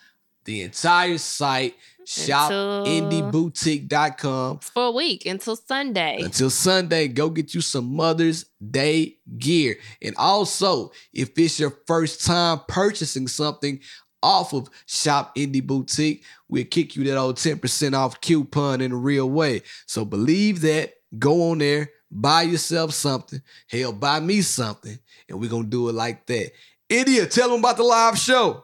the 0.45 0.61
entire 0.61 1.17
site. 1.17 1.75
ShopIndieBoutique.com. 2.05 4.57
It's 4.57 4.69
for 4.69 4.85
a 4.85 4.91
week 4.91 5.25
until 5.25 5.55
Sunday. 5.55 6.19
Until 6.21 6.49
Sunday, 6.49 7.07
go 7.07 7.29
get 7.29 7.53
you 7.53 7.61
some 7.61 7.95
Mother's 7.95 8.45
Day 8.59 9.17
gear. 9.37 9.77
And 10.01 10.15
also, 10.17 10.91
if 11.13 11.37
it's 11.37 11.59
your 11.59 11.77
first 11.87 12.25
time 12.25 12.61
purchasing 12.67 13.27
something 13.27 13.79
off 14.23 14.53
of 14.53 14.69
Shop 14.85 15.35
Indie 15.35 15.65
Boutique, 15.65 16.23
we'll 16.47 16.65
kick 16.65 16.95
you 16.95 17.03
that 17.05 17.17
old 17.17 17.37
10% 17.37 17.93
off 17.93 18.21
coupon 18.21 18.81
in 18.81 18.91
a 18.91 18.95
real 18.97 19.29
way. 19.29 19.61
So 19.85 20.05
believe 20.05 20.61
that. 20.61 20.93
Go 21.19 21.51
on 21.51 21.57
there, 21.57 21.89
buy 22.09 22.43
yourself 22.43 22.93
something. 22.93 23.41
Hell, 23.69 23.91
buy 23.91 24.21
me 24.21 24.41
something. 24.41 24.97
And 25.27 25.41
we're 25.41 25.49
going 25.49 25.63
to 25.63 25.69
do 25.69 25.89
it 25.89 25.93
like 25.93 26.25
that. 26.27 26.51
India, 26.87 27.25
tell 27.25 27.49
them 27.49 27.59
about 27.59 27.75
the 27.75 27.83
live 27.83 28.17
show. 28.17 28.63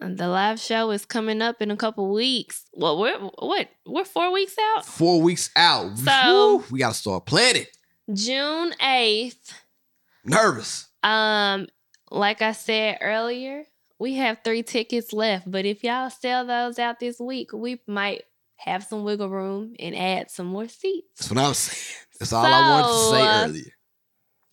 The 0.00 0.26
live 0.28 0.58
show 0.58 0.90
is 0.92 1.04
coming 1.04 1.42
up 1.42 1.60
in 1.60 1.70
a 1.70 1.76
couple 1.76 2.10
weeks. 2.12 2.64
Well, 2.72 2.98
we're 2.98 3.18
what? 3.18 3.68
We're 3.86 4.06
four 4.06 4.32
weeks 4.32 4.56
out. 4.74 4.86
Four 4.86 5.20
weeks 5.20 5.50
out. 5.54 5.98
So- 5.98 6.56
Woo, 6.56 6.64
we 6.70 6.78
got 6.78 6.92
to 6.92 6.98
start 6.98 7.26
planning. 7.26 7.66
June 8.12 8.72
eighth. 8.80 9.52
Nervous. 10.24 10.88
Um, 11.02 11.66
like 12.10 12.40
I 12.42 12.52
said 12.52 12.98
earlier, 13.00 13.64
we 14.02 14.14
have 14.14 14.38
three 14.42 14.64
tickets 14.64 15.12
left. 15.12 15.48
But 15.48 15.64
if 15.64 15.84
y'all 15.84 16.10
sell 16.10 16.44
those 16.44 16.80
out 16.80 16.98
this 16.98 17.20
week, 17.20 17.52
we 17.52 17.80
might 17.86 18.24
have 18.56 18.82
some 18.82 19.04
wiggle 19.04 19.28
room 19.28 19.76
and 19.78 19.94
add 19.94 20.28
some 20.28 20.46
more 20.46 20.66
seats. 20.66 21.06
That's 21.20 21.30
what 21.30 21.38
I 21.38 21.48
was 21.48 21.58
saying. 21.58 22.06
That's 22.18 22.32
all 22.32 22.44
I 22.44 22.70
wanted 22.70 22.88
to 22.88 23.10
say 23.10 23.22
uh, 23.22 23.44
earlier. 23.44 23.72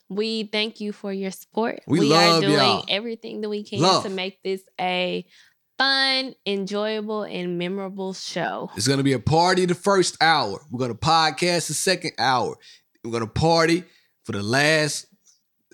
We 0.08 0.44
thank 0.44 0.80
you 0.80 0.92
for 0.92 1.12
your 1.12 1.32
support. 1.32 1.82
We 1.88 2.00
are 2.00 2.04
love 2.04 2.42
doing 2.44 2.54
y'all. 2.54 2.86
everything 2.88 3.42
that 3.42 3.50
we 3.50 3.64
can 3.64 3.80
Love. 3.80 4.04
to 4.04 4.10
make 4.10 4.42
this 4.44 4.62
a 4.80 5.26
fun, 5.80 6.36
enjoyable, 6.46 7.24
and 7.24 7.58
memorable 7.58 8.14
show. 8.14 8.70
It's 8.76 8.88
gonna 8.88 9.02
be 9.04 9.14
a 9.14 9.20
party 9.20 9.66
the 9.66 9.74
first 9.74 10.16
hour. 10.22 10.62
We're 10.70 10.80
gonna 10.80 10.94
podcast 10.94 11.68
the 11.68 11.74
second 11.74 12.12
hour. 12.20 12.56
We're 13.04 13.12
gonna 13.12 13.28
party 13.28 13.84
for 14.26 14.32
the 14.32 14.44
last 14.44 15.08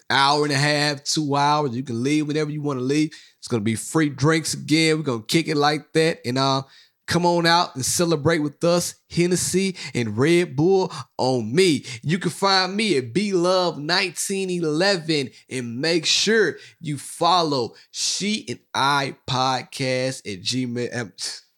hour 0.10 0.44
and 0.44 0.54
a 0.54 0.58
half, 0.58 1.04
two 1.04 1.36
hours. 1.36 1.76
You 1.76 1.84
can 1.84 2.04
leave 2.04 2.28
whenever 2.28 2.52
you 2.52 2.62
want 2.62 2.80
to 2.80 2.84
leave. 2.86 3.12
It's 3.40 3.48
gonna 3.48 3.62
be 3.62 3.76
free 3.76 4.10
drinks 4.10 4.54
again. 4.54 4.98
We're 4.98 5.04
gonna 5.04 5.24
kick 5.24 5.48
it 5.48 5.58
like 5.58 5.94
that. 5.94 6.20
And 6.26 6.38
uh 6.38 6.64
come 7.08 7.26
on 7.26 7.46
out 7.46 7.76
and 7.76 7.86
celebrate 7.86 8.40
with 8.40 8.64
us, 8.64 8.96
Hennessy 9.10 9.76
and 9.94 10.18
Red 10.18 10.56
Bull 10.56 10.92
on 11.18 11.54
me. 11.54 11.86
You 12.02 12.18
can 12.20 12.32
find 12.32 12.76
me 12.76 12.98
at 12.98 13.14
B 13.14 13.34
Love 13.34 13.76
1911 13.76 15.30
and 15.50 15.80
make 15.80 16.06
sure 16.06 16.58
you 16.80 16.98
follow 16.98 17.76
She 17.92 18.46
and 18.50 18.60
I 18.74 19.16
podcast 19.30 20.20
at 20.32 20.42
Gmail 20.42 20.96
um, 20.98 21.14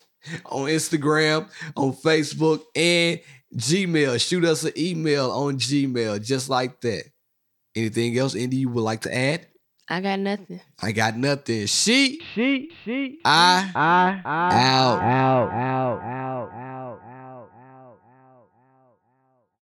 on 0.45 0.67
Instagram, 0.67 1.49
on 1.75 1.93
Facebook, 1.93 2.63
and 2.75 3.21
Gmail. 3.55 4.19
Shoot 4.25 4.43
us 4.43 4.63
an 4.63 4.73
email 4.77 5.31
on 5.31 5.57
Gmail, 5.57 6.23
just 6.23 6.49
like 6.49 6.81
that. 6.81 7.03
Anything 7.77 8.17
else, 8.17 8.33
Indy, 8.33 8.57
you 8.57 8.69
would 8.69 8.81
like 8.81 9.01
to 9.01 9.15
add? 9.15 9.45
I 9.87 10.01
got 10.01 10.17
nothing. 10.19 10.59
I 10.81 10.91
got 10.93 11.15
nothing. 11.15 11.67
She, 11.67 12.19
She, 12.33 12.71
she, 12.83 13.19
I, 13.23 13.71
I, 13.75 14.21
I, 14.25 14.55
out. 14.55 15.01
out, 15.01 15.51
out. 15.51 16.01